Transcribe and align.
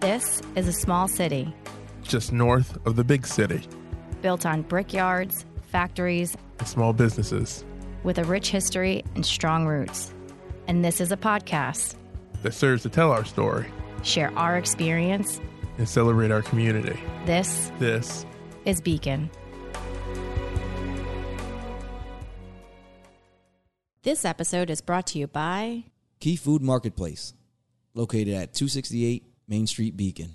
This 0.00 0.40
is 0.54 0.68
a 0.68 0.72
small 0.72 1.08
city 1.08 1.52
just 2.02 2.32
north 2.32 2.78
of 2.86 2.94
the 2.94 3.02
big 3.02 3.26
city, 3.26 3.62
built 4.22 4.46
on 4.46 4.62
brickyards, 4.62 5.44
factories, 5.72 6.36
and 6.60 6.68
small 6.68 6.92
businesses 6.92 7.64
with 8.04 8.18
a 8.18 8.24
rich 8.24 8.50
history 8.50 9.04
and 9.16 9.26
strong 9.26 9.66
roots. 9.66 10.14
And 10.68 10.84
this 10.84 11.00
is 11.00 11.10
a 11.10 11.16
podcast 11.16 11.96
that 12.42 12.54
serves 12.54 12.84
to 12.84 12.88
tell 12.88 13.10
our 13.10 13.24
story, 13.24 13.66
share 14.04 14.32
our 14.38 14.56
experience, 14.56 15.40
and 15.78 15.88
celebrate 15.88 16.30
our 16.30 16.42
community. 16.42 16.98
This 17.26 17.72
This 17.80 18.24
is 18.64 18.80
Beacon. 18.80 19.28
This 24.02 24.24
episode 24.24 24.70
is 24.70 24.80
brought 24.80 25.08
to 25.08 25.18
you 25.18 25.26
by 25.26 25.84
Key 26.20 26.36
Food 26.36 26.62
Marketplace, 26.62 27.34
located 27.94 28.34
at 28.34 28.54
268 28.54 29.27
Main 29.48 29.66
Street, 29.66 29.96
Beacon. 29.96 30.34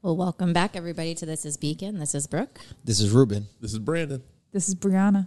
Well, 0.00 0.16
welcome 0.16 0.52
back, 0.52 0.76
everybody, 0.76 1.14
to 1.16 1.26
This 1.26 1.44
is 1.44 1.56
Beacon. 1.56 1.98
This 1.98 2.14
is 2.14 2.28
Brooke. 2.28 2.60
This 2.84 3.00
is 3.00 3.10
Ruben. 3.10 3.48
This 3.60 3.72
is 3.72 3.80
Brandon. 3.80 4.22
This 4.52 4.68
is 4.68 4.76
Brianna. 4.76 5.26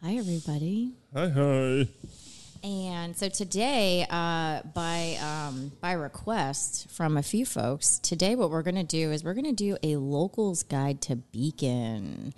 Hi, 0.00 0.14
everybody. 0.14 0.92
Hi, 1.12 1.28
hi. 1.28 1.88
And 2.62 3.16
so 3.16 3.28
today, 3.28 4.06
uh, 4.08 4.62
by 4.72 5.18
um, 5.20 5.72
by 5.80 5.92
request 5.92 6.88
from 6.88 7.16
a 7.16 7.22
few 7.22 7.44
folks, 7.44 7.98
today 7.98 8.36
what 8.36 8.50
we're 8.50 8.62
going 8.62 8.76
to 8.76 8.84
do 8.84 9.10
is 9.10 9.24
we're 9.24 9.34
going 9.34 9.44
to 9.46 9.52
do 9.52 9.76
a 9.82 9.96
locals 9.96 10.62
guide 10.62 11.00
to 11.02 11.16
Beacon. 11.16 12.32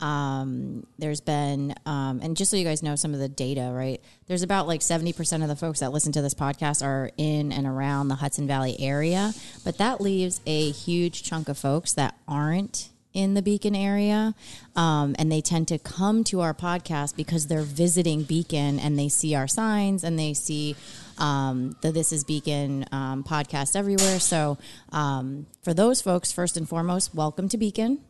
Um, 0.00 0.86
there's 0.98 1.20
been, 1.20 1.74
um, 1.86 2.20
and 2.22 2.36
just 2.36 2.50
so 2.50 2.56
you 2.56 2.64
guys 2.64 2.82
know 2.82 2.96
some 2.96 3.14
of 3.14 3.20
the 3.20 3.28
data, 3.28 3.70
right? 3.72 4.00
There's 4.26 4.42
about 4.42 4.66
like 4.66 4.80
70% 4.80 5.42
of 5.42 5.48
the 5.48 5.56
folks 5.56 5.80
that 5.80 5.92
listen 5.92 6.12
to 6.12 6.22
this 6.22 6.34
podcast 6.34 6.84
are 6.84 7.10
in 7.16 7.52
and 7.52 7.66
around 7.66 8.08
the 8.08 8.16
Hudson 8.16 8.46
Valley 8.46 8.76
area, 8.80 9.32
but 9.64 9.78
that 9.78 10.00
leaves 10.00 10.40
a 10.46 10.70
huge 10.70 11.22
chunk 11.22 11.48
of 11.48 11.58
folks 11.58 11.92
that 11.94 12.16
aren't 12.26 12.90
in 13.12 13.34
the 13.34 13.42
Beacon 13.42 13.74
area. 13.74 14.34
Um, 14.76 15.16
and 15.18 15.30
they 15.30 15.40
tend 15.40 15.68
to 15.68 15.78
come 15.78 16.24
to 16.24 16.40
our 16.40 16.54
podcast 16.54 17.16
because 17.16 17.46
they're 17.46 17.62
visiting 17.62 18.22
Beacon 18.22 18.78
and 18.78 18.98
they 18.98 19.08
see 19.08 19.34
our 19.34 19.48
signs 19.48 20.04
and 20.04 20.18
they 20.18 20.34
see 20.34 20.76
um, 21.18 21.76
the 21.82 21.92
This 21.92 22.12
is 22.12 22.24
Beacon 22.24 22.86
um, 22.92 23.24
podcast 23.24 23.76
everywhere. 23.76 24.20
So 24.20 24.58
um, 24.90 25.46
for 25.62 25.74
those 25.74 26.00
folks, 26.00 26.32
first 26.32 26.56
and 26.56 26.68
foremost, 26.68 27.14
welcome 27.14 27.48
to 27.48 27.58
Beacon. 27.58 28.00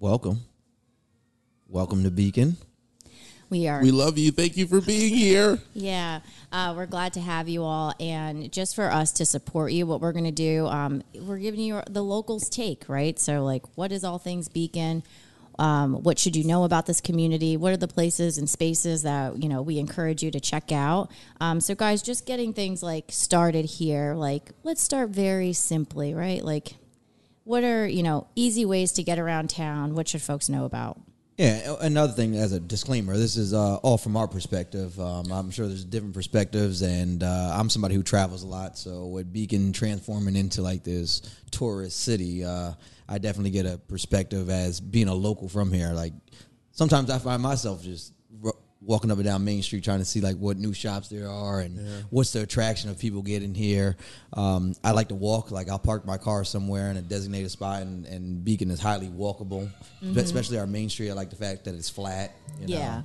Welcome. 0.00 0.40
Welcome 1.68 2.04
to 2.04 2.10
Beacon. 2.10 2.56
We 3.50 3.68
are. 3.68 3.82
We 3.82 3.90
love 3.90 4.16
you. 4.16 4.30
Thank 4.30 4.56
you 4.56 4.66
for 4.66 4.80
being 4.80 5.14
here. 5.14 5.58
Yeah, 5.74 6.20
uh, 6.50 6.72
we're 6.74 6.86
glad 6.86 7.12
to 7.14 7.20
have 7.20 7.50
you 7.50 7.64
all. 7.64 7.92
And 8.00 8.50
just 8.50 8.74
for 8.74 8.90
us 8.90 9.12
to 9.12 9.26
support 9.26 9.72
you, 9.72 9.86
what 9.86 10.00
we're 10.00 10.12
going 10.12 10.24
to 10.24 10.30
do, 10.30 10.66
um, 10.68 11.02
we're 11.20 11.36
giving 11.36 11.60
you 11.60 11.82
the 11.86 12.02
locals 12.02 12.48
take, 12.48 12.88
right? 12.88 13.18
So, 13.18 13.44
like, 13.44 13.62
what 13.76 13.92
is 13.92 14.02
all 14.02 14.18
things 14.18 14.48
Beacon? 14.48 15.02
Um, 15.58 16.02
what 16.02 16.18
should 16.18 16.34
you 16.34 16.44
know 16.44 16.64
about 16.64 16.86
this 16.86 17.02
community? 17.02 17.58
What 17.58 17.74
are 17.74 17.76
the 17.76 17.86
places 17.86 18.38
and 18.38 18.48
spaces 18.48 19.02
that 19.02 19.42
you 19.42 19.50
know 19.50 19.60
we 19.60 19.78
encourage 19.78 20.22
you 20.22 20.30
to 20.30 20.40
check 20.40 20.72
out? 20.72 21.10
Um, 21.42 21.60
so, 21.60 21.74
guys, 21.74 22.00
just 22.00 22.24
getting 22.24 22.54
things 22.54 22.82
like 22.82 23.04
started 23.10 23.66
here. 23.66 24.14
Like, 24.14 24.52
let's 24.62 24.82
start 24.82 25.10
very 25.10 25.52
simply, 25.52 26.14
right? 26.14 26.42
Like, 26.42 26.76
what 27.50 27.64
are 27.64 27.84
you 27.84 28.04
know 28.04 28.28
easy 28.36 28.64
ways 28.64 28.92
to 28.92 29.02
get 29.02 29.18
around 29.18 29.50
town? 29.50 29.94
What 29.94 30.06
should 30.06 30.22
folks 30.22 30.48
know 30.48 30.64
about? 30.64 31.00
Yeah, 31.36 31.74
another 31.80 32.12
thing 32.12 32.36
as 32.36 32.52
a 32.52 32.60
disclaimer, 32.60 33.16
this 33.16 33.36
is 33.36 33.54
uh, 33.54 33.76
all 33.76 33.96
from 33.98 34.16
our 34.16 34.28
perspective. 34.28 35.00
Um, 35.00 35.32
I'm 35.32 35.50
sure 35.50 35.66
there's 35.66 35.84
different 35.84 36.14
perspectives, 36.14 36.82
and 36.82 37.22
uh, 37.22 37.50
I'm 37.54 37.70
somebody 37.70 37.94
who 37.94 38.02
travels 38.02 38.42
a 38.42 38.46
lot. 38.46 38.78
So 38.78 39.06
with 39.06 39.32
Beacon 39.32 39.72
transforming 39.72 40.36
into 40.36 40.62
like 40.62 40.84
this 40.84 41.22
tourist 41.50 42.00
city, 42.00 42.44
uh, 42.44 42.72
I 43.08 43.18
definitely 43.18 43.50
get 43.50 43.66
a 43.66 43.78
perspective 43.78 44.48
as 44.48 44.80
being 44.80 45.08
a 45.08 45.14
local 45.14 45.48
from 45.48 45.72
here. 45.72 45.92
Like 45.92 46.12
sometimes 46.70 47.10
I 47.10 47.18
find 47.18 47.42
myself 47.42 47.82
just 47.82 48.12
walking 48.82 49.10
up 49.10 49.18
and 49.18 49.26
down 49.26 49.44
Main 49.44 49.62
Street 49.62 49.84
trying 49.84 49.98
to 49.98 50.04
see 50.04 50.20
like 50.20 50.36
what 50.36 50.56
new 50.56 50.72
shops 50.72 51.08
there 51.08 51.28
are 51.28 51.60
and 51.60 51.76
yeah. 51.76 52.00
what's 52.08 52.32
the 52.32 52.42
attraction 52.42 52.90
of 52.90 52.98
people 52.98 53.22
getting 53.22 53.54
here. 53.54 53.96
Um, 54.32 54.74
I 54.82 54.92
like 54.92 55.08
to 55.08 55.14
walk. 55.14 55.50
Like 55.50 55.68
I'll 55.68 55.78
park 55.78 56.06
my 56.06 56.18
car 56.18 56.44
somewhere 56.44 56.90
in 56.90 56.96
a 56.96 57.02
designated 57.02 57.50
spot, 57.50 57.82
and, 57.82 58.06
and 58.06 58.44
Beacon 58.44 58.70
is 58.70 58.80
highly 58.80 59.08
walkable, 59.08 59.70
mm-hmm. 60.02 60.18
especially 60.18 60.58
our 60.58 60.66
Main 60.66 60.88
Street. 60.88 61.10
I 61.10 61.14
like 61.14 61.30
the 61.30 61.36
fact 61.36 61.64
that 61.64 61.74
it's 61.74 61.90
flat. 61.90 62.32
You 62.60 62.68
know? 62.68 62.78
Yeah. 62.78 63.02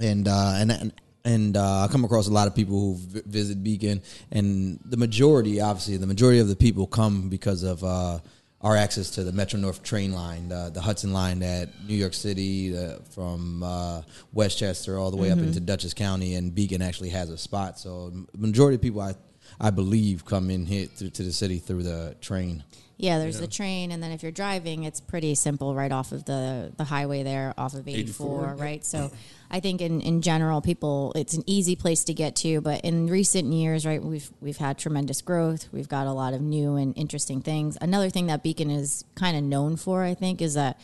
And 0.00 0.26
uh, 0.26 0.54
and 0.56 0.72
and 0.72 0.92
and 1.24 1.56
uh, 1.56 1.84
I 1.84 1.88
come 1.88 2.04
across 2.04 2.26
a 2.26 2.32
lot 2.32 2.48
of 2.48 2.54
people 2.54 2.74
who 2.74 3.22
visit 3.26 3.62
Beacon, 3.62 4.02
and 4.30 4.80
the 4.84 4.96
majority, 4.96 5.60
obviously, 5.60 5.96
the 5.96 6.06
majority 6.06 6.40
of 6.40 6.48
the 6.48 6.56
people 6.56 6.86
come 6.86 7.28
because 7.28 7.62
of 7.62 7.84
uh, 7.84 8.18
our 8.62 8.76
access 8.76 9.10
to 9.10 9.24
the 9.24 9.32
Metro 9.32 9.58
North 9.58 9.82
train 9.82 10.12
line, 10.12 10.48
the, 10.48 10.70
the 10.72 10.80
Hudson 10.80 11.12
line 11.12 11.42
at 11.42 11.68
New 11.86 11.96
York 11.96 12.14
City, 12.14 12.70
the, 12.70 13.00
from 13.10 13.62
uh, 13.62 14.02
Westchester 14.32 14.98
all 14.98 15.10
the 15.10 15.16
way 15.16 15.28
mm-hmm. 15.28 15.40
up 15.40 15.46
into 15.46 15.60
Dutchess 15.60 15.94
County, 15.94 16.34
and 16.36 16.54
Beacon 16.54 16.80
actually 16.80 17.10
has 17.10 17.30
a 17.30 17.38
spot. 17.38 17.78
So 17.78 18.12
majority 18.36 18.76
of 18.76 18.82
people, 18.82 19.00
I 19.00 19.14
I 19.60 19.70
believe, 19.70 20.24
come 20.24 20.50
in 20.50 20.66
here 20.66 20.86
to, 20.98 21.10
to 21.10 21.22
the 21.22 21.32
city 21.32 21.58
through 21.58 21.82
the 21.82 22.16
train. 22.20 22.64
Yeah, 22.96 23.18
there's 23.18 23.40
the 23.40 23.46
train, 23.48 23.90
and 23.90 24.02
then 24.02 24.12
if 24.12 24.22
you're 24.22 24.30
driving, 24.32 24.84
it's 24.84 25.00
pretty 25.00 25.34
simple 25.34 25.74
right 25.74 25.90
off 25.90 26.12
of 26.12 26.24
the 26.24 26.72
the 26.76 26.84
highway 26.84 27.22
there, 27.22 27.52
off 27.58 27.74
of 27.74 27.88
84, 27.88 28.44
84 28.52 28.54
right? 28.54 28.84
So, 28.84 29.10
I 29.50 29.60
think 29.60 29.80
in, 29.80 30.00
in 30.00 30.22
general, 30.22 30.60
people 30.60 31.12
it's 31.16 31.34
an 31.34 31.42
easy 31.46 31.74
place 31.74 32.04
to 32.04 32.14
get 32.14 32.36
to. 32.36 32.60
But 32.60 32.82
in 32.82 33.08
recent 33.08 33.52
years, 33.52 33.84
right, 33.84 34.02
we've 34.02 34.30
we've 34.40 34.56
had 34.56 34.78
tremendous 34.78 35.20
growth. 35.20 35.68
We've 35.72 35.88
got 35.88 36.06
a 36.06 36.12
lot 36.12 36.32
of 36.32 36.40
new 36.40 36.76
and 36.76 36.96
interesting 36.96 37.40
things. 37.40 37.76
Another 37.80 38.08
thing 38.10 38.26
that 38.26 38.42
Beacon 38.42 38.70
is 38.70 39.04
kind 39.14 39.36
of 39.36 39.42
known 39.42 39.76
for, 39.76 40.02
I 40.02 40.14
think, 40.14 40.40
is 40.40 40.54
that, 40.54 40.78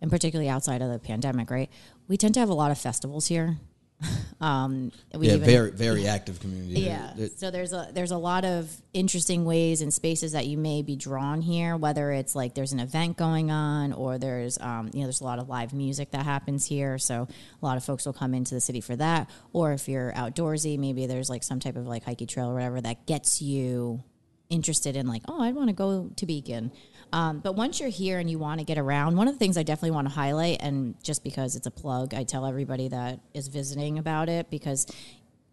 and 0.00 0.10
particularly 0.10 0.48
outside 0.48 0.82
of 0.82 0.90
the 0.90 0.98
pandemic, 0.98 1.50
right, 1.50 1.70
we 2.08 2.16
tend 2.16 2.34
to 2.34 2.40
have 2.40 2.48
a 2.48 2.54
lot 2.54 2.70
of 2.70 2.78
festivals 2.78 3.26
here. 3.26 3.58
Um, 4.40 4.90
we 5.14 5.26
yeah, 5.26 5.34
even, 5.34 5.46
very 5.46 5.70
very 5.70 6.08
active 6.08 6.40
community. 6.40 6.80
Yeah, 6.80 7.12
so 7.36 7.50
there's 7.50 7.74
a 7.74 7.90
there's 7.92 8.10
a 8.10 8.16
lot 8.16 8.46
of 8.46 8.74
interesting 8.94 9.44
ways 9.44 9.82
and 9.82 9.92
spaces 9.92 10.32
that 10.32 10.46
you 10.46 10.56
may 10.56 10.80
be 10.80 10.96
drawn 10.96 11.42
here. 11.42 11.76
Whether 11.76 12.10
it's 12.12 12.34
like 12.34 12.54
there's 12.54 12.72
an 12.72 12.80
event 12.80 13.18
going 13.18 13.50
on, 13.50 13.92
or 13.92 14.16
there's 14.16 14.58
um, 14.58 14.88
you 14.94 15.00
know 15.00 15.06
there's 15.06 15.20
a 15.20 15.24
lot 15.24 15.40
of 15.40 15.50
live 15.50 15.74
music 15.74 16.12
that 16.12 16.24
happens 16.24 16.64
here. 16.64 16.96
So 16.96 17.28
a 17.62 17.66
lot 17.66 17.76
of 17.76 17.84
folks 17.84 18.06
will 18.06 18.14
come 18.14 18.32
into 18.32 18.54
the 18.54 18.62
city 18.62 18.80
for 18.80 18.96
that. 18.96 19.28
Or 19.52 19.72
if 19.72 19.90
you're 19.90 20.10
outdoorsy, 20.12 20.78
maybe 20.78 21.04
there's 21.04 21.28
like 21.28 21.42
some 21.42 21.60
type 21.60 21.76
of 21.76 21.86
like 21.86 22.04
hiking 22.04 22.26
trail 22.26 22.48
or 22.48 22.54
whatever 22.54 22.80
that 22.80 23.06
gets 23.06 23.42
you 23.42 24.02
interested 24.48 24.96
in 24.96 25.06
like 25.06 25.22
oh 25.28 25.40
I 25.40 25.52
want 25.52 25.68
to 25.68 25.74
go 25.74 26.10
to 26.16 26.26
Beacon. 26.26 26.72
Um, 27.12 27.40
but 27.40 27.54
once 27.54 27.80
you're 27.80 27.88
here 27.88 28.18
and 28.18 28.30
you 28.30 28.38
want 28.38 28.60
to 28.60 28.64
get 28.64 28.78
around, 28.78 29.16
one 29.16 29.28
of 29.28 29.34
the 29.34 29.38
things 29.38 29.56
I 29.56 29.62
definitely 29.62 29.92
want 29.92 30.08
to 30.08 30.14
highlight, 30.14 30.58
and 30.60 30.94
just 31.02 31.24
because 31.24 31.56
it's 31.56 31.66
a 31.66 31.70
plug, 31.70 32.14
I 32.14 32.24
tell 32.24 32.46
everybody 32.46 32.88
that 32.88 33.20
is 33.34 33.48
visiting 33.48 33.98
about 33.98 34.28
it 34.28 34.50
because 34.50 34.86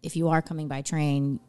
if 0.02 0.16
you 0.16 0.28
are 0.28 0.40
coming 0.40 0.68
by 0.68 0.82
train, 0.82 1.40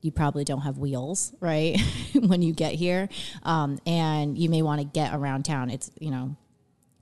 you 0.00 0.10
probably 0.10 0.44
don't 0.44 0.62
have 0.62 0.78
wheels, 0.78 1.32
right? 1.40 1.80
when 2.14 2.42
you 2.42 2.52
get 2.52 2.74
here, 2.74 3.08
um, 3.44 3.78
and 3.86 4.36
you 4.36 4.48
may 4.48 4.62
want 4.62 4.80
to 4.80 4.86
get 4.86 5.14
around 5.14 5.44
town. 5.44 5.70
It's 5.70 5.90
you 5.98 6.10
know, 6.10 6.36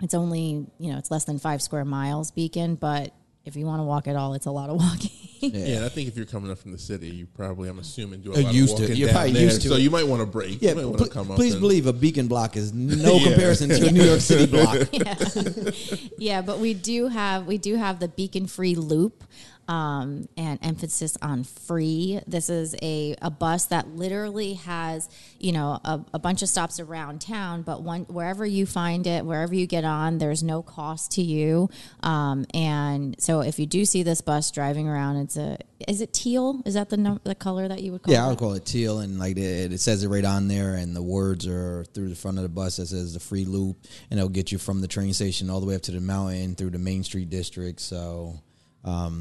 it's 0.03 0.15
only 0.15 0.67
you 0.79 0.93
know 0.93 0.99
it's 0.99 1.11
less 1.11 1.25
than 1.25 1.39
five 1.39 1.63
square 1.63 1.85
miles, 1.85 2.31
Beacon, 2.31 2.75
but 2.75 3.15
if 3.45 3.57
you 3.57 3.65
want 3.67 3.81
to 3.81 3.85
walk 3.85 4.07
at 4.07 4.17
all, 4.17 4.35
it's 4.35 4.47
a 4.47 4.51
lot 4.51 4.71
of 4.71 4.77
walking. 4.79 5.11
yeah. 5.41 5.49
yeah, 5.67 5.77
and 5.77 5.85
I 5.85 5.89
think 5.89 6.09
if 6.09 6.17
you're 6.17 6.27
coming 6.27 6.51
up 6.51 6.59
from 6.59 6.73
the 6.73 6.79
city, 6.79 7.09
you 7.09 7.27
probably, 7.27 7.69
I'm 7.69 7.79
assuming, 7.79 8.21
do 8.21 8.33
a 8.33 8.35
lot 8.43 8.53
used 8.55 8.75
of 8.75 8.81
walking 8.81 8.95
to. 8.95 8.99
You're 8.99 9.09
down 9.09 9.15
probably 9.15 9.33
there. 9.33 9.43
used 9.45 9.63
to. 9.63 9.69
So 9.69 9.77
you 9.77 9.91
might 9.91 10.07
want 10.07 10.21
to 10.21 10.27
break. 10.27 10.61
Yeah, 10.61 10.75
pl- 10.75 10.95
please 11.37 11.57
believe 11.57 11.87
a 11.87 11.93
beacon 11.93 12.29
block 12.29 12.57
is 12.57 12.73
no 12.75 13.15
yeah. 13.15 13.25
comparison 13.25 13.71
to 13.71 13.87
a 13.89 13.91
New 13.91 14.03
York 14.05 14.21
City 14.21 14.47
block. 14.51 14.89
yeah. 14.93 15.15
yeah, 16.19 16.43
but 16.43 16.59
we 16.59 16.75
do 16.75 17.09
have 17.09 17.47
we 17.47 17.57
do 17.59 17.77
have 17.77 17.99
the 18.01 18.09
beacon 18.09 18.47
free 18.47 18.75
loop 18.75 19.25
um, 19.71 20.29
and 20.37 20.59
emphasis 20.63 21.17
on 21.23 21.45
free. 21.45 22.21
This 22.27 22.51
is 22.51 22.75
a, 22.83 23.15
a 23.23 23.31
bus 23.31 23.67
that 23.67 23.87
literally 23.87 24.55
has, 24.55 25.09
you 25.39 25.53
know, 25.53 25.79
a, 25.85 26.05
a, 26.13 26.19
bunch 26.19 26.43
of 26.43 26.49
stops 26.49 26.81
around 26.81 27.21
town, 27.21 27.63
but 27.63 27.81
one, 27.81 28.03
wherever 28.07 28.45
you 28.45 28.67
find 28.67 29.07
it, 29.07 29.25
wherever 29.25 29.55
you 29.55 29.69
get 29.69 29.85
on, 29.85 30.19
there's 30.19 30.43
no 30.43 30.61
cost 30.61 31.13
to 31.13 31.23
you. 31.23 31.71
Um, 32.03 32.47
and 32.53 33.15
so 33.21 33.43
if 33.43 33.61
you 33.61 33.67
do 33.67 33.85
see 33.85 34.03
this 34.03 34.21
bus 34.21 34.51
driving 34.51 34.89
around, 34.89 35.19
it's 35.19 35.37
a, 35.37 35.59
is 35.87 36.01
it 36.01 36.13
teal? 36.13 36.63
Is 36.67 36.75
that 36.75 36.91
the 36.91 36.97
num- 36.97 37.21
the 37.23 37.37
color 37.37 37.69
that 37.69 37.81
you 37.81 37.93
would 37.93 38.03
call 38.03 38.13
yeah, 38.13 38.25
it? 38.25 38.27
I 38.27 38.29
would 38.31 38.39
call 38.39 38.55
it 38.55 38.67
teal. 38.67 38.99
And 38.99 39.21
like 39.21 39.37
it, 39.37 39.73
it 39.73 39.79
says 39.81 40.03
it 40.03 40.09
right 40.09 40.25
on 40.25 40.49
there, 40.49 40.75
and 40.75 40.97
the 40.97 41.03
words 41.03 41.47
are 41.47 41.85
through 41.95 42.09
the 42.09 42.17
front 42.17 42.39
of 42.39 42.43
the 42.43 42.49
bus 42.49 42.79
that 42.79 42.87
says 42.87 43.15
the 43.15 43.21
free 43.21 43.45
loop, 43.45 43.77
and 44.11 44.19
it'll 44.19 44.29
get 44.29 44.51
you 44.51 44.59
from 44.59 44.81
the 44.81 44.89
train 44.89 45.13
station 45.15 45.49
all 45.49 45.61
the 45.61 45.67
way 45.67 45.77
up 45.77 45.83
to 45.83 45.93
the 45.93 46.01
mountain 46.01 46.57
through 46.57 46.71
the 46.71 46.79
Main 46.79 47.05
Street 47.05 47.31
district. 47.31 47.81
So, 47.81 48.41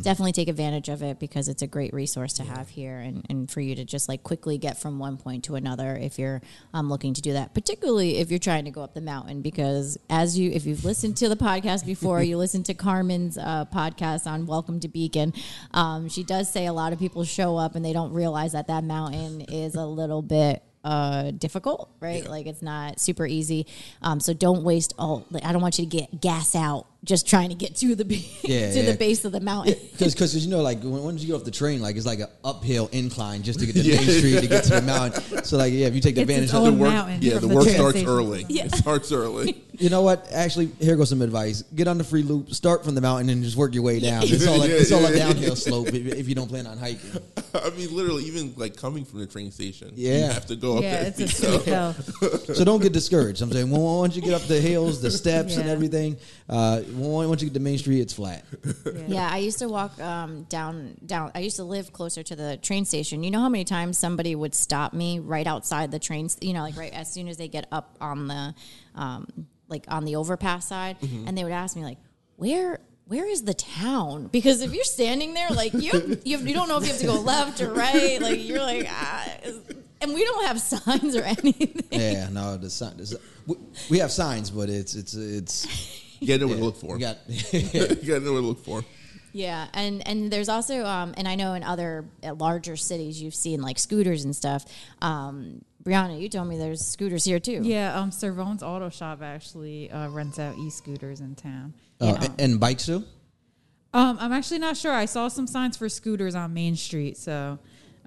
definitely 0.03 0.31
take 0.31 0.47
advantage 0.47 0.89
of 0.89 1.03
it 1.03 1.19
because 1.19 1.49
it's 1.49 1.61
a 1.61 1.67
great 1.67 1.93
resource 1.93 2.33
to 2.33 2.43
have 2.43 2.69
here 2.69 2.97
and, 2.97 3.25
and 3.29 3.51
for 3.51 3.59
you 3.59 3.75
to 3.75 3.83
just 3.83 4.07
like 4.07 4.23
quickly 4.23 4.57
get 4.57 4.79
from 4.79 4.99
one 4.99 5.17
point 5.17 5.43
to 5.43 5.55
another 5.55 5.97
if 5.97 6.17
you're 6.17 6.41
um, 6.73 6.89
looking 6.89 7.13
to 7.13 7.21
do 7.21 7.33
that 7.33 7.53
particularly 7.53 8.17
if 8.17 8.29
you're 8.29 8.39
trying 8.39 8.65
to 8.65 8.71
go 8.71 8.81
up 8.81 8.93
the 8.93 9.01
mountain 9.01 9.41
because 9.41 9.97
as 10.09 10.39
you 10.39 10.49
if 10.51 10.65
you've 10.65 10.85
listened 10.85 11.17
to 11.17 11.27
the 11.27 11.35
podcast 11.35 11.85
before 11.85 12.23
you 12.23 12.37
listen 12.37 12.63
to 12.63 12.73
carmen's 12.73 13.37
uh, 13.37 13.65
podcast 13.73 14.25
on 14.25 14.45
welcome 14.45 14.79
to 14.79 14.87
beacon 14.87 15.33
um, 15.71 16.07
she 16.07 16.23
does 16.23 16.51
say 16.51 16.65
a 16.65 16.73
lot 16.73 16.93
of 16.93 16.99
people 16.99 17.23
show 17.25 17.57
up 17.57 17.75
and 17.75 17.83
they 17.83 17.93
don't 17.93 18.13
realize 18.13 18.53
that 18.53 18.67
that 18.67 18.83
mountain 18.83 19.41
is 19.41 19.75
a 19.75 19.85
little 19.85 20.21
bit 20.21 20.63
uh 20.81 21.31
difficult 21.31 21.89
right? 21.99 22.25
Like 22.25 22.47
it's 22.47 22.61
not 22.61 23.01
super 23.01 23.27
easy. 23.27 23.67
Um 24.01 24.21
so 24.21 24.33
don't 24.33 24.63
waste 24.63 24.93
all 24.97 25.25
like, 25.29 25.43
i 25.43 25.51
don't 25.51 25.61
want 25.61 25.77
you 25.77 25.83
to 25.83 25.89
get 25.89 26.21
gas 26.21 26.55
out 26.55 26.85
just 27.05 27.25
trying 27.27 27.47
to 27.49 27.55
get 27.55 27.75
to 27.77 27.95
the 27.95 28.03
Yeah, 28.43 28.71
to 28.71 28.79
yeah. 28.81 28.91
the 28.91 28.97
base 28.97 29.23
of 29.23 29.31
the 29.31 29.39
mountain 29.39 29.75
Because, 29.93 30.13
because 30.13 30.35
you 30.45 30.51
know, 30.51 30.61
like 30.61 30.81
when, 30.81 31.01
once 31.01 31.21
you 31.21 31.27
get 31.27 31.35
off 31.35 31.43
the 31.45 31.51
train, 31.51 31.81
like 31.81 31.95
it's 31.95 32.05
like 32.05 32.19
an 32.19 32.27
uphill 32.43 32.89
incline 32.91 33.41
just 33.41 33.59
to 33.61 33.65
get 33.65 33.73
to 33.75 33.81
Yeah. 33.83 33.95
Main 33.97 34.09
Street 34.09 34.39
to 34.41 34.47
get 34.47 34.63
to 34.65 34.69
the 34.75 34.81
mountain. 34.81 35.43
So, 35.45 35.57
like, 35.57 35.71
yeah, 35.73 35.87
if 35.87 35.95
you 35.95 36.01
take 36.01 36.17
It's 36.17 36.21
advantage 36.21 36.53
of 36.53 36.65
the 36.65 36.73
work, 36.73 36.91
mountain 36.91 37.21
yeah, 37.21 37.35
the 37.35 37.47
the 37.47 37.55
work 37.55 37.67
starts 37.69 37.91
station. 37.97 38.09
early. 38.09 38.45
It 38.49 38.75
starts 38.75 39.11
early. 39.11 39.63
You 39.79 39.89
know 39.89 40.01
what? 40.01 40.27
Actually, 40.33 40.71
here 40.81 40.97
goes 40.97 41.07
some 41.07 41.21
advice: 41.21 41.61
get 41.73 41.87
on 41.87 41.97
the 41.97 42.03
free 42.03 42.21
loop, 42.21 42.53
start 42.53 42.83
from 42.83 42.95
the 42.95 42.99
mountain, 43.01 43.29
and 43.29 43.41
just 43.41 43.55
work 43.55 43.73
your 43.73 43.81
way 43.83 44.01
down. 44.01 44.23
It's 44.25 44.45
all 44.45 44.61
a, 44.61 44.67
Yeah, 44.67 44.73
it's 44.73 44.91
all 44.91 44.99
a 45.05 45.09
yeah, 45.09 45.15
yeah. 45.27 45.27
downhill 45.31 45.55
slope 45.55 45.87
if, 45.87 45.95
if 45.95 46.27
you 46.27 46.35
don't 46.35 46.49
plan 46.49 46.67
on 46.67 46.77
hiking. 46.77 47.21
I 47.53 47.69
mean, 47.69 47.95
literally, 47.95 48.25
even 48.25 48.53
like 48.57 48.75
coming 48.75 49.05
from 49.05 49.19
the 49.21 49.25
train 49.25 49.51
station, 49.51 49.93
yeah, 49.95 50.11
you 50.11 50.19
Yeah. 50.19 50.33
have 50.33 50.45
to 50.47 50.57
go 50.57 50.75
up 50.79 50.83
Yeah, 50.83 51.03
that 51.03 51.17
it's 51.17 51.19
a 51.21 51.27
steep 51.29 51.61
steep 51.61 51.63
hill. 51.63 51.93
So 52.55 52.65
don't 52.65 52.81
get 52.81 52.91
discouraged. 52.91 53.41
I'm 53.41 53.53
saying 53.53 53.71
well, 53.71 53.99
once 53.99 54.17
you 54.17 54.21
get 54.21 54.33
up 54.33 54.41
the 54.41 54.59
hills, 54.59 55.01
the 55.01 55.11
steps, 55.11 55.55
and 55.55 55.69
everything, 55.69 56.17
uh, 56.49 56.81
once 56.93 57.41
you 57.41 57.49
get 57.49 57.53
to 57.53 57.59
Main 57.59 57.77
Street, 57.77 57.99
it's 58.01 58.13
flat. 58.13 58.43
Yeah, 59.07 59.29
I 59.31 59.37
used 59.37 59.59
to 59.59 59.67
walk 59.67 59.99
um, 60.01 60.43
down 60.43 60.97
down. 61.05 61.31
I 61.35 61.39
used 61.39 61.57
to 61.57 61.63
live 61.63 61.93
closer 61.93 62.23
to 62.23 62.35
the 62.35 62.57
train 62.57 62.85
station. 62.85 63.23
You 63.23 63.31
know 63.31 63.39
how 63.39 63.49
many 63.49 63.63
times 63.63 63.97
somebody 63.97 64.35
would 64.35 64.55
stop 64.55 64.93
me 64.93 65.19
right 65.19 65.47
outside 65.47 65.91
the 65.91 65.99
trains? 65.99 66.37
You 66.41 66.53
know, 66.53 66.61
like 66.61 66.77
right 66.77 66.93
as 66.93 67.11
soon 67.11 67.27
as 67.27 67.37
they 67.37 67.47
get 67.47 67.67
up 67.71 67.95
on 68.01 68.27
the 68.27 68.53
um, 68.95 69.27
like 69.67 69.85
on 69.87 70.05
the 70.05 70.15
overpass 70.15 70.67
side, 70.67 70.97
and 71.01 71.37
they 71.37 71.43
would 71.43 71.53
ask 71.53 71.75
me 71.75 71.83
like, 71.83 71.97
"Where?" 72.35 72.79
Where 73.05 73.27
is 73.27 73.41
the 73.41 73.55
town? 73.55 74.27
Because 74.27 74.61
if 74.61 74.71
you're 74.71 74.83
standing 74.83 75.33
there, 75.33 75.49
like 75.49 75.73
you, 75.73 76.19
you, 76.23 76.37
you 76.37 76.53
don't 76.53 76.67
know 76.69 76.77
if 76.77 76.83
you 76.83 76.89
have 76.91 76.99
to 76.99 77.07
go 77.07 77.19
left 77.19 77.59
or 77.59 77.73
right. 77.73 78.21
Like 78.21 78.47
you're 78.47 78.61
like, 78.61 78.85
ah, 78.87 79.27
and 80.01 80.13
we 80.13 80.23
don't 80.23 80.45
have 80.45 80.61
signs 80.61 81.15
or 81.15 81.23
anything. 81.39 81.83
Yeah, 81.91 82.29
no, 82.29 82.55
the 82.57 82.69
sign. 82.69 82.97
the 82.97 83.07
si- 83.07 83.17
we, 83.47 83.55
we 83.89 83.97
have 83.97 84.11
signs, 84.11 84.51
but 84.51 84.69
it's 84.69 84.93
it's 84.93 85.15
it's. 85.15 85.65
You 86.19 86.27
gotta 86.27 86.39
know 86.41 86.47
what 86.47 86.57
to 86.57 86.63
look 86.63 86.77
for. 86.77 86.93
We 86.95 86.99
got 86.99 87.17
you 87.27 88.07
gotta 88.07 88.19
know 88.19 88.33
what 88.33 88.41
to 88.41 88.47
look 88.47 88.65
for. 88.65 88.83
Yeah, 89.31 89.67
and 89.73 90.05
and 90.07 90.31
there's 90.31 90.49
also 90.49 90.85
um, 90.85 91.13
and 91.17 91.27
I 91.27 91.35
know 91.35 91.53
in 91.53 91.63
other 91.63 92.05
uh, 92.23 92.33
larger 92.33 92.75
cities 92.75 93.21
you've 93.21 93.35
seen 93.35 93.61
like 93.61 93.77
scooters 93.77 94.25
and 94.25 94.35
stuff. 94.35 94.65
Um, 95.01 95.63
Brianna, 95.83 96.19
you 96.19 96.29
told 96.29 96.47
me 96.47 96.57
there's 96.57 96.85
scooters 96.85 97.23
here 97.23 97.39
too. 97.39 97.61
Yeah, 97.63 97.97
um, 97.97 98.11
Servone's 98.11 98.63
Auto 98.63 98.89
Shop 98.89 99.21
actually 99.21 99.89
uh, 99.91 100.09
rents 100.09 100.37
out 100.37 100.57
e-scooters 100.57 101.21
in 101.21 101.35
town. 101.35 101.73
uh, 102.01 102.17
and, 102.21 102.41
and 102.41 102.59
bikes 102.59 102.85
too. 102.85 103.05
Um, 103.93 104.17
I'm 104.19 104.33
actually 104.33 104.59
not 104.59 104.77
sure. 104.77 104.91
I 104.91 105.05
saw 105.05 105.29
some 105.29 105.47
signs 105.47 105.77
for 105.77 105.89
scooters 105.89 106.35
on 106.35 106.53
Main 106.53 106.75
Street, 106.75 107.17
so 107.17 107.59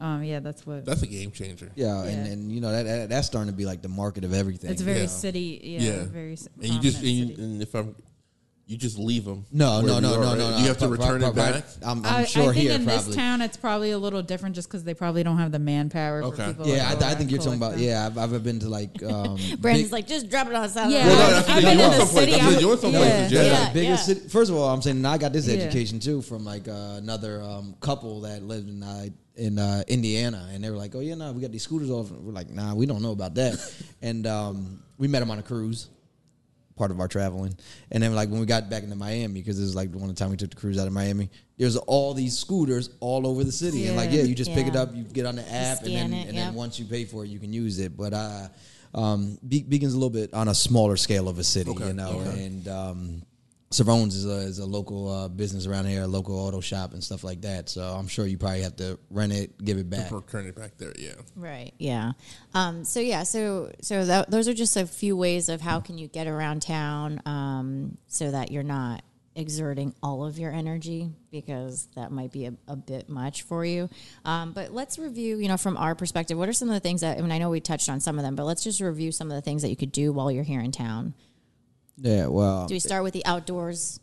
um, 0.02 0.22
yeah, 0.24 0.40
that's 0.40 0.66
what. 0.66 0.84
That's 0.84 1.02
a 1.02 1.06
game 1.06 1.30
changer. 1.30 1.70
Yeah, 1.74 2.02
and, 2.02 2.26
Yeah. 2.26 2.32
and 2.32 2.52
you 2.52 2.60
know 2.60 2.72
that, 2.72 2.82
that 2.84 3.08
that's 3.08 3.26
starting 3.26 3.52
to 3.52 3.56
be 3.56 3.64
like 3.66 3.82
the 3.82 3.88
market 3.88 4.24
of 4.24 4.32
everything. 4.34 4.70
it's 4.70 4.82
very 4.82 5.00
Yeah. 5.02 5.06
city, 5.06 5.60
yeah, 5.62 5.80
Yeah. 5.80 6.04
very. 6.04 6.32
s- 6.32 6.48
And 6.60 6.72
you 6.74 6.80
just 6.80 6.98
and, 6.98 7.06
you, 7.08 7.34
and 7.38 7.62
if 7.62 7.74
I'm, 7.74 7.94
you 8.66 8.78
just 8.78 8.96
leave 8.96 9.24
them. 9.24 9.44
No, 9.52 9.80
no, 9.82 9.98
no, 10.00 10.14
no, 10.20 10.34
no, 10.34 10.50
no. 10.50 10.56
You 10.58 10.66
have 10.68 10.78
to 10.78 10.86
Pro- 10.88 10.96
return 10.96 11.20
pro- 11.20 11.28
it 11.30 11.34
pro- 11.34 11.52
back. 11.52 11.64
I'm, 11.84 11.98
I'm 12.06 12.14
I, 12.14 12.24
sure 12.24 12.42
I 12.42 12.46
think 12.54 12.56
here 12.56 12.72
in 12.72 12.84
probably. 12.84 13.04
this 13.06 13.16
town 13.16 13.42
it's 13.42 13.56
probably 13.56 13.90
a 13.90 13.98
little 13.98 14.22
different 14.22 14.54
just 14.54 14.68
because 14.68 14.82
they 14.84 14.94
probably 14.94 15.22
don't 15.22 15.36
have 15.38 15.52
the 15.52 15.58
manpower 15.58 16.22
Okay. 16.22 16.36
for 16.36 16.48
people. 16.48 16.66
yeah, 16.68 16.90
to 16.90 16.96
go 17.00 17.06
I, 17.06 17.10
I 17.10 17.14
think 17.16 17.30
you're 17.30 17.40
talking 17.40 17.54
about. 17.58 17.72
them. 17.72 17.80
Yeah, 17.80 18.06
I've, 18.06 18.16
I've 18.16 18.42
been 18.42 18.60
to 18.60 18.68
like. 18.68 18.90
Um, 19.12 19.36
Brandon's 19.58 19.88
big- 19.88 19.92
like, 19.92 20.06
just 20.06 20.30
drop 20.30 20.46
it 20.46 20.54
on 20.54 20.62
the 20.62 20.68
side. 20.68 20.90
Yeah, 20.90 21.06
Well, 21.06 21.30
no, 21.46 21.54
I've 21.54 21.62
been 21.62 21.78
you 21.78 21.84
in 21.84 21.90
the 21.98 22.06
city. 22.06 22.34
I'm- 22.34 22.46
what 22.46 22.60
you 22.60 22.68
want 22.68 22.80
someplace, 22.80 23.30
yeah. 23.32 23.42
yeah. 23.42 23.42
Yeah. 23.66 23.72
biggest 23.72 24.06
city. 24.06 24.20
First 24.28 24.50
of 24.50 24.56
all, 24.56 24.68
I'm 24.72 24.80
saying 24.80 25.04
I 25.04 25.18
got 25.18 25.32
this 25.32 25.48
education 25.48 25.98
too 26.00 26.22
from 26.22 26.44
like 26.44 26.66
uh, 26.66 26.94
another 26.98 27.42
um, 27.42 27.74
couple 27.80 28.22
that 28.22 28.42
lived 28.42 28.68
in 28.70 28.82
uh, 28.82 29.06
in 29.36 29.58
uh, 29.58 29.82
Indiana, 29.88 30.48
and 30.52 30.62
they 30.62 30.70
were 30.70 30.76
like, 30.76 30.94
"Oh 30.94 31.00
yeah, 31.00 31.14
no, 31.14 31.32
we 31.32 31.40
got 31.40 31.52
these 31.52 31.62
scooters 31.62 31.90
off." 31.90 32.10
We're 32.10 32.32
like, 32.32 32.50
"Nah, 32.50 32.74
we 32.74 32.86
don't 32.86 33.02
know 33.02 33.12
about 33.12 33.34
that." 33.36 33.58
and 34.02 34.26
um, 34.26 34.82
we 34.98 35.08
met 35.08 35.20
them 35.20 35.30
on 35.30 35.38
a 35.38 35.42
cruise, 35.42 35.88
part 36.76 36.90
of 36.90 37.00
our 37.00 37.08
traveling. 37.08 37.54
And 37.90 38.02
then 38.02 38.14
like 38.14 38.28
when 38.28 38.40
we 38.40 38.46
got 38.46 38.68
back 38.70 38.82
into 38.82 38.96
Miami, 38.96 39.40
because 39.40 39.58
it 39.58 39.62
was 39.62 39.74
like 39.74 39.90
the 39.92 39.98
one 39.98 40.14
time 40.14 40.30
we 40.30 40.36
took 40.36 40.50
the 40.50 40.56
cruise 40.56 40.78
out 40.78 40.86
of 40.86 40.92
Miami, 40.92 41.30
there's 41.58 41.76
all 41.76 42.14
these 42.14 42.36
scooters 42.38 42.90
all 43.00 43.26
over 43.26 43.44
the 43.44 43.52
city, 43.52 43.86
and 43.86 43.96
like 43.96 44.10
Yeah. 44.10 44.18
yeah, 44.18 44.24
you 44.24 44.34
just 44.34 44.52
pick 44.52 44.66
it 44.66 44.76
up, 44.76 44.94
you 44.94 45.04
get 45.04 45.26
on 45.26 45.36
the 45.36 45.50
app, 45.52 45.82
and 45.82 45.94
then 45.94 46.12
it, 46.12 46.26
and 46.28 46.36
yep. 46.36 46.46
then 46.46 46.54
once 46.54 46.78
you 46.78 46.84
pay 46.84 47.04
for 47.04 47.24
it, 47.24 47.28
you 47.28 47.38
can 47.38 47.52
use 47.52 47.78
it. 47.78 47.96
But 47.96 48.12
uh, 48.12 48.48
um, 48.94 49.38
Be- 49.46 49.62
Beacon's 49.62 49.94
a 49.94 49.96
little 49.96 50.10
bit 50.10 50.34
on 50.34 50.48
a 50.48 50.54
smaller 50.54 50.96
scale 50.96 51.28
of 51.28 51.38
a 51.38 51.44
city, 51.44 51.70
Okay. 51.70 51.86
you 51.86 51.92
know, 51.94 52.20
Okay. 52.20 52.44
and 52.44 52.68
um, 52.68 53.22
Savone's 53.72 54.14
is 54.14 54.26
a, 54.26 54.46
is 54.46 54.58
a 54.58 54.66
local 54.66 55.10
uh, 55.10 55.28
business 55.28 55.66
around 55.66 55.86
here, 55.86 56.02
a 56.02 56.06
local 56.06 56.38
auto 56.38 56.60
shop 56.60 56.92
and 56.92 57.02
stuff 57.02 57.24
like 57.24 57.40
that. 57.42 57.68
So 57.68 57.82
I'm 57.82 58.08
sure 58.08 58.26
you 58.26 58.38
probably 58.38 58.62
have 58.62 58.76
to 58.76 58.98
rent 59.10 59.32
it, 59.32 59.62
give 59.62 59.78
it 59.78 59.88
back. 59.88 60.10
Return 60.10 60.46
it 60.46 60.56
back 60.56 60.76
there. 60.78 60.92
Yeah. 60.98 61.14
Right. 61.36 61.72
Yeah. 61.78 62.12
Um, 62.54 62.84
so 62.84 63.00
yeah. 63.00 63.22
So 63.22 63.72
so 63.80 64.04
that, 64.04 64.30
those 64.30 64.48
are 64.48 64.54
just 64.54 64.76
a 64.76 64.86
few 64.86 65.16
ways 65.16 65.48
of 65.48 65.60
how 65.60 65.80
can 65.80 65.98
you 65.98 66.08
get 66.08 66.26
around 66.26 66.62
town 66.62 67.22
um, 67.26 67.96
so 68.06 68.30
that 68.30 68.50
you're 68.50 68.62
not 68.62 69.02
exerting 69.34 69.94
all 70.02 70.24
of 70.24 70.38
your 70.38 70.52
energy 70.52 71.10
because 71.30 71.88
that 71.96 72.12
might 72.12 72.32
be 72.32 72.46
a, 72.46 72.54
a 72.68 72.76
bit 72.76 73.08
much 73.08 73.42
for 73.42 73.64
you. 73.64 73.88
Um, 74.24 74.52
but 74.52 74.72
let's 74.72 74.98
review. 74.98 75.38
You 75.38 75.48
know, 75.48 75.56
from 75.56 75.76
our 75.76 75.94
perspective, 75.94 76.36
what 76.36 76.48
are 76.48 76.52
some 76.52 76.68
of 76.68 76.74
the 76.74 76.80
things 76.80 77.00
that? 77.00 77.18
I 77.18 77.20
mean, 77.22 77.32
I 77.32 77.38
know 77.38 77.50
we 77.50 77.60
touched 77.60 77.88
on 77.88 78.00
some 78.00 78.18
of 78.18 78.24
them, 78.24 78.36
but 78.36 78.44
let's 78.44 78.62
just 78.62 78.80
review 78.80 79.12
some 79.12 79.30
of 79.30 79.34
the 79.34 79.42
things 79.42 79.62
that 79.62 79.68
you 79.68 79.76
could 79.76 79.92
do 79.92 80.12
while 80.12 80.30
you're 80.30 80.44
here 80.44 80.60
in 80.60 80.72
town. 80.72 81.14
Yeah, 82.02 82.26
well, 82.26 82.66
Do 82.66 82.74
we 82.74 82.80
start 82.80 83.04
with 83.04 83.12
the 83.14 83.24
outdoors? 83.24 84.00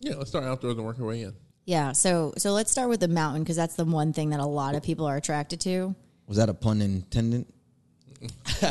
Yeah. 0.00 0.14
Let's 0.16 0.28
start 0.30 0.44
outdoors 0.44 0.76
and 0.76 0.84
work 0.84 1.00
our 1.00 1.06
way 1.06 1.22
in. 1.22 1.32
Yeah. 1.64 1.92
So 1.92 2.34
so 2.36 2.52
let's 2.52 2.70
start 2.70 2.90
with 2.90 3.00
the 3.00 3.08
mountain 3.08 3.42
because 3.42 3.56
that's 3.56 3.74
the 3.76 3.86
one 3.86 4.12
thing 4.12 4.28
that 4.30 4.40
a 4.40 4.46
lot 4.46 4.74
of 4.74 4.82
people 4.82 5.06
are 5.06 5.16
attracted 5.16 5.60
to. 5.62 5.94
was 6.28 6.36
that 6.36 6.48
a 6.50 6.54
pun 6.54 6.82
intended? 6.82 7.46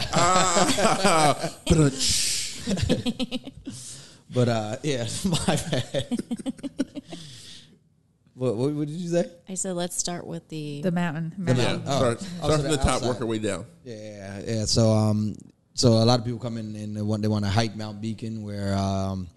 But 4.33 4.47
uh, 4.49 4.77
yeah, 4.81 5.05
my 5.25 5.37
bad. 5.69 6.19
what, 8.33 8.55
what, 8.55 8.73
what 8.73 8.87
did 8.87 8.95
you 8.97 9.09
say? 9.09 9.29
I 9.47 9.53
said 9.53 9.75
let's 9.75 9.95
start 9.95 10.25
with 10.25 10.47
the. 10.49 10.81
the 10.81 10.91
mountain. 10.91 11.33
The 11.37 11.53
mountain. 11.53 11.83
Yeah. 11.85 11.93
Oh. 11.93 11.97
Start, 11.99 12.17
Oh, 12.17 12.23
start 12.23 12.51
so 12.51 12.57
from 12.57 12.63
the 12.63 12.69
the 12.69 12.77
top, 12.77 12.87
outside. 12.87 13.07
work 13.09 13.21
our 13.21 13.27
way 13.27 13.37
down. 13.37 13.65
Yeah, 13.83 14.41
yeah. 14.45 14.65
So, 14.65 14.91
um, 14.91 15.35
so 15.73 15.89
a 15.93 16.05
lot 16.05 16.19
of 16.19 16.25
people 16.25 16.39
come 16.39 16.57
in 16.57 16.75
and 16.75 16.95
they 16.95 17.01
want 17.01 17.21
they 17.21 17.27
want 17.27 17.45
to 17.45 17.51
hike 17.51 17.75
Mount 17.75 18.01
Beacon, 18.01 18.43
where 18.43 18.75
um, 18.75 19.27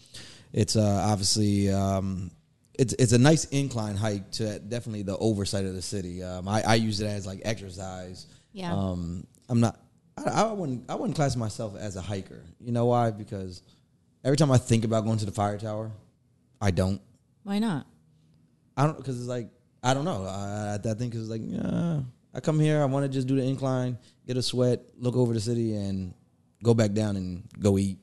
it's 0.52 0.76
uh, 0.76 1.04
obviously 1.06 1.70
um, 1.70 2.30
it's 2.74 2.92
it's 2.98 3.12
a 3.12 3.18
nice 3.18 3.46
incline 3.46 3.96
hike 3.96 4.30
to 4.32 4.58
definitely 4.58 5.02
the 5.02 5.16
oversight 5.16 5.64
of 5.64 5.74
the 5.74 5.82
city. 5.82 6.22
Um, 6.22 6.46
I, 6.48 6.62
I 6.62 6.74
use 6.74 7.00
it 7.00 7.06
as 7.06 7.26
like 7.26 7.40
exercise. 7.44 8.26
Yeah. 8.52 8.72
Um, 8.74 9.26
I'm 9.48 9.60
not. 9.60 9.78
I, 10.18 10.42
I 10.42 10.52
wouldn't. 10.52 10.90
I 10.90 10.94
wouldn't 10.94 11.16
class 11.16 11.36
myself 11.36 11.74
as 11.76 11.96
a 11.96 12.02
hiker. 12.02 12.42
You 12.60 12.72
know 12.72 12.86
why? 12.86 13.10
Because 13.10 13.62
every 14.24 14.36
time 14.36 14.50
I 14.50 14.58
think 14.58 14.84
about 14.84 15.04
going 15.04 15.18
to 15.18 15.26
the 15.26 15.32
fire 15.32 15.58
tower, 15.58 15.90
I 16.60 16.70
don't. 16.70 17.00
why 17.44 17.58
not? 17.58 17.86
I 18.76 18.84
don't 18.84 18.96
because 18.98 19.18
it's 19.18 19.28
like 19.28 19.48
I 19.82 19.94
don't 19.94 20.04
know. 20.04 20.24
I, 20.24 20.74
I 20.84 20.94
think 20.94 21.14
it's 21.14 21.28
like 21.28 21.42
yeah. 21.44 22.00
I 22.34 22.40
come 22.40 22.60
here. 22.60 22.82
I 22.82 22.84
want 22.84 23.04
to 23.04 23.08
just 23.08 23.26
do 23.26 23.36
the 23.36 23.42
incline, 23.42 23.96
get 24.26 24.36
a 24.36 24.42
sweat, 24.42 24.82
look 24.98 25.16
over 25.16 25.32
the 25.32 25.40
city, 25.40 25.74
and 25.74 26.12
go 26.66 26.74
back 26.74 26.92
down 26.92 27.16
and 27.16 27.44
go 27.58 27.78
eat. 27.78 27.98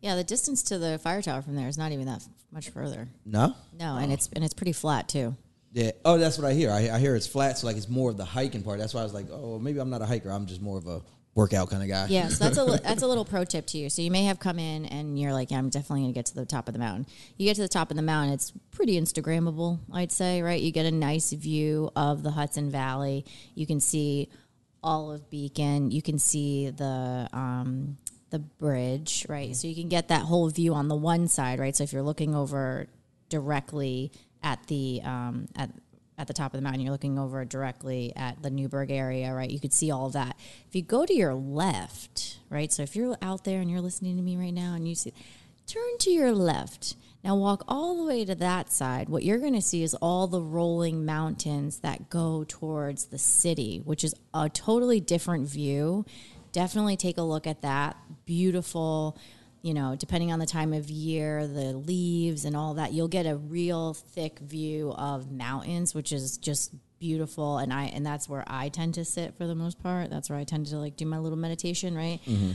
Yeah, 0.00 0.14
the 0.14 0.24
distance 0.24 0.62
to 0.64 0.78
the 0.78 0.98
fire 0.98 1.20
tower 1.20 1.42
from 1.42 1.56
there 1.56 1.68
is 1.68 1.76
not 1.76 1.90
even 1.90 2.06
that 2.06 2.22
much 2.52 2.70
further. 2.70 3.08
No. 3.26 3.54
No, 3.78 3.96
and 3.96 4.12
it's 4.12 4.30
and 4.34 4.44
it's 4.44 4.54
pretty 4.54 4.72
flat 4.72 5.08
too. 5.08 5.36
Yeah. 5.72 5.90
Oh, 6.04 6.16
that's 6.16 6.38
what 6.38 6.46
I 6.46 6.54
hear. 6.54 6.70
I, 6.70 6.90
I 6.90 6.98
hear 6.98 7.14
it's 7.16 7.26
flat, 7.26 7.58
so 7.58 7.66
like 7.66 7.76
it's 7.76 7.88
more 7.88 8.10
of 8.10 8.16
the 8.16 8.24
hiking 8.24 8.62
part. 8.62 8.78
That's 8.78 8.94
why 8.94 9.00
I 9.00 9.04
was 9.04 9.12
like, 9.12 9.26
oh, 9.30 9.58
maybe 9.58 9.80
I'm 9.80 9.90
not 9.90 10.00
a 10.00 10.06
hiker. 10.06 10.30
I'm 10.30 10.46
just 10.46 10.62
more 10.62 10.78
of 10.78 10.86
a 10.86 11.02
workout 11.34 11.68
kind 11.70 11.82
of 11.82 11.88
guy. 11.88 12.06
Yeah, 12.08 12.28
so 12.28 12.44
that's 12.44 12.58
a 12.58 12.80
that's 12.84 13.02
a 13.02 13.08
little 13.08 13.24
pro 13.24 13.44
tip 13.44 13.66
to 13.66 13.78
you. 13.78 13.90
So 13.90 14.00
you 14.00 14.12
may 14.12 14.24
have 14.24 14.38
come 14.38 14.60
in 14.60 14.86
and 14.86 15.18
you're 15.18 15.32
like, 15.32 15.50
yeah, 15.50 15.58
I'm 15.58 15.68
definitely 15.68 16.02
going 16.02 16.14
to 16.14 16.18
get 16.18 16.26
to 16.26 16.34
the 16.36 16.46
top 16.46 16.68
of 16.68 16.74
the 16.74 16.80
mountain. 16.80 17.06
You 17.36 17.46
get 17.46 17.56
to 17.56 17.62
the 17.62 17.68
top 17.68 17.90
of 17.90 17.96
the 17.96 18.02
mountain, 18.02 18.32
it's 18.32 18.52
pretty 18.70 19.00
Instagrammable, 19.00 19.80
I'd 19.92 20.12
say, 20.12 20.42
right? 20.42 20.60
You 20.60 20.70
get 20.70 20.86
a 20.86 20.92
nice 20.92 21.32
view 21.32 21.90
of 21.96 22.22
the 22.22 22.30
Hudson 22.30 22.70
Valley. 22.70 23.24
You 23.56 23.66
can 23.66 23.80
see 23.80 24.30
all 24.82 25.12
of 25.12 25.28
Beacon. 25.30 25.90
You 25.90 26.02
can 26.02 26.18
see 26.18 26.70
the 26.70 27.28
um, 27.32 27.98
the 28.30 28.38
bridge, 28.38 29.26
right? 29.28 29.54
So 29.56 29.68
you 29.68 29.74
can 29.74 29.88
get 29.88 30.08
that 30.08 30.22
whole 30.22 30.48
view 30.50 30.74
on 30.74 30.88
the 30.88 30.94
one 30.94 31.28
side, 31.28 31.58
right? 31.58 31.74
So 31.74 31.84
if 31.84 31.92
you're 31.92 32.02
looking 32.02 32.34
over 32.34 32.86
directly 33.28 34.12
at 34.42 34.66
the 34.66 35.00
um, 35.04 35.48
at 35.56 35.70
at 36.18 36.26
the 36.26 36.32
top 36.32 36.52
of 36.52 36.58
the 36.58 36.62
mountain, 36.62 36.82
you're 36.82 36.92
looking 36.92 37.18
over 37.18 37.44
directly 37.44 38.12
at 38.16 38.42
the 38.42 38.50
Newburgh 38.50 38.90
area, 38.90 39.32
right? 39.32 39.48
You 39.48 39.60
could 39.60 39.72
see 39.72 39.90
all 39.90 40.10
that. 40.10 40.36
If 40.66 40.74
you 40.74 40.82
go 40.82 41.06
to 41.06 41.14
your 41.14 41.34
left, 41.34 42.40
right? 42.50 42.72
So 42.72 42.82
if 42.82 42.96
you're 42.96 43.16
out 43.22 43.44
there 43.44 43.60
and 43.60 43.70
you're 43.70 43.80
listening 43.80 44.16
to 44.16 44.22
me 44.22 44.36
right 44.36 44.52
now 44.52 44.74
and 44.74 44.88
you 44.88 44.96
see, 44.96 45.12
turn 45.66 45.98
to 46.00 46.10
your 46.10 46.32
left. 46.32 46.96
Now 47.24 47.34
walk 47.36 47.64
all 47.66 47.96
the 47.96 48.04
way 48.04 48.24
to 48.24 48.34
that 48.36 48.72
side. 48.72 49.08
What 49.08 49.24
you're 49.24 49.38
going 49.38 49.54
to 49.54 49.62
see 49.62 49.82
is 49.82 49.94
all 49.94 50.26
the 50.26 50.40
rolling 50.40 51.04
mountains 51.04 51.80
that 51.80 52.10
go 52.10 52.44
towards 52.46 53.06
the 53.06 53.18
city, 53.18 53.80
which 53.84 54.04
is 54.04 54.14
a 54.32 54.48
totally 54.48 55.00
different 55.00 55.48
view. 55.48 56.04
Definitely 56.52 56.96
take 56.96 57.18
a 57.18 57.22
look 57.22 57.46
at 57.46 57.62
that. 57.62 57.96
Beautiful, 58.24 59.18
you 59.62 59.74
know, 59.74 59.96
depending 59.96 60.30
on 60.30 60.38
the 60.38 60.46
time 60.46 60.72
of 60.72 60.90
year, 60.90 61.46
the 61.46 61.72
leaves 61.72 62.44
and 62.44 62.56
all 62.56 62.74
that, 62.74 62.92
you'll 62.92 63.08
get 63.08 63.26
a 63.26 63.36
real 63.36 63.94
thick 63.94 64.38
view 64.38 64.92
of 64.92 65.30
mountains, 65.30 65.94
which 65.94 66.12
is 66.12 66.38
just 66.38 66.72
beautiful 66.98 67.58
and 67.58 67.72
I 67.72 67.84
and 67.84 68.04
that's 68.04 68.28
where 68.28 68.42
I 68.48 68.70
tend 68.70 68.94
to 68.94 69.04
sit 69.04 69.36
for 69.36 69.46
the 69.46 69.54
most 69.54 69.80
part. 69.82 70.10
That's 70.10 70.30
where 70.30 70.38
I 70.38 70.44
tend 70.44 70.66
to 70.66 70.78
like 70.78 70.96
do 70.96 71.06
my 71.06 71.18
little 71.18 71.38
meditation, 71.38 71.96
right? 71.96 72.20
Mm-hmm. 72.26 72.52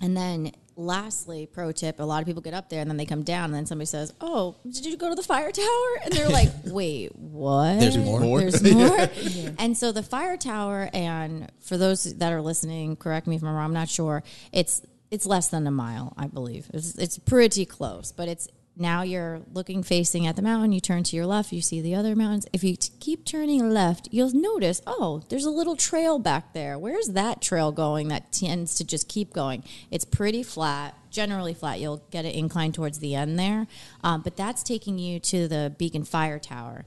And 0.00 0.16
then 0.16 0.52
lastly, 0.78 1.46
pro 1.46 1.72
tip, 1.72 1.98
a 1.98 2.04
lot 2.04 2.22
of 2.22 2.26
people 2.26 2.40
get 2.40 2.54
up 2.54 2.70
there 2.70 2.80
and 2.80 2.88
then 2.88 2.96
they 2.96 3.04
come 3.04 3.24
down 3.24 3.46
and 3.46 3.54
then 3.54 3.66
somebody 3.66 3.86
says, 3.86 4.14
"Oh, 4.20 4.56
did 4.64 4.86
you 4.86 4.96
go 4.96 5.10
to 5.10 5.14
the 5.14 5.22
fire 5.22 5.50
tower?" 5.50 5.98
And 6.04 6.14
they're 6.14 6.28
like, 6.28 6.50
"Wait, 6.64 7.14
what? 7.16 7.80
There's 7.80 7.98
more? 7.98 8.20
More? 8.20 8.40
There's 8.40 8.62
more." 8.62 9.08
And 9.58 9.76
so 9.76 9.90
the 9.92 10.02
fire 10.02 10.36
tower 10.36 10.88
and 10.92 11.50
for 11.60 11.76
those 11.76 12.04
that 12.14 12.32
are 12.32 12.40
listening, 12.40 12.96
correct 12.96 13.26
me 13.26 13.36
if 13.36 13.42
I'm 13.42 13.48
wrong, 13.48 13.66
I'm 13.66 13.72
not 13.72 13.88
sure. 13.88 14.22
It's 14.52 14.82
it's 15.10 15.26
less 15.26 15.48
than 15.48 15.66
a 15.66 15.70
mile, 15.70 16.14
I 16.16 16.26
believe. 16.28 16.70
It's 16.72 16.94
it's 16.96 17.18
pretty 17.18 17.66
close, 17.66 18.12
but 18.12 18.28
it's 18.28 18.48
now 18.78 19.02
you're 19.02 19.42
looking 19.52 19.82
facing 19.82 20.26
at 20.26 20.36
the 20.36 20.42
mountain. 20.42 20.72
You 20.72 20.80
turn 20.80 21.02
to 21.04 21.16
your 21.16 21.26
left, 21.26 21.52
you 21.52 21.60
see 21.60 21.80
the 21.80 21.94
other 21.94 22.14
mountains. 22.14 22.46
If 22.52 22.62
you 22.62 22.76
t- 22.76 22.92
keep 23.00 23.24
turning 23.24 23.70
left, 23.70 24.08
you'll 24.10 24.32
notice, 24.32 24.80
oh, 24.86 25.22
there's 25.28 25.44
a 25.44 25.50
little 25.50 25.76
trail 25.76 26.18
back 26.18 26.52
there. 26.52 26.78
Where's 26.78 27.08
that 27.08 27.42
trail 27.42 27.72
going 27.72 28.08
that 28.08 28.32
tends 28.32 28.74
to 28.76 28.84
just 28.84 29.08
keep 29.08 29.32
going? 29.32 29.64
It's 29.90 30.04
pretty 30.04 30.42
flat, 30.42 30.94
generally 31.10 31.54
flat. 31.54 31.80
You'll 31.80 32.04
get 32.10 32.24
it 32.24 32.34
inclined 32.34 32.74
towards 32.74 32.98
the 32.98 33.14
end 33.14 33.38
there, 33.38 33.66
um, 34.02 34.22
but 34.22 34.36
that's 34.36 34.62
taking 34.62 34.98
you 34.98 35.20
to 35.20 35.48
the 35.48 35.74
Beacon 35.76 36.04
Fire 36.04 36.38
Tower. 36.38 36.84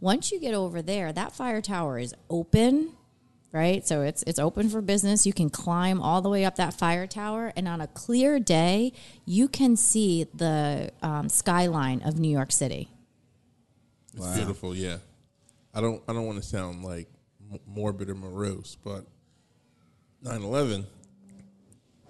Once 0.00 0.32
you 0.32 0.40
get 0.40 0.54
over 0.54 0.82
there, 0.82 1.12
that 1.12 1.32
fire 1.32 1.60
tower 1.60 1.98
is 1.98 2.14
open 2.28 2.92
right? 3.52 3.86
So 3.86 4.02
it's 4.02 4.22
it's 4.26 4.38
open 4.38 4.68
for 4.68 4.80
business. 4.80 5.26
You 5.26 5.32
can 5.32 5.50
climb 5.50 6.00
all 6.00 6.22
the 6.22 6.28
way 6.28 6.44
up 6.44 6.56
that 6.56 6.74
fire 6.74 7.06
tower, 7.06 7.52
and 7.54 7.68
on 7.68 7.80
a 7.80 7.86
clear 7.86 8.40
day, 8.40 8.92
you 9.24 9.48
can 9.48 9.76
see 9.76 10.26
the 10.34 10.90
um, 11.02 11.28
skyline 11.28 12.02
of 12.02 12.18
New 12.18 12.30
York 12.30 12.52
City. 12.52 12.88
It's 14.14 14.36
beautiful, 14.36 14.74
yeah. 14.74 14.98
I 15.74 15.80
don't 15.80 16.02
I 16.08 16.12
don't 16.12 16.26
want 16.26 16.38
to 16.42 16.46
sound 16.46 16.84
like 16.84 17.08
morbid 17.66 18.08
or 18.10 18.14
morose, 18.14 18.76
but 18.82 19.06
9/11 20.24 20.86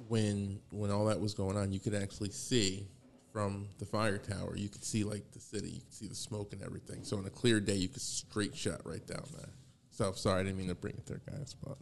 when 0.08 0.60
when 0.70 0.90
all 0.90 1.06
that 1.06 1.20
was 1.20 1.34
going 1.34 1.56
on, 1.56 1.72
you 1.72 1.80
could 1.80 1.94
actually 1.94 2.30
see 2.30 2.86
from 3.32 3.66
the 3.78 3.86
fire 3.86 4.18
tower. 4.18 4.54
You 4.56 4.68
could 4.68 4.84
see 4.84 5.04
like 5.04 5.30
the 5.32 5.40
city, 5.40 5.70
you 5.70 5.80
could 5.80 5.94
see 5.94 6.06
the 6.06 6.14
smoke 6.14 6.52
and 6.52 6.62
everything. 6.62 7.02
So 7.02 7.16
on 7.16 7.24
a 7.24 7.30
clear 7.30 7.60
day, 7.60 7.76
you 7.76 7.88
could 7.88 8.02
straight 8.02 8.54
shot 8.54 8.82
right 8.84 9.04
down 9.06 9.24
there. 9.36 9.48
So 9.92 10.12
sorry, 10.12 10.40
I 10.40 10.42
didn't 10.44 10.58
mean 10.58 10.68
to 10.68 10.74
bring 10.74 10.94
it 10.94 11.06
there, 11.06 11.20
guys, 11.30 11.54
but 11.64 11.76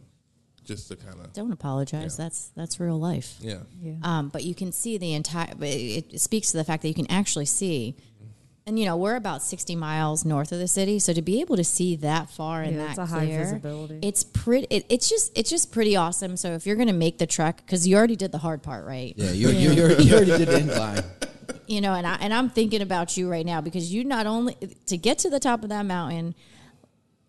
just 0.63 0.87
to 0.89 0.95
kind 0.95 1.19
of 1.19 1.33
Don't 1.33 1.51
apologize. 1.51 2.17
Yeah. 2.19 2.25
That's 2.25 2.49
that's 2.55 2.79
real 2.79 2.99
life. 2.99 3.37
yeah. 3.41 3.59
Yeah. 3.81 3.93
Um, 4.03 4.29
but 4.29 4.43
you 4.43 4.53
can 4.53 4.71
see 4.71 4.97
the 4.97 5.13
entire. 5.13 5.53
It, 5.61 6.13
it 6.13 6.21
speaks 6.21 6.51
to 6.51 6.57
the 6.57 6.63
fact 6.63 6.81
that 6.83 6.87
you 6.89 6.93
can 6.93 7.09
actually 7.09 7.45
see. 7.45 7.95
And 8.67 8.77
you 8.77 8.85
know 8.85 8.95
we're 8.95 9.15
about 9.15 9.41
sixty 9.41 9.75
miles 9.75 10.23
north 10.23 10.51
of 10.51 10.59
the 10.59 10.67
city, 10.67 10.99
so 10.99 11.13
to 11.13 11.21
be 11.23 11.41
able 11.41 11.55
to 11.57 11.63
see 11.63 11.95
that 11.95 12.29
far 12.29 12.61
and 12.61 12.75
Yeah, 12.75 12.83
that 12.83 12.89
it's 12.91 12.97
a 12.99 13.05
high 13.07 13.25
clear, 13.25 13.39
visibility. 13.39 13.99
it's 14.03 14.23
pretty. 14.23 14.67
It, 14.69 14.85
it's 14.87 15.09
just 15.09 15.35
it's 15.35 15.49
just 15.49 15.71
pretty 15.71 15.95
awesome. 15.95 16.37
So 16.37 16.51
if 16.53 16.67
you're 16.67 16.75
going 16.75 16.87
to 16.87 16.93
make 16.93 17.17
the 17.17 17.25
trek, 17.25 17.63
because 17.65 17.87
you 17.87 17.97
already 17.97 18.15
did 18.15 18.31
the 18.31 18.37
hard 18.37 18.61
part, 18.61 18.85
right? 18.85 19.15
Yeah, 19.17 19.31
you 19.31 19.49
you 19.49 19.71
you 19.71 19.81
already, 19.83 20.03
you 20.03 20.13
already 20.13 20.37
did 20.37 20.47
the 20.47 20.59
incline. 20.59 21.03
you 21.65 21.81
know, 21.81 21.95
and 21.95 22.05
I 22.05 22.17
and 22.21 22.31
I'm 22.31 22.49
thinking 22.51 22.83
about 22.83 23.17
you 23.17 23.27
right 23.31 23.45
now 23.45 23.61
because 23.61 23.91
you 23.91 24.03
not 24.03 24.27
only 24.27 24.55
to 24.85 24.95
get 24.95 25.17
to 25.19 25.31
the 25.31 25.39
top 25.39 25.63
of 25.63 25.69
that 25.69 25.85
mountain. 25.87 26.35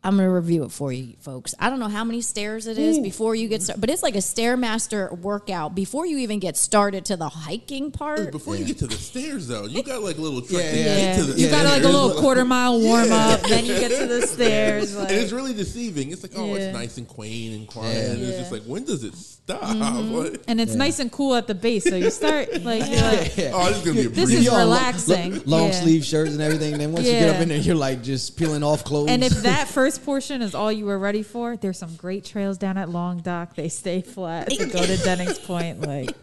I'm 0.05 0.17
going 0.17 0.29
to 0.29 0.33
review 0.35 0.65
it 0.65 0.73
for 0.73 0.93
you, 0.93 1.15
folks. 1.21 1.55
I 1.61 1.71
don't 1.71 1.79
know 1.79 1.89
how 1.89 2.03
many 2.03 2.23
stairs 2.23 2.67
it 2.67 2.77
is 2.77 2.99
before 2.99 3.37
you 3.37 3.47
get 3.47 3.63
started, 3.63 3.81
but 3.81 3.89
it's 3.89 4.03
like 4.03 4.17
a 4.17 4.19
stairmaster 4.19 5.17
workout 5.19 5.77
before 5.77 6.07
you 6.07 6.19
even 6.19 6.41
get 6.41 6.57
started 6.57 7.05
to 7.05 7.17
the 7.17 7.29
hiking 7.29 7.93
part. 7.93 8.33
Before 8.33 8.57
you 8.57 8.65
get 8.65 8.79
to 8.79 8.89
the 8.89 8.97
stairs, 8.97 9.47
though, 9.47 9.65
you 9.67 9.83
got 9.85 10.03
like 10.03 10.19
a 10.19 10.21
little 10.21 10.41
trick 10.43 10.65
Yeah, 10.65 10.71
to 10.73 10.79
yeah. 10.79 10.95
get 10.97 11.17
to 11.19 11.25
the 11.25 11.41
You 11.41 11.49
got 11.51 11.65
like 11.67 11.83
a 11.85 11.87
little 11.87 12.15
quarter 12.21 12.45
mile 12.45 12.81
warm 12.81 13.13
up, 13.13 13.43
then 13.43 13.65
you 13.65 13.79
get 13.79 13.97
to 14.01 14.07
the 14.09 14.27
stairs. 14.27 14.97
Like, 14.97 15.09
and 15.11 15.19
it's 15.21 15.31
really 15.33 15.55
deceiving. 15.55 16.11
It's 16.11 16.25
like, 16.25 16.33
oh, 16.37 16.47
Yeah. 16.47 16.55
it's 16.63 16.75
nice 16.77 16.97
and 16.99 17.07
quaint 17.07 17.55
and 17.55 17.69
quiet. 17.69 17.95
Yeah. 17.95 18.13
And 18.15 18.23
it's 18.23 18.39
just 18.39 18.51
like, 18.53 18.63
when 18.65 18.85
does 18.85 19.05
it 19.05 19.15
stop? 19.45 19.61
Mm-hmm. 19.63 20.13
Like, 20.23 20.41
and 20.49 20.61
it's 20.61 20.75
nice 20.75 20.99
and 20.99 21.11
cool 21.11 21.35
at 21.35 21.47
the 21.47 21.55
base, 21.55 21.85
so 21.85 21.97
you 21.97 22.11
start 22.11 22.53
like 22.63 22.87
you're 22.89 23.03
like, 23.03 23.33
oh, 23.53 23.69
this 23.69 23.79
is 23.79 23.85
gonna 23.85 23.95
be 23.95 24.07
a 24.07 24.09
This 24.09 24.25
breeze. 24.27 24.31
is 24.41 24.45
You 24.45 24.51
all 24.51 24.59
lo- 24.59 24.65
relaxing. 24.77 25.35
lo- 25.35 25.43
long 25.59 25.67
Yeah. 25.69 25.81
sleeve 25.81 26.05
shirts 26.05 26.33
and 26.33 26.41
everything. 26.41 26.79
Then 26.79 26.93
once 26.93 27.07
you 27.07 27.13
get 27.13 27.35
up 27.35 27.41
in 27.41 27.49
there, 27.49 27.59
you're 27.59 27.75
like 27.75 28.03
just 28.03 28.37
peeling 28.37 28.63
off 28.63 28.85
clothes. 28.85 29.09
And 29.11 29.23
if 29.25 29.33
that 29.43 29.69
first 29.79 30.05
portion 30.05 30.43
is 30.43 30.55
all 30.55 30.71
you 30.71 30.85
were 30.87 30.99
ready 30.99 31.23
for, 31.23 31.57
there's 31.57 31.79
some 31.79 31.95
great 31.97 32.25
trails 32.25 32.59
down 32.59 32.77
at 32.77 32.89
Long 32.89 33.19
Dock. 33.21 33.55
They 33.57 33.69
stay 33.69 34.01
flat 34.03 34.49
to 34.51 34.67
go 34.67 34.85
to 34.85 34.97
Dennings 34.99 35.39
Point. 35.39 35.81
Like, 35.81 36.15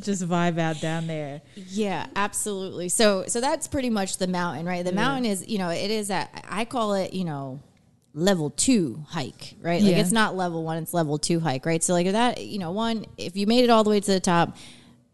just 0.00 0.26
vibe 0.28 0.58
out 0.58 0.80
down 0.80 1.06
there. 1.06 1.40
Yeah, 1.54 2.06
absolutely. 2.16 2.88
So 2.88 3.24
so 3.28 3.40
that's 3.40 3.66
pretty 3.68 3.90
much 3.90 4.18
the 4.18 4.26
mountain, 4.28 4.66
right? 4.66 4.84
The 4.84 4.92
mountain 4.92 5.24
is, 5.24 5.46
you 5.48 5.58
know, 5.58 5.70
it 5.70 5.90
is 5.90 6.10
at 6.10 6.44
I 6.48 6.64
call 6.64 6.94
it, 6.94 7.12
you 7.14 7.24
know, 7.24 7.60
level 8.14 8.50
2 8.50 9.04
hike, 9.08 9.54
right? 9.60 9.82
Like 9.82 9.92
it's 10.00 10.12
not 10.12 10.34
level 10.36 10.64
1, 10.64 10.78
it's 10.78 10.94
level 10.94 11.18
2 11.18 11.40
hike, 11.40 11.66
right? 11.66 11.82
So 11.82 11.92
like 11.92 12.10
that, 12.12 12.44
you 12.44 12.58
know, 12.58 12.72
one 12.72 13.04
if 13.16 13.36
you 13.36 13.46
made 13.46 13.64
it 13.64 13.70
all 13.70 13.84
the 13.84 13.90
way 13.90 14.00
to 14.00 14.10
the 14.12 14.20
top, 14.20 14.56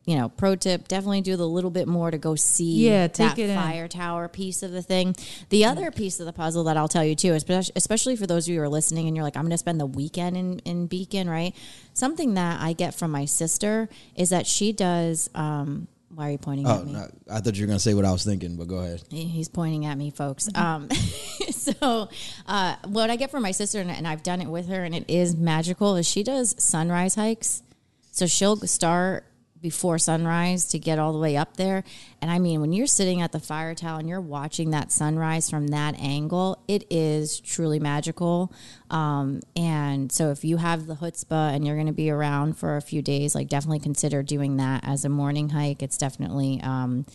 you 0.06 0.16
know, 0.16 0.28
pro 0.28 0.54
tip, 0.54 0.86
definitely 0.86 1.22
do 1.22 1.34
the 1.34 1.48
little 1.48 1.70
bit 1.70 1.88
more 1.88 2.10
to 2.10 2.18
go 2.18 2.34
see 2.34 2.88
Yeah, 2.90 3.08
take 3.08 3.36
that 3.36 3.38
it 3.38 3.48
in. 3.50 3.56
fire 3.56 3.88
tower 3.88 4.28
piece 4.28 4.62
of 4.62 4.70
the 4.70 4.82
thing. 4.82 5.16
The 5.48 5.64
other 5.64 5.90
piece 5.90 6.20
of 6.20 6.26
the 6.26 6.32
puzzle 6.32 6.64
that 6.64 6.76
I'll 6.76 6.88
tell 6.88 7.04
you 7.04 7.14
too, 7.14 7.32
especially, 7.32 7.72
especially 7.74 8.16
for 8.16 8.26
those 8.26 8.46
of 8.46 8.52
you 8.52 8.58
who 8.60 8.64
are 8.64 8.68
listening 8.68 9.06
and 9.08 9.16
you're 9.16 9.24
like, 9.24 9.34
I'm 9.36 9.44
going 9.44 9.50
to 9.52 9.58
spend 9.58 9.80
the 9.80 9.86
weekend 9.86 10.36
in, 10.36 10.58
in 10.60 10.86
Beacon, 10.88 11.28
right? 11.28 11.54
Something 11.94 12.34
that 12.34 12.60
I 12.60 12.74
get 12.74 12.94
from 12.94 13.12
my 13.12 13.24
sister 13.24 13.88
is 14.14 14.28
that 14.28 14.46
she 14.46 14.72
does, 14.72 15.30
um, 15.34 15.88
why 16.14 16.28
are 16.28 16.32
you 16.32 16.38
pointing 16.38 16.66
oh, 16.66 16.80
at 16.80 16.86
me? 16.86 16.92
no, 16.92 17.08
I 17.30 17.40
thought 17.40 17.56
you 17.56 17.64
were 17.64 17.66
gonna 17.66 17.78
say 17.78 17.94
what 17.94 18.04
I 18.04 18.12
was 18.12 18.24
thinking, 18.24 18.56
but 18.56 18.68
go 18.68 18.78
ahead. 18.78 19.02
He's 19.10 19.48
pointing 19.48 19.86
at 19.86 19.96
me, 19.98 20.10
folks. 20.10 20.48
Um, 20.54 20.90
so, 21.50 22.08
uh, 22.46 22.76
what 22.86 23.10
I 23.10 23.16
get 23.16 23.30
from 23.30 23.42
my 23.42 23.50
sister, 23.50 23.80
and, 23.80 23.90
and 23.90 24.06
I've 24.06 24.22
done 24.22 24.40
it 24.40 24.48
with 24.48 24.68
her, 24.68 24.84
and 24.84 24.94
it 24.94 25.04
is 25.08 25.36
magical, 25.36 25.96
is 25.96 26.08
she 26.08 26.22
does 26.22 26.54
sunrise 26.62 27.14
hikes. 27.14 27.62
So 28.12 28.26
she'll 28.26 28.56
start 28.58 29.24
before 29.64 29.98
sunrise 29.98 30.66
to 30.66 30.78
get 30.78 30.98
all 30.98 31.14
the 31.14 31.18
way 31.18 31.38
up 31.38 31.56
there. 31.56 31.82
And 32.20 32.30
I 32.30 32.38
mean, 32.38 32.60
when 32.60 32.74
you're 32.74 32.86
sitting 32.86 33.22
at 33.22 33.32
the 33.32 33.40
fire 33.40 33.74
tower 33.74 33.98
and 33.98 34.06
you're 34.06 34.20
watching 34.20 34.72
that 34.72 34.92
sunrise 34.92 35.48
from 35.48 35.68
that 35.68 35.98
angle, 35.98 36.62
it 36.68 36.84
is 36.90 37.40
truly 37.40 37.80
magical. 37.80 38.52
Um, 38.90 39.40
and 39.56 40.12
so, 40.12 40.30
if 40.30 40.44
you 40.44 40.58
have 40.58 40.86
the 40.86 40.96
chutzpah 40.96 41.54
and 41.54 41.66
you're 41.66 41.76
going 41.76 41.86
to 41.86 41.94
be 41.94 42.10
around 42.10 42.58
for 42.58 42.76
a 42.76 42.82
few 42.82 43.00
days, 43.00 43.34
like 43.34 43.48
definitely 43.48 43.80
consider 43.80 44.22
doing 44.22 44.58
that 44.58 44.84
as 44.86 45.06
a 45.06 45.08
morning 45.08 45.48
hike. 45.48 45.82
It's 45.82 45.96
definitely. 45.96 46.60
Um, 46.62 47.06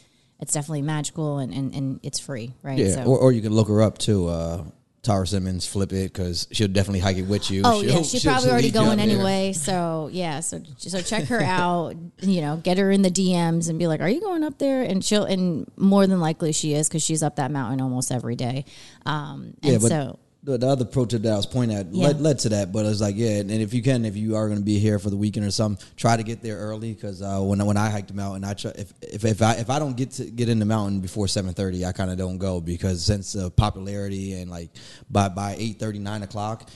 it's 0.41 0.53
definitely 0.53 0.83
magical 0.83 1.39
and, 1.39 1.53
and, 1.53 1.75
and 1.75 1.99
it's 2.01 2.17
free, 2.17 2.53
right? 2.63 2.79
Yeah, 2.79 2.95
So- 2.95 3.03
or, 3.03 3.19
or 3.19 3.31
you 3.33 3.41
can 3.41 3.53
look 3.53 3.67
her 3.67 3.81
up 3.83 3.97
too. 3.97 4.27
Uh, 4.27 4.63
Tara 5.01 5.25
Simmons, 5.25 5.65
flip 5.65 5.93
it 5.93 6.11
because 6.11 6.47
she'll 6.51 6.67
definitely 6.67 6.99
hike 6.99 7.17
it 7.17 7.23
with 7.23 7.49
you. 7.49 7.61
Oh 7.63 7.81
She'll- 7.81 7.89
yeah, 7.89 8.01
she's 8.01 8.21
she'll- 8.21 8.31
probably 8.31 8.43
she'll 8.47 8.51
already 8.51 8.71
going 8.71 8.99
anyway. 8.99 9.53
So 9.53 10.09
yeah, 10.11 10.41
so 10.41 10.61
so 10.77 11.01
check 11.01 11.25
her 11.25 11.41
out. 11.41 11.95
You 12.21 12.41
know, 12.41 12.57
get 12.57 12.77
her 12.77 12.91
in 12.91 13.01
the 13.01 13.09
DMs 13.11 13.69
and 13.69 13.79
be 13.79 13.87
like, 13.87 14.01
"Are 14.01 14.09
you 14.09 14.19
going 14.19 14.43
up 14.43 14.57
there?" 14.57 14.81
And 14.83 15.03
she'll 15.03 15.23
and 15.23 15.69
more 15.77 16.05
than 16.05 16.19
likely 16.19 16.51
she 16.51 16.73
is 16.73 16.87
because 16.89 17.01
she's 17.03 17.23
up 17.23 17.37
that 17.37 17.49
mountain 17.51 17.79
almost 17.81 18.11
every 18.11 18.35
day. 18.35 18.65
Um, 19.05 19.53
and 19.63 19.73
Yeah, 19.73 19.77
but 19.79 19.87
so 19.89 20.19
the, 20.43 20.57
the 20.57 20.67
other 20.67 20.85
pro 20.85 21.05
tip 21.05 21.21
that 21.23 21.33
I 21.33 21.35
was 21.35 21.45
pointing 21.45 21.77
at 21.77 21.87
Yeah. 21.93 22.07
led, 22.07 22.21
led 22.21 22.39
to 22.39 22.49
that, 22.49 22.71
but 22.71 22.85
I 22.85 22.89
was 22.89 23.01
like, 23.01 23.15
yeah, 23.17 23.39
and 23.39 23.51
if 23.51 23.73
you 23.73 23.81
can, 23.81 24.05
if 24.05 24.15
you 24.15 24.35
are 24.37 24.47
going 24.47 24.59
to 24.59 24.63
be 24.65 24.79
here 24.79 24.97
for 24.97 25.09
the 25.09 25.17
weekend 25.17 25.45
or 25.45 25.51
something, 25.51 25.85
try 25.97 26.15
to 26.15 26.23
get 26.23 26.41
there 26.41 26.57
early 26.57 26.93
because 26.93 27.21
uh, 27.21 27.39
when 27.41 27.59
I- 27.59 27.65
when 27.65 27.75
I 27.77 27.89
hiked 27.89 28.07
the 28.07 28.13
mountain, 28.13 28.43
I 28.45 28.53
try, 28.53 28.71
if 28.75 28.93
if 29.01 29.25
if 29.25 29.41
I 29.41 29.55
if 29.55 29.69
I 29.69 29.79
don't 29.79 29.97
get 29.97 30.11
to 30.11 30.25
get 30.25 30.47
in 30.47 30.59
the 30.59 30.65
mountain 30.65 31.01
before 31.01 31.27
seven 31.27 31.53
thirty, 31.53 31.85
I 31.85 31.91
kind 31.91 32.09
of 32.09 32.17
don't 32.17 32.37
go 32.37 32.61
because 32.61 33.03
since 33.03 33.33
the 33.33 33.51
popularity 33.51 34.33
and 34.33 34.49
like 34.49 34.69
by 35.09 35.27
by 35.29 35.55
eight 35.59 35.77
thirty 35.79 35.99
nine 35.99 36.23
o'clock. 36.23 36.69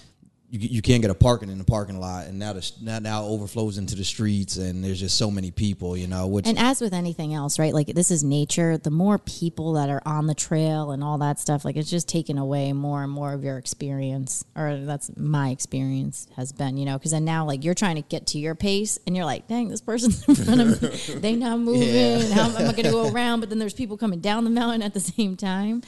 You, 0.53 0.69
you 0.69 0.81
can't 0.83 1.01
get 1.01 1.09
a 1.09 1.15
parking 1.15 1.49
in 1.49 1.57
the 1.57 1.63
parking 1.63 1.99
lot, 1.99 2.27
and 2.27 2.37
now 2.37 2.53
the 2.53 2.71
now, 2.79 2.99
now 2.99 3.23
overflows 3.23 3.79
into 3.79 3.95
the 3.95 4.03
streets, 4.03 4.57
and 4.57 4.83
there's 4.83 4.99
just 4.99 5.17
so 5.17 5.31
many 5.31 5.49
people, 5.49 5.97
you 5.97 6.05
know. 6.05 6.27
Which 6.27 6.45
And 6.45 6.59
as 6.59 6.79
with 6.79 6.93
anything 6.93 7.33
else, 7.33 7.57
right? 7.57 7.73
Like 7.73 7.87
this 7.87 8.11
is 8.11 8.23
nature. 8.23 8.77
The 8.77 8.91
more 8.91 9.17
people 9.17 9.73
that 9.73 9.89
are 9.89 10.03
on 10.05 10.27
the 10.27 10.35
trail 10.35 10.91
and 10.91 11.03
all 11.03 11.17
that 11.17 11.39
stuff, 11.39 11.65
like 11.65 11.75
it's 11.75 11.89
just 11.89 12.07
taking 12.07 12.37
away 12.37 12.71
more 12.71 13.01
and 13.01 13.11
more 13.11 13.33
of 13.33 13.43
your 13.43 13.57
experience. 13.57 14.45
Or 14.55 14.77
that's 14.77 15.09
my 15.17 15.49
experience 15.49 16.27
has 16.35 16.51
been, 16.51 16.77
you 16.77 16.85
know, 16.85 16.99
because 16.99 17.11
then 17.11 17.25
now 17.25 17.45
like 17.45 17.63
you're 17.63 17.73
trying 17.73 17.95
to 17.95 18.03
get 18.03 18.27
to 18.27 18.37
your 18.37 18.53
pace 18.53 18.99
and 19.07 19.15
you're 19.15 19.25
like, 19.25 19.47
dang, 19.47 19.69
this 19.69 19.81
person's 19.81 20.23
in 20.27 20.35
front 20.35 20.61
of 20.61 20.81
me. 20.81 20.89
they 21.19 21.35
not 21.35 21.59
moving. 21.59 21.89
Yeah. 21.89 22.33
How 22.33 22.49
am 22.49 22.57
I 22.57 22.59
going 22.59 22.75
to 22.75 22.91
go 22.91 23.11
around? 23.11 23.39
But 23.39 23.49
then 23.49 23.57
there's 23.57 23.73
people 23.73 23.97
coming 23.97 24.19
down 24.19 24.43
the 24.43 24.51
mountain 24.51 24.83
at 24.83 24.93
the 24.93 24.99
same 24.99 25.35
time. 25.35 25.81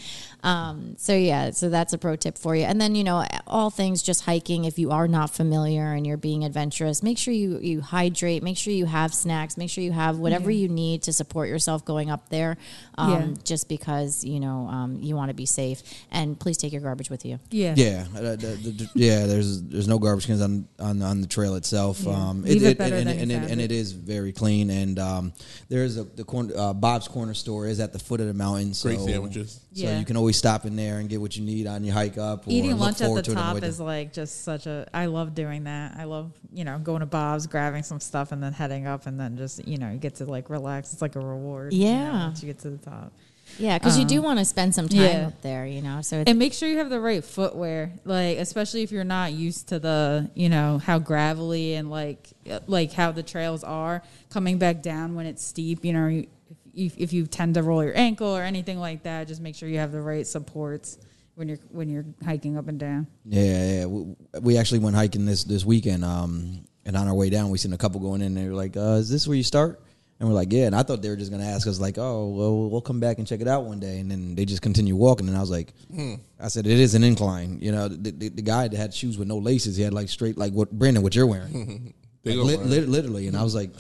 Um, 0.46 0.96
so 0.98 1.14
yeah, 1.16 1.52
so 1.52 1.70
that's 1.70 1.94
a 1.94 1.98
pro 1.98 2.16
tip 2.16 2.38
for 2.38 2.56
you. 2.56 2.64
And 2.64 2.80
then, 2.80 2.96
you 2.96 3.04
know, 3.04 3.26
all 3.48 3.70
things 3.70 4.02
just 4.04 4.22
hiking 4.22 4.36
hiking, 4.36 4.66
if 4.66 4.78
you 4.78 4.92
are 4.92 5.08
not 5.08 5.30
familiar 5.34 5.94
and 5.94 6.06
you're 6.06 6.18
being 6.18 6.44
adventurous, 6.44 7.02
make 7.02 7.18
sure 7.18 7.34
you 7.34 7.58
you 7.60 7.82
hydrate. 7.82 8.44
Make 8.44 8.58
sure 8.58 8.74
you 8.74 8.86
have 8.86 9.14
snacks. 9.14 9.58
Make 9.58 9.70
sure 9.70 9.82
you 9.84 9.94
have 9.94 10.18
whatever 10.20 10.52
you 10.52 10.68
need 10.68 11.04
to 11.04 11.14
support 11.14 11.48
yourself 11.50 11.86
going 11.86 12.10
up 12.12 12.30
there. 12.30 12.58
Um, 12.98 13.12
Yeah. 13.12 13.28
Just 13.44 13.70
because 13.70 14.24
you 14.24 14.40
know 14.40 14.68
um, 14.68 15.00
you 15.02 15.16
want 15.16 15.30
to 15.30 15.34
be 15.34 15.46
safe, 15.46 15.82
and 16.12 16.40
please 16.40 16.58
take 16.58 16.74
your 16.74 16.82
garbage 16.82 17.10
with 17.10 17.26
you. 17.26 17.40
Yeah. 17.50 17.74
Yeah, 17.78 18.06
uh, 18.16 18.22
the- 18.36 18.38
the- 18.38 18.72
the- 18.72 18.90
yeah. 18.94 19.26
There's 19.26 19.62
there's 19.64 19.88
no 19.88 20.00
garbage 20.00 20.28
cans 20.28 20.42
on 20.42 20.68
on, 20.80 21.02
on 21.02 21.22
the 21.22 21.28
trail 21.28 21.56
itself. 21.56 22.02
Yeah. 22.04 22.12
Um, 22.14 22.44
Leave 22.44 22.64
it 22.64 22.78
better 22.78 22.96
and, 22.98 23.08
than 23.08 23.18
and, 23.20 23.30
you 23.32 23.36
and, 23.38 23.44
found 23.44 23.52
and 23.54 23.62
it. 23.62 23.72
it 23.72 23.76
is 23.76 23.94
very 23.94 24.32
clean. 24.34 24.70
And 24.70 25.00
um, 25.00 25.34
there's 25.70 25.98
a 25.98 26.04
the 26.04 26.24
corner, 26.24 26.54
uh, 26.58 26.74
Bob's 26.74 27.08
Corner 27.08 27.34
store 27.34 27.68
is 27.68 27.80
at 27.80 27.94
the 27.94 28.00
foot 28.00 28.20
of 28.22 28.28
the 28.28 28.34
mountain. 28.34 28.74
So, 28.74 28.90
Great 28.90 29.00
sandwiches. 29.02 29.62
So 29.74 29.84
Yeah. 29.84 30.00
you 30.00 30.06
can 30.06 30.18
always 30.18 30.35
stop 30.38 30.66
in 30.66 30.76
there 30.76 31.00
and 31.00 31.10
get 31.10 31.20
what 31.22 31.36
you 31.36 31.44
need 31.44 31.68
on 31.68 31.84
your 31.84 31.94
hike 31.94 32.18
up. 32.18 32.48
Or 32.48 32.52
Eating 32.52 32.78
lunch 32.78 33.02
at 33.02 33.14
the 33.14 33.22
to 33.22 33.34
top 33.34 33.64
is 33.64 33.80
like 33.80 34.14
just 34.14 34.44
such 34.44 34.68
a. 34.68 34.88
I 34.94 35.08
love 35.08 35.36
doing 35.36 35.66
that. 35.66 35.96
I 35.98 36.04
love 36.04 36.32
you 36.54 36.64
know 36.64 36.78
going 36.78 37.00
to 37.02 37.06
Bob's, 37.06 37.48
grabbing 37.48 37.84
some 37.84 38.00
stuff, 38.00 38.32
and 38.32 38.42
then 38.42 38.54
heading 38.54 38.88
up, 38.88 39.08
and 39.08 39.20
then 39.20 39.38
just 39.38 39.68
you 39.68 39.78
know 39.78 39.92
you 39.92 39.98
get 39.98 40.16
to 40.16 40.26
like 40.26 40.50
relax. 40.50 40.94
It's 40.94 41.02
like 41.02 41.16
a 41.16 41.20
reward. 41.20 41.74
you 41.74 41.86
know, 41.86 41.92
Yeah. 41.92 42.28
once 42.28 42.42
you 42.44 42.48
get 42.48 42.60
to 42.60 42.70
the 42.70 42.78
top. 42.78 43.12
Yeah, 43.60 43.78
because 43.78 43.98
you 43.98 44.06
do 44.06 44.22
want 44.24 44.40
to 44.40 44.46
spend 44.46 44.74
some 44.74 44.90
time 44.90 45.02
yeah. 45.02 45.28
up 45.28 45.42
there, 45.44 45.68
you 45.68 45.82
know. 45.82 46.02
So 46.02 46.18
it's, 46.18 46.30
And 46.30 46.40
make 46.40 46.52
sure 46.52 46.68
you 46.68 46.80
have 46.80 46.90
the 46.90 47.00
right 47.00 47.24
footwear, 47.24 47.94
like 48.04 48.40
especially 48.40 48.82
if 48.82 48.92
you're 48.92 49.04
not 49.04 49.34
used 49.34 49.68
to 49.70 49.78
the, 49.78 50.32
you 50.34 50.50
know, 50.50 50.80
how 50.80 50.98
gravelly 50.98 51.76
and 51.76 51.90
like 51.92 52.28
uh, 52.50 52.60
like 52.68 52.92
how 52.92 53.12
the 53.12 53.22
trails 53.24 53.64
are 53.64 54.02
coming 54.32 54.58
back 54.58 54.82
down 54.82 55.14
when 55.14 55.28
it's 55.28 55.44
steep. 55.44 55.86
You 55.86 55.94
know, 55.94 56.08
you, 56.08 56.28
if, 56.76 56.98
if 56.98 57.14
you 57.14 57.26
tend 57.26 57.56
to 57.56 57.64
roll 57.64 57.84
your 57.84 57.98
ankle 57.98 58.28
or 58.28 58.44
anything 58.44 58.80
like 58.80 59.04
that, 59.04 59.28
just 59.28 59.42
make 59.42 59.56
sure 59.56 59.68
you 59.70 59.80
have 59.80 59.92
the 59.92 60.02
right 60.02 60.26
supports 60.28 60.98
when 61.36 61.48
you're 61.50 61.60
when 61.70 61.90
you're 61.90 62.06
hiking 62.24 62.58
up 62.58 62.68
and 62.68 62.80
down. 62.80 63.08
Yeah, 63.26 63.72
yeah. 63.72 63.86
We, 63.86 64.16
we 64.42 64.58
actually 64.58 64.80
went 64.80 64.96
hiking 64.96 65.26
this 65.26 65.44
this 65.44 65.66
weekend. 65.66 66.04
Um, 66.06 66.66
and 66.86 66.96
on 66.96 67.08
our 67.08 67.14
way 67.16 67.30
down, 67.30 67.50
we 67.50 67.58
seen 67.58 67.74
a 67.74 67.78
couple 67.78 68.00
going 68.00 68.22
in. 68.22 68.28
and 68.28 68.38
They 68.38 68.48
were 68.48 68.56
like, 68.56 68.78
uh, 68.78 69.00
"Is 69.00 69.10
this 69.10 69.28
where 69.28 69.36
you 69.36 69.44
start?" 69.44 69.82
And 70.20 70.30
we're 70.30 70.36
like, 70.36 70.54
"Yeah." 70.54 70.66
And 70.68 70.76
I 70.76 70.84
thought 70.84 71.02
they 71.02 71.10
were 71.10 71.16
just 71.18 71.32
gonna 71.32 71.44
ask 71.46 71.68
us 71.68 71.80
like, 71.80 71.98
"Oh, 71.98 72.28
well, 72.30 72.70
we'll 72.70 72.80
come 72.82 73.00
back 73.02 73.18
and 73.18 73.28
check 73.28 73.42
it 73.42 73.48
out 73.48 73.66
one 73.66 73.80
day." 73.80 74.00
And 74.00 74.10
then 74.10 74.36
they 74.36 74.46
just 74.46 74.62
continue 74.62 74.96
walking. 74.96 75.28
And 75.28 75.36
I 75.36 75.42
was 75.42 75.50
like, 75.52 75.74
"I 76.40 76.48
said 76.48 76.68
it 76.68 76.80
is 76.80 76.94
an 76.96 77.04
incline." 77.04 77.60
You 77.62 77.72
know, 77.74 77.88
the, 77.90 78.12
the, 78.12 78.30
the 78.30 78.42
guy 78.42 78.68
that 78.68 78.78
had 78.78 78.94
shoes 78.94 79.18
with 79.18 79.28
no 79.28 79.38
laces, 79.38 79.76
he 79.76 79.84
had 79.84 79.94
like 79.94 80.08
straight 80.10 80.38
like 80.38 80.54
what 80.54 80.72
Brandon, 80.72 81.04
what 81.04 81.16
you're 81.16 81.28
wearing, 81.28 81.94
They 82.24 82.34
Like, 82.36 82.58
go 82.58 82.64
lit- 82.64 82.88
literally. 82.88 83.28
And 83.28 83.36
I 83.36 83.44
was 83.44 83.54
like, 83.56 83.72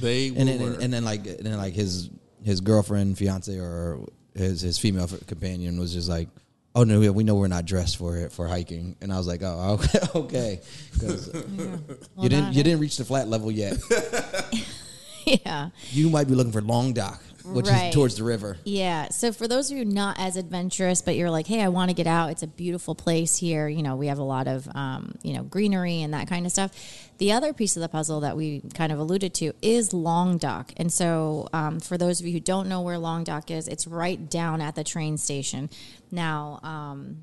They 0.00 0.30
will 0.30 0.38
and 0.40 0.48
then 0.48 0.60
learn. 0.62 0.82
and 0.82 0.92
then 0.92 1.04
like 1.04 1.26
and 1.26 1.40
then 1.46 1.56
like 1.56 1.72
his 1.74 2.10
his 2.44 2.60
girlfriend, 2.60 3.18
fiance, 3.18 3.56
or 3.58 4.06
his 4.34 4.60
his 4.60 4.78
female 4.78 5.08
companion 5.26 5.78
was 5.78 5.92
just 5.92 6.08
like, 6.08 6.28
"Oh 6.74 6.84
no, 6.84 7.12
we 7.12 7.24
know 7.24 7.34
we're 7.34 7.48
not 7.48 7.64
dressed 7.64 7.96
for 7.96 8.16
it 8.16 8.32
for 8.32 8.46
hiking." 8.48 8.96
And 9.00 9.12
I 9.12 9.18
was 9.18 9.26
like, 9.26 9.42
"Oh, 9.42 9.78
okay, 9.84 9.98
okay." 10.14 10.60
'Cause 11.00 11.30
Well, 11.34 12.24
you 12.24 12.28
didn't 12.28 12.52
you 12.54 12.62
didn't 12.62 12.80
reach 12.80 12.96
the 12.96 13.04
flat 13.04 13.28
level 13.28 13.50
yet. 13.50 13.76
yeah. 15.26 15.70
you 15.90 16.10
might 16.10 16.28
be 16.28 16.34
looking 16.34 16.52
for 16.52 16.62
Long 16.62 16.92
Dock, 16.92 17.22
which 17.44 17.66
Right. 17.66 17.88
is 17.88 17.94
towards 17.94 18.16
the 18.16 18.24
river. 18.24 18.56
Yeah. 18.64 19.08
So 19.10 19.32
for 19.32 19.46
those 19.48 19.70
of 19.70 19.76
you 19.76 19.84
not 19.84 20.18
as 20.18 20.36
adventurous, 20.36 21.02
but 21.02 21.16
you're 21.16 21.30
like, 21.30 21.46
hey, 21.46 21.60
I 21.62 21.68
want 21.68 21.90
to 21.90 21.94
get 21.94 22.06
out. 22.06 22.30
It's 22.30 22.42
a 22.42 22.46
beautiful 22.46 22.94
place 22.94 23.36
here. 23.36 23.68
You 23.68 23.82
know, 23.82 23.96
we 23.96 24.06
have 24.08 24.18
a 24.18 24.22
lot 24.24 24.46
of, 24.48 24.68
um, 24.74 25.14
you 25.22 25.34
know, 25.34 25.42
greenery 25.42 26.02
and 26.02 26.14
that 26.14 26.28
kind 26.28 26.46
of 26.46 26.52
stuff. 26.52 26.72
The 27.18 27.32
other 27.32 27.52
piece 27.52 27.76
of 27.76 27.82
the 27.82 27.88
puzzle 27.88 28.20
that 28.20 28.36
we 28.36 28.62
kind 28.74 28.90
of 28.92 28.98
alluded 28.98 29.34
to 29.34 29.52
is 29.62 29.92
Long 29.92 30.38
Dock. 30.38 30.72
And 30.76 30.92
so 30.92 31.48
um, 31.52 31.78
for 31.80 31.96
those 31.96 32.20
of 32.20 32.26
you 32.26 32.32
who 32.32 32.40
don't 32.40 32.68
know 32.68 32.80
where 32.80 32.98
Long 32.98 33.24
Dock 33.24 33.50
is, 33.50 33.68
it's 33.68 33.86
right 33.86 34.28
down 34.30 34.60
at 34.60 34.74
the 34.74 34.84
train 34.84 35.18
station. 35.18 35.70
Now, 36.10 36.58
um, 36.62 37.18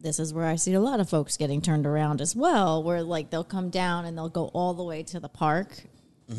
this 0.00 0.18
is 0.20 0.32
where 0.32 0.46
I 0.46 0.56
see 0.56 0.74
a 0.74 0.80
lot 0.80 1.00
of 1.00 1.08
folks 1.08 1.36
getting 1.36 1.60
turned 1.60 1.84
around 1.86 2.20
as 2.20 2.36
well, 2.36 2.82
where 2.82 3.02
like 3.02 3.30
they'll 3.30 3.42
come 3.44 3.68
down 3.70 4.04
and 4.04 4.16
they'll 4.16 4.28
go 4.28 4.46
all 4.54 4.72
the 4.74 4.84
way 4.84 5.02
to 5.04 5.18
the 5.20 5.28
park, 5.28 5.84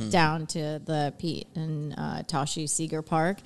down 0.10 0.46
to 0.48 0.80
the 0.84 1.14
Pete 1.18 1.48
and 1.56 1.94
uh, 1.98 2.24
Toshi 2.24 2.70
Seeger 2.70 3.02
Park. 3.02 3.38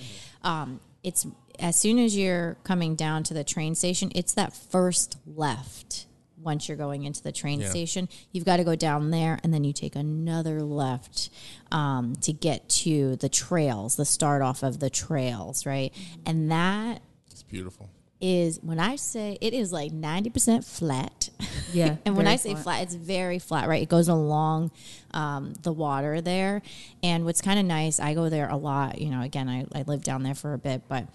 Um, 0.43 0.79
it's 1.03 1.25
as 1.59 1.75
soon 1.79 1.99
as 1.99 2.17
you're 2.17 2.57
coming 2.63 2.95
down 2.95 3.23
to 3.23 3.33
the 3.33 3.43
train 3.43 3.75
station, 3.75 4.11
it's 4.15 4.33
that 4.33 4.53
first 4.55 5.17
left. 5.25 6.07
Once 6.37 6.67
you're 6.67 6.75
going 6.77 7.03
into 7.05 7.23
the 7.23 7.31
train 7.31 7.61
Yeah. 7.61 7.69
station, 7.69 8.09
you've 8.33 8.43
got 8.43 8.57
to 8.57 8.65
go 8.65 8.75
down 8.75 9.11
there, 9.11 9.39
and 9.43 9.53
then 9.53 9.63
you 9.63 9.71
take 9.71 9.95
another 9.95 10.61
left 10.61 11.29
um, 11.71 12.15
to 12.17 12.33
get 12.33 12.67
to 12.69 13.15
the 13.17 13.29
trails, 13.29 13.95
the 13.95 14.03
start 14.03 14.41
off 14.41 14.61
of 14.63 14.79
the 14.79 14.89
trails, 14.89 15.65
right? 15.65 15.93
And 16.25 16.51
that 16.51 17.01
it's 17.31 17.43
beautiful. 17.43 17.89
is 18.19 18.59
when 18.61 18.77
I 18.79 18.97
say 18.97 19.37
it 19.39 19.53
is 19.53 19.71
like 19.71 19.93
90% 19.93 20.65
flat. 20.65 21.22
Yeah, 21.73 21.95
and 22.05 22.15
when 22.15 22.27
I 22.27 22.35
say 22.35 22.51
flat. 22.53 22.63
flat. 22.63 22.83
it's 22.83 22.93
very 22.93 23.39
flat, 23.39 23.67
right? 23.67 23.81
It 23.81 23.89
goes 23.89 24.07
along 24.07 24.69
um, 25.11 25.53
the 25.63 25.73
water 25.73 26.21
there. 26.21 26.61
And 27.01 27.25
what's 27.25 27.41
kind 27.41 27.59
of 27.59 27.65
nice, 27.65 27.99
I 27.99 28.13
go 28.13 28.29
there 28.29 28.47
a 28.47 28.55
lot. 28.57 28.99
You 29.01 29.09
know, 29.09 29.21
again, 29.21 29.49
I, 29.49 29.65
I 29.73 29.81
lived 29.81 30.03
down 30.03 30.21
there 30.21 30.35
for 30.35 30.53
a 30.53 30.59
bit, 30.59 30.83
but 30.87 31.07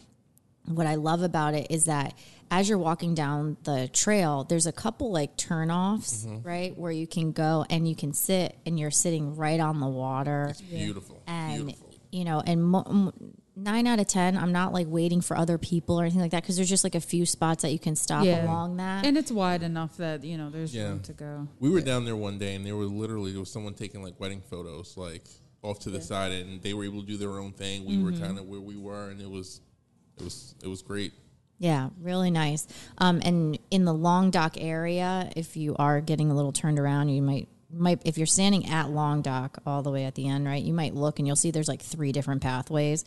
what 0.64 0.86
I 0.88 0.96
love 0.96 1.22
about 1.22 1.54
it 1.54 1.68
is 1.70 1.84
that 1.84 2.12
as 2.50 2.68
you're 2.68 2.76
walking 2.78 3.14
down 3.14 3.56
the 3.62 3.88
trail, 3.92 4.42
there's 4.44 4.66
a 4.66 4.72
couple 4.72 5.12
like 5.12 5.36
turnoffs, 5.36 6.26
right? 6.44 6.76
Where 6.76 6.90
you 6.92 7.06
can 7.06 7.30
go 7.30 7.64
and 7.70 7.88
you 7.88 7.94
can 7.94 8.12
sit 8.12 8.56
and 8.66 8.80
you're 8.80 8.90
sitting 8.90 9.36
right 9.36 9.60
on 9.60 9.78
the 9.78 9.86
water 9.86 10.48
It's 10.50 10.60
Beautiful. 10.60 11.22
and 11.28 11.66
beautiful. 11.66 11.94
you 12.10 12.24
know 12.24 12.42
and 12.44 12.64
mo- 12.64 12.84
m- 12.88 13.34
nine 13.58 13.86
out 13.86 13.98
of 13.98 14.06
ten 14.06 14.36
i'm 14.36 14.52
not 14.52 14.72
like 14.72 14.86
waiting 14.88 15.20
for 15.20 15.36
other 15.36 15.58
people 15.58 15.98
or 16.00 16.04
anything 16.04 16.20
like 16.20 16.30
that 16.30 16.42
because 16.42 16.56
there's 16.56 16.68
just 16.68 16.84
like 16.84 16.94
a 16.94 17.00
few 17.00 17.26
spots 17.26 17.62
that 17.62 17.72
you 17.72 17.78
can 17.78 17.96
stop 17.96 18.24
Yeah. 18.24 18.44
along 18.44 18.76
that 18.76 19.04
and 19.04 19.18
it's 19.18 19.32
wide 19.32 19.62
enough 19.62 19.96
that 19.96 20.22
you 20.24 20.36
know 20.38 20.48
there's 20.50 20.74
Yeah. 20.74 20.88
room 20.90 21.00
to 21.00 21.12
go. 21.12 21.48
We 21.58 21.68
were 21.70 21.80
down 21.80 22.04
there 22.04 22.16
one 22.16 22.38
day, 22.38 22.54
and 22.54 22.64
there 22.64 22.76
were 22.76 22.84
literally 22.86 23.32
there 23.32 23.40
was 23.40 23.50
someone 23.50 23.74
taking 23.74 24.02
like 24.02 24.18
wedding 24.20 24.40
photos, 24.48 24.96
like 24.96 25.24
off 25.62 25.80
to 25.80 25.90
the 25.90 26.00
side, 26.00 26.30
and 26.32 26.62
they 26.62 26.72
were 26.72 26.84
able 26.84 27.00
to 27.00 27.06
do 27.06 27.16
their 27.16 27.38
own 27.38 27.52
thing. 27.52 27.84
We 27.84 27.98
were 27.98 28.12
kind 28.12 28.38
of 28.38 28.46
where 28.46 28.60
we 28.60 28.76
were, 28.76 29.10
and 29.10 29.20
it 29.20 29.28
was, 29.30 29.60
it 30.18 30.22
was, 30.24 30.54
it 30.62 30.68
was 30.68 30.82
great. 30.82 31.12
yeah 31.58 31.88
really 32.00 32.30
nice 32.30 32.66
um, 32.98 33.20
and 33.24 33.58
in 33.72 33.84
the 33.84 33.92
long 33.94 34.30
dock 34.30 34.54
area 34.60 35.28
if 35.34 35.56
you 35.56 35.74
are 35.76 36.00
getting 36.00 36.30
a 36.30 36.34
little 36.34 36.52
turned 36.52 36.78
around 36.78 37.08
you 37.08 37.20
might 37.20 37.48
might 37.72 38.00
if 38.04 38.16
you're 38.16 38.26
standing 38.38 38.64
at 38.70 38.88
long 38.90 39.20
dock 39.22 39.58
all 39.66 39.82
the 39.82 39.90
way 39.90 40.04
at 40.04 40.14
the 40.14 40.28
end 40.28 40.46
right 40.46 40.62
you 40.62 40.72
might 40.72 40.94
look 40.94 41.18
and 41.18 41.26
you'll 41.26 41.34
see 41.44 41.50
there's 41.50 41.66
like 41.68 41.82
three 41.82 42.12
different 42.12 42.40
pathways 42.40 43.04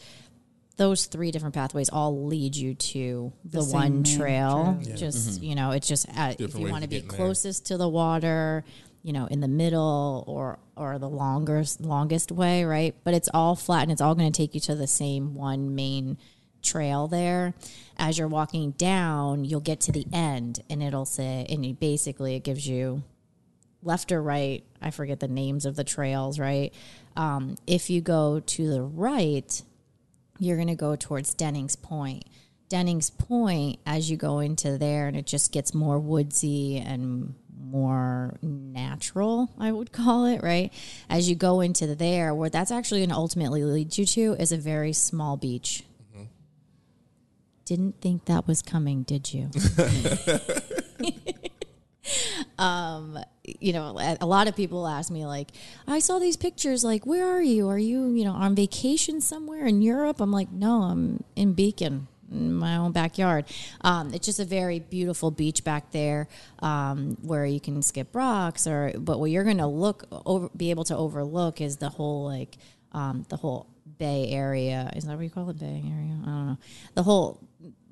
those 0.78 1.06
three 1.06 1.32
different 1.32 1.54
pathways 1.54 1.90
all 1.90 2.26
lead 2.26 2.56
you 2.56 2.74
to 2.76 3.32
the, 3.46 3.60
The 3.62 3.66
one 3.66 3.94
main 4.02 4.04
trail. 4.04 4.80
trail. 4.84 4.96
Just 4.96 5.42
you 5.42 5.56
know, 5.56 5.72
it's 5.72 5.88
just 5.88 6.08
at, 6.16 6.40
if 6.42 6.56
you 6.56 6.70
want 6.70 6.84
to 6.84 6.90
be 6.90 6.96
getting 6.98 7.10
there. 7.10 7.18
closest 7.18 7.66
to 7.68 7.78
the 7.78 7.88
water, 7.90 8.64
you 9.04 9.14
know, 9.14 9.26
in 9.28 9.42
the 9.42 9.48
middle 9.48 10.24
or 10.28 10.60
or 10.76 10.98
the 10.98 11.10
longest 11.10 11.82
longest 11.82 12.32
way, 12.32 12.64
right? 12.64 12.96
But 13.04 13.14
it's 13.14 13.30
all 13.34 13.56
flat 13.56 13.84
and 13.84 13.92
it's 13.92 14.02
all 14.02 14.16
going 14.16 14.32
to 14.32 14.36
take 14.38 14.56
you 14.56 14.62
to 14.62 14.76
the 14.76 14.88
same 14.88 15.36
one 15.36 15.76
main 15.76 16.18
trail 16.64 17.08
there. 17.08 17.54
As 17.98 18.18
you're 18.18 18.28
walking 18.28 18.72
down, 18.72 19.46
you'll 19.46 19.60
get 19.62 19.82
to 19.82 19.92
the 19.92 20.06
end 20.14 20.62
and 20.70 20.82
it'll 20.82 21.06
say 21.06 21.46
and 21.50 21.66
you 21.66 21.74
basically 21.74 22.36
it 22.36 22.44
gives 22.44 22.68
you 22.68 23.04
left 23.84 24.12
or 24.12 24.22
right. 24.22 24.64
I 24.82 24.92
forget 24.92 25.20
the 25.20 25.28
names 25.28 25.66
of 25.66 25.76
the 25.76 25.84
trails, 25.84 26.40
right? 26.40 26.72
Um, 27.16 27.56
if 27.68 27.90
you 27.90 28.02
go 28.02 28.40
to 28.40 28.70
the 28.70 28.82
right, 28.84 29.62
you're 30.42 30.58
going 30.58 30.68
to 30.68 30.76
go 30.76 30.96
towards 30.96 31.36
Dennings 31.36 31.76
Point. 31.76 32.26
Dennings 32.68 33.12
Point, 33.12 33.80
as 33.86 34.10
you 34.10 34.18
go 34.18 34.40
into 34.40 34.80
there, 34.80 35.08
and 35.08 35.16
it 35.16 35.28
just 35.28 35.52
gets 35.52 35.76
more 35.76 36.00
woodsy 36.00 36.78
and 36.80 37.36
more 37.64 38.38
natural, 38.42 39.52
I 39.60 39.72
would 39.72 39.92
call 39.92 40.26
it, 40.26 40.42
right? 40.42 40.74
As 41.10 41.30
you 41.30 41.36
go 41.36 41.62
into 41.62 41.96
there, 41.96 42.34
where 42.34 42.50
that's 42.50 42.72
actually 42.72 43.02
going 43.02 43.12
to 43.12 43.16
ultimately 43.16 43.64
lead 43.64 43.96
you 44.00 44.06
to 44.06 44.36
is 44.40 44.52
a 44.52 44.58
very 44.58 44.94
small 44.94 45.38
beach. 45.38 45.84
Mm-hmm. 46.12 46.24
Didn't 47.66 48.02
think 48.02 48.26
that 48.26 48.48
was 48.48 48.64
coming, 48.64 49.04
did 49.04 49.32
you? 49.32 49.52
Um, 52.58 53.18
you 53.60 53.74
know, 53.74 53.98
a 54.20 54.26
lot 54.26 54.48
of 54.48 54.56
people 54.56 54.88
ask 54.88 55.12
me 55.12 55.26
like, 55.26 55.50
I 55.88 56.00
saw 56.00 56.20
these 56.20 56.38
pictures. 56.38 56.84
Like, 56.84 57.06
where 57.06 57.28
are 57.28 57.42
you? 57.42 57.68
Are 57.70 57.78
you, 57.80 58.10
you 58.14 58.24
know, 58.24 58.32
on 58.34 58.56
vacation 58.56 59.22
somewhere 59.22 59.66
in 59.66 59.82
Europe? 59.82 60.22
I'm 60.22 60.32
like, 60.32 60.52
no, 60.52 60.84
I'm 60.84 61.24
in 61.36 61.54
Beacon, 61.54 62.08
in 62.32 62.54
my 62.54 62.78
own 62.78 62.92
backyard. 62.92 63.46
Um, 63.82 64.14
it's 64.14 64.26
just 64.26 64.40
a 64.40 64.46
very 64.46 64.80
beautiful 64.80 65.32
beach 65.32 65.64
back 65.64 65.92
there 65.92 66.28
um, 66.60 67.18
where 67.22 67.46
you 67.46 67.60
can 67.60 67.82
skip 67.82 68.16
rocks. 68.16 68.68
Or, 68.68 68.94
but 68.98 69.20
what 69.20 69.32
you're 69.32 69.44
going 69.44 69.58
to 69.58 69.68
look 69.68 70.06
over, 70.26 70.50
be 70.56 70.70
able 70.70 70.86
to 70.86 70.96
overlook 70.96 71.62
is 71.62 71.78
the 71.78 71.90
whole 71.90 72.26
like 72.26 72.58
um, 72.94 73.26
the 73.30 73.38
whole 73.38 73.68
Bay 73.98 74.30
Area. 74.32 74.92
Is 74.96 75.06
that 75.06 75.16
what 75.16 75.24
you 75.24 75.30
call 75.30 75.50
it, 75.50 75.60
Bay 75.60 75.84
Area? 75.86 76.18
I 76.24 76.26
don't 76.26 76.48
know. 76.48 76.58
The 76.96 77.04
whole 77.04 77.40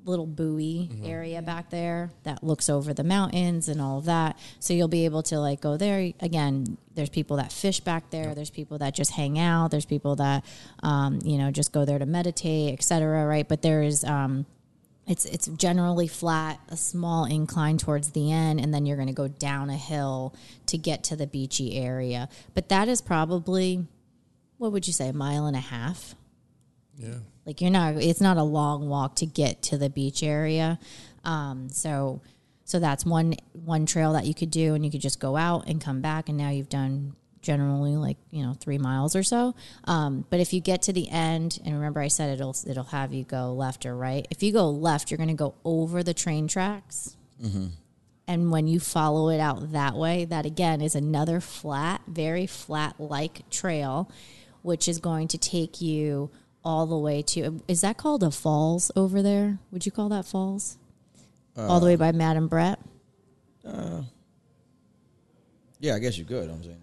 little 0.09 0.25
buoy 0.25 0.89
area 1.03 1.41
back 1.41 1.69
there 1.69 2.11
that 2.23 2.43
looks 2.43 2.69
over 2.69 2.93
the 2.93 3.03
mountains 3.03 3.69
and 3.69 3.81
all 3.81 3.99
of 3.99 4.05
that. 4.05 4.37
So 4.59 4.73
you'll 4.73 4.87
be 4.87 5.05
able 5.05 5.23
to 5.23 5.39
like 5.39 5.61
go 5.61 5.77
there 5.77 6.11
again. 6.19 6.77
There's 6.95 7.09
people 7.09 7.37
that 7.37 7.51
fish 7.51 7.79
back 7.79 8.09
there. 8.09 8.35
There's 8.35 8.49
people 8.49 8.79
that 8.79 8.93
just 8.95 9.11
hang 9.11 9.39
out. 9.39 9.71
There's 9.71 9.85
people 9.85 10.15
that 10.17 10.43
um, 10.83 11.19
you 11.23 11.37
know 11.37 11.51
just 11.51 11.71
go 11.71 11.85
there 11.85 11.99
to 11.99 12.05
meditate, 12.05 12.73
etc. 12.73 13.25
Right? 13.25 13.47
But 13.47 13.61
there's 13.61 14.03
um, 14.03 14.45
it's 15.09 15.25
it's 15.25 15.47
generally 15.47 16.07
flat, 16.07 16.59
a 16.69 16.77
small 16.77 17.25
incline 17.25 17.77
towards 17.77 18.11
the 18.11 18.31
end, 18.31 18.59
and 18.59 18.73
then 18.73 18.85
you're 18.85 18.97
going 18.97 19.07
to 19.07 19.13
go 19.13 19.27
down 19.27 19.69
a 19.69 19.75
hill 19.75 20.35
to 20.67 20.77
get 20.77 21.03
to 21.05 21.15
the 21.15 21.25
beachy 21.25 21.77
area. 21.77 22.29
But 22.53 22.69
that 22.69 22.87
is 22.87 23.01
probably, 23.01 23.87
what 24.57 24.71
would 24.71 24.85
you 24.85 24.93
say, 24.93 25.09
a 25.09 25.13
mile 25.13 25.47
and 25.47 25.55
a 25.55 25.61
half? 25.61 26.13
Yeah. 26.95 27.15
Like 27.49 27.61
you're 27.61 27.71
not, 27.71 27.95
it's 27.95 28.21
not 28.21 28.37
a 28.37 28.43
long 28.43 28.89
walk 28.89 29.15
to 29.15 29.25
get 29.25 29.63
to 29.63 29.77
the 29.79 29.89
beach 29.89 30.21
area. 30.21 30.77
Um, 31.23 31.69
so, 31.69 32.21
so 32.63 32.77
that's 32.77 33.07
one 33.07 33.33
one 33.53 33.87
trail 33.87 34.13
that 34.13 34.27
you 34.27 34.35
could 34.35 34.51
do, 34.51 34.75
and 34.75 34.85
you 34.85 34.91
could 34.91 35.01
just 35.01 35.19
go 35.19 35.35
out 35.35 35.67
and 35.67 35.81
come 35.81 35.99
back, 35.99 36.29
and 36.29 36.37
now 36.37 36.51
you've 36.51 36.69
done 36.69 37.15
generally 37.41 37.95
like 37.95 38.17
you 38.29 38.45
know 38.45 38.53
three 38.53 38.77
miles 38.77 39.15
or 39.15 39.23
so. 39.23 39.55
Um, 39.85 40.25
but 40.29 40.39
if 40.39 40.53
you 40.53 40.61
get 40.61 40.83
to 40.83 40.93
the 40.93 41.09
end, 41.09 41.57
and 41.65 41.73
remember 41.73 41.99
I 42.01 42.07
said 42.07 42.29
it'll 42.39 42.55
it'll 42.67 42.83
have 42.83 43.15
you 43.15 43.23
go 43.23 43.51
left 43.51 43.83
or 43.83 43.95
right. 43.95 44.27
If 44.29 44.43
you 44.43 44.53
go 44.53 44.69
left, 44.69 45.09
you're 45.09 45.17
going 45.17 45.29
to 45.29 45.33
go 45.33 45.55
over 45.65 46.03
the 46.03 46.13
train 46.13 46.47
tracks. 46.47 47.17
And 48.27 48.51
when 48.51 48.67
you 48.67 48.79
follow 48.79 49.29
it 49.29 49.39
out 49.39 49.71
that 49.71 49.95
way, 49.95 50.25
that 50.25 50.45
again 50.45 50.81
is 50.81 50.93
another 50.93 51.39
flat, 51.39 52.01
very 52.05 52.45
flat 52.45 52.99
like 52.99 53.49
trail, 53.49 54.07
which 54.61 54.87
is 54.87 54.99
going 54.99 55.27
to 55.29 55.39
take 55.39 55.81
you 55.81 56.29
all 56.63 56.85
the 56.85 56.97
way 56.97 57.21
to. 57.21 57.61
Is 57.67 57.81
that 57.81 57.97
called 57.97 58.23
a 58.23 58.31
falls 58.31 58.91
over 58.95 59.21
there? 59.21 59.59
Would 59.71 59.85
you 59.85 59.91
call 59.91 60.09
that 60.09 60.25
falls? 60.25 60.77
all 61.57 61.79
the 61.79 61.87
uh, 61.87 61.89
way 61.89 61.95
by 61.95 62.11
Madam 62.11 62.47
Brett. 62.47 62.79
Uh, 63.65 64.03
yeah, 65.79 65.95
I 65.95 65.99
guess 65.99 66.17
you 66.17 66.25
could. 66.25 66.49
I'm 66.49 66.63
saying. 66.63 66.77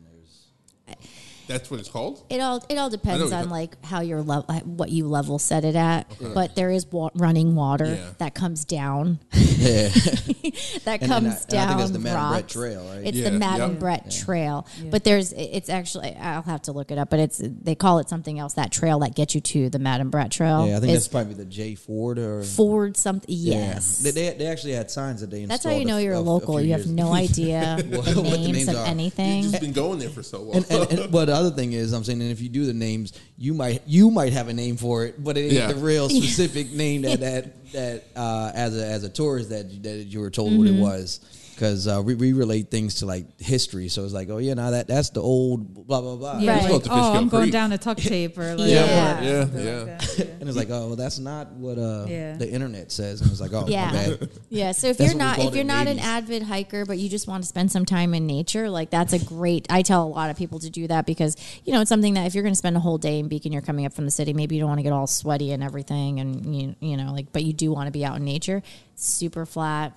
That's 1.47 1.71
what 1.71 1.81
it's 1.81 1.89
called? 1.89 2.25
It 2.29 2.41
all 2.41 2.65
it 2.69 2.77
all 2.77 2.91
depends 2.91 3.31
on 3.33 3.49
like 3.51 3.83
how 3.85 4.01
your 4.01 4.23
level, 4.23 4.53
what 4.65 4.91
you 4.91 5.07
level 5.07 5.39
set 5.39 5.65
it 5.65 5.77
at. 5.77 6.07
But 6.35 6.57
there 6.57 6.71
is 6.71 6.87
wa- 6.87 7.11
running 7.15 7.55
water 7.55 7.87
Yeah. 7.95 8.11
that 8.19 8.35
comes 8.35 8.65
down. 8.65 9.19
Yeah. 9.33 9.89
that 10.85 10.99
And 11.03 11.11
comes 11.11 11.27
I- 11.27 11.29
and 11.29 11.37
I 11.37 11.47
down. 11.49 11.69
think 11.69 11.79
that's 11.79 11.91
the 11.93 11.99
Madam 11.99 12.31
Brett. 12.33 12.49
Trail, 12.49 12.89
right? 12.89 13.07
It's 13.07 13.17
Yeah, 13.19 13.31
the 13.31 13.39
Madam 13.39 13.71
yep. 13.73 13.81
Brett 13.81 14.11
Trail, 14.11 14.67
but 14.91 15.05
there's 15.05 15.33
it's 15.33 15.69
actually 15.69 16.15
I'll 16.17 16.43
have 16.43 16.63
to 16.63 16.73
look 16.73 16.91
it 16.91 16.99
up, 16.99 17.11
but 17.11 17.21
it's 17.21 17.41
they 17.43 17.75
call 17.75 17.99
it 17.99 18.09
something 18.09 18.39
else. 18.39 18.55
That 18.55 18.73
trail 18.73 18.99
that 19.01 19.15
gets 19.15 19.35
you 19.35 19.41
to 19.41 19.71
the 19.71 19.79
Madam 19.79 20.11
Brett 20.11 20.31
Trail. 20.31 20.67
yeah, 20.67 20.77
I 20.77 20.81
think 20.81 20.93
is 20.93 20.99
that's 21.05 21.09
probably 21.09 21.35
the 21.35 21.45
J 21.45 21.75
Ford 21.75 22.19
or. 22.19 22.43
Ford 22.43 22.97
something. 22.97 23.27
Yes, 23.29 24.01
Yeah. 24.05 24.11
They, 24.13 24.31
they, 24.31 24.39
they 24.39 24.47
actually 24.47 24.73
had 24.73 24.91
signs 24.91 25.21
that 25.21 25.31
they 25.31 25.43
installed. 25.43 25.51
that's 25.51 25.65
how 25.65 25.79
you 25.79 25.85
know 25.85 25.99
a- 25.99 26.03
you're 26.03 26.15
a- 26.15 26.19
a 26.19 26.21
local. 26.21 26.57
few 26.59 26.67
You 26.67 26.73
have 26.73 26.81
years- 26.83 26.91
no 26.91 27.13
idea 27.13 27.77
What- 27.77 27.91
the 27.91 27.97
what 27.97 28.05
the 28.07 28.23
names, 28.23 28.47
names 28.53 28.69
of 28.69 28.77
are. 28.77 28.87
anything. 28.87 29.43
You've 29.43 29.53
just 29.53 29.63
been 29.63 29.73
going 29.73 29.99
there 29.99 30.11
for 30.11 30.23
so 30.23 30.43
long. 30.43 30.57
And, 30.57 30.71
and, 30.71 30.91
and, 31.01 31.13
but 31.13 31.27
the 31.27 31.36
other 31.37 31.51
thing 31.51 31.73
is, 31.73 31.93
I'm 31.93 32.03
saying, 32.05 32.21
and 32.23 32.31
if 32.31 32.41
you 32.41 32.49
do 32.49 32.67
the 32.67 32.73
names, 32.75 33.13
you 33.39 33.55
might 33.55 33.83
you 33.87 34.11
might 34.11 34.33
have 34.33 34.49
a 34.49 34.53
name 34.53 34.77
for 34.77 35.05
it, 35.05 35.23
but 35.23 35.37
it 35.37 35.43
ain't 35.43 35.53
Yeah. 35.53 35.73
the 35.73 35.77
real 35.77 36.09
specific 36.21 36.73
name 36.73 37.03
that 37.03 37.21
that 37.21 37.73
that 37.73 38.05
uh, 38.17 38.51
as 38.55 38.77
a 38.77 38.85
as 38.87 39.05
a 39.05 39.09
tourist 39.09 39.51
that 39.51 39.83
that 39.83 39.97
you 40.07 40.21
were 40.21 40.31
told 40.31 40.57
what 40.59 40.67
it 40.67 40.75
was. 40.81 41.21
Because 41.57 41.89
uh, 41.89 42.03
we, 42.05 42.15
we 42.15 42.35
relate 42.35 42.71
things 42.71 42.97
to 42.97 43.07
like 43.07 43.41
history, 43.41 43.89
so 43.89 44.05
it's 44.05 44.13
like, 44.13 44.29
oh 44.29 44.37
yeah, 44.37 44.53
now 44.53 44.73
that 44.73 44.87
that's 44.89 45.09
the 45.09 45.23
old 45.23 45.73
blah 45.87 46.03
blah 46.03 46.17
blah, 46.17 46.39
Yeah, 46.39 46.59
Right. 46.59 46.71
like, 46.71 46.83
oh, 46.91 47.15
I'm 47.15 47.31
going 47.31 47.49
down 47.49 47.71
to 47.71 47.79
tuck 47.79 47.97
tape 47.97 48.37
or 48.37 48.55
like, 48.57 48.69
Yeah. 48.71 49.23
Yeah, 49.23 49.41
something 49.45 49.65
yeah. 49.65 49.99
like 49.99 50.19
and 50.41 50.49
it's 50.49 50.57
like, 50.57 50.69
oh, 50.71 50.89
well, 50.89 50.97
that's 50.97 51.19
not 51.19 51.53
what 51.53 51.79
uh, 51.79 52.05
Yeah. 52.09 52.37
the 52.37 52.51
internet 52.51 52.93
says, 52.93 53.23
and 53.23 53.31
it's 53.31 53.41
like, 53.41 53.55
oh, 53.55 53.65
Yeah. 53.69 53.87
my 53.87 53.93
bad. 53.93 54.31
Yeah, 54.51 54.73
so 54.73 54.89
if 54.89 54.99
That's 54.99 55.13
you're 55.13 55.19
not 55.19 55.39
if 55.39 55.55
you're 55.55 55.63
in 55.63 55.67
the 55.67 55.73
not 55.73 55.87
an 55.87 55.99
avid 55.99 56.43
hiker 56.43 56.85
but 56.85 56.99
you 56.99 57.09
just 57.09 57.27
want 57.27 57.43
to 57.43 57.49
spend 57.49 57.73
some 57.73 57.87
time 57.87 58.13
in 58.13 58.27
nature, 58.27 58.69
like 58.69 58.91
that's 58.91 59.15
a 59.15 59.19
great 59.19 59.67
I 59.71 59.81
tell 59.81 60.05
a 60.05 60.09
lot 60.09 60.29
of 60.29 60.37
people 60.37 60.59
to 60.59 60.69
do 60.69 60.87
that 60.89 61.07
because 61.07 61.37
you 61.65 61.73
know, 61.73 61.81
it's 61.81 61.89
something 61.89 62.13
that 62.15 62.27
if 62.27 62.35
you're 62.35 62.43
going 62.45 62.53
to 62.55 62.59
spend 62.59 62.77
a 62.77 62.81
whole 62.81 62.99
day 62.99 63.19
in 63.19 63.29
Beacon, 63.29 63.51
you're 63.53 63.63
coming 63.63 63.87
up 63.87 63.95
from 63.95 64.05
the 64.05 64.11
city, 64.11 64.35
maybe 64.35 64.57
you 64.57 64.61
don't 64.61 64.69
want 64.69 64.79
to 64.79 64.83
get 64.85 64.93
all 64.93 65.07
sweaty 65.07 65.53
and 65.53 65.63
everything 65.65 66.21
and 66.21 66.55
you, 66.55 66.77
you 66.81 66.97
know, 66.99 67.13
like 67.15 67.33
but 67.33 67.45
you 67.45 67.55
do 67.55 67.73
want 67.73 67.87
to 67.87 67.91
be 67.93 68.05
out 68.05 68.17
in 68.17 68.25
nature. 68.27 68.63
Super 68.95 69.47
flat, 69.47 69.93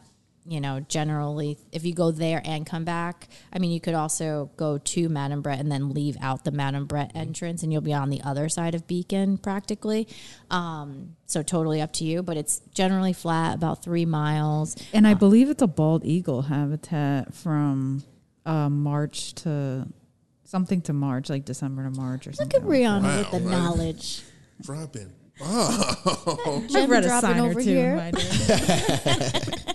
you 0.46 0.60
know, 0.62 0.80
generally 0.80 1.58
if 1.72 1.86
you 1.86 1.94
go 1.94 2.12
there 2.12 2.42
and 2.46 2.66
come 2.66 2.84
back, 2.84 3.28
I 3.54 3.60
mean, 3.60 3.72
you 3.72 3.80
could 3.80 3.94
also 3.94 4.50
go 4.58 4.78
to 4.78 5.10
Madam 5.10 5.42
Brett 5.42 5.60
and 5.60 5.72
then 5.72 5.90
leave 5.94 6.18
out 6.22 6.44
the 6.44 6.52
Madam 6.52 6.86
Brett 6.86 7.12
entrance 7.14 7.62
and 7.62 7.72
you'll 7.72 7.82
be 7.82 7.94
on 7.94 8.10
the 8.10 8.22
other 8.24 8.50
side 8.50 8.74
of 8.74 8.88
Beacon 8.88 9.38
practically. 9.38 10.08
Um, 10.50 11.16
so 11.28 11.44
totally 11.44 11.82
up 11.82 11.94
to 11.94 12.04
you, 12.04 12.24
but 12.24 12.38
it's 12.38 12.62
generally 12.74 13.14
flat, 13.14 13.56
about 13.56 13.84
three 13.84 14.06
miles. 14.06 14.76
And 14.94 15.08
I 15.08 15.14
believe 15.14 15.50
it's 15.50 15.62
a 15.62 15.68
bald 15.68 16.04
eagle 16.06 16.44
habitat 16.44 17.34
from 17.34 18.04
uh, 18.46 18.70
March 18.70 19.34
to 19.36 19.88
something 20.46 20.82
to 20.82 20.94
March, 20.94 21.30
like 21.30 21.46
December 21.46 21.84
to 21.84 21.92
March 21.92 22.26
or 22.26 22.32
Look 22.32 22.38
something. 22.38 22.62
Look 22.64 22.74
at 22.74 22.80
Brianna 22.82 23.04
Wow, 23.04 23.18
with 23.20 23.32
the 23.32 23.40
right. 23.40 23.52
knowledge. 23.58 24.22
Dropping. 24.62 25.14
Oh. 25.42 26.66
I've 26.76 26.90
read 26.90 27.06
a 27.06 27.08
dropping 27.08 27.30
sign 27.30 27.40
or 27.40 27.50
over 27.52 27.62
two 27.62 27.70
here. 27.70 27.92
in 27.92 27.96
my 27.96 28.12
day. 28.12 29.42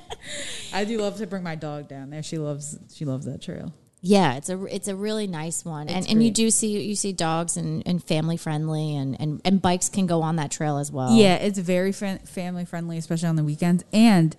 I 0.74 0.84
do 0.84 0.98
love 0.98 1.16
to 1.18 1.26
bring 1.26 1.42
my 1.42 1.54
dog 1.54 1.88
down 1.88 2.10
there. 2.10 2.22
She 2.22 2.36
loves 2.38 2.78
she 2.92 3.04
loves 3.04 3.24
that 3.26 3.40
trail. 3.40 3.72
Yeah, 4.06 4.34
it's 4.34 4.50
a 4.50 4.62
it's 4.66 4.88
a 4.88 4.94
really 4.94 5.26
nice 5.26 5.64
one, 5.64 5.88
and 5.88 5.98
It's 6.04 6.08
and 6.12 6.22
you 6.22 6.28
great. 6.28 6.34
do 6.34 6.50
see 6.50 6.82
you 6.82 6.94
see 6.94 7.12
dogs 7.12 7.56
and, 7.56 7.82
and 7.86 8.04
family 8.04 8.36
friendly, 8.36 8.94
and, 8.94 9.18
and 9.18 9.40
and 9.46 9.62
bikes 9.62 9.88
can 9.88 10.06
go 10.06 10.20
on 10.20 10.36
that 10.36 10.50
trail 10.50 10.76
as 10.76 10.92
well. 10.92 11.16
Yeah, 11.16 11.36
it's 11.36 11.58
very 11.58 11.92
fan- 11.92 12.18
family 12.18 12.66
friendly, 12.66 12.98
especially 12.98 13.28
on 13.28 13.36
the 13.36 13.44
weekends. 13.44 13.82
And 13.94 14.36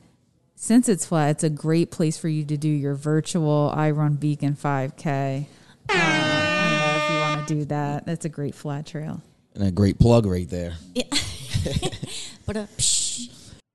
since 0.53 0.87
it's 0.87 1.05
flat, 1.05 1.31
it's 1.31 1.43
a 1.43 1.49
great 1.49 1.89
place 1.89 2.15
for 2.17 2.27
you 2.27 2.45
to 2.45 2.57
do 2.57 2.69
your 2.69 2.93
virtual 2.93 3.71
I 3.75 3.89
Run 3.91 4.15
Beacon 4.15 4.53
5K. 4.55 5.47
Uh, 5.89 5.93
you 5.93 5.97
know, 5.97 6.95
if 6.97 7.09
you 7.11 7.19
want 7.19 7.47
to 7.47 7.53
do 7.55 7.65
that, 7.65 8.05
that's 8.05 8.25
a 8.25 8.29
great 8.29 8.53
flat 8.55 8.85
trail. 8.85 9.21
And 9.55 9.63
a 9.63 9.71
great 9.71 9.99
plug 9.99 10.25
right 10.27 10.49
there. 10.49 10.75
Yeah. 10.93 11.03
but 12.45 12.55
uh, 12.57 12.65
psh, 12.77 13.29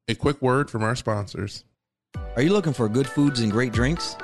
A 0.08 0.14
quick 0.14 0.40
word 0.40 0.70
from 0.70 0.82
our 0.84 0.94
sponsors. 0.94 1.64
Are 2.40 2.42
you 2.42 2.54
looking 2.54 2.72
for 2.72 2.88
good 2.88 3.06
foods 3.06 3.40
and 3.40 3.52
great 3.52 3.70
drinks? 3.70 4.16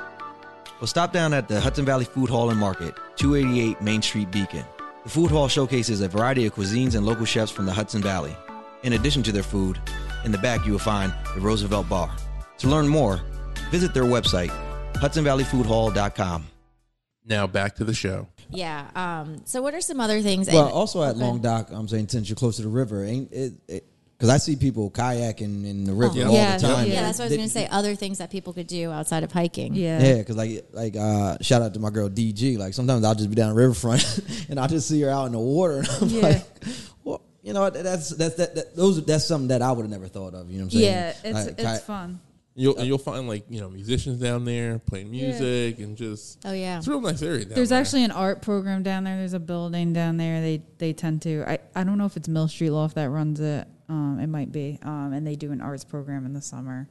Well, 0.81 0.87
stop 0.87 1.13
down 1.13 1.35
at 1.35 1.47
the 1.47 1.61
Hudson 1.61 1.85
Valley 1.85 2.03
Food 2.05 2.31
Hall 2.31 2.49
and 2.49 2.59
Market, 2.59 2.95
288 3.17 3.79
Main 3.79 4.01
Street, 4.01 4.31
Beacon. 4.31 4.65
The 5.03 5.09
food 5.09 5.29
hall 5.29 5.47
showcases 5.47 6.01
a 6.01 6.07
variety 6.07 6.47
of 6.47 6.55
cuisines 6.55 6.95
and 6.95 7.05
local 7.05 7.25
chefs 7.25 7.51
from 7.51 7.67
the 7.67 7.71
Hudson 7.73 8.01
Valley. 8.01 8.35
In 8.81 8.93
addition 8.93 9.21
to 9.21 9.31
their 9.31 9.43
food, 9.43 9.79
in 10.25 10.31
the 10.31 10.39
back 10.39 10.65
you 10.65 10.71
will 10.71 10.79
find 10.79 11.13
the 11.35 11.41
Roosevelt 11.41 11.87
Bar. 11.89 12.09
To 12.57 12.67
learn 12.67 12.87
more, 12.87 13.21
visit 13.69 13.93
their 13.93 14.05
website, 14.05 14.49
hudsonvalleyfoodhall.com. 14.93 16.47
Now 17.23 17.45
back 17.45 17.75
to 17.75 17.83
the 17.83 17.93
show. 17.93 18.29
yeah. 18.49 18.87
Um. 18.95 19.43
So 19.45 19.61
what 19.61 19.75
are 19.75 19.81
some 19.81 19.99
other 19.99 20.21
things? 20.23 20.47
Well, 20.51 20.65
and- 20.65 20.73
also 20.73 21.03
at 21.03 21.11
okay. 21.11 21.19
Long 21.19 21.39
Dock, 21.39 21.69
I'm 21.69 21.87
saying 21.87 22.07
since 22.07 22.29
you're 22.29 22.35
close 22.35 22.55
to 22.55 22.63
the 22.63 22.67
river, 22.67 23.03
ain't 23.03 23.31
it? 23.31 23.83
Because 24.17 24.29
I 24.29 24.37
see 24.37 24.55
people 24.55 24.89
kayaking 24.89 25.63
in 25.65 25.83
the 25.83 25.93
river 25.93 26.17
Yeah. 26.17 26.25
all 26.25 26.33
Yeah, 26.33 26.57
the 26.57 26.67
time. 26.67 26.87
Yeah, 26.87 26.93
Yeah. 26.93 27.01
that's 27.03 27.19
what 27.19 27.25
I 27.25 27.27
was 27.27 27.37
going 27.37 27.47
to 27.49 27.53
say. 27.53 27.67
Other 27.67 27.93
things 27.93 28.17
that 28.17 28.31
people 28.31 28.51
could 28.51 28.65
do 28.65 28.89
outside 28.91 29.23
of 29.23 29.31
hiking. 29.31 29.75
Yeah. 29.75 30.01
Yeah, 30.03 30.17
because 30.17 30.35
like 30.35 30.65
like 30.73 30.95
uh, 30.95 31.37
shout 31.41 31.61
out 31.61 31.75
to 31.75 31.79
my 31.79 31.91
girl 31.91 32.09
DG. 32.09 32.57
Like 32.57 32.73
sometimes 32.73 33.05
I'll 33.05 33.13
just 33.13 33.29
be 33.29 33.35
down 33.35 33.49
the 33.49 33.55
riverfront 33.55 34.19
and 34.49 34.59
I'll 34.59 34.67
just 34.67 34.87
see 34.87 34.99
her 35.01 35.09
out 35.11 35.25
in 35.27 35.33
the 35.33 35.39
water. 35.39 35.83
And 36.01 36.01
I'm 36.01 36.09
Yeah. 36.09 36.21
like, 36.21 36.45
well, 37.03 37.21
you 37.43 37.53
know, 37.53 37.69
that's 37.69 38.09
that's 38.09 38.35
that, 38.35 38.55
that 38.55 38.75
those 38.75 39.05
that's 39.05 39.25
something 39.27 39.49
that 39.49 39.61
I 39.61 39.71
would 39.71 39.83
have 39.83 39.91
never 39.91 40.07
thought 40.07 40.33
of. 40.33 40.49
You 40.49 40.57
know 40.59 40.65
what 40.65 40.73
I'm 40.73 40.79
saying? 40.79 40.83
Yeah, 40.93 41.13
it's 41.23 41.45
Like, 41.47 41.59
it's 41.59 41.79
ki- 41.81 41.85
fun. 41.85 42.19
You'll 42.59 42.75
and 42.77 42.87
you'll 42.87 42.97
find 42.97 43.27
like 43.27 43.45
you 43.51 43.61
know 43.61 43.69
musicians 43.69 44.19
down 44.19 44.43
there 44.45 44.79
playing 44.79 45.11
music 45.11 45.77
and 45.77 45.95
just 45.95 46.39
Oh 46.43 46.53
yeah. 46.53 46.79
it's 46.79 46.87
a 46.87 46.89
real 46.89 47.01
nice 47.01 47.21
area. 47.21 47.45
Down 47.45 47.53
There's 47.53 47.69
there. 47.69 47.79
actually 47.79 48.03
an 48.03 48.09
art 48.09 48.41
program 48.41 48.81
down 48.81 49.03
there. 49.03 49.15
There's 49.15 49.33
a 49.35 49.39
building 49.39 49.93
down 49.93 50.17
there. 50.17 50.41
They 50.41 50.63
they 50.79 50.93
tend 50.93 51.21
to. 51.21 51.43
I, 51.47 51.59
I 51.75 51.83
don't 51.83 51.99
know 51.99 52.07
if 52.07 52.17
it's 52.17 52.27
Mill 52.27 52.47
Street 52.47 52.71
Loft 52.71 52.95
that 52.95 53.11
runs 53.11 53.39
it. 53.39 53.67
Um, 53.89 54.19
it 54.19 54.27
might 54.27 54.51
be. 54.51 54.79
Um, 54.83 55.13
and 55.13 55.25
they 55.25 55.35
do 55.35 55.51
an 55.51 55.61
arts 55.61 55.83
program 55.85 56.25
in 56.25 56.33
the 56.33 56.41
summer. 56.41 56.87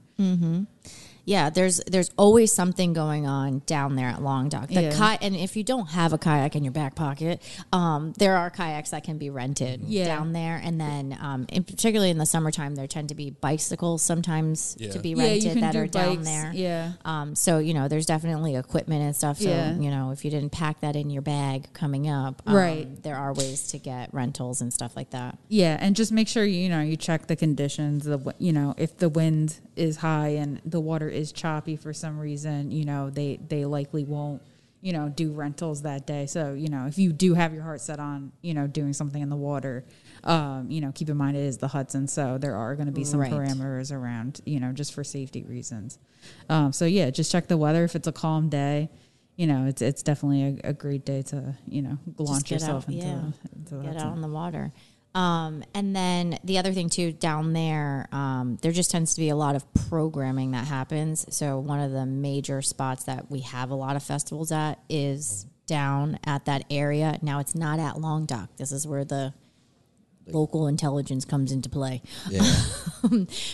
Yeah, 1.27 1.51
there's 1.51 1.81
there's 1.89 2.11
always 2.17 2.53
something 2.53 2.93
going 2.93 3.27
on 3.27 3.63
down 3.67 3.97
there 3.97 4.07
at 4.09 4.23
Long 4.23 4.49
Dock. 4.49 4.69
The 4.69 4.83
Yeah. 4.85 5.17
ki- 5.17 5.27
and 5.27 5.35
if 5.35 5.57
you 5.57 5.65
don't 5.65 5.89
have 5.91 6.13
a 6.13 6.19
kayak 6.19 6.55
in 6.55 6.63
your 6.63 6.73
back 6.73 6.95
pocket, 6.95 7.43
um, 7.73 8.13
there 8.17 8.37
are 8.37 8.49
kayaks 8.49 8.91
that 8.91 9.03
can 9.03 9.19
be 9.19 9.29
rented 9.29 9.83
Yeah. 9.89 10.05
down 10.07 10.33
there. 10.33 10.57
And 10.63 10.81
then, 10.81 11.19
um, 11.21 11.47
in 11.49 11.65
particularly 11.65 12.11
in 12.11 12.19
the 12.19 12.27
summertime, 12.27 12.77
there 12.77 12.87
tend 12.87 13.09
to 13.09 13.17
be 13.17 13.31
bicycles 13.31 14.03
sometimes 14.03 14.77
Yeah. 14.79 14.93
to 14.93 15.01
be 15.01 15.17
rented 15.17 15.53
can 15.55 15.61
that 15.63 15.73
do 15.73 15.81
are 15.81 15.87
down 15.89 16.23
there. 16.23 16.53
Yeah. 16.55 16.93
Um, 17.05 17.35
so 17.35 17.59
you 17.59 17.75
know, 17.75 17.89
there's 17.89 18.07
definitely 18.07 18.55
equipment 18.55 19.03
and 19.03 19.15
stuff. 19.17 19.39
So 19.41 19.49
Yeah. 19.49 19.75
you 19.77 19.91
know, 19.91 20.13
if 20.13 20.25
you 20.25 20.31
didn't 20.31 20.53
pack 20.53 20.81
that 20.81 20.95
in 20.95 21.11
your 21.11 21.23
bag 21.23 21.73
coming 21.73 22.09
up, 22.09 22.41
um, 22.47 22.55
Right. 22.55 23.03
there 23.03 23.17
are 23.17 23.33
ways 23.35 23.67
to 23.73 23.79
get 23.79 24.15
rentals 24.15 24.61
and 24.61 24.73
stuff 24.73 24.95
like 24.95 25.11
that. 25.11 25.39
Yeah, 25.49 25.77
and 25.81 25.97
just 25.97 26.13
make 26.13 26.29
sure 26.29 26.45
you 26.45 26.69
know 26.69 26.83
you 26.83 26.97
check 26.97 27.27
the 27.27 27.35
conditions. 27.35 28.05
The 28.05 28.17
wi- 28.17 28.37
you 28.39 28.53
know 28.53 28.75
if 28.79 28.97
the 28.99 29.09
wind 29.09 29.57
is 29.75 29.97
high 29.99 30.29
and 30.29 30.61
the 30.65 30.81
water 30.81 31.11
is 31.17 31.33
choppy 31.33 31.77
for 31.77 31.93
some 31.93 32.19
reason, 32.19 32.71
you 32.71 32.85
know 32.85 33.11
they 33.11 33.39
they 33.49 33.65
likely 33.65 34.05
won't 34.05 34.43
you 34.83 34.93
know 34.93 35.09
do 35.09 35.33
rentals 35.33 35.83
that 35.83 36.07
day. 36.07 36.27
So 36.27 36.53
you 36.53 36.69
know 36.69 36.87
if 36.87 36.99
you 36.99 37.13
do 37.13 37.35
have 37.35 37.53
your 37.55 37.63
heart 37.63 37.81
set 37.81 37.99
on 37.99 38.33
you 38.43 38.55
know 38.55 38.67
doing 38.67 38.93
something 38.93 39.21
in 39.21 39.31
the 39.31 39.37
water, 39.37 39.85
um, 40.25 40.71
you 40.71 40.81
know 40.81 40.93
keep 40.95 41.09
in 41.09 41.17
mind 41.17 41.37
it 41.37 41.41
is 41.41 41.59
the 41.59 41.69
Hudson, 41.69 42.07
so 42.07 42.39
there 42.39 42.55
are 42.55 42.75
going 42.77 42.87
to 42.87 42.93
be 42.93 43.05
some 43.05 43.21
Right. 43.21 43.33
parameters 43.33 43.91
around 43.91 44.41
you 44.45 44.61
know 44.61 44.73
just 44.73 44.93
for 44.95 45.03
safety 45.03 45.43
reasons. 45.45 45.99
Um, 46.49 46.73
so 46.73 46.85
yeah, 46.85 47.11
just 47.11 47.33
check 47.33 47.49
the 47.49 47.57
weather. 47.57 47.85
If 47.85 47.97
it's 47.97 48.07
a 48.07 48.13
calm 48.13 48.49
day. 48.49 48.91
You 49.39 49.47
know, 49.47 49.67
it's 49.67 49.83
it's 49.83 50.03
definitely 50.03 50.61
a, 50.65 50.71
a 50.71 50.73
great 50.73 51.05
day 51.05 51.21
to 51.25 51.55
you 51.67 51.83
know 51.83 51.99
launch 52.17 52.51
yourself 52.51 52.85
out, 52.85 52.95
into, 52.95 53.07
yeah. 53.07 53.21
into 53.55 53.87
Get 53.87 53.97
out 53.99 54.13
on 54.13 54.23
the 54.23 54.29
water. 54.29 54.73
Um, 55.17 55.65
and 55.75 55.97
then 55.97 56.39
the 56.45 56.59
other 56.59 56.75
thing 56.75 56.91
too, 56.91 57.11
down 57.11 57.55
there, 57.55 58.07
um, 58.13 58.59
there 58.61 58.71
just 58.71 58.91
tends 58.91 59.15
to 59.15 59.21
be 59.21 59.31
a 59.31 59.35
lot 59.35 59.57
of 59.57 59.65
programming 59.89 60.51
that 60.51 60.67
happens. 60.67 61.25
So 61.35 61.59
one 61.59 61.81
of 61.81 61.91
the 61.91 62.05
major 62.05 62.61
spots 62.61 63.05
that 63.05 63.31
we 63.31 63.41
have 63.41 63.71
a 63.71 63.75
lot 63.75 63.97
of 63.97 64.03
festivals 64.03 64.53
at 64.53 64.79
is 64.91 65.47
down 65.67 66.19
at 66.25 66.45
that 66.45 66.65
area. 66.71 67.19
Now 67.23 67.39
it's 67.39 67.55
not 67.55 67.79
at 67.79 67.99
Long 67.99 68.27
Dock. 68.27 68.51
This 68.59 68.73
is 68.73 68.87
where 68.87 69.07
the 69.07 69.33
local 70.27 70.67
intelligence 70.67 71.25
comes 71.25 71.51
into 71.51 71.71
play. 71.71 72.03
Yeah. 72.31 72.43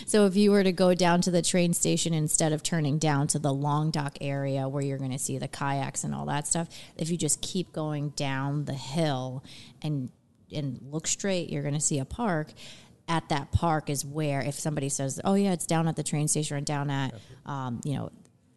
So 0.06 0.24
if 0.24 0.34
you 0.34 0.50
were 0.50 0.64
to 0.64 0.72
go 0.72 0.94
down 0.94 1.20
to 1.22 1.30
the 1.30 1.42
train 1.42 1.74
station 1.74 2.14
instead 2.14 2.52
of 2.52 2.62
turning 2.62 2.98
down 2.98 3.26
to 3.28 3.38
the 3.38 3.52
Long 3.52 3.90
Dock 3.90 4.16
area 4.18 4.66
where 4.66 4.82
you're 4.82 4.96
going 4.96 5.10
to 5.10 5.18
see 5.18 5.36
the 5.36 5.48
kayaks 5.48 6.04
and 6.04 6.14
all 6.14 6.24
that 6.26 6.46
stuff, 6.46 6.68
if 6.96 7.10
you 7.10 7.18
just 7.18 7.42
keep 7.42 7.70
going 7.70 8.10
down 8.10 8.64
the 8.64 8.72
hill 8.72 9.44
and 9.82 10.10
and 10.54 10.78
look 10.90 11.06
straight, 11.06 11.50
you're 11.50 11.62
going 11.62 11.74
to 11.74 11.80
see 11.80 11.98
a 11.98 12.04
park. 12.04 12.52
At 13.08 13.28
that 13.30 13.50
park 13.50 13.90
is 13.90 14.04
where 14.04 14.40
if 14.40 14.54
somebody 14.54 14.88
says, 14.88 15.20
"Oh 15.24 15.34
yeah, 15.34 15.52
it's 15.52 15.66
down 15.66 15.88
at 15.88 15.96
the 15.96 16.04
train 16.04 16.28
station 16.28 16.56
or 16.56 16.60
down 16.60 16.88
at," 16.90 17.14
um, 17.46 17.80
you 17.84 17.94
know. 17.94 18.10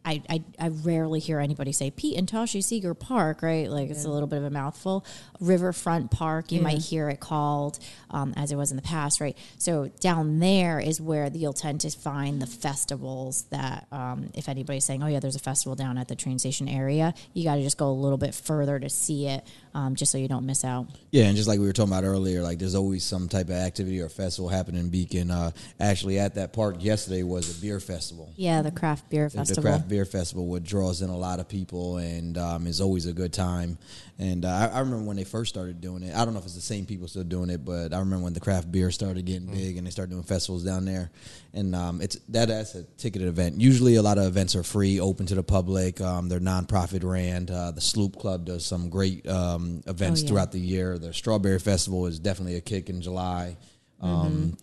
I, 0.08 0.22
I, 0.30 0.44
I 0.60 0.68
rarely 0.68 1.20
hear 1.20 1.40
anybody 1.40 1.72
say 1.72 1.90
Pete 1.90 2.16
and 2.16 2.28
Toshi 2.28 2.64
Seeger 2.64 2.94
Park, 2.94 3.42
right? 3.42 3.68
Like 3.68 3.90
it's 3.90 4.06
a 4.06 4.10
little 4.12 4.28
bit 4.28 4.38
of 4.38 4.44
a 4.44 4.50
mouthful. 4.52 5.04
Riverfront 5.40 6.12
Park, 6.12 6.52
you 6.52 6.62
might 6.62 6.78
hear 6.78 7.10
it 7.10 7.20
called, 7.20 7.80
um, 8.12 8.32
as 8.38 8.52
it 8.52 8.56
was 8.56 8.70
in 8.70 8.78
the 8.78 8.84
past, 8.84 9.20
right? 9.20 9.36
So 9.58 9.88
down 10.02 10.38
there 10.38 10.80
is 10.80 11.02
where 11.02 11.28
you'll 11.34 11.54
tend 11.54 11.82
to 11.82 11.90
find 11.90 12.40
the 12.40 12.46
festivals 12.46 13.46
that, 13.50 13.88
um, 13.92 14.30
if 14.36 14.48
anybody's 14.48 14.86
saying, 14.86 15.02
oh 15.02 15.08
yeah, 15.08 15.20
there's 15.20 15.36
a 15.36 15.40
festival 15.40 15.76
down 15.76 15.98
at 15.98 16.08
the 16.08 16.16
train 16.16 16.38
station 16.38 16.68
area, 16.68 17.16
you 17.34 17.44
got 17.44 17.56
to 17.56 17.64
just 17.64 17.80
go 17.80 17.88
a 17.88 17.90
little 17.90 18.20
bit 18.20 18.36
further 18.36 18.78
to 18.78 18.92
see 18.92 19.28
it, 19.28 19.44
um, 19.76 19.94
just 19.94 20.10
so 20.10 20.18
you 20.18 20.30
don't 20.30 20.46
miss 20.46 20.64
out. 20.64 20.88
Yeah, 21.12 21.26
and 21.26 21.36
just 21.36 21.50
like 21.50 21.60
we 21.60 21.66
were 21.66 21.74
talking 21.74 21.92
about 21.92 22.06
earlier, 22.06 22.42
like 22.42 22.60
there's 22.60 22.76
always 22.76 23.04
some 23.04 23.28
type 23.28 23.48
of 23.48 23.56
activity 23.56 24.00
or 24.00 24.08
festival 24.08 24.48
happening 24.48 24.80
in 24.80 24.90
Beacon. 24.90 25.30
Uh, 25.30 25.52
actually, 25.82 26.18
at 26.18 26.36
that 26.36 26.54
park 26.54 26.78
yesterday 26.80 27.24
was 27.24 27.58
a 27.58 27.62
beer 27.62 27.82
festival. 27.82 28.32
Yeah, 28.38 28.62
the 28.62 28.72
craft 28.72 29.10
beer 29.10 29.30
festival. 29.30 29.62
The 29.62 29.70
craft 29.70 29.90
beer 29.90 30.06
festival, 30.06 30.48
which 30.48 30.64
draws 30.64 31.02
in 31.02 31.10
a 31.10 31.18
lot 31.18 31.42
of 31.42 31.50
people 31.50 31.98
and 31.98 32.38
um, 32.38 32.68
is 32.68 32.80
always 32.80 33.06
a 33.06 33.12
good 33.12 33.34
time. 33.34 33.78
And 34.18 34.46
uh, 34.46 34.70
I, 34.72 34.78
I 34.78 34.80
remember 34.80 35.04
when 35.04 35.18
they 35.18 35.26
first 35.26 35.54
started 35.54 35.82
doing 35.82 36.04
it. 36.04 36.16
I 36.16 36.24
don't 36.24 36.34
know 36.34 36.40
if 36.40 36.46
it's 36.46 36.56
the 36.56 36.62
same 36.62 36.86
people 36.86 37.10
still 37.10 37.26
doing 37.26 37.50
it, 37.50 37.66
but 37.66 37.94
I 37.94 38.00
remember 38.00 38.24
when 38.24 38.34
the 38.34 38.40
craft 38.40 38.72
beer 38.72 38.92
started 38.92 39.26
getting 39.26 39.48
big 39.48 39.76
and 39.76 39.86
they 39.86 39.92
started 39.92 40.12
doing 40.12 40.24
festivals 40.24 40.64
down 40.64 40.86
there. 40.86 41.12
And 41.56 41.74
um, 41.74 42.02
it's 42.02 42.18
that 42.30 42.50
that's 42.50 42.76
a 42.76 42.84
ticketed 42.98 43.30
event. 43.30 43.62
Usually, 43.62 43.96
a 43.96 44.02
lot 44.02 44.18
of 44.18 44.26
events 44.26 44.56
are 44.58 44.64
free, 44.64 45.00
open 45.00 45.26
to 45.28 45.36
the 45.36 45.42
public. 45.44 46.02
Um, 46.02 46.28
they're 46.28 46.42
nonprofit 46.42 47.04
ran. 47.04 47.50
Uh, 47.50 47.72
the 47.72 47.80
Sloop 47.80 48.20
Club 48.20 48.44
does 48.46 48.66
some 48.66 48.90
great 48.90 49.26
um, 49.28 49.82
events 49.88 50.20
Oh, 50.20 50.24
yeah. 50.24 50.30
throughout 50.30 50.52
the 50.52 50.60
year. 50.60 50.98
The 50.98 51.14
Strawberry 51.14 51.60
Festival 51.60 52.08
is 52.08 52.20
definitely 52.20 52.56
a 52.58 52.62
kick 52.62 52.90
in 52.90 53.02
July. 53.02 53.56
Um, 54.02 54.58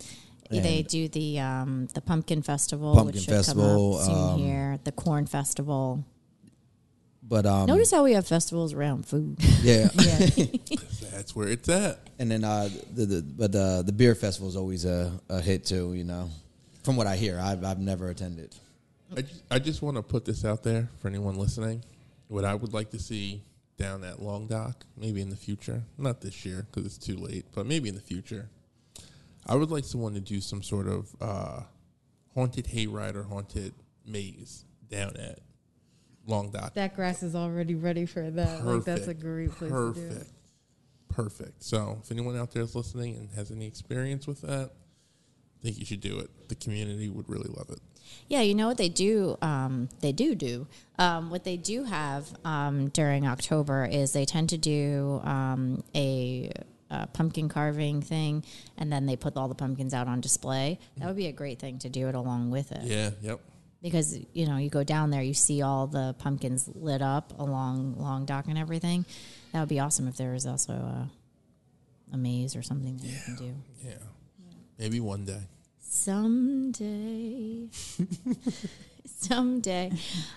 they 0.50 0.82
do 0.82 1.08
the 1.08 1.40
um, 1.40 1.88
the 1.94 2.02
pumpkin 2.02 2.42
festival, 2.42 2.94
Pumpkin 2.94 3.14
which 3.14 3.24
should 3.24 3.34
festival, 3.34 3.98
come 3.98 4.00
up 4.02 4.06
soon 4.06 4.34
um, 4.34 4.38
here. 4.40 4.78
The 4.84 4.92
corn 4.92 5.24
festival. 5.26 6.04
But 7.22 7.46
um, 7.46 7.66
Notice 7.68 7.90
how 7.90 8.04
we 8.04 8.12
have 8.12 8.26
festivals 8.26 8.74
around 8.74 9.06
food. 9.06 9.38
yeah, 9.62 9.88
Yeah. 9.96 10.26
That's 11.10 11.34
where 11.34 11.48
it's 11.48 11.68
at. 11.70 12.00
And 12.18 12.30
then 12.30 12.44
uh, 12.44 12.68
the, 12.92 13.06
the 13.06 13.22
but 13.22 13.52
the 13.52 13.82
the 13.86 13.92
beer 13.92 14.14
festival 14.14 14.48
is 14.50 14.56
always 14.56 14.84
a, 14.84 15.18
a 15.30 15.40
hit 15.40 15.64
too. 15.64 15.94
You 15.94 16.04
know, 16.04 16.28
from 16.82 16.96
what 16.96 17.06
I 17.06 17.16
hear, 17.16 17.38
I've 17.40 17.64
I've 17.64 17.78
never 17.78 18.08
attended. 18.08 18.54
I 19.16 19.22
just, 19.22 19.42
I 19.50 19.58
just 19.58 19.82
want 19.82 19.96
to 19.96 20.02
put 20.02 20.24
this 20.24 20.44
out 20.44 20.62
there 20.62 20.88
for 20.98 21.08
anyone 21.08 21.36
listening. 21.36 21.84
What 22.28 22.44
I 22.44 22.54
would 22.54 22.72
like 22.72 22.90
to 22.90 22.98
see 22.98 23.42
down 23.76 24.04
at 24.04 24.22
Long 24.22 24.46
Dock, 24.46 24.84
maybe 24.96 25.20
in 25.20 25.28
the 25.28 25.36
future, 25.36 25.82
not 25.98 26.20
this 26.20 26.44
year 26.46 26.66
because 26.70 26.86
it's 26.86 26.98
too 26.98 27.16
late, 27.16 27.44
but 27.54 27.66
maybe 27.66 27.88
in 27.88 27.94
the 27.94 28.00
future, 28.00 28.48
I 29.46 29.54
would 29.54 29.70
like 29.70 29.84
someone 29.84 30.14
to 30.14 30.20
do 30.20 30.40
some 30.40 30.62
sort 30.62 30.86
of 30.86 31.14
uh, 31.20 31.60
haunted 32.34 32.66
hayride 32.66 33.16
or 33.16 33.24
haunted 33.24 33.74
maze 34.06 34.64
down 34.88 35.16
at 35.16 35.40
Long 36.26 36.50
Dock. 36.50 36.74
that 36.74 36.94
grass 36.94 37.22
is 37.22 37.34
already 37.34 37.74
ready 37.74 38.06
for 38.06 38.30
that. 38.30 38.64
Like 38.64 38.84
that's 38.84 39.08
a 39.08 39.14
great 39.14 39.50
place 39.50 39.72
to 39.72 39.92
do 39.94 40.00
it. 40.00 40.08
Perfect. 40.10 40.30
Perfect. 41.08 41.62
So, 41.62 41.98
if 42.02 42.10
anyone 42.10 42.38
out 42.38 42.52
there 42.52 42.62
is 42.62 42.74
listening 42.74 43.16
and 43.16 43.28
has 43.32 43.50
any 43.50 43.66
experience 43.66 44.26
with 44.26 44.40
that, 44.42 44.70
I 45.62 45.66
think 45.66 45.78
you 45.78 45.86
should 45.86 46.00
do 46.00 46.18
it. 46.18 46.48
The 46.48 46.56
community 46.56 47.08
would 47.08 47.28
really 47.28 47.48
love 47.48 47.70
it. 47.70 47.78
Yeah, 48.28 48.40
you 48.40 48.54
know 48.54 48.66
what 48.66 48.78
they 48.78 48.88
do? 48.88 49.38
Um, 49.40 49.88
they 50.00 50.10
do 50.10 50.34
do. 50.34 50.66
Um, 50.98 51.30
what 51.30 51.44
they 51.44 51.56
do 51.56 51.84
have 51.84 52.26
um, 52.44 52.88
during 52.88 53.26
October 53.28 53.84
is 53.84 54.12
they 54.12 54.24
tend 54.24 54.48
to 54.50 54.58
do 54.58 55.20
um, 55.22 55.84
a, 55.94 56.50
uh 56.90 57.06
pumpkin 57.06 57.48
carving 57.48 58.02
thing, 58.02 58.44
and 58.76 58.92
then 58.92 59.06
they 59.06 59.16
put 59.16 59.36
all 59.36 59.48
the 59.48 59.54
pumpkins 59.54 59.94
out 59.94 60.08
on 60.08 60.20
display. 60.20 60.78
That 60.96 61.06
would 61.06 61.16
be 61.16 61.28
a 61.28 61.32
great 61.32 61.58
thing 61.58 61.78
to 61.78 61.88
do 61.88 62.08
it 62.08 62.14
along 62.14 62.50
with 62.50 62.72
it. 62.72 62.82
Yeah. 62.82 63.10
Yep. 63.22 63.40
Because 63.82 64.18
you 64.32 64.46
know 64.46 64.56
you 64.56 64.68
go 64.68 64.84
down 64.84 65.10
there, 65.10 65.22
you 65.22 65.34
see 65.34 65.62
all 65.62 65.86
the 65.86 66.14
pumpkins 66.18 66.68
lit 66.74 67.02
up 67.02 67.38
along 67.38 67.96
Long 67.98 68.24
Dock 68.26 68.46
and 68.48 68.58
everything. 68.58 69.06
That 69.52 69.60
would 69.60 69.68
be 69.68 69.80
awesome 69.80 70.06
if 70.08 70.16
there 70.16 70.32
was 70.32 70.46
also 70.46 70.72
a, 70.72 71.10
a 72.12 72.16
maze 72.16 72.54
or 72.56 72.62
something 72.62 72.96
that 72.98 73.06
you 73.06 73.18
can 73.24 73.36
do. 73.36 73.54
Yeah. 73.82 73.94
Maybe 74.78 75.00
one 75.00 75.24
day. 75.24 75.40
Someday. 75.80 77.68
Someday. 79.06 79.92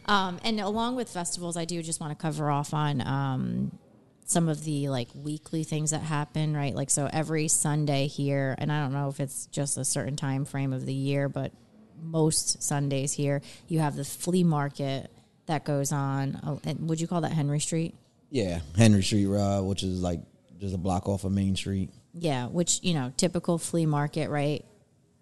Um, 0.06 0.40
and 0.44 0.60
along 0.60 0.96
with 0.96 1.10
festivals, 1.10 1.58
I 1.58 1.66
do 1.66 1.82
just 1.82 2.00
want 2.00 2.12
to 2.12 2.22
cover 2.22 2.52
off 2.52 2.74
on 2.74 3.02
um, 3.02 3.78
some 4.26 4.50
of 4.50 4.64
the 4.64 4.90
like 4.90 5.08
weekly 5.16 5.64
things 5.64 5.92
that 5.92 6.02
happen, 6.02 6.56
right? 6.56 6.76
Like, 6.76 6.90
so 6.90 7.10
every 7.12 7.48
Sunday 7.48 8.08
here, 8.08 8.56
and 8.58 8.72
I 8.72 8.82
don't 8.82 8.94
know 8.94 9.10
if 9.10 9.20
it's 9.20 9.46
just 9.48 9.78
a 9.78 9.86
certain 9.86 10.16
time 10.16 10.46
frame 10.46 10.74
of 10.74 10.86
the 10.86 10.94
year, 10.94 11.30
but 11.30 11.52
most 12.02 12.62
Sundays 12.62 13.14
here, 13.14 13.42
you 13.68 13.80
have 13.80 13.96
the 13.96 14.04
flea 14.04 14.44
market 14.44 15.10
that 15.46 15.64
goes 15.64 15.92
on. 15.92 16.40
Oh, 16.46 16.60
and 16.64 16.90
would 16.90 17.00
you 17.00 17.08
call 17.08 17.22
that 17.22 17.32
Henry 17.32 17.60
Street? 17.60 17.96
Yeah, 18.30 18.60
Henry 18.78 19.04
Street, 19.04 19.28
uh, 19.28 19.62
which 19.62 19.84
is 19.84 20.02
like 20.02 20.20
just 20.60 20.76
a 20.76 20.78
block 20.78 21.08
off 21.08 21.24
of 21.24 21.32
Main 21.32 21.56
Street. 21.56 21.92
Yeah, 22.18 22.48
which, 22.48 22.80
you 22.82 22.94
know, 22.94 23.12
typical 23.18 23.58
flea 23.58 23.86
market, 23.86 24.30
right? 24.30 24.66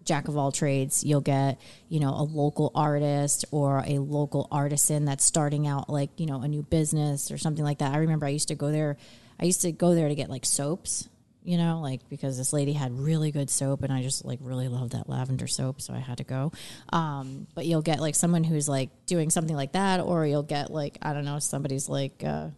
Jack 0.04 0.28
of 0.28 0.36
all 0.36 0.52
trades. 0.52 1.02
You'll 1.02 1.20
get, 1.20 1.60
you 1.88 1.98
know, 1.98 2.10
a 2.10 2.22
local 2.22 2.70
artist 2.74 3.44
or 3.50 3.82
a 3.86 3.98
local 3.98 4.46
artisan 4.52 5.04
that's 5.04 5.24
starting 5.24 5.66
out 5.66 5.88
like, 5.90 6.10
you 6.20 6.26
know, 6.26 6.42
a 6.42 6.48
new 6.48 6.62
business 6.62 7.30
or 7.30 7.38
something 7.38 7.64
like 7.64 7.78
that. 7.78 7.94
I 7.94 7.98
remember 7.98 8.26
I 8.26 8.30
used 8.30 8.48
to 8.48 8.54
go 8.54 8.70
there 8.70 8.96
I 9.38 9.44
used 9.44 9.62
to 9.62 9.72
go 9.72 9.94
there 9.94 10.08
to 10.08 10.14
get 10.14 10.30
like 10.30 10.44
soaps, 10.46 11.08
you 11.42 11.58
know, 11.58 11.80
like 11.80 12.08
because 12.08 12.38
this 12.38 12.52
lady 12.52 12.72
had 12.72 12.92
really 12.98 13.30
good 13.30 13.50
soap 13.50 13.82
and 13.82 13.92
I 13.92 14.02
just 14.02 14.24
like 14.24 14.38
really 14.42 14.68
loved 14.68 14.92
that 14.92 15.08
lavender 15.08 15.46
soap, 15.46 15.80
so 15.80 15.92
I 15.92 15.98
had 15.98 16.18
to 16.18 16.24
go. 16.24 16.52
Um, 16.92 17.46
but 17.54 17.66
you'll 17.66 17.82
get 17.82 18.00
like 18.00 18.14
someone 18.14 18.44
who's 18.44 18.68
like 18.68 18.90
doing 19.06 19.30
something 19.30 19.56
like 19.56 19.72
that 19.72 20.00
or 20.00 20.26
you'll 20.26 20.42
get 20.42 20.70
like 20.70 20.98
I 21.02 21.12
don't 21.12 21.24
know, 21.24 21.38
somebody's 21.38 21.88
like 21.88 22.22
uh 22.24 22.48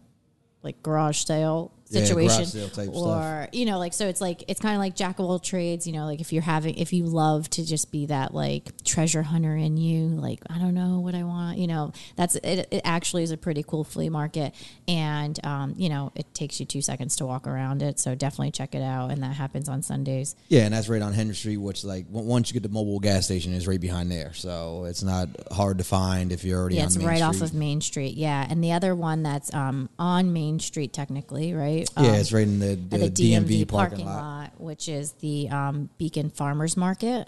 like 0.63 0.81
garage 0.83 1.23
sale 1.25 1.71
situation 1.89 2.69
type 2.71 2.89
or 2.93 3.47
you 3.51 3.65
know 3.65 3.79
like 3.79 3.93
so 3.93 4.07
it's 4.07 4.21
like 4.21 4.43
it's 4.47 4.59
kind 4.59 4.75
of 4.75 4.79
like 4.79 4.95
jack 4.95 5.19
of 5.19 5.25
all 5.25 5.39
trades 5.39 5.87
you 5.87 5.93
know 5.93 6.05
like 6.05 6.19
if 6.19 6.33
you're 6.33 6.41
having 6.41 6.75
if 6.75 6.93
you 6.93 7.05
love 7.05 7.49
to 7.49 7.65
just 7.65 7.91
be 7.91 8.05
that 8.05 8.33
like 8.33 8.71
treasure 8.83 9.23
hunter 9.23 9.55
in 9.55 9.77
you 9.77 10.07
like 10.07 10.39
i 10.49 10.57
don't 10.57 10.73
know 10.73 10.99
what 10.99 11.15
i 11.15 11.23
want 11.23 11.57
you 11.57 11.67
know 11.67 11.91
that's 12.15 12.35
it, 12.37 12.67
it 12.71 12.81
actually 12.83 13.23
is 13.23 13.31
a 13.31 13.37
pretty 13.37 13.63
cool 13.63 13.83
flea 13.83 14.09
market 14.09 14.53
and 14.87 15.43
um, 15.45 15.73
you 15.77 15.89
know 15.89 16.11
it 16.15 16.31
takes 16.33 16.59
you 16.59 16.65
two 16.65 16.81
seconds 16.81 17.15
to 17.15 17.25
walk 17.25 17.47
around 17.47 17.81
it 17.81 17.99
so 17.99 18.15
definitely 18.15 18.51
check 18.51 18.75
it 18.75 18.81
out 18.81 19.11
and 19.11 19.23
that 19.23 19.35
happens 19.35 19.69
on 19.69 19.81
sundays. 19.81 20.35
Yeah, 20.49 20.65
and 20.65 20.73
that's 20.73 20.89
right 20.89 21.01
on 21.01 21.13
Henry 21.13 21.35
Street, 21.35 21.57
which 21.57 21.83
like 21.83 22.05
once 22.09 22.49
you 22.49 22.59
get 22.59 22.63
the 22.63 22.75
Mobil 22.75 23.01
gas 23.01 23.25
station, 23.25 23.53
is 23.53 23.67
right 23.67 23.79
behind 23.79 24.11
there, 24.11 24.33
so 24.33 24.85
it's 24.85 25.03
not 25.03 25.29
hard 25.51 25.77
to 25.77 25.83
find 25.83 26.31
if 26.31 26.43
you're 26.43 26.59
already 26.59 26.75
yeah 26.75 26.81
on 26.81 26.87
it's 26.87 26.97
Main 26.97 27.07
right 27.07 27.21
off 27.21 27.41
of 27.41 27.53
main 27.53 27.81
street 27.81 28.15
yeah 28.15 28.45
and 28.49 28.63
the 28.63 28.71
other 28.71 28.95
one 28.95 29.23
that's 29.23 29.53
um, 29.53 29.89
on 29.97 30.33
main 30.33 30.59
street 30.59 30.93
technically 30.93 31.53
right 31.53 31.76
Yeah, 31.97 32.09
Um, 32.09 32.15
it's 32.15 32.31
right 32.31 32.43
in 32.47 32.59
the, 32.59 32.75
the, 32.75 32.97
the 32.97 33.09
DMV, 33.09 33.63
DMV, 33.63 33.67
parking, 33.67 34.05
lot. 34.05 34.51
which 34.59 34.87
is 34.89 35.11
the 35.13 35.49
um, 35.49 35.89
Beacon 35.97 36.29
Farmers 36.29 36.75
Market. 36.77 37.27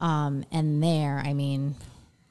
Um, 0.00 0.44
and 0.52 0.82
there, 0.82 1.22
I 1.24 1.32
mean, 1.34 1.74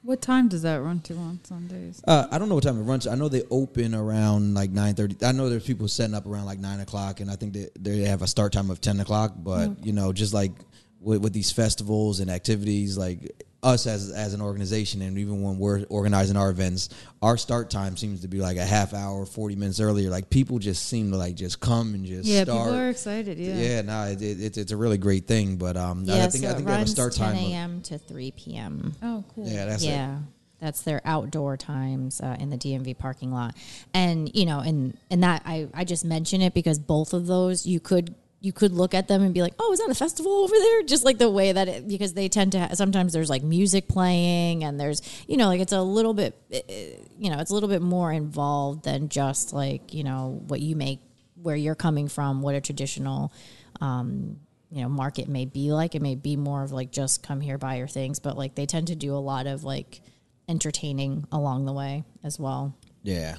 What 0.02 0.22
time 0.22 0.48
does 0.48 0.62
that 0.62 0.76
run 0.76 1.00
to 1.00 1.14
on 1.16 1.40
Sundays? 1.44 2.00
Uh, 2.06 2.26
I 2.30 2.38
don't 2.38 2.48
know 2.48 2.54
what 2.54 2.64
time 2.64 2.78
it 2.78 2.82
runs. 2.84 3.06
I 3.06 3.14
know 3.14 3.28
they 3.28 3.42
open 3.50 3.94
around 3.94 4.54
like 4.54 4.70
nine 4.70 4.94
thirty. 4.94 5.16
I 5.24 5.32
know 5.32 5.50
there's 5.50 5.66
people 5.66 5.86
setting 5.88 6.14
up 6.14 6.24
around 6.24 6.46
like 6.46 6.60
nine 6.60 6.80
o'clock, 6.80 7.20
and 7.20 7.30
I 7.30 7.36
think 7.36 7.52
they 7.52 7.68
they 7.78 7.98
have 8.08 8.22
a 8.22 8.26
start 8.26 8.52
time 8.52 8.70
of 8.70 8.80
ten 8.80 9.00
o'clock. 9.00 9.34
But 9.36 9.84
you 9.84 9.92
know, 9.92 10.12
just 10.14 10.32
like 10.32 10.52
with, 11.00 11.20
with 11.22 11.32
these 11.34 11.50
festivals 11.52 12.20
and 12.20 12.30
activities, 12.30 12.96
like 12.96 13.44
us 13.62 13.86
as 13.86 14.10
as 14.10 14.34
an 14.34 14.40
organization, 14.40 15.02
and 15.02 15.18
even 15.18 15.42
when 15.42 15.58
we're 15.58 15.84
organizing 15.88 16.36
our 16.36 16.50
events, 16.50 16.90
our 17.22 17.36
start 17.36 17.70
time 17.70 17.96
seems 17.96 18.20
to 18.20 18.28
be 18.28 18.38
like 18.38 18.56
a 18.56 18.64
half 18.64 18.94
hour, 18.94 19.26
forty 19.26 19.56
minutes 19.56 19.80
earlier. 19.80 20.10
Like 20.10 20.30
people 20.30 20.58
just 20.58 20.86
seem 20.86 21.10
to 21.10 21.16
like 21.16 21.34
just 21.34 21.58
come 21.58 21.94
and 21.94 22.04
just 22.04 22.28
Yeah, 22.28 22.44
start. 22.44 22.66
people 22.66 22.78
are 22.78 22.88
excited. 22.88 23.36
Yeah. 23.38 23.56
yeah, 23.56 23.82
no, 23.82 24.04
it, 24.04 24.22
it, 24.22 24.40
it's 24.40 24.58
it's 24.58 24.72
a 24.72 24.76
really 24.76 24.98
great 24.98 25.26
thing. 25.26 25.56
But 25.56 25.76
um, 25.76 26.04
yeah, 26.04 26.24
I 26.24 26.28
think 26.28 26.44
so 26.44 26.50
I 26.50 26.54
think 26.54 26.66
they 26.66 26.72
have 26.72 26.80
a 26.80 26.82
runs 26.82 26.90
start 26.92 27.14
10 27.14 27.26
time. 27.26 27.36
Of, 27.36 27.50
a.m. 27.50 27.82
to 27.82 27.98
3 27.98 28.30
p.m. 28.32 28.94
Oh, 29.02 29.24
cool. 29.34 29.48
yeah, 29.48 29.64
that's 29.64 29.82
it. 29.82 29.88
yeah. 29.88 30.18
That's 30.60 30.82
their 30.82 31.00
outdoor 31.04 31.56
times 31.56 32.20
uh, 32.20 32.36
in 32.40 32.50
the 32.50 32.56
DMV 32.58 32.98
parking 32.98 33.32
lot, 33.32 33.54
and 33.94 34.28
you 34.34 34.44
know, 34.44 34.58
and 34.60 34.96
and 35.10 35.22
that 35.22 35.42
I 35.44 35.68
I 35.74 35.84
just 35.84 36.04
mention 36.04 36.42
it 36.42 36.52
because 36.54 36.78
both 36.80 37.12
of 37.12 37.26
those 37.28 37.64
you 37.66 37.78
could 37.80 38.14
you 38.40 38.52
could 38.52 38.72
look 38.72 38.94
at 38.94 39.08
them 39.08 39.22
and 39.22 39.34
be 39.34 39.42
like, 39.42 39.54
"Oh, 39.58 39.72
is 39.72 39.80
that 39.80 39.90
a 39.90 39.94
festival 39.94 40.32
over 40.32 40.54
there?" 40.56 40.82
Just 40.82 41.04
like 41.04 41.18
the 41.18 41.30
way 41.30 41.52
that 41.52 41.68
it, 41.68 41.88
because 41.88 42.14
they 42.14 42.28
tend 42.28 42.52
to 42.52 42.60
ha- 42.60 42.74
sometimes 42.74 43.12
there's 43.12 43.30
like 43.30 43.42
music 43.42 43.88
playing 43.88 44.64
and 44.64 44.78
there's 44.78 45.02
you 45.26 45.36
know 45.36 45.48
like 45.48 45.60
it's 45.60 45.72
a 45.72 45.82
little 45.82 46.14
bit 46.14 46.40
eh, 46.52 46.60
eh, 46.68 46.90
you 47.18 47.30
know 47.30 47.38
it's 47.38 47.50
a 47.50 47.54
little 47.54 47.68
bit 47.68 47.82
more 47.82 48.12
involved 48.12 48.84
than 48.84 49.08
just 49.08 49.52
like 49.52 49.92
you 49.92 50.04
know 50.04 50.42
what 50.46 50.60
you 50.60 50.76
make 50.76 51.00
where 51.42 51.56
you're 51.56 51.74
coming 51.74 52.08
from, 52.08 52.42
what 52.42 52.54
a 52.54 52.60
traditional 52.60 53.32
um, 53.80 54.38
you 54.70 54.82
know 54.82 54.88
market 54.88 55.28
may 55.28 55.44
be 55.44 55.72
like. 55.72 55.94
It 55.94 56.02
may 56.02 56.14
be 56.14 56.36
more 56.36 56.62
of 56.62 56.72
like 56.72 56.92
just 56.92 57.22
come 57.22 57.40
here 57.40 57.58
buy 57.58 57.76
your 57.76 57.88
things, 57.88 58.20
but 58.20 58.36
like 58.36 58.54
they 58.54 58.66
tend 58.66 58.88
to 58.88 58.94
do 58.94 59.14
a 59.14 59.18
lot 59.18 59.46
of 59.46 59.64
like 59.64 60.00
entertaining 60.48 61.26
along 61.32 61.66
the 61.66 61.72
way 61.72 62.04
as 62.22 62.38
well. 62.38 62.74
Yeah. 63.02 63.36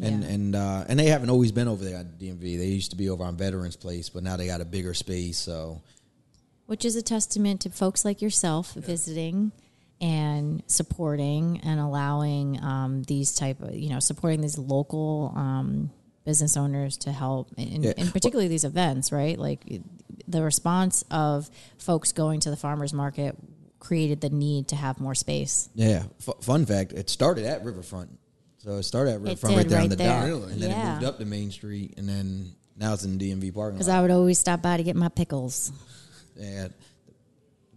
And 0.00 0.22
Yeah. 0.22 0.28
and 0.30 0.56
uh, 0.56 0.84
and 0.88 0.98
they 0.98 1.06
haven't 1.06 1.30
always 1.30 1.52
been 1.52 1.68
over 1.68 1.84
there 1.84 1.96
at 1.98 2.18
DMV. 2.18 2.40
They 2.58 2.66
used 2.66 2.90
to 2.90 2.96
be 2.96 3.08
over 3.08 3.24
on 3.24 3.36
Veterans 3.36 3.76
Place, 3.76 4.08
but 4.08 4.22
now 4.22 4.36
they 4.36 4.46
got 4.46 4.60
a 4.60 4.64
bigger 4.64 4.94
space. 4.94 5.38
So 5.38 5.80
which 6.66 6.84
is 6.84 6.94
a 6.96 7.02
testament 7.02 7.62
to 7.62 7.70
folks 7.70 8.04
like 8.04 8.22
yourself 8.22 8.72
visiting 8.74 9.50
and 10.00 10.62
supporting 10.66 11.60
and 11.64 11.80
allowing 11.80 12.62
um, 12.62 13.02
these 13.04 13.34
type 13.34 13.60
of 13.60 13.74
you 13.74 13.90
know 13.90 13.98
supporting 14.00 14.40
these 14.40 14.56
local 14.58 15.32
um, 15.36 15.90
business 16.24 16.56
owners 16.56 16.96
to 16.98 17.12
help 17.12 17.48
and, 17.58 17.84
Yeah. 17.84 17.92
in 17.96 18.10
particularly 18.10 18.48
these 18.48 18.64
events 18.64 19.10
right 19.12 19.38
like 19.38 19.64
the 20.28 20.42
response 20.42 21.02
of 21.10 21.50
folks 21.78 22.12
going 22.12 22.40
to 22.40 22.50
the 22.50 22.56
farmers 22.56 22.92
market 22.92 23.36
created 23.80 24.20
the 24.20 24.30
need 24.30 24.68
to 24.68 24.76
have 24.76 25.00
more 25.00 25.14
space 25.14 25.68
yeah, 25.74 26.04
F- 26.26 26.42
fun 26.44 26.64
fact: 26.66 26.92
it 26.92 27.10
started 27.10 27.44
at 27.44 27.64
Riverfront. 27.64 28.10
So 28.62 28.72
it 28.76 28.82
started 28.82 29.12
at 29.14 29.20
Riverfront 29.22 29.56
did, 29.56 29.62
right 29.62 29.68
there 29.68 29.80
on 29.80 29.88
the 29.88 29.96
there. 29.96 30.08
dock, 30.08 30.24
Really? 30.26 30.52
and 30.52 30.60
then 30.62 30.70
Yeah. 30.70 30.90
it 30.90 30.94
moved 30.96 31.04
up 31.06 31.18
to 31.18 31.24
Main 31.24 31.50
Street, 31.50 31.94
and 31.96 32.06
then 32.08 32.52
now 32.78 32.92
it's 32.92 33.04
in 33.04 33.16
the 33.16 33.30
DMV 33.32 33.50
parking 33.54 33.76
because. 33.78 33.88
I 33.88 34.02
would 34.02 34.10
always 34.10 34.38
stop 34.38 34.60
by 34.62 34.76
to 34.76 34.82
get 34.82 34.96
my 34.96 35.08
pickles 35.08 35.72
yeah, 36.36 36.68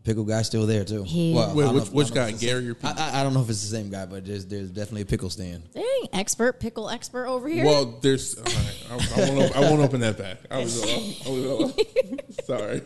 pickle 0.03 0.23
guy's 0.25 0.45
still 0.47 0.65
there 0.67 0.83
too. 0.85 1.03
He- 1.03 1.37
I 1.37 1.45
don't 1.47 1.55
Wait, 1.55 1.73
which, 1.73 1.83
if- 1.83 1.89
I 1.89 1.93
which 1.93 2.13
guy? 2.13 2.27
if 2.27 2.33
it's 2.33 2.39
the 2.41 2.45
Gary 2.47 2.69
or 2.69 2.73
Pete? 2.75 2.85
I, 2.97 3.11
I- 3.11 3.19
I 3.21 3.23
don't 3.23 3.33
know 3.33 3.41
if 3.41 3.49
it's 3.49 3.61
the 3.61 3.67
same 3.75 3.89
guy, 3.89 4.05
but 4.05 4.25
there's 4.25 4.45
there's 4.45 4.69
definitely 4.69 5.01
a 5.01 5.05
pickle 5.05 5.29
stand. 5.29 5.63
dang 5.73 5.83
expert 6.11 6.59
pickle 6.59 6.89
expert 6.89 7.27
over 7.27 7.47
here 7.47 7.65
Well, 7.65 7.97
there's. 8.01 8.35
All 8.37 8.43
right, 8.43 8.85
I, 8.91 8.93
I, 8.93 9.29
won't, 9.31 9.55
I 9.55 9.59
won't 9.61 9.81
open 9.81 10.01
that 10.01 10.17
back. 10.17 10.37
I 10.51 10.57
was. 10.59 10.81
I 10.83 11.29
was 11.29 11.73
sorry. 12.45 12.81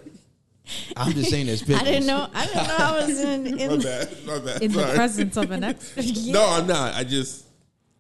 I'm 0.96 1.14
just 1.14 1.30
saying 1.32 1.48
this. 1.48 1.62
pickles. 1.62 1.82
I 1.82 1.86
didn't 1.86 2.06
know 2.08 2.28
I 2.34 2.46
didn't 2.46 2.68
know 2.68 2.76
I 2.78 3.06
was 3.06 3.20
in, 3.22 3.44
My 3.58 3.78
bad. 3.84 4.10
My 4.26 4.40
bad. 4.40 4.62
in 4.62 4.72
the 4.72 4.84
presence 4.96 5.36
of 5.38 5.50
an 5.52 5.64
expert. 5.64 6.06
No, 6.28 6.46
I'm 6.48 6.68
not. 6.68 6.94
I 6.94 7.04
just. 7.04 7.46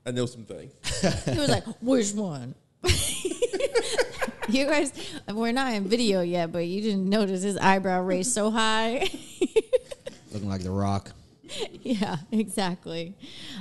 I 0.07 0.11
know 0.11 0.25
some 0.25 0.45
things. 0.45 0.73
He 1.25 1.37
was 1.37 1.49
like, 1.49 1.65
"Which 1.81 2.13
one?" 2.13 2.55
you 4.47 4.65
guys, 4.65 4.93
we're 5.27 5.51
not 5.51 5.73
in 5.73 5.83
video 5.89 6.21
yet, 6.21 6.53
but 6.53 6.59
you 6.59 6.81
didn't 6.81 7.09
notice 7.09 7.43
his 7.43 7.57
eyebrow 7.57 8.01
raised 8.01 8.31
so 8.31 8.49
high. 8.49 9.09
Looking 10.31 10.47
like 10.47 10.63
the 10.63 10.71
Rock. 10.71 11.11
yeah, 11.81 12.17
exactly. 12.31 13.15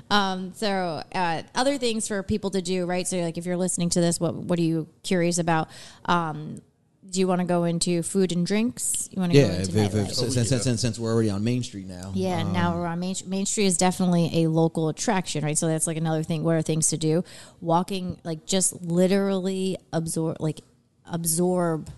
Um, 0.09 0.53
so, 0.55 1.03
uh, 1.13 1.43
other 1.55 1.79
things 1.79 2.07
for 2.07 2.23
people 2.23 2.51
to 2.51 2.63
do, 2.63 2.87
right? 2.87 3.07
So, 3.09 3.17
like, 3.19 3.39
if 3.39 3.45
you're 3.47 3.57
listening 3.57 3.91
to 3.91 4.01
this, 4.01 4.21
what 4.21 4.35
what 4.35 4.59
are 4.61 4.63
you 4.63 4.87
curious 5.03 5.39
about? 5.39 5.69
Um, 6.05 6.63
do 7.11 7.21
you 7.21 7.27
want 7.27 7.41
to 7.41 7.47
go 7.47 7.65
into 7.65 8.03
food 8.03 8.33
and 8.33 8.47
drinks? 8.47 9.09
You 9.13 9.21
want 9.21 9.33
to 9.33 9.39
Yeah, 9.39 9.47
go 9.49 9.53
if, 9.55 9.69
into 9.69 9.79
if, 9.81 9.95
if, 9.95 10.07
nightlife? 10.09 10.13
since, 10.15 10.49
since, 10.49 10.63
since, 10.65 10.81
since 10.81 10.99
we're 10.99 11.13
already 11.13 11.31
on 11.31 11.45
Main 11.45 11.63
Street 11.63 11.87
now. 11.87 12.13
Yeah, 12.15 12.43
um, 12.43 12.53
now 12.53 12.77
we're 12.77 12.87
on 12.87 13.01
Main, 13.01 13.15
Main 13.27 13.47
Street 13.47 13.67
is 13.67 13.77
definitely 13.77 14.45
a 14.45 14.49
local 14.49 14.89
attraction, 14.89 15.45
right? 15.45 15.57
So 15.57 15.69
that's 15.69 15.87
like 15.87 15.97
another 15.97 16.23
thing. 16.23 16.43
What 16.43 16.57
are 16.57 16.63
things 16.63 16.89
to 16.89 16.97
do? 16.97 17.25
Walking, 17.61 18.19
like 18.25 18.47
just 18.47 18.83
literally 18.83 19.79
absorb, 19.93 20.41
like 20.41 20.61
absorb 21.05 21.91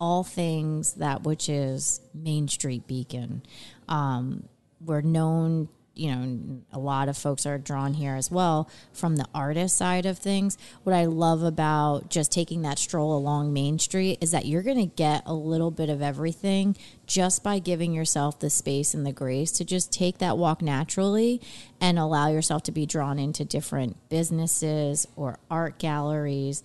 all 0.00 0.24
things 0.24 0.94
that 0.94 1.22
which 1.22 1.48
is 1.48 2.00
Main 2.14 2.48
Street 2.48 2.86
Beacon. 2.86 3.42
Um, 3.88 4.48
we're 4.80 5.00
known, 5.00 5.68
you 5.94 6.10
know, 6.14 6.60
a 6.72 6.78
lot 6.78 7.08
of 7.08 7.18
folks 7.18 7.44
are 7.44 7.58
drawn 7.58 7.92
here 7.94 8.14
as 8.14 8.30
well 8.30 8.68
from 8.94 9.16
the 9.16 9.26
artist 9.34 9.76
side 9.76 10.06
of 10.06 10.18
things. 10.18 10.56
What 10.84 10.94
I 10.96 11.04
love 11.04 11.42
about 11.42 12.08
just 12.08 12.32
taking 12.32 12.62
that 12.62 12.78
stroll 12.78 13.14
along 13.16 13.52
Main 13.52 13.78
Street 13.78 14.18
is 14.22 14.30
that 14.30 14.46
you're 14.46 14.62
going 14.62 14.78
to 14.78 14.94
get 14.96 15.22
a 15.26 15.34
little 15.34 15.70
bit 15.70 15.90
of 15.90 16.00
everything 16.00 16.76
just 17.06 17.44
by 17.44 17.58
giving 17.58 17.92
yourself 17.92 18.40
the 18.40 18.48
space 18.48 18.94
and 18.94 19.04
the 19.04 19.12
grace 19.12 19.52
to 19.52 19.64
just 19.66 19.92
take 19.92 20.16
that 20.18 20.38
walk 20.38 20.62
naturally 20.62 21.40
and 21.80 21.98
allow 21.98 22.28
yourself 22.28 22.62
to 22.62 22.72
be 22.72 22.86
drawn 22.86 23.18
into 23.18 23.44
different 23.44 23.96
businesses 24.08 25.06
or 25.14 25.38
art 25.50 25.78
galleries 25.78 26.62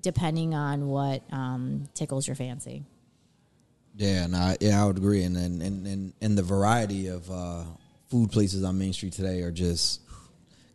depending 0.00 0.54
on 0.54 0.88
what 0.88 1.22
um, 1.32 1.88
tickles 1.94 2.26
your 2.26 2.36
fancy. 2.36 2.84
Yeah, 3.96 4.28
I- 4.32 4.56
yeah, 4.60 4.82
I 4.82 4.86
would 4.86 4.96
agree, 4.96 5.24
and 5.24 5.36
and 5.36 5.60
and 5.60 5.86
and, 5.86 6.12
and 6.22 6.38
the 6.38 6.42
variety 6.42 7.08
of 7.08 7.28
uh, 7.30 7.64
food 8.10 8.30
places 8.30 8.64
on 8.64 8.78
Main 8.78 8.92
Street 8.92 9.12
today 9.12 9.40
are 9.42 9.50
just 9.52 10.00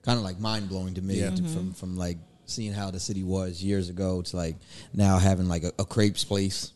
kind 0.04 0.18
of 0.18 0.24
like 0.24 0.40
mind 0.40 0.70
blowing 0.70 0.94
to 0.96 1.02
me. 1.02 1.16
Yeah. 1.20 1.32
to- 1.32 1.44
From 1.44 1.74
from 1.74 1.98
like 1.98 2.18
seeing 2.46 2.74
how 2.74 2.92
the 2.92 3.00
city 3.00 3.24
was 3.24 3.64
years 3.64 3.90
ago 3.90 4.22
to 4.22 4.36
like 4.38 4.56
now 4.94 5.18
having 5.18 5.48
like 5.48 5.64
a, 5.64 5.72
a 5.80 5.86
crepes 5.86 6.24
place, 6.24 6.72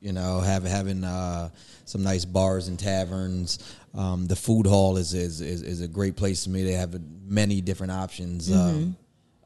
you 0.00 0.12
know, 0.12 0.40
having 0.40 0.70
having 0.70 1.04
uh, 1.04 1.50
some 1.84 2.02
nice 2.02 2.24
bars 2.24 2.68
and 2.68 2.78
taverns. 2.78 3.58
Um, 3.94 4.26
the 4.26 4.36
food 4.36 4.66
hall 4.66 4.96
is, 4.96 5.12
is 5.12 5.40
is 5.40 5.62
is 5.62 5.80
a 5.82 5.88
great 5.88 6.16
place 6.16 6.44
to 6.44 6.50
me. 6.50 6.62
They 6.64 6.72
have 6.72 6.98
many 7.26 7.60
different 7.60 7.92
options. 7.92 8.50
Um, 8.50 8.96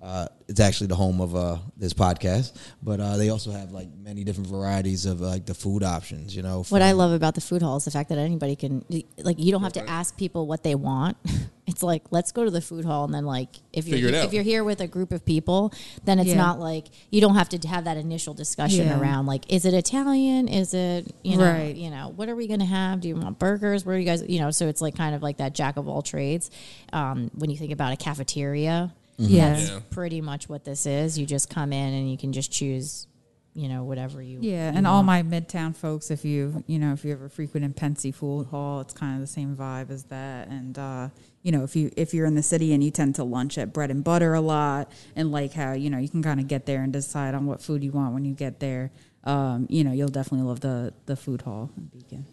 uh, 0.06 0.28
it's 0.46 0.60
actually 0.60 0.86
the 0.86 0.94
home 0.94 1.20
of 1.20 1.34
uh, 1.34 1.56
this 1.76 1.92
podcast, 1.92 2.56
but 2.80 3.00
uh, 3.00 3.16
they 3.16 3.28
also 3.30 3.50
have 3.50 3.72
like 3.72 3.88
many 3.98 4.22
different 4.22 4.48
varieties 4.48 5.04
of 5.04 5.20
like 5.20 5.44
the 5.46 5.54
food 5.54 5.82
options. 5.82 6.34
You 6.36 6.42
know, 6.42 6.62
What 6.68 6.80
I 6.82 6.92
love 6.92 7.10
about 7.10 7.34
the 7.34 7.40
food 7.40 7.60
hall 7.60 7.76
is 7.78 7.84
the 7.86 7.90
fact 7.90 8.08
that 8.10 8.18
anybody 8.18 8.54
can, 8.54 8.84
like, 9.18 9.40
you 9.40 9.50
don't 9.50 9.64
have 9.64 9.72
to 9.72 9.90
ask 9.90 10.16
people 10.16 10.46
what 10.46 10.62
they 10.62 10.74
want. 10.74 11.16
It's 11.68 11.82
like, 11.82 12.04
let's 12.12 12.30
go 12.30 12.44
to 12.44 12.50
the 12.52 12.60
food 12.60 12.84
hall, 12.84 13.04
and 13.06 13.12
then 13.12 13.24
like, 13.26 13.48
if 13.72 13.88
you're 13.88 13.96
Figure 13.96 14.08
it 14.10 14.14
out. 14.14 14.24
if 14.26 14.32
you're 14.32 14.44
here 14.44 14.62
with 14.62 14.80
a 14.80 14.86
group 14.86 15.10
of 15.10 15.26
people, 15.26 15.72
then 16.04 16.20
it's 16.20 16.28
Yeah. 16.28 16.36
not 16.36 16.60
like 16.60 16.86
you 17.10 17.20
don't 17.20 17.34
have 17.34 17.48
to 17.48 17.58
have 17.66 17.86
that 17.86 17.96
initial 17.96 18.34
discussion 18.34 18.86
Yeah. 18.86 19.00
around 19.00 19.26
like, 19.26 19.52
is 19.52 19.64
it 19.64 19.74
Italian? 19.74 20.46
Is 20.46 20.74
it 20.74 21.12
you 21.24 21.36
know, 21.36 21.42
Right. 21.44 21.74
you 21.74 21.90
know, 21.90 22.12
what 22.14 22.28
are 22.28 22.36
we 22.36 22.46
gonna 22.46 22.64
have? 22.64 23.00
Do 23.00 23.08
you 23.08 23.16
want 23.16 23.40
burgers? 23.40 23.84
Where 23.84 23.96
are 23.96 23.98
you 23.98 24.04
guys? 24.06 24.22
You 24.28 24.38
know, 24.38 24.52
so 24.52 24.68
it's 24.68 24.80
like 24.80 24.94
kind 24.94 25.16
of 25.16 25.24
like 25.24 25.38
that 25.38 25.56
jack 25.56 25.76
of 25.76 25.88
all 25.88 26.02
trades. 26.02 26.52
Um, 26.92 27.32
when 27.34 27.50
you 27.50 27.56
think 27.56 27.72
about 27.72 27.92
a 27.92 27.96
cafeteria, 27.96 28.92
Yeah. 29.18 29.54
that's 29.54 29.70
Yeah. 29.70 29.80
pretty 29.90 30.20
much 30.20 30.48
what 30.48 30.64
this 30.64 30.86
is. 30.86 31.18
You 31.18 31.26
just 31.26 31.48
come 31.50 31.72
in 31.72 31.94
and 31.94 32.10
you 32.10 32.16
can 32.18 32.32
just 32.32 32.50
choose, 32.52 33.06
you 33.54 33.68
know, 33.68 33.84
whatever 33.84 34.20
you 34.20 34.38
Yeah, 34.42 34.70
you 34.70 34.76
and 34.78 34.86
all 34.86 35.02
my 35.02 35.22
midtown 35.22 35.74
folks, 35.74 36.10
if 36.10 36.24
you 36.24 36.62
you 36.66 36.78
know 36.78 36.92
if 36.92 37.04
you 37.04 37.12
ever 37.12 37.28
frequent 37.28 37.64
in 37.64 37.72
Pennsy 37.72 38.12
Food 38.12 38.46
Hall, 38.48 38.80
it's 38.80 38.92
kind 38.92 39.14
of 39.14 39.20
the 39.20 39.26
same 39.26 39.56
vibe 39.56 39.90
as 39.90 40.04
that. 40.04 40.48
And 40.48 40.78
uh, 40.78 41.08
you 41.42 41.52
know 41.52 41.62
if 41.64 41.74
you 41.76 41.90
if 41.96 42.12
you're 42.12 42.26
in 42.26 42.34
the 42.34 42.42
city 42.42 42.72
and 42.74 42.84
you 42.84 42.90
tend 42.90 43.14
to 43.14 43.24
lunch 43.24 43.56
at 43.56 43.72
Bread 43.72 43.90
and 43.90 44.04
Butter 44.04 44.34
a 44.34 44.40
lot, 44.40 44.92
and 45.14 45.32
like 45.32 45.52
how 45.54 45.72
you 45.72 45.88
know 45.88 45.98
you 45.98 46.08
can 46.08 46.22
kind 46.22 46.38
of 46.40 46.48
get 46.48 46.66
there 46.66 46.82
and 46.82 46.92
decide 46.92 47.34
on 47.34 47.46
what 47.46 47.62
food 47.62 47.82
you 47.82 47.92
want 47.92 48.12
when 48.14 48.24
you 48.24 48.34
get 48.34 48.60
there. 48.60 48.90
Um, 49.24 49.66
you 49.70 49.82
know 49.82 49.92
you'll 49.92 50.08
definitely 50.08 50.46
love 50.46 50.60
the 50.60 50.92
the 51.06 51.16
food 51.16 51.42
hall 51.42 51.70
in 51.76 51.84
Beacon. 51.86 52.26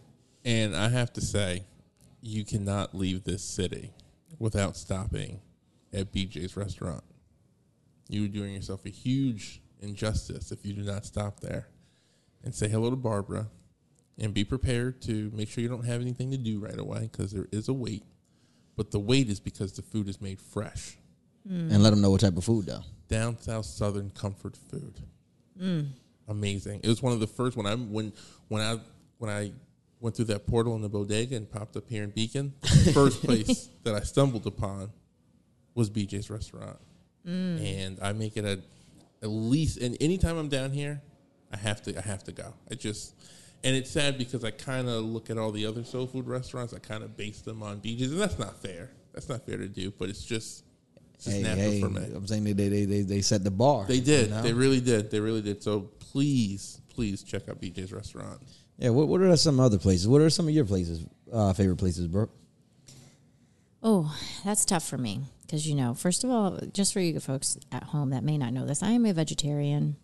And 0.46 0.76
I 0.76 0.90
have 0.90 1.14
to 1.14 1.22
say, 1.22 1.64
you 2.22 2.44
cannot 2.44 2.94
leave 2.94 3.24
this 3.24 3.42
city 3.44 3.94
without 4.40 4.76
stopping 4.76 5.40
at 5.94 6.12
BJ's 6.12 6.58
restaurant. 6.58 7.04
You 8.10 8.26
are 8.26 8.30
doing 8.30 8.54
yourself 8.54 8.86
a 8.86 8.90
huge 8.90 9.62
injustice 9.82 10.52
if 10.52 10.66
you 10.66 10.74
do 10.74 10.84
not 10.84 11.06
stop 11.06 11.40
there 11.40 11.68
and 12.44 12.54
say 12.54 12.68
hello 12.68 12.90
to 12.90 12.96
Barbara 12.96 13.48
and 14.20 14.34
be 14.34 14.44
prepared 14.44 15.02
to 15.04 15.32
make 15.34 15.50
sure 15.50 15.62
you 15.62 15.70
don't 15.70 15.86
have 15.86 16.02
anything 16.02 16.32
to 16.32 16.38
do 16.38 16.60
right 16.60 16.78
away 16.78 17.10
because 17.12 17.32
there 17.32 17.48
is 17.52 17.68
a 17.68 17.74
wait. 17.74 18.04
But 18.76 18.92
the 18.92 19.00
wait 19.00 19.30
is 19.30 19.40
because 19.40 19.74
the 19.74 19.82
food 19.82 20.08
is 20.08 20.20
made 20.22 20.42
fresh. 20.42 20.98
Mm. 21.48 21.74
and 21.74 21.84
let 21.84 21.90
them 21.90 22.00
know 22.00 22.10
what 22.10 22.22
type 22.22 22.38
of 22.38 22.46
food 22.46 22.68
though. 22.68 22.84
Down 23.10 23.38
south 23.38 23.66
southern 23.66 24.12
comfort 24.12 24.56
food. 24.56 25.02
Mm. 25.62 25.90
Amazing. 26.30 26.80
It 26.84 26.88
was 26.88 27.02
one 27.02 27.12
of 27.12 27.20
the 27.20 27.28
first 27.28 27.58
when 27.58 27.66
I 27.66 27.76
when 27.76 28.14
when 28.48 28.62
I 28.62 28.80
when 29.18 29.30
I 29.30 29.52
went 30.00 30.16
through 30.16 30.26
that 30.26 30.48
portal 30.48 30.76
in 30.76 30.82
the 30.82 30.90
bodega 30.90 31.36
and 31.36 31.50
popped 31.52 31.76
up 31.76 31.84
here 31.90 32.04
in 32.04 32.12
Beacon. 32.12 32.54
The 32.62 32.94
first 32.94 33.24
place 33.26 33.68
that 33.84 33.94
I 33.94 34.02
stumbled 34.02 34.48
upon 34.48 34.92
was 35.76 35.90
BJ's 35.90 36.30
restaurant, 36.30 36.78
and 37.26 38.00
I 38.02 38.14
make 38.14 38.38
it 38.38 38.46
a 38.46 38.60
at 39.24 39.30
least. 39.30 39.78
And 39.80 39.98
anytime 40.02 40.38
I'm 40.38 40.50
down 40.50 40.72
here, 40.72 41.02
I 41.52 41.58
have 41.58 41.82
to 41.84 41.98
I 41.98 42.02
have 42.02 42.24
to 42.26 42.32
go. 42.32 42.54
I 42.70 42.76
just 42.76 43.16
and 43.64 43.76
it's 43.76 43.90
sad 43.90 44.18
because 44.18 44.44
I 44.44 44.52
kind 44.52 44.90
of 44.90 45.04
look 45.04 45.30
at 45.30 45.38
all 45.38 45.52
the 45.52 45.66
other 45.66 45.84
soul 45.84 46.06
food 46.06 46.28
restaurants. 46.28 46.74
I 46.74 46.80
kind 46.80 47.04
of 47.04 47.16
base 47.16 47.42
them 47.42 47.64
on 47.64 47.80
BJ's, 47.80 48.12
and 48.12 48.22
that's 48.22 48.38
not 48.38 48.62
fair. 48.62 48.92
That's 49.14 49.30
not 49.30 49.46
fair 49.46 49.58
to 49.58 49.68
do. 49.68 49.92
But 49.92 50.10
it's 50.10 50.24
just 50.24 50.66
it's 51.16 51.26
just 51.26 51.38
Hey, 51.38 51.44
natural 51.44 51.72
hey, 51.72 51.82
for 51.82 51.90
me. 51.90 52.02
I'm 52.14 52.28
saying 52.28 52.44
they, 52.44 52.54
they 52.54 52.70
they 52.70 52.86
they 52.86 53.02
they 53.02 53.22
set 53.22 53.44
the 53.44 53.52
bar. 53.52 53.86
They 53.86 54.02
did. 54.02 54.30
you 54.30 54.36
know? 54.36 54.42
They 54.42 54.54
really 54.54 54.82
did. 54.82 55.10
They 55.10 55.20
really 55.20 55.42
did. 55.42 55.64
So 55.64 55.82
please, 56.00 56.82
please 56.90 57.24
check 57.24 57.48
out 57.50 57.62
BJ's 57.62 57.94
restaurant. 57.94 58.42
yeah. 58.78 58.90
What, 58.90 59.08
what 59.08 59.22
are 59.22 59.36
some 59.38 59.60
other 59.60 59.80
places? 59.80 60.08
What 60.08 60.22
are 60.22 60.30
some 60.30 60.48
of 60.48 60.54
your 60.54 60.66
places? 60.66 61.06
Uh, 61.32 61.54
favorite 61.54 61.78
places, 61.78 62.08
Brooke? 62.08 62.30
Oh, 63.82 64.16
that's 64.46 64.64
tough 64.66 64.88
for 64.88 64.98
me 64.98 65.22
because 65.46 65.68
you 65.68 65.76
know, 65.76 65.94
first 65.94 66.24
of 66.24 66.30
all, 66.30 66.60
just 66.74 66.94
for 66.94 67.00
you 67.00 67.20
folks 67.20 67.58
at 67.72 67.84
home 67.84 68.10
that 68.12 68.24
may 68.24 68.38
not 68.38 68.54
know 68.54 68.66
this, 68.66 68.82
I 68.84 68.92
am 68.92 69.06
a 69.06 69.14
vegetarian. 69.14 69.96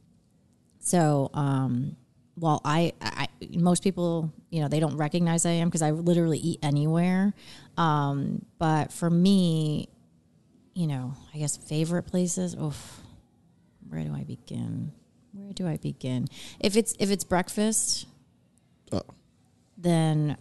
So, 0.79 1.29
um, 1.33 1.97
while 2.35 2.61
I, 2.63 2.93
I, 3.01 3.27
most 3.57 3.83
people, 3.83 4.33
you 4.49 4.61
know, 4.61 4.69
they 4.69 4.79
don't 4.79 4.95
recognize 4.95 5.45
I 5.45 5.51
am 5.51 5.67
because 5.67 5.81
I 5.81 5.91
literally 5.91 6.37
eat 6.37 6.59
anywhere. 6.63 7.33
Um, 7.77 8.45
but 8.57 8.93
for 8.93 9.09
me, 9.09 9.89
you 10.73 10.87
know, 10.87 11.15
I 11.33 11.39
guess 11.39 11.57
favorite 11.57 12.03
places. 12.03 12.55
Oof, 12.55 13.01
where 13.89 14.03
do 14.03 14.13
I 14.13 14.23
begin? 14.23 14.93
Where 15.33 15.53
do 15.53 15.67
I 15.67 15.77
begin? 15.77 16.27
If 16.59 16.77
it's 16.77 16.93
if 16.99 17.11
it's 17.11 17.23
breakfast, 17.23 18.07
then 19.77 20.37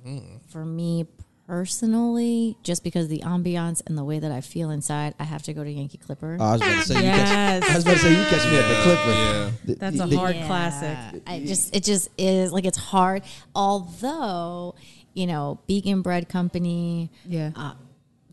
for 0.49 0.65
me 0.65 1.07
personally, 1.49 2.57
just 2.63 2.85
because 2.85 3.09
the 3.09 3.21
ambiance 3.21 3.83
and 3.87 3.97
the 3.99 4.05
way 4.05 4.19
that 4.19 4.31
I 4.31 4.41
feel 4.43 4.71
inside, 4.71 5.15
I 5.19 5.25
have 5.25 5.43
to 5.45 5.53
go 5.55 5.65
to 5.65 5.71
Yankee 5.71 5.99
Clipper. 5.99 6.37
I 6.41 6.53
was 6.53 6.61
about 6.61 6.75
to 6.83 6.83
say 6.87 6.95
you 6.97 7.03
Yes. 7.03 7.29
catch. 7.65 7.71
I 7.71 7.75
was 7.75 7.85
about 7.85 7.93
to 7.95 7.99
say 8.01 8.11
you 8.11 8.25
catch 8.27 8.45
me 8.51 8.59
at 8.59 8.69
the 8.69 8.83
Clipper. 8.83 9.11
Yeah. 9.11 9.51
The- 9.65 9.75
That's 9.77 10.01
a 10.01 10.07
the- 10.07 10.17
hard 10.19 10.37
Yeah. 10.37 10.47
classic. 10.47 11.23
I 11.27 11.41
just 11.41 11.75
it 11.75 11.85
just 11.85 12.09
is 12.19 12.53
like 12.53 12.65
it's 12.65 12.79
hard. 12.79 13.23
Although 13.55 14.75
you 15.15 15.27
know, 15.27 15.59
Beacon 15.67 16.01
Bread 16.03 16.29
Company, 16.29 17.11
Yeah. 17.27 17.51
uh, 17.57 17.73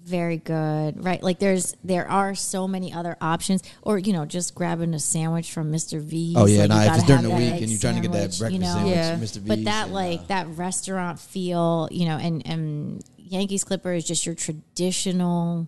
very 0.05 0.37
good, 0.37 1.03
right? 1.03 1.21
Like 1.21 1.39
there's 1.39 1.75
there 1.83 2.07
are 2.07 2.35
so 2.35 2.67
many 2.67 2.93
other 2.93 3.17
options, 3.19 3.63
or 3.81 3.97
you 3.97 4.13
know, 4.13 4.25
just 4.25 4.53
grabbing 4.55 4.93
a 4.93 4.99
sandwich 4.99 5.51
from 5.51 5.71
Mr. 5.71 5.99
V's. 5.99 6.35
Oh, 6.37 6.45
yeah, 6.45 6.61
like, 6.61 6.69
nah, 6.69 6.81
if 6.83 6.95
it's 6.95 7.03
during 7.03 7.23
the 7.23 7.29
week 7.31 7.61
and 7.61 7.69
you're 7.69 7.79
trying 7.79 7.95
to 7.95 8.01
get 8.01 8.11
that 8.11 8.33
sandwich, 8.33 8.53
you 8.53 8.59
breakfast 8.59 8.85
know? 8.85 8.91
sandwich, 8.91 9.35
Yeah. 9.35 9.39
Mr. 9.39 9.41
V. 9.41 9.47
But 9.47 9.63
that 9.65 9.85
and, 9.85 9.93
like 9.93 10.19
uh, 10.21 10.27
that 10.27 10.47
restaurant 10.49 11.19
feel, 11.19 11.89
you 11.91 12.05
know, 12.05 12.17
and 12.17 12.45
and 12.45 13.03
Yankees 13.17 13.63
Clipper 13.63 13.93
is 13.93 14.05
just 14.05 14.25
your 14.25 14.35
traditional, 14.35 15.67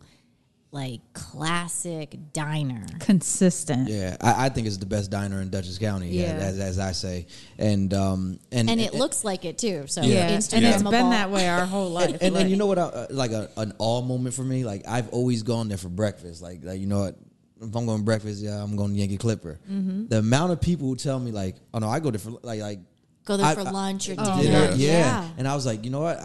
like 0.78 1.02
classic 1.14 2.16
diner. 2.34 2.86
Consistent. 3.00 3.90
Yeah, 3.90 4.16
I, 4.22 4.46
I 4.46 4.50
think 4.50 4.68
it's 4.68 4.78
the 4.78 4.86
best 4.86 5.10
diner 5.10 5.42
in 5.42 5.50
Dutchess 5.50 5.80
County, 5.80 6.10
yeah. 6.10 6.38
Yeah. 6.38 6.46
as, 6.46 6.60
as 6.60 6.80
I 6.80 6.92
say, 6.92 7.26
and 7.58 7.92
um 7.94 8.40
and 8.52 8.70
And 8.70 8.80
it 8.80 8.94
looks 8.94 9.24
like 9.24 9.44
it 9.44 9.58
too. 9.58 9.86
So 9.88 10.02
Yeah, 10.02 10.30
Instagrammable. 10.38 10.54
and 10.58 10.66
it's 10.66 10.84
been 10.84 11.10
that 11.10 11.32
way 11.32 11.48
our 11.50 11.66
whole 11.66 11.90
life. 11.90 12.10
and, 12.14 12.22
and, 12.22 12.34
Like- 12.36 12.42
and 12.42 12.50
you 12.52 12.58
know 12.58 12.68
what? 12.68 12.78
I, 12.78 12.84
uh, 12.84 13.08
like 13.10 13.32
a, 13.32 13.50
an 13.58 13.74
all 13.80 14.02
moment 14.04 14.36
for 14.36 14.44
me. 14.44 14.64
Like 14.64 14.88
I've 14.88 15.10
always 15.10 15.42
gone 15.44 15.68
there 15.68 15.78
for 15.80 15.90
breakfast. 15.90 16.42
Like 16.42 16.60
like 16.64 16.80
you 16.80 16.88
know 16.88 17.00
what? 17.00 17.16
If 17.60 17.76
I'm 17.76 17.88
going 17.88 18.04
breakfast, 18.04 18.44
yeah, 18.44 18.62
I'm 18.64 18.76
going 18.76 18.92
to 18.94 19.00
Yankee 19.00 19.18
Clipper. 19.18 19.60
Mm-hmm. 19.70 20.08
The 20.10 20.20
amount 20.20 20.52
of 20.52 20.62
people 20.62 20.88
who 20.90 20.96
tell 20.96 21.20
me 21.20 21.32
like, 21.32 21.56
oh 21.74 21.80
no, 21.80 21.90
I 21.90 22.00
go 22.00 22.12
there 22.12 22.20
for 22.20 22.32
like 22.44 22.62
like 22.62 22.80
Go 23.26 23.36
there 23.36 23.48
I- 23.48 23.56
for 23.56 23.62
I- 23.68 23.72
lunch 23.72 24.10
or 24.10 24.16
Oh, 24.20 24.42
dinner. 24.42 24.68
dinner, 24.68 24.76
Yeah. 24.76 24.92
yeah. 25.00 25.30
And 25.40 25.48
I 25.48 25.56
was 25.56 25.66
like, 25.66 25.84
you 25.84 25.90
know 25.90 26.02
what? 26.02 26.20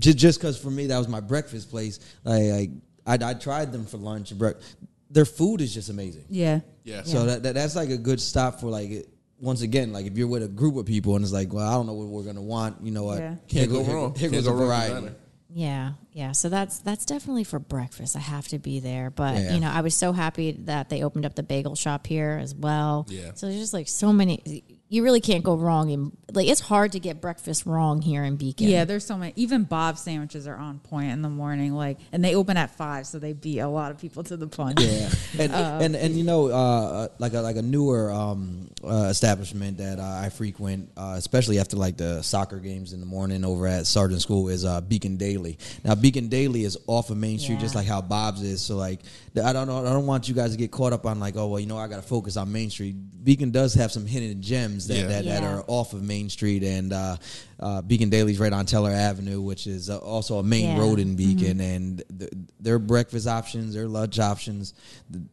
Just 0.00 0.18
just 0.18 0.38
because 0.40 0.56
for 0.58 0.70
me 0.70 0.86
that 0.86 0.98
was 0.98 1.06
my 1.08 1.20
breakfast 1.20 1.70
place. 1.70 2.00
Like, 2.24 2.42
like 2.50 2.70
I 3.06 3.18
I 3.22 3.34
tried 3.34 3.72
them 3.72 3.86
for 3.86 3.96
lunch 3.98 4.30
and 4.30 4.38
breakfast. 4.38 4.76
Their 5.10 5.24
food 5.24 5.60
is 5.60 5.72
just 5.72 5.90
amazing. 5.90 6.24
yeah. 6.28 6.60
Yeah. 6.84 7.02
So 7.04 7.24
that, 7.26 7.42
that 7.44 7.54
that's 7.54 7.76
like 7.76 7.90
a 7.90 7.96
good 7.96 8.20
stop 8.20 8.60
for 8.60 8.66
like 8.66 8.90
it- 8.90 9.08
once 9.40 9.62
again 9.62 9.92
like 9.92 10.06
if 10.06 10.16
you're 10.16 10.28
with 10.28 10.42
a 10.42 10.48
group 10.48 10.76
of 10.76 10.86
people 10.86 11.16
and 11.16 11.24
it's 11.24 11.32
like 11.32 11.52
well 11.52 11.66
I 11.68 11.72
don't 11.74 11.86
know 11.86 11.92
what 11.94 12.06
we're 12.08 12.22
gonna 12.22 12.40
want 12.42 12.82
you 12.82 12.90
know 12.92 13.04
what 13.04 13.18
Yeah. 13.18 13.34
Can't 13.48 13.50
Here 13.50 13.66
go 13.66 13.84
here- 13.84 13.94
wrong. 13.94 14.14
here 14.14 14.30
Can't 14.30 14.32
goes 14.32 14.46
a 14.46 14.50
go 14.50 14.56
wrong 14.56 14.60
with 14.60 14.68
variety. 14.68 15.14
Yeah, 15.56 15.92
yeah. 16.12 16.32
So 16.32 16.48
that's 16.48 16.78
that's 16.80 17.04
definitely 17.04 17.44
for 17.44 17.58
breakfast. 17.60 18.16
I 18.16 18.20
have 18.20 18.48
to 18.48 18.58
be 18.58 18.80
there. 18.80 19.10
But 19.10 19.36
Yeah. 19.36 19.54
you 19.54 19.60
know, 19.60 19.70
I 19.70 19.82
was 19.82 19.94
so 19.94 20.12
happy 20.12 20.52
that 20.64 20.88
they 20.88 21.02
opened 21.04 21.26
up 21.26 21.34
the 21.36 21.42
bagel 21.44 21.74
shop 21.76 22.06
here 22.08 22.38
as 22.42 22.54
well. 22.54 23.06
Yeah. 23.08 23.32
So 23.34 23.46
there's 23.46 23.60
just 23.60 23.72
like 23.74 23.86
so 23.88 24.12
many. 24.12 24.64
You 24.94 25.02
really 25.02 25.20
can't 25.20 25.42
go 25.42 25.56
wrong. 25.56 25.90
In 25.90 26.12
like, 26.32 26.46
it's 26.46 26.60
hard 26.60 26.92
to 26.92 27.00
get 27.00 27.20
breakfast 27.20 27.66
wrong 27.66 28.00
here 28.00 28.22
in 28.22 28.36
Beacon. 28.36 28.68
Yeah, 28.68 28.84
there's 28.84 29.04
so 29.04 29.18
many. 29.18 29.32
Even 29.34 29.64
Bob's 29.64 30.00
sandwiches 30.00 30.46
are 30.46 30.56
on 30.56 30.78
point 30.78 31.10
in 31.10 31.20
the 31.20 31.28
morning. 31.28 31.74
Like, 31.74 31.98
and 32.12 32.24
they 32.24 32.36
open 32.36 32.56
at 32.56 32.70
five, 32.76 33.04
so 33.06 33.18
they 33.18 33.32
beat 33.32 33.58
a 33.58 33.66
lot 33.66 33.90
of 33.90 33.98
people 33.98 34.22
to 34.22 34.36
the 34.36 34.46
punch. 34.46 34.80
yeah 34.80 35.08
and 35.38 35.52
and 35.52 35.96
and 35.96 36.14
you 36.14 36.22
know 36.22 36.46
uh 36.46 37.08
like 37.18 37.34
a 37.34 37.40
like 37.40 37.56
a 37.56 37.62
newer 37.62 38.12
um 38.12 38.70
uh, 38.84 39.08
establishment 39.10 39.78
that 39.78 39.98
uh, 39.98 40.20
I 40.24 40.28
frequent 40.28 40.90
uh, 40.96 41.14
especially 41.16 41.58
after 41.58 41.76
like 41.76 41.96
the 41.96 42.22
soccer 42.22 42.58
games 42.58 42.92
in 42.92 43.00
the 43.00 43.06
morning 43.06 43.44
over 43.44 43.66
at 43.66 43.86
Sargent 43.86 44.20
School 44.22 44.48
is 44.48 44.64
uh 44.64 44.80
Beacon 44.80 45.16
Daily 45.16 45.58
now 45.84 45.94
Beacon 45.94 46.28
Daily 46.28 46.64
is 46.64 46.78
off 46.86 47.10
of 47.10 47.16
Main 47.16 47.38
Street 47.38 47.56
Yeah. 47.56 47.60
just 47.62 47.74
like 47.74 47.86
how 47.86 48.00
Bob's 48.02 48.42
is 48.42 48.60
so 48.60 48.76
like 48.76 49.00
I 49.42 49.52
don't 49.52 49.66
know 49.66 49.78
I 49.80 49.92
don't 49.92 50.06
want 50.06 50.28
you 50.28 50.34
guys 50.34 50.52
to 50.52 50.58
get 50.58 50.70
caught 50.70 50.92
up 50.92 51.06
on 51.06 51.18
like 51.18 51.36
oh 51.36 51.48
well 51.48 51.60
you 51.60 51.66
know 51.66 51.78
I 51.78 51.88
got 51.88 51.96
to 51.96 52.02
focus 52.02 52.36
on 52.36 52.52
Main 52.52 52.70
Street 52.70 52.94
Beacon 53.24 53.50
does 53.50 53.74
have 53.74 53.90
some 53.90 54.04
hidden 54.06 54.42
gems 54.42 54.83
that 54.88 54.96
Yeah. 54.96 55.06
that, 55.08 55.24
that 55.24 55.42
Yeah. 55.42 55.54
are 55.56 55.64
off 55.66 55.92
of 55.92 56.02
Main 56.02 56.28
Street 56.30 56.62
and 56.62 56.92
uh, 56.92 57.16
uh, 57.60 57.82
Beacon 57.82 58.08
Daily's 58.10 58.38
right 58.38 58.52
on 58.52 58.66
Teller 58.66 58.90
Avenue 58.90 59.40
which 59.40 59.66
is 59.66 59.90
uh, 59.90 59.98
also 59.98 60.38
a 60.38 60.42
main 60.42 60.64
Yeah. 60.76 60.78
road 60.78 60.98
in 60.98 61.16
Beacon 61.16 61.60
and 61.60 62.02
th- 62.18 62.32
their 62.60 62.78
breakfast 62.78 63.26
options 63.26 63.74
their 63.74 63.88
lunch 63.88 64.18
options 64.18 64.74
th- 65.12 65.24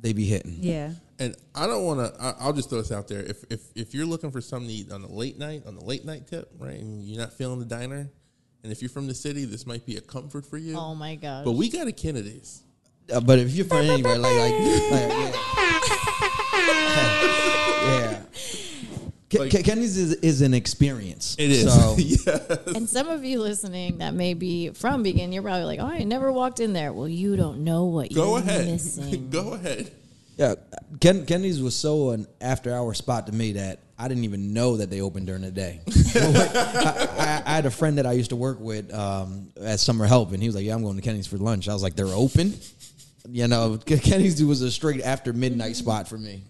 they 0.00 0.12
be 0.12 0.24
hitting 0.26 0.58
Yeah. 0.60 0.92
And 1.18 1.34
I 1.54 1.66
don't 1.66 1.84
want 1.86 2.14
to. 2.14 2.36
I'll 2.38 2.52
just 2.52 2.68
throw 2.68 2.76
this 2.76 2.92
out 2.92 3.08
there. 3.08 3.20
If 3.22 3.42
if 3.48 3.60
if 3.74 3.94
you're 3.94 4.04
looking 4.04 4.30
for 4.30 4.42
something 4.42 4.68
to 4.68 4.74
eat 4.74 4.92
on 4.92 5.00
the 5.00 5.08
late 5.08 5.38
night, 5.38 5.62
on 5.66 5.74
the 5.74 5.82
late 5.82 6.04
night 6.04 6.26
tip, 6.26 6.52
right, 6.58 6.78
and 6.78 7.02
you're 7.02 7.18
not 7.18 7.32
feeling 7.32 7.58
the 7.58 7.64
diner, 7.64 8.10
and 8.62 8.70
if 8.70 8.82
you're 8.82 8.90
from 8.90 9.06
the 9.06 9.14
city, 9.14 9.46
this 9.46 9.66
might 9.66 9.86
be 9.86 9.96
a 9.96 10.02
comfort 10.02 10.44
for 10.44 10.58
you. 10.58 10.76
Oh 10.76 10.94
my 10.94 11.14
god. 11.14 11.46
But 11.46 11.52
we 11.52 11.70
got 11.70 11.86
a 11.86 11.92
Kennedy's. 11.92 12.60
Uh, 13.10 13.20
but 13.20 13.38
if 13.38 13.50
you're 13.52 13.64
from 13.64 13.86
anywhere, 13.86 14.18
like, 14.18 14.36
like, 14.36 14.52
like 14.52 15.10
yeah, 15.10 15.32
yeah. 17.86 18.22
Ke- 19.36 19.52
Like- 19.54 19.64
Kenny's 19.64 19.96
is, 19.96 20.14
is 20.14 20.40
an 20.42 20.54
experience. 20.54 21.36
It 21.38 21.50
is. 21.50 21.72
So 21.72 21.96
yeah. 21.98 22.56
and 22.76 22.88
some 22.88 23.08
of 23.08 23.24
you 23.24 23.40
listening 23.40 23.98
that 23.98 24.14
may 24.14 24.34
be 24.34 24.70
from 24.70 25.02
Beacon, 25.02 25.32
you're 25.32 25.42
probably 25.42 25.64
like, 25.64 25.80
"Oh, 25.80 25.86
I 25.86 26.04
never 26.04 26.32
walked 26.32 26.60
in 26.60 26.72
there." 26.72 26.92
Well, 26.92 27.08
you 27.08 27.36
don't 27.36 27.64
know 27.64 27.84
what 27.84 28.12
Go 28.14 28.36
you're 28.36 28.38
ahead. 28.46 28.66
missing. 28.66 29.30
Go 29.30 29.52
ahead. 29.54 29.90
yeah, 30.36 30.54
Ken, 31.00 31.24
Kenny's 31.26 31.60
was 31.62 31.74
so 31.76 32.10
an 32.10 32.26
after 32.40 32.72
hour 32.74 32.92
spot 32.94 33.26
to 33.28 33.32
me 33.32 33.52
that 33.52 33.80
I 33.98 34.08
didn't 34.08 34.24
even 34.24 34.52
know 34.52 34.76
that 34.76 34.90
they 34.90 35.00
opened 35.00 35.26
during 35.26 35.42
the 35.42 35.50
day. 35.50 35.80
I, 36.14 37.10
I, 37.18 37.42
I 37.46 37.54
had 37.54 37.64
a 37.66 37.70
friend 37.70 37.96
that 37.98 38.06
I 38.06 38.12
used 38.12 38.30
to 38.30 38.36
work 38.36 38.60
with 38.60 38.92
um, 38.92 39.50
at 39.60 39.80
summer 39.80 40.06
help, 40.06 40.32
and 40.32 40.42
he 40.42 40.48
was 40.48 40.54
like, 40.54 40.64
"Yeah, 40.64 40.74
I'm 40.74 40.82
going 40.82 40.96
to 40.96 41.02
Kenny's 41.02 41.26
for 41.26 41.36
lunch." 41.38 41.68
I 41.68 41.72
was 41.72 41.82
like, 41.82 41.96
"They're 41.96 42.06
open." 42.06 42.54
You 43.28 43.48
know, 43.48 43.76
Kenny's 43.78 44.44
was 44.44 44.62
a 44.62 44.70
straight 44.70 45.00
after 45.02 45.32
midnight 45.32 45.74
spot 45.74 46.06
for 46.06 46.16
me. 46.18 46.42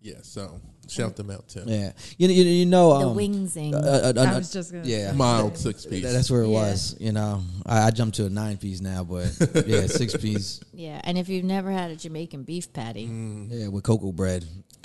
Yeah. 0.00 0.14
So 0.22 0.60
shout 0.90 1.16
them 1.16 1.30
out 1.30 1.48
too. 1.48 1.62
Yeah, 1.66 1.92
you 2.18 2.28
know, 2.28 2.34
you, 2.34 2.42
you 2.44 2.66
know, 2.66 2.98
The 2.98 3.08
um, 3.08 3.16
wingsing. 3.16 3.74
uh, 3.74 3.78
uh, 3.78 4.12
uh, 4.16 4.22
I 4.34 4.36
was 4.36 4.52
just 4.52 4.72
gonna 4.72 4.84
yeah, 4.86 5.10
say. 5.10 5.16
Mild 5.16 5.56
six 5.58 5.86
piece. 5.86 6.02
That's 6.12 6.30
where 6.30 6.42
it 6.42 6.48
Yeah. 6.48 6.60
was. 6.70 6.96
You 6.98 7.12
know, 7.12 7.42
I, 7.66 7.86
I 7.86 7.90
jumped 7.90 8.16
to 8.16 8.26
a 8.26 8.30
nine 8.30 8.56
piece 8.58 8.80
now, 8.80 9.04
but 9.04 9.30
yeah, 9.66 9.86
six 9.86 10.16
piece. 10.16 10.60
yeah, 10.72 11.00
and 11.04 11.16
if 11.18 11.28
you've 11.28 11.44
never 11.44 11.70
had 11.70 11.90
a 11.90 11.96
Jamaican 11.96 12.42
beef 12.44 12.72
patty, 12.72 13.02
Yeah, 13.02 13.68
with 13.68 13.84
cocoa 13.84 14.12
bread. 14.12 14.44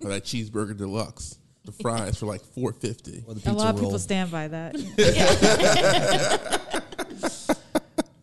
or 0.00 0.10
that 0.10 0.24
cheeseburger 0.24 0.76
deluxe. 0.76 1.38
The 1.64 1.72
fries 1.72 2.18
for 2.18 2.26
like 2.26 2.42
four 2.44 2.74
fifty. 2.74 3.24
Or 3.26 3.34
A 3.46 3.52
lot 3.52 3.70
of 3.74 3.80
roll. 3.80 3.88
people 3.88 3.98
stand 3.98 4.30
by 4.30 4.48
that. 4.48 4.74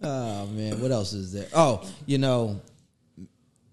Oh 0.03 0.47
man, 0.47 0.82
what 0.82 0.91
else 0.91 1.13
is 1.13 1.32
there? 1.32 1.45
Oh, 1.53 1.88
you 2.07 2.17
know, 2.17 2.59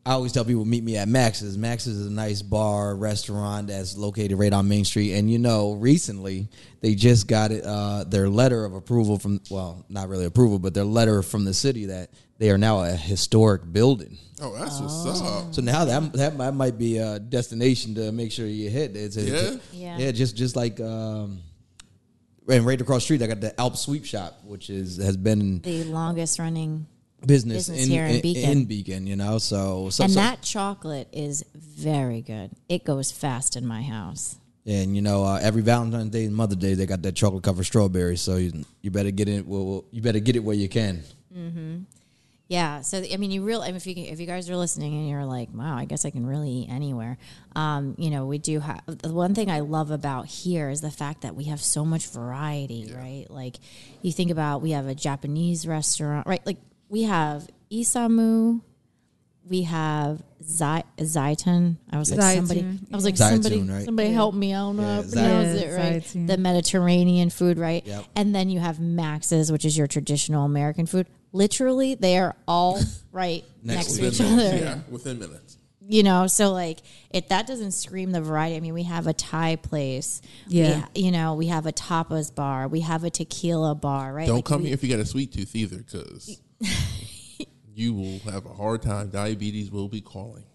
I 0.09 0.13
always 0.13 0.33
tell 0.33 0.45
people 0.47 0.65
meet 0.65 0.83
me 0.83 0.97
at 0.97 1.07
Max's. 1.07 1.59
Max's 1.59 1.99
is 1.99 2.07
a 2.07 2.11
nice 2.11 2.41
bar 2.41 2.97
restaurant 2.97 3.67
that's 3.67 3.95
located 3.95 4.39
right 4.39 4.53
on 4.55 4.67
Main 4.67 4.87
Street. 4.87 5.13
And 5.13 5.31
you 5.31 5.39
know, 5.39 5.73
recently 5.75 6.49
they 6.81 6.95
just 6.95 7.29
got 7.29 7.53
it, 7.53 7.63
uh, 7.63 8.05
their 8.05 8.31
letter 8.31 8.65
of 8.65 8.73
approval 8.73 9.19
from 9.19 9.41
well, 9.51 9.85
not 9.91 10.09
really 10.09 10.25
approval, 10.25 10.59
but 10.59 10.73
their 10.73 10.85
letter 10.85 11.23
from 11.23 11.45
the 11.45 11.53
city 11.53 11.85
that 11.87 12.09
they 12.39 12.49
are 12.51 12.57
now 12.57 12.81
a 12.85 12.93
historic 12.93 13.71
building. 13.71 14.17
Oh, 14.41 14.55
that's 14.57 14.81
what's 14.81 15.21
up. 15.21 15.53
So 15.55 15.61
now 15.61 15.85
that 15.85 16.13
that 16.15 16.37
might- 16.37 16.53
might 16.55 16.79
be 16.79 16.97
a 16.97 17.19
destination 17.19 17.95
to 17.97 18.11
make 18.11 18.33
sure 18.33 18.47
you 18.47 18.71
hit. 18.71 18.97
It's, 18.97 19.17
it's- 19.19 19.61
Yeah? 19.75 19.97
Yeah. 19.99 20.07
yeah, 20.07 20.13
just 20.13 20.37
just 20.37 20.57
like 20.57 20.81
um, 20.81 21.41
and 22.49 22.65
right 22.65 22.81
across 22.81 23.03
the 23.03 23.05
street, 23.05 23.23
I 23.23 23.27
got 23.27 23.43
the 23.43 23.61
Alps 23.61 23.81
Sweet 23.83 24.07
Shop, 24.07 24.41
which 24.45 24.71
is 24.71 24.97
has 24.97 25.19
been 25.19 25.61
the 25.61 25.85
longest 25.85 26.39
running, 26.39 26.87
business, 27.27 27.69
Business 27.69 27.85
in, 27.85 27.91
here 27.91 28.05
in 28.05 28.17
in, 28.17 28.21
Beacon. 28.21 28.51
in 28.51 28.65
Beacon, 28.65 29.07
you 29.07 29.17
know. 29.17 29.39
So, 29.39 29.91
so 29.91 30.05
and 30.05 30.13
so- 30.13 30.21
that 30.21 30.43
chocolate 30.43 31.09
is 31.13 31.45
very 31.55 32.21
good. 32.23 32.51
It 32.69 32.85
goes 32.85 33.11
fast 33.13 33.57
in 33.57 33.67
my 33.67 33.83
house. 33.83 34.37
and 34.67 34.95
you 34.95 35.03
know 35.03 35.25
uh, 35.25 35.39
every 35.43 35.63
Valentine's 35.63 36.11
Day 36.11 36.27
and 36.27 36.35
Mother's 36.35 36.59
Day 36.59 36.75
they 36.75 36.87
got 36.87 37.03
that 37.03 37.13
chocolate 37.17 37.43
covered 37.43 37.65
strawberry. 37.65 38.17
So 38.17 38.37
you, 38.37 38.65
you 38.83 38.91
better 38.91 39.11
get 39.11 39.29
it. 39.29 39.47
Well, 39.47 39.65
well, 39.65 39.85
you 39.91 40.03
better 40.03 40.21
get 40.21 40.37
it 40.37 40.41
where 40.41 40.57
you 40.57 40.69
can. 40.69 41.03
Mm-hmm. 41.37 41.79
Yeah, 42.51 42.81
so 42.81 43.05
I 43.13 43.19
mean, 43.19 43.31
you 43.31 43.45
real 43.45 43.61
if 43.61 43.87
you 43.87 43.93
if 43.95 44.21
you 44.21 44.27
guys 44.27 44.49
are 44.49 44.57
listening 44.57 44.95
and 44.95 45.07
you're 45.07 45.27
like, 45.27 45.51
wow, 45.53 45.77
I 45.77 45.85
guess 45.85 46.07
I 46.07 46.11
can 46.11 46.25
really 46.25 46.51
eat 46.51 46.71
anywhere. 46.71 47.19
Um, 47.55 47.95
you 47.99 48.09
know, 48.09 48.25
we 48.25 48.39
do 48.39 48.61
have 48.61 48.81
the 48.87 49.13
one 49.13 49.35
thing 49.35 49.51
I 49.51 49.61
love 49.61 49.91
about 49.91 50.25
here 50.25 50.71
is 50.71 50.81
the 50.81 50.91
fact 50.91 51.21
that 51.23 51.35
we 51.37 51.45
have 51.45 51.61
so 51.61 51.85
much 51.85 52.09
variety, 52.09 52.91
right? 52.97 53.27
Like, 53.29 53.57
you 54.01 54.13
think 54.13 54.31
about 54.31 54.63
we 54.63 54.71
have 54.71 54.87
a 54.87 54.95
Japanese 54.95 55.67
restaurant, 55.67 56.27
right? 56.27 56.41
Like 56.47 56.57
we 56.89 57.03
have 57.05 57.49
Isamu, 57.71 58.61
we 59.45 59.63
have 59.63 60.23
Zai- 60.43 60.85
Zaitan. 60.99 61.77
I 61.91 61.99
was 61.99 62.11
like 62.11 62.21
Zaitun, 62.21 62.37
somebody. 62.37 62.79
I 62.93 62.97
was 62.97 63.05
like 63.05 63.15
Zaitun, 63.15 63.43
somebody. 63.43 63.61
right? 63.63 63.85
Somebody 63.85 64.11
help 64.11 64.35
me. 64.35 64.55
I 64.55 64.59
don't 64.59 64.77
know 64.77 64.83
Yeah, 65.03 65.11
pronounce 65.11 65.59
Zai- 65.59 65.65
it 65.67 65.77
right. 65.77 66.03
Zaitun. 66.03 66.27
The 66.27 66.37
Mediterranean 66.39 67.31
food, 67.31 67.59
right? 67.59 67.87
Yep. 67.87 68.05
And 68.17 68.35
then 68.35 68.49
you 68.51 68.61
have 68.61 68.79
Max's, 68.81 69.51
which 69.53 69.65
is 69.65 69.77
your 69.77 69.87
traditional 69.87 70.45
American 70.45 70.87
food. 70.87 71.07
Literally, 71.33 71.95
they 71.95 72.19
are 72.19 72.35
all 72.47 72.81
right 73.13 73.45
next, 73.63 73.89
Next 73.89 73.93
to 73.97 74.01
to 74.01 74.07
each 74.09 74.21
minutes. 74.21 74.49
other. 74.49 74.57
Yeah, 74.65 74.79
within 74.91 75.19
minutes. 75.19 75.57
you 75.91 76.03
know 76.03 76.27
so 76.27 76.53
like 76.53 76.81
if 77.11 77.29
that 77.29 77.47
doesn't 77.47 77.73
scream 77.73 78.13
the 78.13 78.21
variety 78.21 78.57
i 78.57 78.61
mean 78.61 78.75
we 78.75 78.83
have 78.83 79.07
a 79.07 79.15
thai 79.15 79.57
place 79.57 80.21
Yeah. 80.47 80.81
ha- 80.81 80.89
you 80.95 81.11
know 81.11 81.33
we 81.35 81.47
have 81.47 81.65
a 81.65 81.73
tapas 81.73 82.35
bar 82.35 82.69
we 82.69 82.81
have 82.81 83.05
a 83.05 83.11
tequila 83.11 83.75
bar 83.75 84.13
right 84.13 84.27
Don't 84.27 84.37
Like, 84.37 84.45
come 84.45 84.61
we- 84.63 84.67
here 84.69 84.75
if 84.75 84.83
you 84.85 84.91
got 84.91 85.01
a 85.01 85.07
sweet 85.07 85.33
tooth 85.33 85.57
either, 85.57 85.79
because 85.79 86.43
you 87.75 87.95
will 87.95 88.19
have 88.33 88.45
a 88.47 88.53
hard 88.55 88.83
time. 88.83 89.09
Diabetes 89.11 89.71
will 89.71 89.89
be 89.89 90.01
calling. 90.01 90.45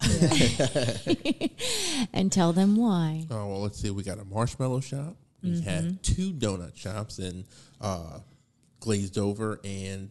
and 2.12 2.30
tell 2.30 2.52
them 2.52 2.76
why 2.76 3.26
Oh 3.30 3.46
well, 3.48 3.60
let's 3.62 3.80
see. 3.80 3.90
We 3.90 4.02
got 4.02 4.18
a 4.18 4.24
marshmallow 4.24 4.80
shop. 4.80 5.16
We 5.42 5.50
Mm-hmm. 5.50 5.68
have 5.68 6.00
two 6.02 6.32
donut 6.32 6.74
shops 6.74 7.18
in 7.18 7.44
uh, 7.80 8.20
Glazed 8.80 9.18
Over 9.18 9.60
and 9.62 10.08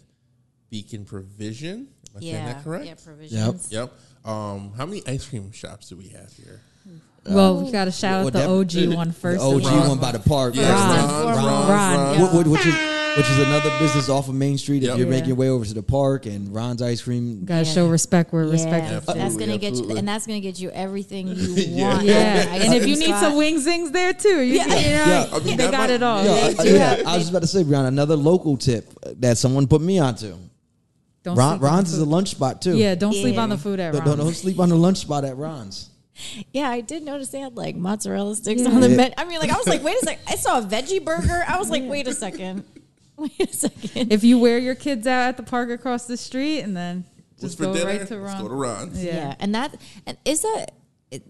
Beacon 0.69 1.05
Provision. 1.05 1.87
Am 2.11 2.17
I 2.17 2.19
saying 2.19 2.33
yeah 2.33 2.53
that 2.53 2.63
correct? 2.63 2.85
yeah 2.85 2.93
provisions 3.03 3.71
Yep. 3.71 3.91
Um, 4.25 4.73
how 4.77 4.85
many 4.85 5.01
ice 5.07 5.27
cream 5.27 5.51
shops 5.51 5.89
do 5.89 5.97
we 5.97 6.09
have 6.09 6.31
here? 6.33 6.61
Well, 7.26 7.63
we 7.63 7.71
got 7.71 7.86
to 7.86 7.91
shout 7.91 8.19
Well, 8.19 8.28
out 8.28 8.34
the 8.34 8.39
that- 8.76 8.89
OG 8.89 8.95
one 8.95 9.11
first. 9.13 9.39
The 9.39 9.45
OG 9.45 9.63
Ron- 9.65 9.89
one 9.89 9.97
by 9.99 10.11
the 10.11 10.19
park. 10.19 10.55
Yeah, 10.55 10.71
Ron. 10.71 10.97
Ron, 10.97 11.09
Ron. 11.09 11.36
Ron, 11.36 11.45
Ron, 11.45 11.69
Ron. 11.69 12.19
yeah. 12.19 12.26
Wh- 12.28 12.32
wh- 12.47 12.51
which 12.51 12.65
is 12.65 12.76
which 13.15 13.30
is 13.30 13.38
another 13.45 13.69
business 13.78 14.09
off 14.09 14.28
of 14.28 14.34
Main 14.34 14.57
Street. 14.57 14.78
If 14.82 14.89
Yep. 14.89 14.97
you're 14.97 15.05
Yeah. 15.05 15.11
making 15.11 15.28
your 15.28 15.36
way 15.38 15.47
over 15.49 15.63
to 15.63 15.74
the 15.76 15.84
park 15.84 16.26
and 16.26 16.51
Ron's 16.51 16.82
ice 16.82 16.99
cream, 17.03 17.43
Got 17.45 17.59
to 17.59 17.65
Yeah. 17.67 17.71
show 17.74 17.88
respect 17.88 18.34
where 18.34 18.43
yeah, 18.45 18.51
respect 18.51 18.91
is 18.91 19.05
that's 19.05 19.38
gonna 19.38 19.59
get 19.59 19.76
you, 19.76 19.95
and 19.95 20.07
that's 20.07 20.26
gonna 20.26 20.39
get 20.39 20.59
you 20.59 20.71
everything 20.71 21.28
you 21.28 21.36
want. 21.84 22.03
Yeah, 22.05 22.15
at 22.15 22.61
and 22.63 22.74
if 22.74 22.88
you 22.88 22.97
need 22.97 23.15
some 23.19 23.36
wing 23.38 23.59
zings 23.59 23.91
there 23.91 24.13
too, 24.13 24.41
you, 24.41 24.55
Yeah. 24.55 24.63
you 24.65 24.69
know, 24.69 24.80
Yeah. 24.82 25.28
I 25.32 25.39
mean, 25.39 25.57
they 25.57 25.69
got 25.69 25.74
might- 25.78 25.89
it 25.91 26.01
all. 26.01 26.24
yeah, 26.26 26.49
They 26.53 26.74
I, 26.74 26.97
yeah, 26.97 27.03
I 27.05 27.17
was 27.19 27.30
about 27.30 27.43
to 27.43 27.47
say, 27.47 27.61
Brian, 27.63 27.86
another 27.86 28.15
local 28.15 28.57
tip 28.57 28.91
that 29.19 29.38
someone 29.38 29.67
put 29.67 29.82
me 29.82 29.99
onto. 29.99 30.34
Don't 31.24 31.36
Ron, 31.38 31.51
sleep 31.59 31.63
on 31.63 31.69
Ron's 31.76 31.91
the 31.91 31.95
is 31.97 32.01
a 32.01 32.05
food. 32.05 32.11
lunch 32.11 32.30
spot 32.32 32.61
too. 32.63 32.76
Yeah, 32.78 32.95
don't 32.95 33.13
sleep 33.13 33.38
on 33.38 33.49
the 33.49 33.57
food 33.59 33.80
at 33.80 33.93
Ron's. 33.93 34.05
don't, 34.05 34.17
don't 34.17 34.34
sleep 34.34 34.59
on 34.59 34.69
the 34.69 34.76
lunch 34.76 34.97
spot 34.97 35.24
at 35.24 35.38
Ron's. 35.38 35.89
Yeah, 36.51 36.70
I 36.70 36.82
did 36.82 37.03
notice 37.03 37.30
they 37.30 37.39
had 37.39 37.55
like 37.57 37.76
mozzarella 37.76 38.36
sticks 38.36 38.61
Yeah. 38.61 38.70
on 38.70 38.82
the 38.82 38.89
Yeah. 38.89 38.95
menu. 38.97 39.14
I 39.18 39.26
mean, 39.26 39.39
like 39.39 39.49
I 39.49 39.57
was 39.57 39.68
like, 39.68 39.84
wait 39.84 39.95
a 40.01 40.05
second, 40.05 40.24
I 40.28 40.36
saw 40.36 40.59
a 40.59 40.61
veggie 40.61 41.03
burger. 41.03 41.43
I 41.47 41.57
was 41.57 41.70
like, 41.70 41.84
wait 41.86 42.07
a 42.07 42.14
second. 42.14 42.64
Wait 43.16 43.39
a 43.39 43.53
second. 43.53 44.11
If 44.11 44.24
you 44.24 44.39
wear 44.39 44.57
your 44.57 44.74
kids 44.74 45.05
out 45.05 45.28
at 45.30 45.38
the 45.38 45.43
park 45.43 45.70
across 45.70 46.07
the 46.07 46.18
street 46.18 46.61
and 46.61 46.76
then 46.76 47.05
just 47.39 47.57
for 47.59 47.66
go 47.66 47.74
dinner? 47.76 47.86
right 47.86 48.07
to 48.07 48.16
Let's 48.18 48.34
Ron. 48.34 48.41
go 48.41 48.47
to 48.47 48.53
Ron's. 48.55 49.03
yeah. 49.03 49.14
Yeah. 49.14 49.36
and 49.39 49.53
that 49.53 49.76
and 50.07 50.18
is 50.26 50.41
that 50.41 50.72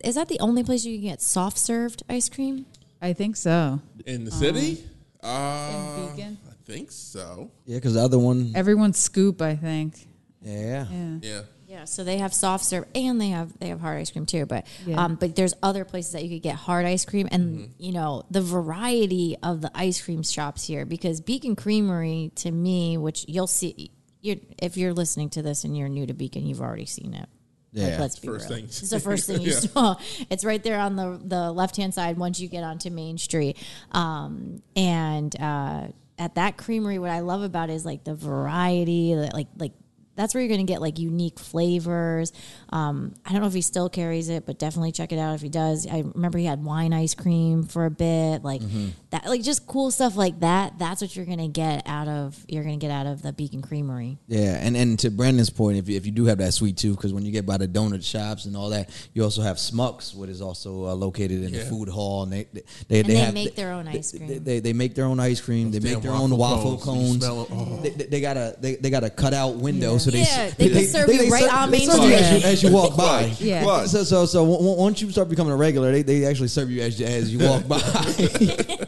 is 0.01 0.15
that 0.15 0.29
the 0.29 0.39
only 0.39 0.63
place 0.63 0.85
you 0.85 0.97
can 0.97 1.09
get 1.09 1.21
soft 1.21 1.57
served 1.57 2.01
ice 2.07 2.29
cream? 2.29 2.65
I 3.01 3.11
think 3.11 3.35
so. 3.35 3.81
In 4.05 4.23
the 4.23 4.31
city? 4.31 4.81
Uh, 5.21 6.07
In 6.07 6.15
Beacon? 6.15 6.37
I 6.49 6.53
think 6.65 6.89
so. 6.89 7.51
Yeah, 7.65 7.77
because 7.77 7.95
the 7.95 8.01
other 8.01 8.17
one, 8.17 8.53
Everyone's 8.55 8.97
scoop, 8.97 9.41
I 9.41 9.55
think. 9.57 10.07
yeah. 10.41 10.85
Yeah. 10.89 11.17
Yeah. 11.21 11.41
Yeah, 11.73 11.85
so 11.85 12.03
they 12.03 12.19
have 12.19 12.33
soft 12.35 12.63
serve 12.65 12.85
and 12.93 13.19
they 13.19 13.29
have 13.29 13.57
they 13.57 13.69
have 13.69 13.81
hard 13.81 13.99
ice 13.99 14.11
cream 14.11 14.25
too. 14.27 14.45
But 14.45 14.67
Yeah. 14.85 15.03
um, 15.03 15.15
but 15.15 15.35
there's 15.35 15.55
other 15.63 15.85
places 15.85 16.11
that 16.13 16.23
you 16.23 16.29
could 16.29 16.43
get 16.43 16.55
hard 16.55 16.85
ice 16.85 17.03
cream, 17.03 17.27
and 17.31 17.73
you 17.79 17.91
know 17.91 18.23
the 18.29 18.41
variety 18.41 19.35
of 19.41 19.61
the 19.61 19.71
ice 19.73 19.99
cream 20.01 20.21
shops 20.23 20.65
here. 20.65 20.85
Because 20.85 21.19
Beacon 21.19 21.55
Creamery, 21.55 22.31
to 22.35 22.51
me, 22.51 22.97
which 22.97 23.25
you'll 23.27 23.47
see, 23.47 23.91
you 24.21 24.39
if 24.61 24.77
you're 24.77 24.93
listening 24.93 25.29
to 25.31 25.41
this 25.41 25.63
and 25.63 25.75
you're 25.75 25.89
new 25.89 26.05
to 26.05 26.13
Beacon, 26.13 26.45
you've 26.45 26.61
already 26.61 26.85
seen 26.85 27.13
it. 27.15 27.27
Like, 27.75 27.87
Yeah. 27.93 27.97
let's 27.99 28.19
be 28.19 28.27
First 28.27 28.49
real. 28.49 28.57
thing. 28.57 28.65
It's 28.65 28.89
the 28.91 28.99
first 28.99 29.25
thing 29.27 29.41
you 29.41 29.51
Yeah. 29.51 29.59
saw. 29.59 29.95
It's 30.29 30.45
right 30.45 30.61
there 30.61 30.79
on 30.79 30.95
the 30.95 31.19
the 31.25 31.51
left 31.51 31.75
hand 31.77 31.93
side 31.95 32.17
once 32.17 32.39
you 32.39 32.47
get 32.49 32.63
onto 32.63 32.91
Main 32.91 33.17
Street. 33.17 33.57
Um, 33.91 34.61
and 34.75 35.35
uh, 35.41 35.87
at 36.19 36.35
that 36.35 36.57
creamery, 36.57 36.99
what 36.99 37.09
I 37.09 37.21
love 37.21 37.41
about 37.41 37.71
it 37.71 37.73
is 37.73 37.83
like 37.83 38.03
the 38.03 38.13
variety, 38.13 39.15
the- 39.15 39.31
like 39.33 39.47
like 39.57 39.71
that's 40.15 40.33
where 40.33 40.41
you're 40.41 40.49
going 40.53 40.65
to 40.65 40.71
get 40.71 40.81
like 40.81 40.99
unique 40.99 41.39
flavors. 41.39 42.31
Um, 42.69 43.13
I 43.25 43.31
don't 43.31 43.41
know 43.41 43.47
if 43.47 43.53
he 43.53 43.61
still 43.61 43.89
carries 43.89 44.29
it, 44.29 44.45
but 44.45 44.59
definitely 44.59 44.91
check 44.91 45.11
it 45.11 45.19
out 45.19 45.35
if 45.35 45.41
he 45.41 45.49
does. 45.49 45.87
I 45.87 46.03
remember 46.13 46.37
he 46.37 46.45
had 46.45 46.63
wine 46.63 46.93
ice 46.93 47.13
cream 47.15 47.63
for 47.63 47.85
a 47.85 47.91
bit, 47.91 48.43
like 48.43 48.61
Mm-hmm. 48.63 48.89
that, 49.09 49.25
like 49.25 49.41
just 49.43 49.67
cool 49.67 49.91
stuff 49.91 50.15
like 50.15 50.39
that. 50.39 50.79
That's 50.79 51.01
what 51.01 51.15
you're 51.15 51.25
going 51.25 51.39
to 51.39 51.47
get 51.47 51.83
out 51.85 52.07
of 52.07 52.37
you're 52.47 52.63
going 52.63 52.79
to 52.79 52.85
get 52.85 52.91
out 52.93 53.07
of 53.07 53.21
the 53.21 53.33
Beacon 53.33 53.61
Creamery. 53.61 54.17
Yeah, 54.27 54.57
and, 54.61 54.77
and 54.77 54.97
to 54.99 55.09
Brandon's 55.11 55.49
point, 55.49 55.77
if 55.77 55.89
you, 55.89 55.97
if 55.97 56.05
you 56.05 56.11
do 56.11 56.25
have 56.25 56.37
that 56.37 56.53
sweet 56.53 56.77
tooth, 56.77 56.95
because 56.97 57.13
when 57.13 57.25
you 57.25 57.31
get 57.31 57.45
by 57.45 57.57
the 57.57 57.67
donut 57.67 58.03
shops 58.03 58.45
and 58.45 58.55
all 58.55 58.69
that, 58.69 58.89
you 59.13 59.23
also 59.23 59.41
have 59.41 59.57
Smucks, 59.57 60.15
what 60.15 60.29
is 60.29 60.41
also 60.41 60.85
uh, 60.87 60.93
located 60.93 61.43
in 61.43 61.51
the 61.51 61.59
food 61.65 61.89
hall, 61.89 62.23
and 62.23 62.31
they 62.31 62.43
they, 62.53 62.61
they, 62.87 62.99
And 62.99 63.09
they 63.09 63.15
have, 63.15 63.33
make 63.33 63.55
their 63.55 63.71
own 63.71 63.87
ice 63.87 64.11
cream. 64.11 64.43
They, 64.43 64.59
they, 64.59 64.73
make 64.73 64.95
their 64.95 65.05
own 65.05 65.19
ice 65.19 65.41
cream. 65.41 65.71
They 65.71 65.79
make 65.79 66.01
their 66.01 66.11
own 66.11 66.35
waffle 66.37 66.73
You 66.73 66.77
cones. 66.77 67.23
Oh. 67.25 67.79
They, 67.81 67.89
they, 67.89 68.05
they 68.05 68.21
got 68.21 68.37
a 68.37 68.55
they, 68.59 68.75
they 68.75 68.89
got 68.89 69.03
a 69.03 69.09
cutout 69.09 69.55
window, 69.55 69.97
so 70.03 70.11
they 70.11 70.19
Yeah, 70.21 70.49
they 70.57 70.69
can 70.69 70.85
serve 70.85 71.09
you 71.13 71.31
right 71.31 71.51
on 71.53 71.71
they 71.71 71.79
Main 71.79 71.89
serve 71.89 72.03
you 72.03 72.13
as 72.13 72.31
you, 72.31 72.49
as 72.49 72.63
you 72.63 72.71
walk 72.71 72.95
by. 72.97 73.33
Yeah. 73.39 73.63
Clutch. 73.63 73.89
So 73.89 74.03
so 74.03 74.25
so 74.25 74.39
w- 74.41 74.57
w- 74.57 74.77
once 74.77 75.01
you 75.01 75.09
start 75.11 75.29
becoming 75.29 75.53
a 75.53 75.55
regular, 75.57 75.91
they, 75.91 76.01
they 76.01 76.25
actually 76.25 76.49
serve 76.49 76.69
you 76.71 76.81
as 76.81 76.99
as 77.01 77.33
you 77.33 77.39
walk 77.39 77.67
by. 77.67 77.77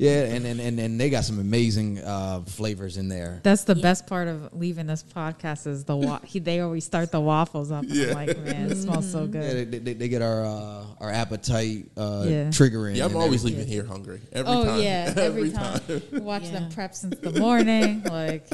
yeah, 0.00 0.24
and, 0.34 0.46
and 0.46 0.58
and 0.60 0.78
and 0.80 0.98
they 1.00 1.10
got 1.10 1.24
some 1.24 1.38
amazing 1.38 1.98
uh, 1.98 2.40
flavors 2.46 2.96
in 2.96 3.08
there. 3.08 3.40
That's 3.42 3.64
the 3.64 3.74
best 3.74 4.06
part 4.06 4.28
of 4.28 4.52
leaving 4.54 4.86
this 4.86 5.02
podcast 5.02 5.66
is 5.66 5.84
the 5.84 5.94
wa- 5.96 6.20
he, 6.24 6.38
they 6.38 6.60
always 6.60 6.84
start 6.84 7.12
the 7.12 7.20
waffles 7.20 7.70
up. 7.70 7.84
Yeah. 7.86 8.08
I'm 8.08 8.14
like, 8.14 8.38
man, 8.38 8.70
it 8.72 8.76
smells 8.76 9.10
so 9.10 9.20
Yeah, 9.24 9.26
good. 9.26 9.70
they, 9.70 9.78
they, 9.78 9.92
they 9.94 10.08
get 10.08 10.22
our 10.22 10.44
uh, 10.44 10.84
our 11.00 11.10
appetite 11.10 11.90
uh, 11.96 12.24
Yeah. 12.26 12.44
triggering. 12.48 12.96
Yeah, 12.96 13.04
I'm 13.04 13.14
always 13.16 13.42
everything. 13.44 13.58
leaving 13.60 13.72
here 13.72 13.84
hungry. 13.84 14.20
Every 14.32 14.52
Oh 14.52 14.64
time. 14.64 14.80
yeah, 14.80 15.12
every 15.18 15.50
time. 15.50 15.80
Watch 16.24 16.50
them 16.50 16.64
Yeah. 16.68 16.74
prep 16.74 16.94
since 16.94 17.18
the 17.20 17.38
morning. 17.38 18.02
Like 18.10 18.46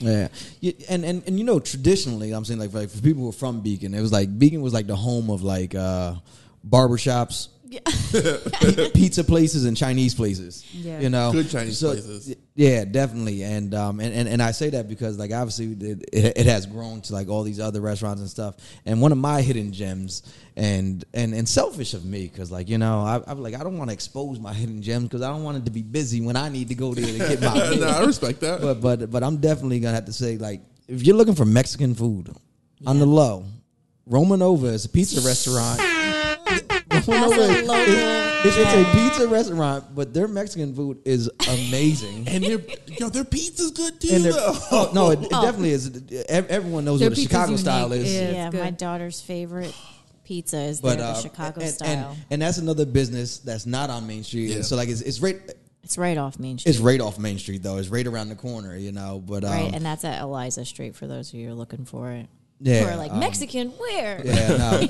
Yeah, 0.00 0.28
Yeah, 0.60 0.72
and, 0.88 1.04
and 1.04 1.22
and 1.26 1.38
you 1.38 1.44
know 1.44 1.60
traditionally, 1.60 2.32
I'm 2.32 2.44
saying 2.44 2.60
like 2.60 2.72
like 2.74 2.90
for 2.90 3.00
people 3.00 3.22
who 3.22 3.28
are 3.28 3.32
from 3.44 3.60
Beacon, 3.60 3.94
it 3.94 4.00
was 4.00 4.12
like 4.12 4.36
Beacon 4.38 4.62
was 4.62 4.72
like 4.74 4.86
the 4.88 4.96
home 4.96 5.30
of 5.30 5.42
like 5.42 5.74
uh, 5.74 6.14
barbershops, 6.68 7.48
pi- 7.70 8.90
pizza 8.94 9.24
places, 9.24 9.64
and 9.64 9.76
Chinese 9.76 10.14
places. 10.14 10.64
Yeah. 10.72 11.00
you 11.00 11.08
know, 11.10 11.32
Good 11.32 11.50
Chinese 11.50 11.80
places. 11.80 12.34
Yeah, 12.54 12.84
definitely, 12.84 13.42
and 13.42 13.74
um 13.74 14.00
and, 14.00 14.14
and, 14.14 14.28
and 14.28 14.42
I 14.42 14.52
say 14.52 14.70
that 14.70 14.88
because 14.88 15.18
like 15.18 15.32
obviously 15.32 15.72
it, 15.72 16.02
it, 16.12 16.38
it 16.38 16.46
has 16.46 16.66
grown 16.66 17.00
to 17.02 17.12
like 17.12 17.28
all 17.28 17.42
these 17.42 17.60
other 17.60 17.80
restaurants 17.80 18.20
and 18.20 18.30
stuff. 18.30 18.56
And 18.86 19.00
one 19.00 19.12
of 19.12 19.18
my 19.18 19.42
hidden 19.42 19.72
gems, 19.72 20.22
and 20.56 21.04
and 21.12 21.34
and 21.34 21.48
selfish 21.48 21.94
of 21.94 22.04
me, 22.04 22.28
because 22.28 22.50
like 22.50 22.68
you 22.68 22.78
know 22.78 23.00
I, 23.00 23.20
I'm 23.26 23.42
like 23.42 23.54
I 23.54 23.62
don't 23.62 23.76
want 23.76 23.90
to 23.90 23.94
expose 23.94 24.38
my 24.40 24.54
hidden 24.54 24.80
gems 24.82 25.04
because 25.04 25.22
I 25.22 25.28
don't 25.28 25.44
want 25.44 25.58
it 25.58 25.64
to 25.66 25.70
be 25.70 25.82
busy 25.82 26.20
when 26.20 26.36
I 26.36 26.48
need 26.48 26.68
to 26.68 26.74
go 26.74 26.94
there 26.94 27.06
to 27.06 27.18
get 27.18 27.40
my. 27.40 27.76
no, 27.80 27.88
I 27.88 28.04
respect 28.04 28.40
that. 28.40 28.60
but 28.60 28.80
but 28.80 29.10
but 29.10 29.22
I'm 29.22 29.36
definitely 29.38 29.80
gonna 29.80 29.94
have 29.94 30.06
to 30.06 30.12
say 30.12 30.38
like 30.38 30.62
if 30.88 31.02
you're 31.02 31.16
looking 31.16 31.34
for 31.34 31.44
Mexican 31.44 31.94
food 31.94 32.34
on 32.86 32.98
the 32.98 33.06
low, 33.06 33.44
Romanova 34.08 34.66
is 34.72 34.84
a 34.84 34.88
pizza 34.88 35.20
restaurant. 35.26 35.80
That's 37.06 37.32
a 37.32 37.36
Romanova 37.36 37.66
local. 37.66 37.74
is, 37.76 38.44
it's, 38.46 38.56
it's 38.56 38.74
a 38.74 38.92
pizza 38.92 39.28
restaurant, 39.28 39.94
but 39.94 40.12
their 40.14 40.28
Mexican 40.28 40.74
food 40.74 40.98
is 41.04 41.30
amazing. 41.48 42.28
and 42.28 42.44
their 42.44 42.60
yo, 42.98 43.08
their 43.08 43.24
pizza's 43.24 43.70
good 43.70 44.00
too. 44.00 44.08
And 44.12 44.24
they're- 44.24 44.32
oh, 44.36 44.90
no, 44.94 45.10
it, 45.10 45.20
it 45.22 45.30
definitely 45.30 45.70
is. 45.70 46.02
Everyone 46.28 46.84
knows 46.84 47.00
Their 47.00 47.08
what 47.10 47.16
the 47.16 47.22
Chicago 47.22 47.44
unique. 47.52 47.60
style 47.60 47.92
is. 47.92 48.12
Yeah. 48.14 48.50
yeah, 48.50 48.50
my 48.50 48.70
daughter's 48.70 49.20
favorite 49.20 49.74
pizza 50.24 50.58
is 50.60 50.80
But 50.80 50.98
there, 50.98 51.06
uh, 51.08 51.12
the 51.14 51.20
Chicago 51.20 51.60
and, 51.60 51.70
style. 51.70 52.10
and, 52.10 52.24
and 52.30 52.42
that's 52.42 52.58
another 52.58 52.84
business 52.86 53.38
that's 53.38 53.66
not 53.66 53.90
on 53.90 54.06
Main 54.06 54.24
Street. 54.24 54.50
Yeah. 54.50 54.62
So 54.62 54.76
like 54.76 54.88
it's 54.88 55.00
it's 55.00 55.20
right 55.20 55.40
it's 55.84 55.96
right 55.96 56.18
off 56.18 56.38
Main 56.40 56.58
Street. 56.58 56.70
it's 56.74 56.80
right 56.80 57.00
off 57.00 57.16
Main 57.18 57.38
Street 57.38 57.62
though. 57.62 57.76
It's 57.78 57.88
right 57.88 58.06
around 58.06 58.28
the 58.30 58.34
corner, 58.34 58.76
you 58.76 58.90
know. 58.90 59.22
But 59.24 59.44
um, 59.44 59.50
right, 59.52 59.72
and 59.74 59.84
that's 59.86 60.04
at 60.04 60.20
Eliza 60.20 60.64
Street 60.64 60.96
for 60.96 61.06
those 61.06 61.28
of 61.28 61.34
you 61.38 61.46
who 61.46 61.52
are 61.52 61.56
looking 61.56 61.84
for 61.84 62.10
it. 62.10 62.26
Yeah, 62.60 62.92
or 62.92 62.96
like 62.96 63.12
um, 63.12 63.20
Mexican, 63.20 63.68
where? 63.70 64.20
Yeah, 64.24 64.56
no. 64.56 64.88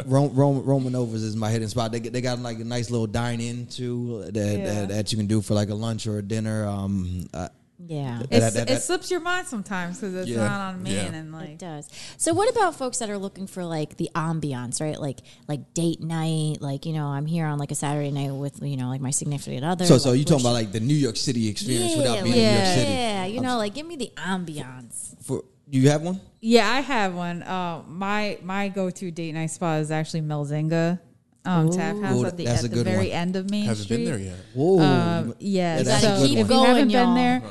Ro- 0.06 0.28
Ro- 0.28 0.62
Romanovas 0.66 1.14
is 1.24 1.34
my 1.36 1.50
hidden 1.50 1.68
spot. 1.68 1.92
They 1.92 2.00
they 2.00 2.20
got 2.20 2.38
like 2.40 2.58
a 2.60 2.64
nice 2.64 2.90
little 2.90 3.06
dine 3.06 3.40
in 3.40 3.66
too 3.66 4.24
that, 4.32 4.58
Yeah. 4.58 4.64
that 4.66 4.88
that 4.90 5.12
you 5.12 5.18
can 5.18 5.26
do 5.26 5.40
for 5.40 5.54
like 5.54 5.70
a 5.70 5.74
lunch 5.74 6.06
or 6.06 6.18
a 6.18 6.22
dinner. 6.22 6.66
Um, 6.66 7.26
uh, 7.32 7.48
Yeah. 7.78 8.20
That- 8.30 8.32
it's, 8.32 8.54
that- 8.54 8.62
it 8.62 8.68
that- 8.68 8.82
slips 8.82 9.10
your 9.10 9.20
mind 9.20 9.46
sometimes 9.46 9.98
because 10.00 10.14
it's 10.14 10.28
Yeah. 10.30 10.44
not 10.48 10.60
on 10.74 10.82
main 10.82 10.92
Yeah. 10.94 11.12
and 11.12 11.28
It 11.34 11.36
like 11.36 11.58
does. 11.58 11.88
So 12.16 12.32
what 12.32 12.50
about 12.50 12.74
folks 12.74 12.98
that 12.98 13.10
are 13.10 13.18
looking 13.18 13.46
for 13.46 13.64
like 13.64 13.96
the 13.98 14.08
ambiance, 14.14 14.80
right? 14.80 14.98
Like 15.00 15.20
like 15.46 15.74
date 15.74 16.00
night, 16.02 16.60
like, 16.60 16.86
you 16.86 16.94
know, 16.94 17.06
I'm 17.08 17.26
here 17.26 17.44
on 17.46 17.58
like 17.58 17.70
a 17.70 17.74
Saturday 17.74 18.10
night 18.10 18.32
with, 18.32 18.62
you 18.62 18.76
know, 18.78 18.88
like 18.88 19.00
my 19.02 19.10
significant 19.10 19.62
other. 19.64 19.84
so 19.84 19.98
so 19.98 20.10
like, 20.10 20.18
you 20.18 20.24
talking 20.24 20.44
about 20.44 20.52
like 20.54 20.72
the 20.72 20.80
New 20.80 20.94
York 20.94 21.16
City 21.16 21.48
experience 21.48 21.92
yeah, 21.92 21.98
without 21.98 22.24
being 22.24 22.34
like, 22.34 22.34
in 22.36 22.48
New 22.48 22.50
York 22.50 22.64
Yeah. 22.64 22.74
City? 22.74 22.92
Yeah, 23.28 23.34
you 23.34 23.40
know, 23.40 23.56
like 23.58 23.74
give 23.74 23.86
me 23.86 23.96
the 23.96 24.12
ambiance. 24.16 25.14
For 25.24 25.42
do 25.68 25.78
you 25.78 25.88
have 25.90 26.02
one? 26.02 26.20
Yeah, 26.40 26.70
I 26.70 26.80
have 26.80 27.14
one. 27.14 27.42
Uh, 27.42 27.82
my 27.88 28.38
my 28.42 28.68
go 28.68 28.90
to 28.90 29.10
date 29.10 29.32
night 29.34 29.50
spot 29.50 29.80
is 29.80 29.90
actually 29.90 30.22
Melzingah 30.22 31.00
um, 31.44 31.70
Tap 31.70 31.96
House 32.00 32.16
Ooh, 32.20 32.26
at 32.26 32.36
the, 32.36 32.46
at 32.46 32.62
the 32.62 32.82
very 32.84 33.08
one. 33.08 33.16
end 33.16 33.36
of 33.36 33.50
Main 33.50 33.66
Haven't 33.66 33.84
Street. 33.84 33.96
been 33.98 34.04
there 34.06 34.18
yet. 34.18 34.36
Whoa. 34.54 34.80
Um, 34.80 35.34
yeah, 35.38 35.76
Yeah, 35.78 35.82
that's 35.82 36.02
so 36.02 36.22
if 36.24 36.30
you 36.30 36.44
Going, 36.44 36.66
haven't 36.66 36.88
been 36.88 36.90
y'all. 36.90 37.14
there, 37.14 37.42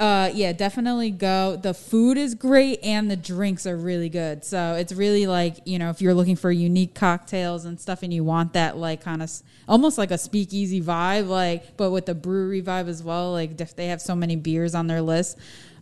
uh, 0.00 0.30
yeah, 0.32 0.50
definitely 0.52 1.10
go. 1.10 1.56
The 1.56 1.74
food 1.74 2.16
is 2.16 2.34
great 2.34 2.80
and 2.82 3.10
the 3.10 3.18
drinks 3.18 3.66
are 3.66 3.76
really 3.76 4.08
good. 4.08 4.46
So 4.46 4.74
it's 4.74 4.94
really 4.94 5.26
like 5.26 5.58
you 5.66 5.78
know 5.78 5.90
if 5.90 6.00
you're 6.00 6.14
looking 6.14 6.36
for 6.36 6.50
unique 6.50 6.94
cocktails 6.94 7.66
and 7.66 7.78
stuff, 7.78 8.02
and 8.02 8.12
you 8.12 8.24
want 8.24 8.54
that 8.54 8.78
like 8.78 9.02
kind 9.02 9.22
of 9.22 9.30
almost 9.68 9.98
like 9.98 10.10
a 10.10 10.16
speakeasy 10.16 10.80
vibe, 10.80 11.28
like 11.28 11.76
but 11.76 11.90
with 11.90 12.06
the 12.06 12.14
brewery 12.14 12.62
vibe 12.62 12.88
as 12.88 13.02
well. 13.02 13.32
Like 13.32 13.60
if 13.60 13.76
they 13.76 13.88
have 13.88 14.00
so 14.00 14.16
many 14.16 14.36
beers 14.36 14.74
on 14.74 14.86
their 14.86 15.02
list. 15.02 15.38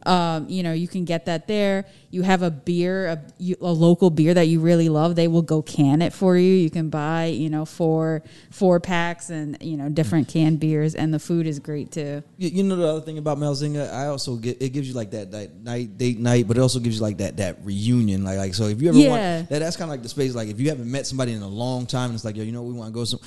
Um, 0.06 0.48
you 0.48 0.62
know, 0.62 0.72
you 0.72 0.88
can 0.88 1.04
get 1.04 1.26
that 1.26 1.46
there. 1.48 1.84
You 2.10 2.22
have 2.22 2.42
a 2.42 2.50
beer, 2.50 3.06
a, 3.06 3.22
you- 3.38 3.56
a 3.60 3.70
local 3.72 4.10
beer 4.10 4.32
that 4.32 4.46
you 4.48 4.60
really 4.60 4.88
love. 4.88 5.14
They 5.16 5.28
will 5.28 5.42
go 5.42 5.60
can 5.62 6.00
it 6.02 6.12
for 6.12 6.36
you. 6.36 6.52
You 6.54 6.70
can 6.70 6.88
buy, 6.88 7.26
you 7.26 7.50
know, 7.50 7.64
four 7.64 8.22
four 8.50 8.80
packs 8.80 9.30
and 9.30 9.56
you 9.62 9.76
know 9.76 9.88
different 9.88 10.28
canned 10.28 10.60
beers, 10.60 10.94
and 10.94 11.12
the 11.12 11.18
food 11.18 11.46
is 11.46 11.58
great 11.58 11.90
too. 11.92 12.22
You, 12.38 12.48
you 12.48 12.62
know 12.62 12.76
the 12.76 12.86
other 12.88 13.00
thing 13.00 13.18
about 13.18 13.38
Melzingah, 13.38 13.92
I 13.92 14.06
also 14.06 14.36
get 14.36 14.62
it 14.62 14.70
gives 14.70 14.88
you 14.88 14.94
like 14.94 15.10
that, 15.10 15.32
that 15.32 15.54
night 15.56 15.98
date 15.98 16.18
night, 16.18 16.48
but 16.48 16.56
it 16.56 16.60
also 16.60 16.78
gives 16.80 16.96
you 16.96 17.02
like 17.02 17.18
that 17.18 17.36
that 17.38 17.58
reunion. 17.64 18.24
Like 18.24 18.38
like 18.38 18.54
so 18.54 18.64
if 18.68 18.80
you 18.80 18.88
ever 18.88 18.98
Yeah. 18.98 19.08
want 19.10 19.48
that, 19.50 19.58
that's 19.58 19.76
kind 19.76 19.90
of 19.90 19.92
like 19.92 20.02
the 20.02 20.08
space. 20.08 20.34
Like 20.34 20.48
if 20.48 20.60
you 20.60 20.68
haven't 20.70 20.90
met 20.90 21.06
somebody 21.06 21.32
in 21.32 21.42
a 21.42 21.48
long 21.48 21.86
time, 21.86 22.06
and 22.10 22.14
it's 22.14 22.24
like 22.24 22.36
yo, 22.36 22.42
you 22.44 22.52
know, 22.52 22.62
we 22.62 22.72
want 22.72 22.88
to 22.88 22.94
go 22.94 23.04
some. 23.04 23.20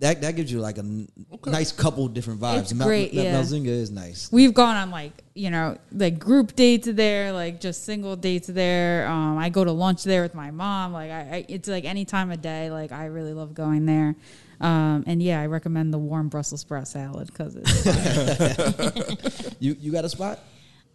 That 0.00 0.20
that 0.22 0.36
gives 0.36 0.52
you 0.52 0.60
like 0.60 0.76
a 0.76 0.80
n- 0.80 1.08
nice 1.46 1.72
couple 1.72 2.06
different 2.08 2.40
vibes. 2.40 2.60
It's 2.60 2.74
Mel- 2.74 2.86
great, 2.86 3.12
Mel- 3.12 3.24
yeah. 3.24 3.40
Melzingah 3.40 3.66
is 3.66 3.90
nice. 3.90 4.30
We've 4.30 4.54
gone 4.54 4.76
on 4.76 4.90
like 4.90 5.24
you 5.34 5.50
know 5.50 5.76
like 5.92 6.20
group 6.20 6.54
dates 6.54 6.86
there, 6.90 7.32
like 7.32 7.60
just 7.60 7.84
single 7.84 8.14
dates 8.14 8.46
there. 8.46 9.08
Um, 9.08 9.38
I 9.38 9.48
go 9.48 9.64
to 9.64 9.72
lunch 9.72 10.04
there 10.04 10.22
with 10.22 10.34
my 10.34 10.52
mom. 10.52 10.92
Like 10.92 11.10
I, 11.10 11.20
I 11.20 11.44
it's 11.48 11.68
like 11.68 11.84
any 11.84 12.04
time 12.04 12.30
of 12.30 12.40
day. 12.40 12.70
Like 12.70 12.92
I 12.92 13.06
really 13.06 13.34
love 13.34 13.54
going 13.54 13.86
there. 13.86 14.14
Um, 14.60 15.04
and 15.06 15.22
yeah, 15.22 15.40
I 15.40 15.46
recommend 15.46 15.94
the 15.94 15.98
warm 15.98 16.28
Brussels 16.28 16.60
sprout 16.62 16.88
salad 16.88 17.28
because 17.28 17.54
it's 17.56 19.56
You 19.60 19.76
you 19.80 19.92
got 19.92 20.04
a 20.04 20.08
spot? 20.08 20.40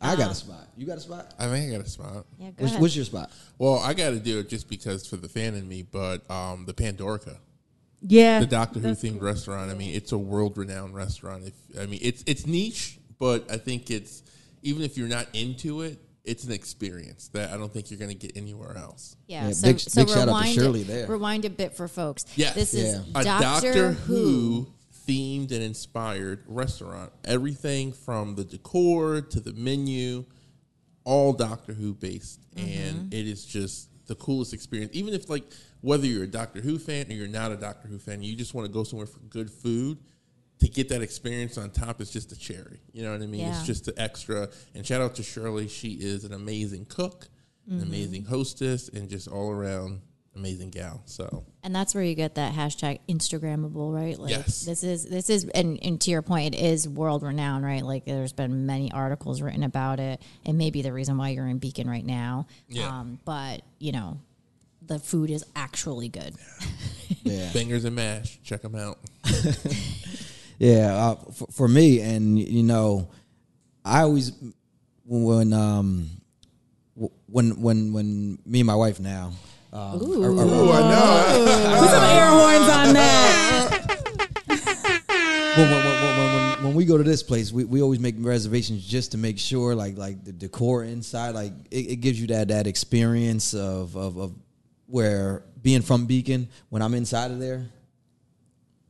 I 0.01 0.16
got 0.18 0.32
a 0.32 0.36
spot. 0.36 0.68
You 0.78 0.86
got 0.86 0.97
a 0.97 1.01
spot? 1.01 1.34
I 1.39 1.47
think 1.47 1.70
I 1.74 1.78
got 1.78 1.86
a 1.86 1.89
spot. 1.89 2.26
Yeah, 2.38 2.47
go 2.47 2.54
What's, 2.58 2.72
ahead. 2.72 2.82
what's 2.82 2.95
your 2.95 3.06
spot? 3.06 3.32
Well, 3.58 3.80
I 3.80 3.93
got 3.93 4.10
to 4.10 4.20
do 4.20 4.39
it 4.39 4.49
just 4.49 4.68
because 4.68 5.08
for 5.08 5.16
the 5.16 5.30
fan 5.30 5.56
in 5.56 5.66
me, 5.68 5.84
but 5.84 6.30
um, 6.30 6.66
the 6.66 6.74
Pandorica, 6.74 7.38
yeah. 8.04 8.39
the 8.39 8.45
Doctor 8.45 8.80
Who 8.80 8.88
that's 8.89 9.04
themed 9.04 9.22
restaurant. 9.22 9.72
I 9.72 9.74
mean, 9.74 9.95
it's 9.95 10.12
a 10.12 10.18
world 10.18 10.58
renowned 10.58 10.95
restaurant. 10.95 11.45
If 11.45 11.82
I 11.82 11.86
mean, 11.86 11.99
it's 12.01 12.24
it's 12.28 12.45
niche, 12.45 12.99
but 13.20 13.49
I 13.51 13.58
think 13.58 13.89
it's 13.89 14.24
even 14.62 14.84
if 14.84 14.97
you're 14.97 15.08
not 15.08 15.28
into 15.34 15.82
it, 15.82 15.99
it's 16.24 16.43
an 16.45 16.51
experience 16.51 17.30
that 17.30 17.51
I 17.51 17.58
don't 17.58 17.72
think 17.72 17.91
you're 17.91 17.99
going 17.99 18.12
to 18.12 18.18
get 18.18 18.38
anywhere 18.38 18.78
else. 18.78 19.18
Yeah, 19.28 19.47
Yeah, 19.47 19.54
so, 19.54 19.68
big- 19.68 19.80
so 19.80 20.01
big 20.01 20.10
shout 20.10 20.18
out 20.18 20.26
to 20.26 20.28
rewind 20.28 20.56
Shirley 20.56 20.82
it, 20.82 20.88
there. 20.88 21.08
Rewind 21.08 21.45
a 21.45 21.49
bit 21.49 21.76
for 21.76 21.88
folks. 21.88 22.26
Yes. 22.36 22.56
This 22.56 22.74
is 22.74 22.95
Yeah. 22.95 23.20
a 23.20 23.24
Doctor, 23.24 23.43
Doctor 23.43 23.91
Who. 23.91 24.16
Who 24.16 24.74
themed 25.08 25.51
and 25.51 25.62
inspired 25.64 26.43
restaurant. 26.47 27.12
Everything 27.26 27.91
from 27.91 28.36
the 28.36 28.43
decor 28.43 29.22
to 29.22 29.39
the 29.39 29.54
menu, 29.54 30.26
all 31.04 31.34
Doctor 31.34 31.74
Who 31.74 31.93
based, 31.93 32.39
and 32.56 32.95
mm-hmm. 32.95 33.08
it 33.14 33.28
is 33.28 33.45
just 33.45 33.89
the 34.08 34.16
coolest 34.16 34.54
experience. 34.54 34.91
Even 34.93 35.14
if 35.14 35.30
like 35.30 35.43
whether 35.84 36.07
you're 36.07 36.23
a 36.23 36.27
Doctor 36.27 36.61
Who 36.61 36.79
fan 36.79 37.07
or 37.09 37.13
you're 37.13 37.27
not 37.27 37.51
a 37.51 37.57
Doctor 37.57 37.89
Who 37.89 37.99
fan, 37.99 38.23
you 38.23 38.36
just 38.36 38.53
want 38.53 38.65
to 38.65 38.71
go 38.73 38.84
somewhere 38.84 39.05
for 39.05 39.19
good 39.19 39.51
food. 39.51 39.99
To 40.59 40.69
get 40.69 40.88
that 40.89 41.01
experience 41.01 41.57
on 41.57 41.71
top 41.71 41.99
is 41.99 42.09
just 42.09 42.31
a 42.31 42.39
cherry. 42.39 42.79
You 42.93 43.03
know 43.03 43.11
what 43.11 43.21
I 43.21 43.25
mean? 43.25 43.41
Yeah. 43.41 43.49
It's 43.49 43.65
just 43.65 43.84
the 43.86 44.01
extra. 44.01 44.47
And 44.73 44.88
shout 44.88 45.01
out 45.01 45.15
to 45.15 45.23
Shirley. 45.23 45.67
She 45.67 45.89
is 45.89 46.23
an 46.23 46.31
amazing 46.31 46.86
cook, 46.86 47.27
an 47.69 47.81
amazing 47.81 48.23
hostess, 48.25 48.88
and 48.88 49.09
just 49.09 49.27
all 49.27 49.51
around 49.51 49.99
amazing 50.38 50.69
gal. 50.69 51.01
So 51.05 51.43
And 51.63 51.75
that's 51.75 51.93
where 51.93 52.03
you 52.03 52.15
get 52.15 52.36
that 52.36 52.53
hashtag 52.53 53.01
Instagrammable, 53.09 53.93
right? 53.93 54.17
Like 54.17 54.31
Yes. 54.31 54.61
this 54.61 54.84
is 54.84 55.05
this 55.05 55.29
is 55.29 55.49
and, 55.49 55.77
and 55.84 55.99
to 56.01 56.11
your 56.11 56.21
point, 56.21 56.55
it 56.55 56.61
is 56.61 56.88
world 56.88 57.23
renowned, 57.23 57.65
right? 57.65 57.84
Like 57.84 58.05
there's 58.05 58.31
been 58.34 58.65
many 58.65 58.89
articles 58.91 59.41
written 59.41 59.63
about 59.63 59.99
it. 59.99 60.21
It 60.45 60.53
may 60.53 60.69
be 60.69 60.81
the 60.81 60.93
reason 60.93 61.17
why 61.17 61.29
you're 61.29 61.47
in 61.47 61.57
Beacon 61.57 61.89
right 61.89 62.05
now. 62.05 62.47
Yeah. 62.69 62.88
Um, 62.88 63.19
but 63.25 63.63
you 63.79 63.91
know, 63.91 64.21
the 64.86 64.99
food 64.99 65.29
is 65.29 65.45
actually 65.55 66.09
good. 66.09 66.36
Yeah. 67.23 67.49
Bangers 67.53 67.86
and 67.86 67.95
mash. 67.95 68.39
Check 68.43 68.61
them 68.61 68.75
out. 68.75 68.99
Yeah, 70.59 70.95
uh, 70.95 71.15
for, 71.34 71.47
for 71.51 71.67
me, 71.67 71.99
and 71.99 72.39
you 72.39 72.63
know, 72.63 73.09
I 73.84 74.01
always 74.03 74.31
when 75.03 75.51
um 75.51 76.09
when 77.25 77.59
when 77.59 77.91
when 77.91 78.38
me 78.45 78.59
and 78.61 78.67
my 78.67 78.75
wife 78.75 78.99
now. 78.99 79.34
Um, 79.73 79.79
are- 79.81 80.25
are- 80.29 80.36
Oh, 80.38 80.71
I 80.71 80.81
know. 80.89 81.79
Put 81.79 81.89
some 81.89 82.03
air 82.03 82.29
horns 82.29 82.69
on 82.69 82.93
that. 82.93 83.79
when, 85.57 85.69
when, 85.71 85.84
when, 85.86 86.17
when, 86.17 86.34
when, 86.36 86.63
when 86.65 86.73
we 86.75 86.86
go 86.86 86.97
to 86.97 87.03
this 87.03 87.23
place, 87.23 87.51
we, 87.51 87.63
we 87.65 87.81
always 87.81 87.99
make 87.99 88.15
reservations 88.19 88.86
just 88.86 89.11
to 89.13 89.17
make 89.17 89.39
sure, 89.39 89.73
like 89.75 89.97
like 89.97 90.23
the 90.23 90.31
decor 90.31 90.84
inside, 90.84 91.31
like 91.31 91.51
it, 91.71 91.91
it 91.91 91.95
gives 91.97 92.21
you 92.21 92.27
that 92.27 92.49
that 92.49 92.67
experience 92.67 93.53
of, 93.55 93.97
of 93.97 94.17
of 94.17 94.36
where 94.93 95.43
being 95.59 95.81
from 95.81 96.05
Beacon, 96.05 96.47
when 96.69 96.83
I'm 96.83 96.93
inside 96.93 97.31
of 97.31 97.39
there, 97.39 97.65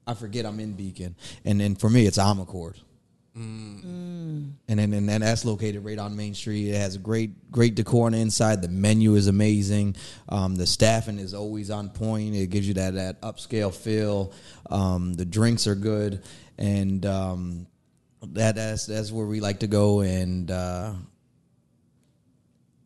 I 0.06 0.14
forget 0.16 0.46
I'm 0.46 0.60
in 0.60 0.74
Beacon, 0.74 1.16
and 1.46 1.62
then 1.62 1.76
for 1.76 1.90
me, 1.90 2.06
it's 2.06 2.18
Amarcord. 2.18 2.76
And 3.36 4.58
then 4.68 4.92
and 4.94 5.08
then 5.08 5.22
that's 5.22 5.46
located 5.46 5.86
right 5.86 5.98
on 5.98 6.18
Main 6.18 6.34
Street. 6.34 6.72
It 6.72 6.76
has 6.76 6.98
a 6.98 7.00
great 7.00 7.50
great 7.52 7.76
decor 7.76 8.08
on 8.08 8.12
the 8.12 8.18
inside. 8.18 8.62
The 8.62 8.68
menu 8.68 9.16
is 9.16 9.28
amazing. 9.28 9.96
Um, 10.28 10.56
the 10.56 10.68
staffing 10.68 11.20
is 11.20 11.34
always 11.34 11.72
on 11.72 11.90
point. 11.90 12.36
It 12.36 12.48
gives 12.48 12.68
you 12.68 12.74
that 12.74 12.96
that 12.96 13.22
upscale 13.22 13.74
feel. 13.74 14.34
Um, 14.70 15.14
the 15.14 15.26
drinks 15.26 15.68
are 15.68 15.76
good, 15.76 16.22
and 16.58 17.06
um, 17.06 17.68
that 18.34 18.56
that's 18.56 18.88
that's 18.88 19.10
where 19.10 19.26
we 19.26 19.40
like 19.40 19.62
to 19.62 19.68
go. 19.68 20.02
And 20.02 20.52
uh, 20.52 20.96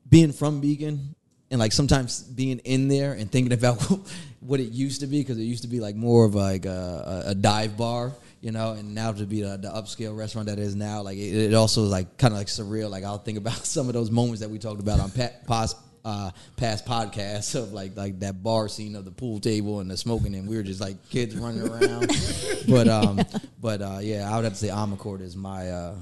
being 0.07 0.33
from 0.33 0.61
Beacon 0.61 1.15
and 1.49 1.59
like 1.59 1.71
sometimes 1.71 2.21
being 2.21 2.59
in 2.59 2.87
there 2.87 3.13
and 3.13 3.31
thinking 3.31 3.53
about 3.53 3.81
what 4.39 4.59
it 4.59 4.71
used 4.71 5.01
to 5.01 5.07
be 5.07 5.19
because 5.21 5.37
it 5.37 5.43
used 5.43 5.63
to 5.63 5.69
be 5.69 5.79
like 5.79 5.95
more 5.95 6.25
of 6.25 6.35
like 6.35 6.65
a, 6.65 7.23
a, 7.27 7.31
a 7.31 7.35
dive 7.35 7.77
bar, 7.77 8.11
you 8.41 8.51
know, 8.51 8.73
and 8.73 8.93
now 8.93 9.11
to 9.11 9.25
be 9.25 9.41
the, 9.41 9.57
the 9.57 9.69
upscale 9.69 10.15
restaurant 10.17 10.47
that 10.47 10.59
it 10.59 10.63
is 10.63 10.75
now, 10.75 11.01
like 11.01 11.17
it, 11.17 11.33
it 11.35 11.53
also 11.53 11.83
is 11.85 11.89
like 11.91 12.17
kind 12.17 12.33
of 12.33 12.37
like 12.37 12.47
surreal. 12.47 12.89
Like 12.89 13.03
I'll 13.03 13.17
think 13.17 13.37
about 13.37 13.53
some 13.65 13.87
of 13.87 13.93
those 13.93 14.11
moments 14.11 14.41
that 14.41 14.49
we 14.49 14.59
talked 14.59 14.81
about 14.81 14.99
on 14.99 15.11
pa- 15.11 15.31
past 15.47 15.77
uh, 16.05 16.31
past 16.55 16.85
podcasts 16.85 17.53
of 17.55 17.73
like 17.73 17.97
like 17.97 18.19
that 18.19 18.41
bar 18.41 18.69
scene 18.69 18.95
of 18.95 19.03
the 19.03 19.11
pool 19.11 19.39
table 19.41 19.81
and 19.81 19.91
the 19.91 19.97
smoking, 19.97 20.35
and 20.35 20.47
we 20.47 20.55
were 20.55 20.63
just 20.63 20.79
like 20.79 20.95
kids 21.09 21.35
running 21.35 21.67
around. 21.67 22.09
but 22.69 22.87
um, 22.87 23.19
but 23.59 23.81
uh, 23.81 23.97
yeah, 24.01 24.31
I 24.31 24.35
would 24.37 24.45
have 24.45 24.53
to 24.53 24.59
say 24.59 24.69
Amarcord 24.69 25.19
is 25.21 25.35
my. 25.35 25.69
Uh, 25.69 25.95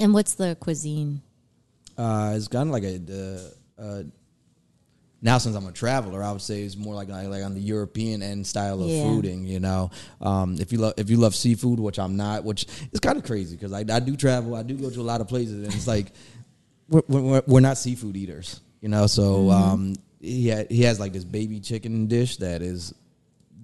And 0.00 0.12
what's 0.12 0.34
the 0.34 0.56
cuisine? 0.58 1.22
uh, 1.96 2.32
it's 2.36 2.48
kind 2.48 2.68
of 2.68 2.72
like 2.72 2.82
a. 2.84 3.00
Uh, 3.78 3.82
uh, 3.82 4.02
now, 5.22 5.38
since 5.38 5.56
I'm 5.56 5.66
a 5.66 5.72
traveler, 5.72 6.22
I 6.22 6.30
would 6.30 6.42
say 6.42 6.62
it's 6.62 6.76
more 6.76 6.94
like 6.94 7.08
like 7.08 7.42
on 7.42 7.54
the 7.54 7.60
European 7.60 8.22
end 8.22 8.46
style 8.46 8.82
of 8.82 8.90
Yeah. 8.90 9.02
fooding. 9.02 9.46
You 9.46 9.60
know, 9.60 9.90
um, 10.20 10.56
if 10.60 10.72
you 10.72 10.78
love 10.78 10.94
if 10.98 11.08
you 11.10 11.16
love 11.16 11.34
seafood, 11.34 11.80
which 11.80 11.98
I'm 11.98 12.16
not, 12.16 12.44
which 12.44 12.66
is 12.92 13.00
kind 13.00 13.16
of 13.16 13.24
crazy 13.24 13.56
because 13.56 13.72
I, 13.72 13.80
I 13.80 14.00
do 14.00 14.14
travel, 14.16 14.54
I 14.54 14.62
do 14.62 14.74
go 14.74 14.90
to 14.90 15.00
a 15.00 15.02
lot 15.02 15.20
of 15.20 15.28
places, 15.28 15.64
and 15.64 15.74
it's 15.74 15.86
like 15.86 16.12
we're, 16.88 17.02
we're, 17.08 17.42
we're 17.46 17.60
not 17.60 17.78
seafood 17.78 18.16
eaters. 18.16 18.60
You 18.82 18.90
know, 18.90 19.06
so 19.06 19.50
um, 19.50 19.96
he 20.20 20.50
ha- 20.50 20.66
he 20.68 20.82
has 20.82 21.00
like 21.00 21.12
this 21.12 21.24
baby 21.24 21.60
chicken 21.60 22.06
dish 22.06 22.36
that 22.36 22.60
is 22.62 22.94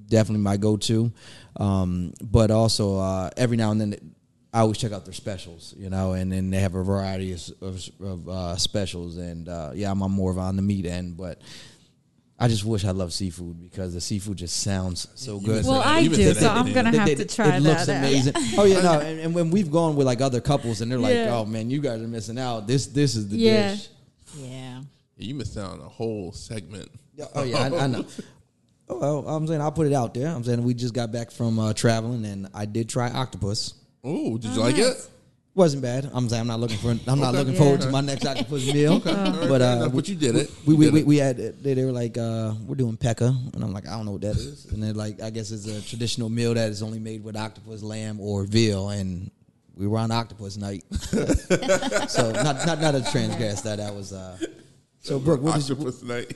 definitely 0.08 0.42
my 0.42 0.56
go-to. 0.56 1.12
Um, 1.56 2.12
but 2.22 2.50
also 2.50 2.98
uh, 2.98 3.30
every 3.36 3.56
now 3.56 3.70
and 3.70 3.80
then, 3.80 4.11
I 4.52 4.60
always 4.60 4.76
check 4.78 4.92
out 4.92 5.04
their 5.06 5.14
specials, 5.14 5.74
you 5.78 5.88
know, 5.88 6.12
and 6.12 6.30
then 6.30 6.50
they 6.50 6.58
have 6.60 6.74
a 6.74 6.82
variety 6.82 7.32
of, 7.32 7.42
of, 7.62 7.88
of 8.02 8.28
uh, 8.28 8.56
specials. 8.56 9.16
And 9.16 9.48
uh, 9.48 9.70
yeah, 9.74 9.90
I'm, 9.90 10.02
I'm 10.02 10.12
more 10.12 10.30
of 10.30 10.38
on 10.38 10.56
the 10.56 10.62
meat 10.62 10.84
end, 10.84 11.16
but 11.16 11.40
I 12.38 12.48
just 12.48 12.64
wish 12.64 12.84
I 12.84 12.90
loved 12.90 13.12
seafood 13.14 13.62
because 13.62 13.94
the 13.94 14.00
seafood 14.00 14.36
just 14.36 14.58
sounds 14.62 15.08
so 15.14 15.38
good. 15.40 15.64
Well, 15.64 15.74
that. 15.80 15.86
I 15.86 15.98
You 16.00 16.04
even 16.06 16.18
do, 16.18 16.24
said 16.26 16.36
so 16.36 16.40
that, 16.42 16.56
I'm 16.56 16.72
gonna 16.72 16.90
you? 16.92 16.98
have 16.98 17.06
They- 17.08 17.14
to 17.14 17.24
they- 17.24 17.34
try 17.34 17.56
it 17.56 17.60
looks 17.60 17.86
that. 17.86 17.96
out. 18.04 18.08
amazing. 18.10 18.32
oh 18.58 18.64
yeah, 18.64 18.80
no, 18.82 19.00
and, 19.00 19.20
and 19.20 19.34
when 19.34 19.50
we've 19.50 19.70
gone 19.70 19.96
with 19.96 20.06
like 20.06 20.20
other 20.20 20.40
couples, 20.40 20.80
and 20.82 20.90
they're 20.92 20.98
like, 20.98 21.14
Yeah. 21.14 21.34
"Oh 21.36 21.44
man, 21.46 21.70
you 21.70 21.80
guys 21.80 22.02
are 22.02 22.08
missing 22.08 22.38
out. 22.38 22.66
This 22.66 22.86
this 22.88 23.14
is 23.16 23.28
the 23.28 23.36
Yeah. 23.38 23.70
dish." 23.70 23.88
Yeah. 24.36 24.82
You 25.16 25.34
missed 25.34 25.56
out 25.56 25.72
on 25.72 25.80
a 25.80 25.88
whole 25.88 26.32
segment. 26.32 26.90
Yeah, 27.14 27.26
Oh 27.34 27.42
yeah, 27.44 27.58
I, 27.58 27.84
I 27.84 27.86
know. 27.86 28.04
Oh, 28.88 28.98
well, 29.22 29.28
I'm 29.36 29.46
saying 29.46 29.60
I'll 29.62 29.72
put 29.72 29.86
it 29.86 29.92
out 29.94 30.12
there. 30.12 30.26
I'm 30.28 30.44
saying 30.44 30.62
we 30.62 30.74
just 30.74 30.92
got 30.92 31.10
back 31.12 31.30
from 31.30 31.58
uh, 31.58 31.72
traveling, 31.72 32.26
and 32.26 32.48
I 32.52 32.66
did 32.66 32.90
try 32.90 33.08
octopus. 33.10 33.72
Oh, 34.04 34.36
did 34.38 34.50
you 34.52 34.60
like 34.60 34.78
it? 34.78 35.08
wasn't 35.54 35.82
bad. 35.82 36.10
I'm 36.14 36.28
saying 36.30 36.40
I'm 36.40 36.46
not 36.46 36.60
looking 36.60 36.78
for. 36.78 36.90
I'm 37.10 37.20
not 37.20 37.34
Okay. 37.34 37.38
looking 37.38 37.52
Yeah. 37.52 37.58
forward 37.60 37.80
to 37.82 37.90
my 37.90 38.00
next 38.00 38.24
octopus 38.24 38.72
meal. 38.72 38.92
All 38.94 39.00
right, 39.00 39.48
But 39.48 39.60
uh, 39.60 39.64
enough, 39.64 39.92
but 39.94 40.08
you 40.08 40.14
did 40.16 40.34
it. 40.34 40.50
We 40.66 40.72
You 40.74 40.78
we, 40.78 40.84
did 40.86 40.94
we, 40.94 41.00
it. 41.00 41.06
we 41.06 41.16
had 41.18 41.36
they, 41.62 41.74
they 41.74 41.84
were 41.84 41.92
like 41.92 42.16
uh, 42.16 42.54
we're 42.66 42.74
doing 42.74 42.96
peka, 42.96 43.28
and 43.54 43.62
I'm 43.62 43.72
like 43.74 43.86
I 43.86 43.90
don't 43.92 44.06
know 44.06 44.12
what 44.12 44.22
that 44.22 44.36
is. 44.36 44.64
And 44.72 44.82
they're 44.82 44.94
like 44.94 45.20
I 45.20 45.28
guess 45.30 45.50
it's 45.50 45.66
a 45.66 45.82
traditional 45.82 46.30
meal 46.30 46.54
that 46.54 46.70
is 46.70 46.82
only 46.82 46.98
made 46.98 47.22
with 47.22 47.36
octopus, 47.36 47.82
lamb, 47.82 48.18
or 48.18 48.44
veal, 48.44 48.88
and 48.88 49.30
we 49.76 49.86
were 49.86 49.98
on 49.98 50.10
octopus 50.10 50.56
night. 50.56 50.84
so 52.08 52.32
not 52.32 52.66
not 52.66 52.80
not 52.80 52.92
to 52.92 53.04
transgress 53.12 53.60
that. 53.62 53.76
That 53.76 53.94
was. 53.94 54.12
Uh, 54.14 54.38
so 55.00 55.18
Brooke, 55.18 55.42
what 55.42 55.58
is 55.58 55.70
Octopus 55.70 56.02
night. 56.02 56.34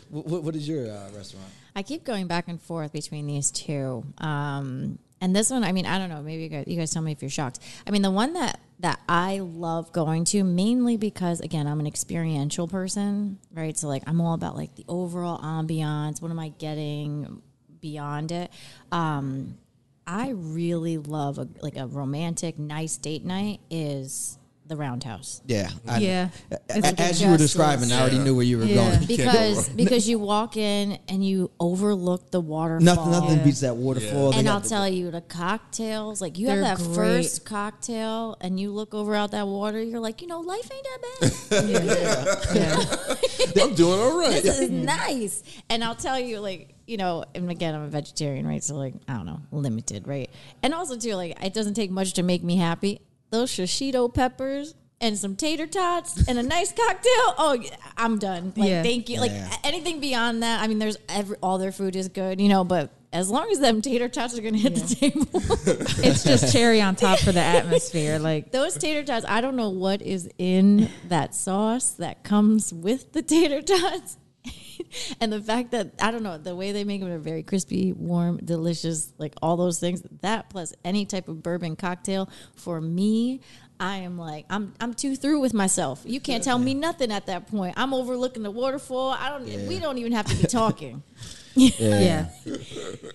what, 0.10 0.44
what 0.44 0.54
is 0.54 0.68
your 0.68 0.88
uh, 0.90 1.10
restaurant? 1.16 1.48
I 1.74 1.82
keep 1.82 2.04
going 2.04 2.28
back 2.28 2.46
and 2.46 2.60
forth 2.62 2.92
between 2.92 3.26
these 3.26 3.50
two. 3.50 4.04
Um, 4.18 4.98
and 5.20 5.34
this 5.34 5.50
one, 5.50 5.64
I 5.64 5.72
mean, 5.72 5.86
I 5.86 5.98
don't 5.98 6.08
know. 6.08 6.22
Maybe 6.22 6.44
you 6.44 6.48
guys, 6.48 6.64
you 6.66 6.76
guys 6.76 6.92
tell 6.92 7.02
me 7.02 7.12
if 7.12 7.22
you're 7.22 7.30
shocked. 7.30 7.58
I 7.86 7.90
mean, 7.90 8.02
the 8.02 8.10
one 8.10 8.34
that 8.34 8.60
that 8.80 9.00
I 9.08 9.40
love 9.40 9.92
going 9.92 10.24
to 10.26 10.44
mainly 10.44 10.96
because 10.96 11.40
again, 11.40 11.66
I'm 11.66 11.80
an 11.80 11.86
experiential 11.86 12.68
person, 12.68 13.38
right? 13.52 13.76
So 13.76 13.88
like, 13.88 14.04
I'm 14.06 14.20
all 14.20 14.34
about 14.34 14.56
like 14.56 14.76
the 14.76 14.84
overall 14.88 15.40
ambiance. 15.40 16.22
What 16.22 16.30
am 16.30 16.38
I 16.38 16.50
getting 16.50 17.42
beyond 17.80 18.30
it? 18.30 18.52
Um, 18.92 19.58
I 20.06 20.30
really 20.30 20.96
love 20.96 21.38
a 21.38 21.48
like 21.60 21.76
a 21.76 21.86
romantic, 21.86 22.58
nice 22.58 22.96
date 22.96 23.24
night 23.24 23.60
is 23.70 24.37
the 24.68 24.76
Roundhouse. 24.76 25.40
Yeah, 25.46 25.70
I- 25.86 25.98
Yeah. 25.98 26.28
a- 26.50 26.58
It's 26.68 26.82
like 26.86 27.00
a 27.00 27.02
as 27.02 27.22
you 27.22 27.30
were 27.30 27.36
describing, 27.38 27.90
I 27.90 28.00
already 28.00 28.18
knew 28.18 28.34
where 28.34 28.44
you 28.44 28.58
were 28.58 28.64
Yeah. 28.64 28.74
going. 28.76 28.90
Can't 29.06 29.08
go 29.08 29.24
Because 29.32 29.68
because 29.70 30.08
you 30.08 30.18
walk 30.18 30.56
in 30.56 30.98
and 31.08 31.24
you 31.26 31.50
overlook 31.58 32.30
the 32.30 32.40
waterfall. 32.40 32.84
Nothing, 32.84 33.10
nothing 33.10 33.38
Yeah. 33.38 33.44
beats 33.44 33.60
that 33.60 33.76
waterfall. 33.76 34.32
Yeah. 34.32 34.38
And 34.40 34.48
I'll 34.48 34.60
tell 34.60 34.88
you, 34.88 35.10
the 35.10 35.20
cocktails, 35.22 36.20
like 36.20 36.38
you 36.38 36.46
They're 36.46 36.62
have 36.62 36.78
that 36.78 36.84
great. 36.84 36.94
first 36.96 37.44
cocktail 37.44 38.36
and 38.40 38.60
you 38.60 38.70
look 38.70 38.94
over 38.94 39.14
out 39.14 39.30
that 39.32 39.46
water, 39.48 39.82
you're 39.82 40.00
like, 40.00 40.20
you 40.22 40.28
know, 40.28 40.40
life 40.40 40.70
ain't 40.72 40.84
that 40.84 41.00
bad. 41.20 42.38
Yeah. 42.54 43.62
I'm 43.64 43.74
doing 43.74 43.98
all 44.00 44.18
right. 44.18 44.42
this 44.42 44.58
is 44.60 44.70
nice. 44.70 45.42
And 45.70 45.82
I'll 45.82 45.94
tell 45.94 46.18
you, 46.18 46.40
like, 46.40 46.74
you 46.86 46.96
know, 46.96 47.24
and 47.34 47.50
again, 47.50 47.74
I'm 47.74 47.82
a 47.82 47.88
vegetarian, 47.88 48.46
right? 48.46 48.62
So, 48.62 48.74
like, 48.76 48.94
I 49.06 49.14
don't 49.14 49.26
know, 49.26 49.40
limited, 49.52 50.06
right? 50.06 50.30
And 50.62 50.72
also, 50.74 50.96
too, 50.96 51.14
like, 51.14 51.42
it 51.44 51.52
doesn't 51.54 51.74
take 51.74 51.90
much 51.90 52.14
to 52.14 52.22
make 52.22 52.42
me 52.42 52.56
happy. 52.56 53.00
Those 53.30 53.50
shishito 53.50 54.12
peppers 54.12 54.74
and 55.00 55.16
some 55.16 55.36
tater 55.36 55.66
tots 55.66 56.26
and 56.28 56.38
a 56.38 56.42
nice 56.42 56.72
cocktail. 56.72 57.34
Oh, 57.38 57.58
yeah, 57.60 57.76
I'm 57.96 58.18
done. 58.18 58.52
Like, 58.56 58.68
Yeah. 58.68 58.82
thank 58.82 59.08
you. 59.08 59.20
Like, 59.20 59.30
Yeah. 59.30 59.54
anything 59.64 60.00
beyond 60.00 60.42
that, 60.42 60.60
I 60.62 60.66
mean, 60.66 60.78
there's 60.78 60.96
every, 61.08 61.36
all 61.42 61.58
their 61.58 61.70
food 61.72 61.94
is 61.94 62.08
good, 62.08 62.40
you 62.40 62.48
know, 62.48 62.64
but 62.64 62.90
as 63.12 63.30
long 63.30 63.50
as 63.50 63.58
them 63.60 63.80
tater 63.80 64.08
tots 64.08 64.36
are 64.38 64.42
going 64.42 64.54
to 64.54 64.60
hit 64.60 64.74
the 64.74 64.94
table. 64.94 65.26
it's 66.04 66.24
just 66.24 66.52
cherry 66.52 66.80
on 66.80 66.94
top 66.96 67.18
for 67.20 67.32
the 67.32 67.40
atmosphere. 67.40 68.18
Like 68.18 68.50
Those 68.52 68.74
tater 68.76 69.02
tots, 69.04 69.24
I 69.28 69.40
don't 69.40 69.56
know 69.56 69.70
what 69.70 70.02
is 70.02 70.28
in 70.38 70.90
that 71.08 71.34
sauce 71.34 71.90
that 71.92 72.22
comes 72.24 72.72
with 72.72 73.12
the 73.12 73.22
tater 73.22 73.62
tots. 73.62 74.16
and 75.20 75.32
the 75.32 75.40
fact 75.40 75.70
that 75.72 75.92
I 76.00 76.10
don't 76.10 76.22
know 76.22 76.38
the 76.38 76.54
way 76.56 76.72
they 76.72 76.84
make 76.84 77.00
them 77.00 77.10
are 77.10 77.18
very 77.18 77.42
crispy, 77.42 77.92
warm, 77.92 78.38
delicious, 78.38 79.12
like 79.18 79.34
all 79.42 79.56
those 79.56 79.78
things. 79.78 80.02
That 80.22 80.50
plus 80.50 80.74
any 80.84 81.04
type 81.04 81.28
of 81.28 81.42
bourbon 81.42 81.76
cocktail 81.76 82.28
for 82.56 82.80
me, 82.80 83.40
I 83.80 83.98
am 83.98 84.18
like 84.18 84.46
I'm 84.50 84.74
I'm 84.80 84.94
too 84.94 85.16
through 85.16 85.40
with 85.40 85.54
myself. 85.54 86.02
You 86.04 86.20
can't 86.20 86.42
tell 86.42 86.58
me 86.58 86.74
nothing 86.74 87.12
at 87.12 87.26
that 87.26 87.48
point. 87.48 87.74
I'm 87.76 87.94
overlooking 87.94 88.42
the 88.42 88.50
waterfall. 88.50 89.10
I 89.10 89.30
don't. 89.30 89.66
We 89.68 89.78
don't 89.78 89.98
even 89.98 90.12
have 90.12 90.26
to 90.26 90.36
be 90.36 90.44
talking. 90.44 91.02
yeah. 91.58 92.28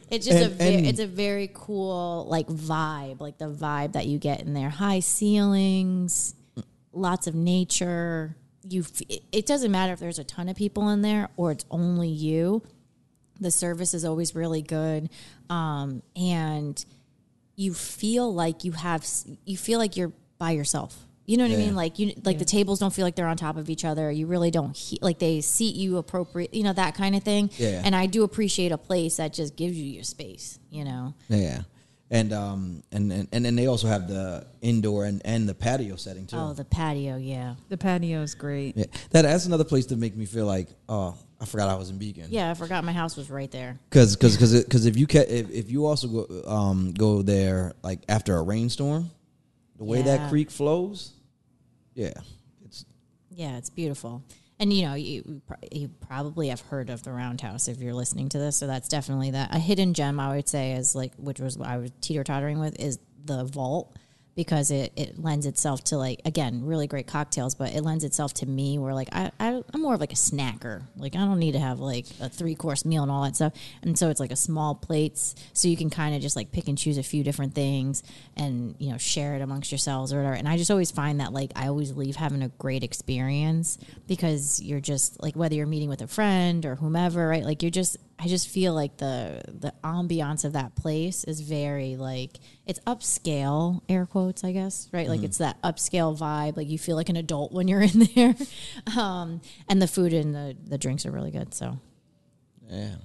It's 0.09 0.25
just 0.25 0.31
a 0.41 0.45
And- 0.45 0.53
very, 0.55 0.75
and- 0.75 0.85
it's 0.87 0.99
a 0.99 1.07
very 1.07 1.49
cool 1.53 2.25
like 2.27 2.47
vibe, 2.47 3.21
like 3.21 3.37
the 3.37 3.49
vibe 3.49 3.93
that 3.93 4.05
you 4.05 4.19
get 4.19 4.41
in 4.41 4.53
there. 4.53 4.69
High 4.69 4.99
ceilings, 4.99 6.35
lots 6.91 7.27
of 7.27 7.35
nature. 7.35 8.35
You, 8.67 8.85
it- 9.09 9.23
it 9.31 9.45
doesn't 9.45 9.71
matter 9.71 9.93
if 9.93 9.99
there's 9.99 10.19
a 10.19 10.23
ton 10.23 10.49
of 10.49 10.55
people 10.55 10.89
in 10.89 11.01
there 11.01 11.29
or 11.37 11.51
it's 11.51 11.65
only 11.71 12.07
you. 12.09 12.63
The 13.39 13.51
service 13.51 13.93
is 13.93 14.05
always 14.05 14.35
really 14.35 14.61
good, 14.61 15.09
um, 15.49 16.03
and 16.15 16.83
you 17.55 17.73
feel 17.73 18.31
like 18.33 18.63
you 18.63 18.71
have, 18.73 19.05
you 19.43 19.57
feel 19.57 19.79
like 19.79 19.97
you're 19.97 20.11
by 20.37 20.51
yourself. 20.51 20.97
You 21.25 21.37
know 21.37 21.45
what 21.47 21.53
I 21.53 21.57
mean? 21.57 21.75
Like 21.75 21.99
you, 21.99 22.13
like 22.23 22.37
the 22.37 22.45
tables 22.45 22.79
don't 22.79 22.93
feel 22.93 23.05
like 23.05 23.15
they're 23.15 23.27
on 23.27 23.37
top 23.37 23.57
of 23.57 23.69
each 23.69 23.85
other. 23.85 24.11
You 24.11 24.27
really 24.27 24.51
don't 24.51 24.75
he, 24.75 24.99
like 25.01 25.19
they 25.19 25.41
seat 25.41 25.75
you 25.75 25.97
appropriate. 25.97 26.53
You 26.53 26.63
know 26.63 26.73
that 26.73 26.95
kind 26.95 27.15
of 27.15 27.23
thing. 27.23 27.49
Yeah. 27.57 27.81
And 27.83 27.95
I 27.95 28.05
do 28.05 28.23
appreciate 28.23 28.71
a 28.71 28.77
place 28.77 29.17
that 29.17 29.33
just 29.33 29.55
gives 29.55 29.75
you 29.77 29.85
your 29.85 30.03
space. 30.03 30.59
You 30.69 30.83
know. 30.85 31.13
Yeah, 31.29 31.61
and 32.13 32.31
um 32.31 32.83
and 32.91 33.11
and 33.11 33.27
and 33.31 33.43
then 33.43 33.55
they 33.55 33.65
also 33.67 33.87
have 33.87 34.07
the 34.07 34.45
indoor 34.61 35.05
and 35.05 35.21
and 35.25 35.49
the 35.49 35.53
patio 35.55 35.95
setting 35.95 36.27
too. 36.27 36.37
Oh, 36.37 36.53
the 36.53 36.63
patio. 36.63 37.17
Yeah. 37.17 37.55
The 37.69 37.77
patio 37.77 38.21
is 38.21 38.35
great. 38.35 38.77
yeah, 38.77 38.85
that 39.09 39.23
that's 39.23 39.45
another 39.47 39.63
place 39.63 39.87
to 39.87 39.95
make 39.97 40.15
me 40.15 40.25
feel 40.25 40.45
like 40.45 40.69
oh 40.87 41.17
I 41.41 41.45
forgot 41.45 41.69
I 41.69 41.75
was 41.75 41.89
in 41.89 41.97
Beacon. 41.97 42.27
Yeah. 42.29 42.51
I 42.51 42.53
forgot 42.53 42.83
my 42.85 42.93
house 42.93 43.17
was 43.17 43.29
right 43.29 43.51
there. 43.51 43.77
because 43.89 44.15
because 44.15 44.35
because 44.37 44.63
because 44.63 44.85
if 44.85 44.95
you 44.95 45.07
ca- 45.07 45.25
if, 45.27 45.49
if 45.49 45.71
you 45.71 45.85
also 45.87 46.07
go 46.07 46.43
um 46.49 46.93
go 46.93 47.21
there 47.23 47.73
like 47.83 47.99
after 48.07 48.37
a 48.37 48.43
rainstorm, 48.43 49.09
the 49.77 49.83
way 49.83 50.03
that 50.03 50.29
creek 50.29 50.51
flows, 50.51 51.13
yeah, 51.95 52.13
it's 52.63 52.85
Yeah, 53.31 53.57
it's 53.57 53.71
beautiful. 53.71 54.23
And 54.63 54.71
you 54.71 54.85
know, 54.85 54.93
you 54.93 55.41
you 55.73 55.89
probably 55.89 56.47
have 56.47 56.61
heard 56.61 56.89
of 56.89 57.03
the 57.03 57.11
Roundhouse 57.11 57.67
if 57.67 57.81
you're 57.81 57.93
listening 57.93 58.29
to 58.29 58.39
this. 58.39 58.55
So 58.55 58.65
that's 58.65 58.87
definitely 58.87 59.31
that. 59.31 59.53
A 59.53 59.59
hidden 59.59 59.93
gem, 59.93 60.21
I 60.21 60.37
would 60.37 60.47
say, 60.47 60.71
is 60.71 60.95
like 60.95 61.13
which 61.17 61.41
was 61.41 61.57
what 61.57 61.67
I 61.67 61.75
was 61.79 61.91
teeter 61.99 62.23
tottering 62.23 62.59
with 62.59 62.79
is 62.79 62.97
the 63.25 63.43
vault 63.43 63.93
because 64.35 64.71
it, 64.71 64.91
it 64.95 65.21
lends 65.21 65.45
itself 65.45 65.83
to 65.85 65.97
like 65.97 66.21
again 66.25 66.65
really 66.65 66.87
great 66.87 67.07
cocktails, 67.07 67.55
but 67.55 67.73
it 67.73 67.83
lends 67.83 68.03
itself 68.03 68.33
to 68.35 68.45
me 68.45 68.77
where 68.77 68.93
like 68.93 69.09
I, 69.11 69.31
I 69.39 69.63
I'm 69.73 69.81
more 69.81 69.93
of 69.93 69.99
like 69.99 70.11
a 70.11 70.15
snacker. 70.15 70.83
Like 70.97 71.15
I 71.15 71.19
don't 71.19 71.39
need 71.39 71.53
to 71.53 71.59
have 71.59 71.79
like 71.79 72.05
a 72.19 72.29
three 72.29 72.55
course 72.55 72.85
meal 72.85 73.03
and 73.03 73.11
all 73.11 73.23
that 73.23 73.35
stuff. 73.35 73.53
And 73.81 73.97
so 73.97 74.09
it's 74.09 74.19
like 74.19 74.31
a 74.31 74.35
small 74.35 74.75
plates, 74.75 75.35
so 75.53 75.67
you 75.67 75.77
can 75.77 75.89
kind 75.89 76.15
of 76.15 76.21
just 76.21 76.35
like 76.35 76.51
pick 76.51 76.67
and 76.67 76.77
choose 76.77 76.97
a 76.97 77.03
few 77.03 77.23
different 77.23 77.53
things 77.53 78.03
and 78.35 78.75
you 78.79 78.91
know 78.91 78.97
share 78.97 79.35
it 79.35 79.41
amongst 79.41 79.71
yourselves 79.71 80.11
or 80.11 80.17
whatever. 80.17 80.35
And 80.35 80.47
I 80.47 80.57
just 80.57 80.71
always 80.71 80.91
find 80.91 81.19
that 81.19 81.31
like 81.31 81.51
I 81.55 81.67
always 81.67 81.91
leave 81.93 82.15
having 82.15 82.41
a 82.41 82.49
great 82.49 82.83
experience 82.83 83.77
because 84.07 84.61
you're 84.61 84.79
just 84.79 85.21
like 85.21 85.35
whether 85.35 85.55
you're 85.55 85.67
meeting 85.67 85.89
with 85.89 86.01
a 86.01 86.07
friend 86.07 86.65
or 86.65 86.75
whomever, 86.75 87.27
right? 87.27 87.43
Like 87.43 87.61
you're 87.61 87.69
just 87.69 87.97
I 88.19 88.27
just 88.27 88.47
feel 88.47 88.73
like 88.73 88.97
the 88.97 89.41
the 89.47 89.73
ambiance 89.83 90.45
of 90.45 90.53
that 90.53 90.75
place 90.75 91.23
is 91.23 91.41
very 91.41 91.95
like 91.97 92.39
it's 92.65 92.79
upscale 92.81 93.81
air 93.89 94.05
quotes 94.05 94.43
I 94.43 94.51
guess 94.51 94.87
right 94.91 95.09
like 95.09 95.23
it's 95.23 95.39
that 95.39 95.61
upscale 95.61 96.17
vibe 96.17 96.55
like 96.55 96.69
you 96.69 96.77
feel 96.79 96.95
like 96.95 97.09
an 97.09 97.17
adult 97.17 97.51
when 97.51 97.67
you're 97.67 97.81
in 97.93 98.07
there 98.15 98.35
um, 98.97 99.41
and 99.67 99.81
the 99.81 99.87
food 99.87 100.13
and 100.13 100.33
the 100.33 100.55
the 100.65 100.77
drinks 100.77 101.05
are 101.05 101.11
really 101.11 101.31
good 101.31 101.53
so 101.53 101.79
yeah. 102.69 102.95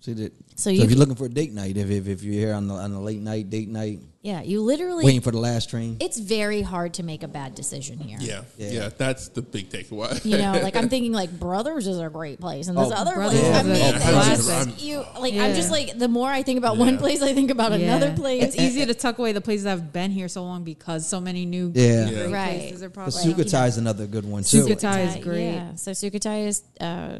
See 0.00 0.12
that. 0.14 0.32
So 0.54 0.64
So, 0.64 0.70
you 0.70 0.82
if 0.82 0.90
you're 0.90 0.98
looking 0.98 1.14
for 1.14 1.26
a 1.26 1.30
date 1.30 1.52
night, 1.52 1.76
if 1.76 1.90
if, 1.90 2.06
if 2.08 2.22
you're 2.22 2.34
here 2.34 2.54
on 2.54 2.68
the 2.68 2.74
on 2.74 2.92
a 2.92 3.00
late 3.00 3.20
night 3.20 3.48
date 3.50 3.68
night, 3.68 4.00
yeah 4.20 4.42
you 4.42 4.60
literally 4.62 5.04
waiting 5.04 5.20
for 5.20 5.32
the 5.32 5.38
last 5.38 5.70
train, 5.70 5.96
it's 6.00 6.18
very 6.18 6.62
hard 6.62 6.94
to 6.94 7.02
make 7.02 7.22
a 7.24 7.28
bad 7.28 7.54
decision 7.56 7.98
here 7.98 8.18
Yeah, 8.20 8.42
Yeah. 8.56 8.70
yeah, 8.70 8.88
that's 8.96 9.28
the 9.28 9.42
big 9.42 9.68
takeaway. 9.70 10.24
you 10.24 10.38
know 10.38 10.52
like 10.62 10.76
i'm 10.76 10.88
thinking 10.94 11.12
like 11.12 11.30
brothers 11.40 11.86
is 11.88 11.98
a 11.98 12.08
great 12.08 12.38
place 12.38 12.68
and 12.68 12.78
this 12.78 12.90
Oh, 12.92 12.94
other 12.94 13.14
Brothers 13.14 13.40
place 13.40 13.50
is 13.50 13.56
i 13.56 13.60
a- 13.60 13.64
mean 13.64 13.82
oh, 13.82 14.32
it's 14.32 14.46
just 14.46 14.82
you 14.84 15.04
like 15.18 15.34
i'm 15.34 15.54
just 15.54 15.70
like 15.72 15.98
the 15.98 16.06
more 16.06 16.30
i 16.30 16.42
think 16.44 16.58
about 16.58 16.76
one 16.76 16.98
place 16.98 17.20
i 17.22 17.32
think 17.34 17.50
about 17.50 17.72
another 17.72 18.12
place 18.14 18.44
It's 18.44 18.56
easy 18.56 18.86
to 18.86 18.94
tuck 18.94 19.18
away 19.18 19.32
the 19.32 19.40
places 19.40 19.64
that 19.64 19.70
have 19.70 19.92
been 19.92 20.12
here 20.12 20.28
so 20.28 20.44
long 20.44 20.62
because 20.62 21.04
so 21.08 21.20
many 21.20 21.44
new 21.44 21.72
Yeah. 21.74 22.08
great 22.08 22.30
Right. 22.32 22.58
places 22.60 22.82
are 22.84 22.88
the 22.88 22.94
probably 22.94 23.12
Sukhothai 23.12 23.66
is 23.68 23.78
another 23.78 24.06
good 24.06 24.24
one 24.24 24.44
too. 24.44 24.64
Sukhothai 24.66 25.08
is 25.08 25.24
great. 25.24 25.50
yeah 25.52 25.74
so 25.74 25.90
sukhothai 25.92 26.46
is 26.46 26.62
uh, 26.80 27.18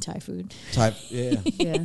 thai 0.00 0.18
food 0.20 0.54
Type, 0.72 0.94
yeah. 1.08 1.34
yeah. 1.44 1.84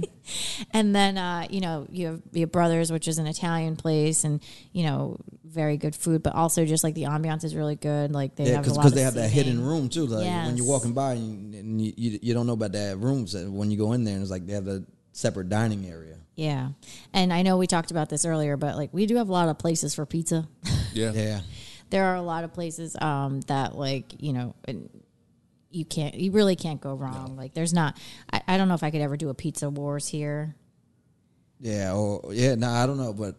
And 0.90 0.96
then 0.96 1.20
uh, 1.20 1.46
you 1.52 1.62
know 1.62 1.86
you 1.92 2.08
have 2.08 2.22
your 2.32 2.48
brothers 2.48 2.92
which 2.92 3.08
is 3.08 3.20
an 3.20 3.28
italian 3.28 3.76
place 3.76 4.24
and 4.24 4.42
you 4.72 4.84
know 4.84 5.18
very 5.44 5.78
good 5.78 5.96
food 5.96 6.24
but 6.24 6.34
also 6.34 6.66
just 6.66 6.84
like 6.84 6.96
the 6.96 7.04
ambiance 7.04 7.44
is 7.44 7.56
really 7.56 7.76
good. 7.76 8.12
Like 8.12 8.36
they 8.36 8.46
Yeah, 8.46 8.56
have 8.56 8.66
a 8.68 8.70
lot 8.74 8.78
because 8.78 8.94
they 8.94 9.04
have 9.04 9.14
that 9.16 9.30
hidden 9.30 9.62
room 9.64 9.90
too. 9.90 10.06
Like 10.08 10.46
when 10.46 10.58
you're 10.58 10.66
walking 10.66 10.94
by 10.94 11.14
and, 11.14 11.54
and 11.54 11.82
you, 11.82 11.94
you 11.96 12.20
you 12.22 12.34
don't 12.34 12.48
know 12.48 12.54
about 12.54 12.72
that 12.72 12.98
room. 12.98 13.28
So 13.28 13.50
when 13.52 13.70
you 13.72 13.78
go 13.78 13.94
in 13.94 14.04
there, 14.04 14.14
and 14.16 14.22
it's 14.24 14.32
like 14.32 14.46
they 14.48 14.54
have 14.54 14.68
a 14.68 14.84
separate 15.12 15.50
dining 15.50 15.86
area. 15.86 16.18
yeah. 16.36 16.70
And 17.14 17.34
i 17.34 17.42
know 17.42 17.58
we 17.58 17.68
talked 17.68 17.92
about 17.92 18.10
this 18.10 18.26
earlier 18.26 18.58
but 18.58 18.76
like 18.76 18.90
we 18.94 19.06
do 19.06 19.16
have 19.18 19.30
a 19.30 19.32
lot 19.32 19.50
of 19.50 19.58
places 19.60 19.94
for 19.96 20.06
pizza. 20.06 20.48
Yeah, 20.94 21.12
Yeah, 21.28 21.42
there 21.90 22.06
are 22.06 22.16
a 22.16 22.22
lot 22.34 22.44
of 22.44 22.54
places 22.54 22.96
um, 23.02 23.42
that 23.42 23.76
like 23.76 24.06
you 24.22 24.34
know 24.34 24.56
and 24.66 24.90
you 25.72 25.86
can't 25.86 26.16
you 26.16 26.32
really 26.32 26.56
can't 26.56 26.82
go 26.82 26.94
wrong. 26.94 27.36
Like 27.36 27.54
there's 27.54 27.74
not 27.74 27.98
I, 28.32 28.42
I 28.48 28.58
don't 28.58 28.68
know 28.68 28.76
if 28.76 28.84
i 28.84 28.92
could 28.92 29.02
ever 29.02 29.18
do 29.18 29.30
a 29.30 29.34
pizza 29.34 29.70
wars 29.70 30.08
here 30.08 30.56
yeah, 31.60 31.94
or 31.94 32.34
yeah. 32.34 32.56
No, 32.56 32.70
I 32.70 32.86
don't 32.86 32.98
know, 32.98 33.14
but 33.14 33.36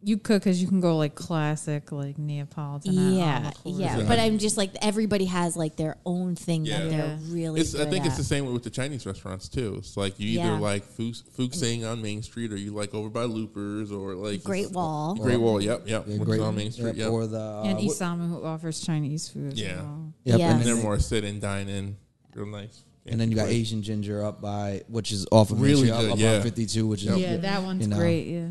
You 0.00 0.16
could 0.16 0.40
because 0.40 0.62
you 0.62 0.68
can 0.68 0.80
go 0.80 0.96
like 0.96 1.14
classic, 1.16 1.90
like 1.90 2.18
Neapolitan. 2.18 2.96
at 2.96 3.12
yeah 3.12 3.50
Alma 3.66 3.78
yeah 3.82 4.04
but 4.06 4.20
i'm 4.20 4.38
just 4.38 4.56
like 4.56 4.70
everybody 4.80 5.24
has 5.24 5.56
like 5.56 5.74
their 5.74 5.96
own 6.06 6.36
thing 6.36 6.64
Yeah. 6.64 6.78
that 6.82 6.90
they're 6.90 7.18
Yeah. 7.20 7.34
really 7.34 7.60
It's, 7.60 7.74
I 7.74 7.78
good 7.78 7.90
think 7.90 8.06
it's 8.06 8.16
the 8.16 8.22
same 8.22 8.46
with 8.52 8.62
the 8.62 8.70
Chinese 8.70 9.04
restaurants 9.06 9.48
too. 9.48 9.74
It's 9.78 9.96
like 9.96 10.18
you 10.20 10.38
either 10.40 10.52
Yeah. 10.54 10.58
like 10.60 10.84
Fu 10.84 11.10
Fuxing 11.36 11.84
on 11.90 12.00
Main 12.00 12.22
Street 12.22 12.52
or 12.52 12.56
you 12.56 12.72
like 12.72 12.94
over 12.94 13.08
by 13.10 13.24
Loopers 13.24 13.90
or 13.90 14.14
like 14.14 14.44
Great 14.44 14.70
Wall. 14.70 15.16
Great 15.16 15.40
Wall, 15.40 15.60
yep, 15.60 15.82
yep. 15.88 16.04
yeah, 16.06 16.16
which 16.16 16.28
is 16.28 16.40
on 16.40 16.54
Main 16.54 16.70
Street, 16.70 16.94
yeah, 16.94 17.04
yep. 17.04 17.12
or 17.12 17.26
the 17.26 17.40
uh, 17.40 17.62
And 17.64 17.78
Isamu 17.80 18.28
who 18.30 18.44
offers 18.44 18.80
Chinese 18.80 19.28
food. 19.28 19.54
as 19.54 19.60
Yeah. 19.60 19.82
well. 19.82 20.12
yep, 20.24 20.38
Yes. 20.38 20.50
and, 20.52 20.60
and 20.60 20.68
they're 20.68 20.82
more 20.82 20.98
sit 21.00 21.24
and 21.24 21.40
dine 21.40 21.68
in, 21.68 21.96
real 22.36 22.46
nice. 22.46 22.84
And 23.10 23.20
then 23.20 23.30
you 23.30 23.36
got 23.36 23.46
Great. 23.46 23.56
Asian 23.56 23.82
ginger 23.82 24.24
up 24.24 24.40
by 24.40 24.82
which 24.88 25.12
is 25.12 25.26
off 25.32 25.50
of 25.50 25.60
Really 25.60 25.90
Main 25.90 26.00
good, 26.00 26.06
up, 26.08 26.12
up 26.14 26.18
yeah. 26.18 26.34
on 26.36 26.42
52, 26.42 26.86
which 26.86 27.04
is 27.04 27.16
Yeah, 27.16 27.36
that 27.38 27.62
one's 27.62 27.82
You 27.82 27.88
know. 27.88 27.96
great. 27.96 28.26
Yeah. 28.26 28.48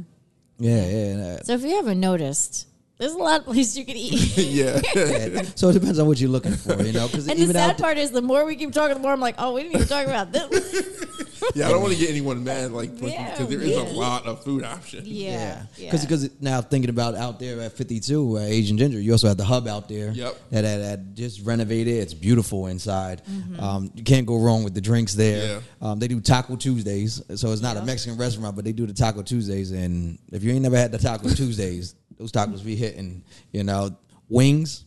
yeah, 0.59 0.85
yeah. 0.85 1.05
and, 1.35 1.45
so 1.45 1.53
if 1.53 1.61
you 1.63 1.75
haven't 1.75 1.99
noticed 1.99 2.67
there's 2.97 3.13
a 3.13 3.17
lot 3.17 3.39
of 3.41 3.45
places 3.45 3.77
you 3.77 3.85
could 3.85 3.95
eat 3.95 4.37
yeah, 4.37 4.81
yeah. 4.95 5.43
So 5.55 5.69
it 5.69 5.73
depends 5.73 5.99
on 5.99 6.07
what 6.07 6.19
you're 6.19 6.29
looking 6.29 6.55
for, 6.55 6.81
you 6.81 6.93
know. 6.93 7.07
Because 7.07 7.27
and 7.27 7.39
the 7.39 7.47
sad 7.47 7.71
out, 7.71 7.77
part 7.77 7.97
is 7.97 8.11
the 8.11 8.21
more 8.21 8.45
we 8.45 8.55
keep 8.55 8.71
talking 8.71 8.95
the 8.95 8.99
more 9.01 9.13
i'm 9.13 9.19
like 9.19 9.35
oh 9.37 9.53
we 9.53 9.63
didn't 9.63 9.75
even 9.75 9.87
talk 9.87 10.05
about 10.05 10.31
this 10.31 11.07
yeah. 11.55 11.67
I 11.67 11.71
don't 11.71 11.81
want 11.81 11.93
to 11.93 11.99
get 11.99 12.09
anyone 12.09 12.43
mad, 12.43 12.71
like 12.71 12.93
because 12.93 13.11
Yeah, 13.11 13.35
there 13.35 13.61
is 13.61 13.77
a 13.77 13.83
lot 13.83 14.25
of 14.25 14.43
food 14.43 14.63
options. 14.63 15.07
yeah 15.07 15.63
yeah, 15.77 15.91
because 15.91 16.29
now 16.41 16.61
thinking 16.61 16.89
about 16.89 17.15
out 17.15 17.39
there 17.39 17.59
at 17.61 17.73
52 17.73 18.37
uh, 18.37 18.41
Asian 18.41 18.77
Ginger, 18.77 18.99
you 18.99 19.11
also 19.11 19.27
have 19.27 19.37
the 19.37 19.45
hub 19.45 19.67
out 19.67 19.87
there. 19.87 20.11
Yep. 20.11 20.37
That, 20.51 20.61
that 20.61 20.77
that 20.77 21.15
just 21.15 21.45
renovated. 21.45 21.95
It's 21.95 22.13
beautiful 22.13 22.67
inside. 22.67 23.21
Mm-hmm. 23.25 23.59
Um, 23.59 23.91
you 23.95 24.03
can't 24.03 24.25
go 24.25 24.37
wrong 24.39 24.63
with 24.63 24.73
the 24.73 24.81
drinks 24.81 25.13
there. 25.13 25.61
Yeah. 25.81 25.89
Um, 25.89 25.99
they 25.99 26.07
do 26.07 26.19
Taco 26.19 26.55
Tuesdays, 26.55 27.21
so 27.35 27.51
it's 27.51 27.61
not 27.61 27.77
a 27.77 27.83
Mexican 27.83 28.17
restaurant, 28.17 28.55
but 28.55 28.65
they 28.65 28.71
do 28.71 28.85
the 28.85 28.93
Taco 28.93 29.21
Tuesdays. 29.21 29.71
And 29.71 30.17
if 30.31 30.43
you 30.43 30.51
ain't 30.51 30.61
never 30.63 30.77
had 30.77 30.91
the 30.91 30.97
Taco 30.97 31.29
Tuesdays, 31.29 31.95
those 32.17 32.31
tacos 32.31 32.63
be 32.63 32.75
hitting. 32.75 33.23
You 33.51 33.63
know, 33.63 33.95
wings. 34.29 34.83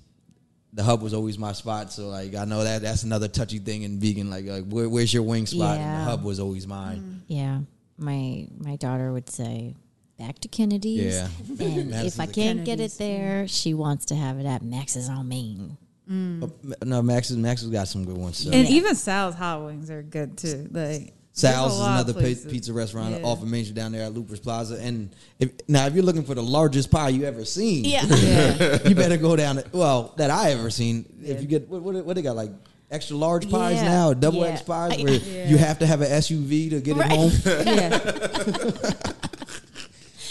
the 0.72 0.82
hub 0.82 1.02
was 1.02 1.14
always 1.14 1.38
my 1.38 1.52
spot. 1.52 1.92
So 1.92 2.08
like 2.08 2.34
I 2.34 2.44
know 2.44 2.62
that 2.64 2.82
that's 2.82 3.02
another 3.02 3.28
touchy 3.28 3.58
thing 3.58 3.82
in 3.82 3.98
Beacon. 3.98 4.30
Like, 4.30 4.46
like 4.46 4.64
where, 4.66 4.88
where's 4.88 5.12
your 5.12 5.22
wing 5.22 5.46
spot? 5.46 5.78
And 5.78 6.00
the 6.00 6.10
hub 6.10 6.22
was 6.24 6.38
always 6.40 6.66
mine. 6.66 7.22
Yeah, 7.26 7.60
my 7.98 8.46
my 8.58 8.76
daughter 8.76 9.12
would 9.12 9.28
say, 9.30 9.74
"Back 10.18 10.38
to 10.40 10.48
Kennedy's." 10.48 11.14
Yeah. 11.14 11.28
And 11.48 11.94
if 12.06 12.20
I 12.20 12.26
can't 12.26 12.64
get 12.64 12.80
it 12.80 12.92
there, 12.98 13.48
she 13.48 13.74
wants 13.74 14.06
to 14.06 14.14
have 14.14 14.38
it 14.38 14.46
at 14.46 14.62
Max's 14.62 15.08
on 15.08 15.28
Main. 15.28 15.76
Uh, 16.08 16.48
No, 16.84 17.02
Max's 17.02 17.36
Max 17.36 17.60
has 17.60 17.70
got 17.70 17.86
some 17.86 18.04
good 18.04 18.18
ones. 18.18 18.38
So. 18.38 18.50
And 18.50 18.68
even 18.68 18.96
Sal's 18.96 19.36
hot 19.36 19.64
wings 19.64 19.90
are 19.90 20.02
good 20.02 20.36
too. 20.36 20.68
Like 20.70 21.14
Sal's 21.32 21.74
is 21.74 21.78
a 21.78 21.82
lot 21.82 22.00
of 22.00 22.08
another 22.16 22.34
pi- 22.34 22.50
pizza 22.50 22.72
restaurant 22.72 23.16
Yeah. 23.20 23.26
off 23.26 23.40
of 23.42 23.48
Main 23.48 23.64
Street 23.64 23.76
down 23.76 23.92
there 23.92 24.02
at 24.04 24.12
Loopers 24.12 24.40
Plaza. 24.40 24.74
And 24.80 25.10
if 25.38 25.50
now 25.68 25.86
if 25.86 25.94
you're 25.94 26.02
looking 26.04 26.24
for 26.24 26.34
the 26.34 26.42
largest 26.42 26.90
pie 26.90 27.08
you 27.10 27.24
ever 27.24 27.44
seen, 27.44 27.84
Yeah. 27.84 28.04
Yeah. 28.08 28.78
you 28.88 28.94
better 28.94 29.16
go 29.16 29.36
down. 29.36 29.56
to- 29.56 29.64
Well, 29.72 30.12
that 30.16 30.30
I 30.30 30.50
ever 30.50 30.70
seen. 30.70 31.04
Yeah. 31.20 31.34
If 31.34 31.40
you 31.42 31.46
get 31.46 31.68
what, 31.68 31.82
what, 31.82 32.04
what 32.04 32.16
they 32.16 32.22
got 32.22 32.36
like 32.36 32.50
extra 32.90 33.16
large 33.16 33.48
pies 33.48 33.76
Yeah. 33.76 33.84
now, 33.84 34.12
double. 34.12 34.44
X 34.44 34.62
pies, 34.62 35.00
where 35.02 35.12
you 35.46 35.56
have 35.56 35.78
to 35.78 35.86
have 35.86 36.00
an 36.00 36.10
SUV 36.10 36.70
to 36.70 36.80
get 36.80 36.96
Right. 36.96 37.10
it 37.12 37.16
home. 37.16 39.14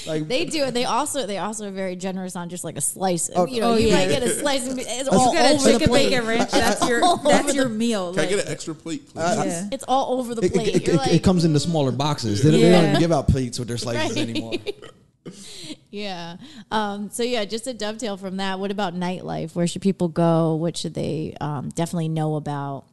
yeah. 0.10 0.20
like 0.20 0.28
They 0.28 0.46
do 0.46 0.64
it. 0.66 0.74
They 0.74 0.86
also 0.86 1.26
they 1.26 1.38
also 1.38 1.68
are 1.68 1.72
very 1.72 1.96
generous 1.96 2.36
on 2.36 2.50
just 2.50 2.64
like 2.64 2.78
a 2.78 2.82
slice. 2.82 3.30
Oh, 3.36 3.46
you 3.48 3.62
know, 3.62 3.72
oh, 3.72 3.76
you 3.78 3.88
yeah. 3.90 3.96
might 3.98 4.10
get 4.10 4.24
a 4.24 4.30
slice 4.30 4.68
and 4.68 4.80
it's 4.80 5.10
all 5.10 5.34
got 5.34 5.52
a 5.52 5.54
over 5.56 5.64
the 5.64 5.72
chicken 5.74 5.88
plate. 5.90 6.10
bacon 6.10 6.28
ranch. 6.28 6.52
That's 6.60 6.88
your 6.90 7.02
that's 7.24 7.54
your 7.54 7.70
meal. 7.70 8.14
Can 8.14 8.24
I 8.24 8.28
get 8.28 8.46
an 8.46 8.52
extra 8.52 8.74
plate, 8.76 9.08
please? 9.08 9.16
yeah. 9.16 9.70
It's 9.72 9.84
all 9.88 10.20
over 10.20 10.36
the 10.36 10.44
it, 10.46 10.54
plate. 10.54 10.68
it, 10.68 10.76
it, 10.76 10.88
it- 10.90 10.96
like, 10.98 11.12
it 11.14 11.24
comes 11.24 11.46
in 11.46 11.54
the 11.54 11.60
smaller 11.60 11.92
boxes. 11.92 12.44
They, 12.44 12.52
don't- 12.52 12.60
they 12.62 12.72
don't 12.72 12.86
even 12.90 13.00
give 13.00 13.12
out 13.12 13.28
plates 13.28 13.60
with 13.60 13.68
their 13.68 13.78
slices 13.78 14.16
Right. 14.16 14.30
anymore. 14.30 14.54
Yeah. 15.92 16.38
Um, 16.72 17.10
so 17.10 17.24
yeah, 17.24 17.46
just 17.46 17.66
a 17.68 17.74
dovetail 17.74 18.18
from 18.18 18.38
that, 18.38 18.60
what 18.60 18.72
about 18.72 18.96
nightlife? 18.96 19.56
Where 19.56 19.66
should 19.68 19.82
people 19.82 20.08
go? 20.08 20.56
What 20.56 20.78
should 20.78 20.94
they 20.94 21.36
um, 21.42 21.70
definitely 21.70 22.10
know 22.10 22.36
about 22.36 22.86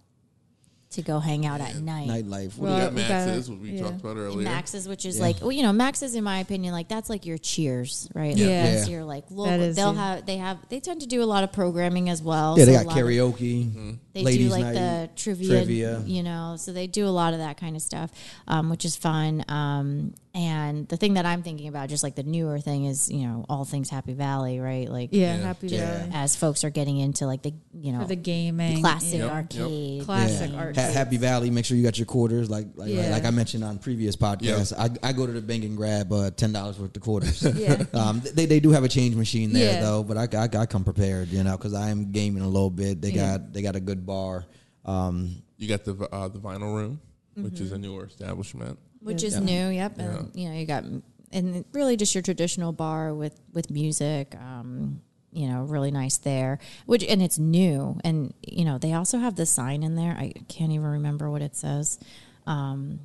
to 0.91 1.03
go 1.03 1.19
hang 1.19 1.45
out 1.45 1.61
at 1.61 1.77
night? 1.77 2.09
Nightlife. 2.09 2.57
We 2.57 2.65
Well, 2.69 2.79
got 2.79 2.95
we 2.95 3.03
gotta- 3.03 3.27
Max's, 3.27 3.51
what 3.51 3.61
we 3.61 3.71
yeah. 3.73 3.83
talked 3.83 4.01
about 4.01 4.17
earlier. 4.17 4.45
Max's, 4.45 4.89
which 4.89 5.05
is 5.05 5.17
Yeah. 5.17 5.23
like, 5.25 5.41
well, 5.41 5.53
you 5.53 5.63
know, 5.63 5.73
Max's, 5.73 6.15
in 6.15 6.23
my 6.25 6.39
opinion, 6.39 6.73
like 6.73 6.89
that's 6.89 7.11
like 7.11 7.27
your 7.27 7.39
Cheers, 7.39 8.09
right? 8.15 8.37
Yeah. 8.37 8.47
Like, 8.47 8.51
Yeah. 8.55 8.75
that's 8.75 8.89
your 8.89 9.05
like 9.05 9.25
local. 9.31 9.45
That 9.47 9.61
is 9.61 9.77
they'll 9.77 9.91
it. 9.91 9.97
have 9.97 10.27
they 10.27 10.37
have 10.37 10.59
they 10.69 10.81
tend 10.81 11.01
to 11.01 11.07
do 11.07 11.23
a 11.23 11.27
lot 11.27 11.43
of 11.45 11.53
programming 11.53 12.09
as 12.09 12.23
well. 12.23 12.57
yeah, 12.59 12.65
they 12.67 12.75
so 12.75 12.81
a 12.81 12.85
got 12.85 12.95
lot 12.95 12.99
of- 12.99 13.05
karaoke. 13.07 13.99
they 14.15 14.23
ladies' 14.23 14.47
do 14.49 14.53
like 14.53 14.65
night, 14.65 14.73
the 14.75 15.11
trivia, 15.17 15.49
trivia. 15.49 16.03
you 16.07 16.23
know. 16.23 16.55
So 16.59 16.73
they 16.73 16.87
do 16.87 17.07
a 17.07 17.11
lot 17.11 17.33
of 17.35 17.41
that 17.41 17.57
kind 17.59 17.77
of 17.77 17.83
stuff, 17.83 18.11
um, 18.49 18.71
which 18.71 18.85
is 18.85 18.97
fun. 18.97 19.45
Um, 19.49 20.15
and 20.37 20.87
the 20.87 20.99
thing 20.99 21.15
that 21.15 21.25
I'm 21.25 21.43
thinking 21.43 21.67
about, 21.69 21.89
just 21.89 22.03
like 22.03 22.15
the 22.15 22.23
newer 22.23 22.59
thing, 22.61 22.85
is 22.85 23.11
you 23.11 23.27
know 23.27 23.47
all 23.49 23.65
things 23.65 23.89
Happy 23.89 24.13
Valley, 24.13 24.61
right? 24.61 24.87
Like 24.89 25.09
yeah, 25.13 25.37
Yeah. 25.37 25.43
Happy 25.43 25.69
Yeah. 25.69 25.99
Valley 25.99 26.11
as 26.15 26.37
folks 26.37 26.63
are 26.63 26.71
getting 26.71 26.99
into 26.99 27.27
like 27.27 27.43
the 27.43 27.55
you 27.73 27.93
know 27.93 28.03
for 28.03 28.09
the 28.09 28.17
gaming, 28.17 28.81
classic 28.83 29.21
yeah. 29.21 29.27
arcade, 29.29 30.05
classic 30.05 30.51
Yeah. 30.53 30.59
art. 30.59 30.77
Ha- 30.77 30.93
Happy 30.93 31.17
Valley. 31.17 31.49
Make 31.51 31.65
sure 31.65 31.77
you 31.77 31.83
got 31.83 31.97
your 31.99 32.05
quarters. 32.07 32.51
Like 32.51 32.67
like, 32.77 32.91
Yeah. 32.91 33.09
like 33.11 33.25
I 33.25 33.31
mentioned 33.31 33.65
on 33.65 33.79
previous 33.79 34.15
podcasts, 34.15 34.73
I, 34.77 34.91
I 35.09 35.13
go 35.13 35.27
to 35.27 35.33
the 35.33 35.41
bank 35.41 35.65
and 35.65 35.77
grab 35.77 36.13
uh, 36.13 36.31
ten 36.31 36.53
dollars 36.53 36.79
worth 36.79 36.95
of 36.95 37.03
quarters. 37.03 37.43
Yeah. 37.57 37.83
um, 37.95 38.21
they 38.35 38.45
they 38.47 38.61
do 38.61 38.71
have 38.73 38.85
a 38.85 38.89
change 38.89 39.17
machine 39.17 39.53
there 39.55 39.73
Yeah. 39.75 39.81
though, 39.81 40.03
but 40.03 40.17
I, 40.19 40.29
I, 40.37 40.49
I 40.63 40.67
come 40.67 40.85
prepared, 40.85 41.29
you 41.29 41.43
know, 41.45 41.57
because 41.57 41.73
I 41.73 41.89
am 41.89 42.13
gaming 42.13 42.43
a 42.43 42.49
little 42.49 42.71
bit. 42.71 43.01
They 43.01 43.11
Yeah. 43.13 43.39
got 43.39 43.53
they 43.55 43.63
got 43.63 43.75
a 43.77 43.81
good 43.81 44.05
bar. 44.05 44.45
Um, 44.85 45.43
You 45.57 45.67
got 45.69 45.85
the 45.85 45.95
uh, 46.13 46.29
the 46.29 46.39
vinyl 46.39 46.75
room, 46.77 47.01
which 47.35 47.55
Mm-hmm. 47.55 47.65
is 47.65 47.73
a 47.73 47.79
newer 47.79 48.05
establishment. 48.05 48.79
Which 49.07 49.23
is 49.23 49.41
new. 49.41 49.69
Yep, 49.69 49.99
and 49.99 50.31
you 50.35 50.49
know 50.49 50.55
you 50.55 50.67
got 50.67 50.85
and 51.33 51.65
really 51.73 51.97
just 51.97 52.15
your 52.15 52.23
traditional 52.23 52.73
bar 52.73 53.15
with 53.15 53.41
with 53.53 53.71
music. 53.71 54.35
Um, 54.35 55.01
you 55.33 55.49
know, 55.49 55.63
really 55.63 55.91
nice 55.91 56.17
there. 56.17 56.59
Which 56.87 57.05
and 57.05 57.23
it's 57.23 57.39
new, 57.39 57.99
and 58.05 58.33
you 58.43 58.65
know 58.65 58.79
they 58.79 58.93
also 58.95 59.19
have 59.19 59.37
the 59.37 59.47
sign 59.47 59.83
in 59.83 59.95
there. 59.95 60.13
I 60.13 60.33
can't 60.49 60.73
even 60.73 60.87
remember 60.87 61.31
what 61.31 61.43
it 61.43 61.55
says, 61.57 61.99
um, 62.47 63.01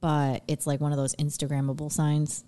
but 0.00 0.42
it's 0.48 0.66
like 0.66 0.80
one 0.80 0.92
of 0.92 0.98
those 0.98 1.14
Instagrammable 1.16 1.92
signs. 1.92 2.44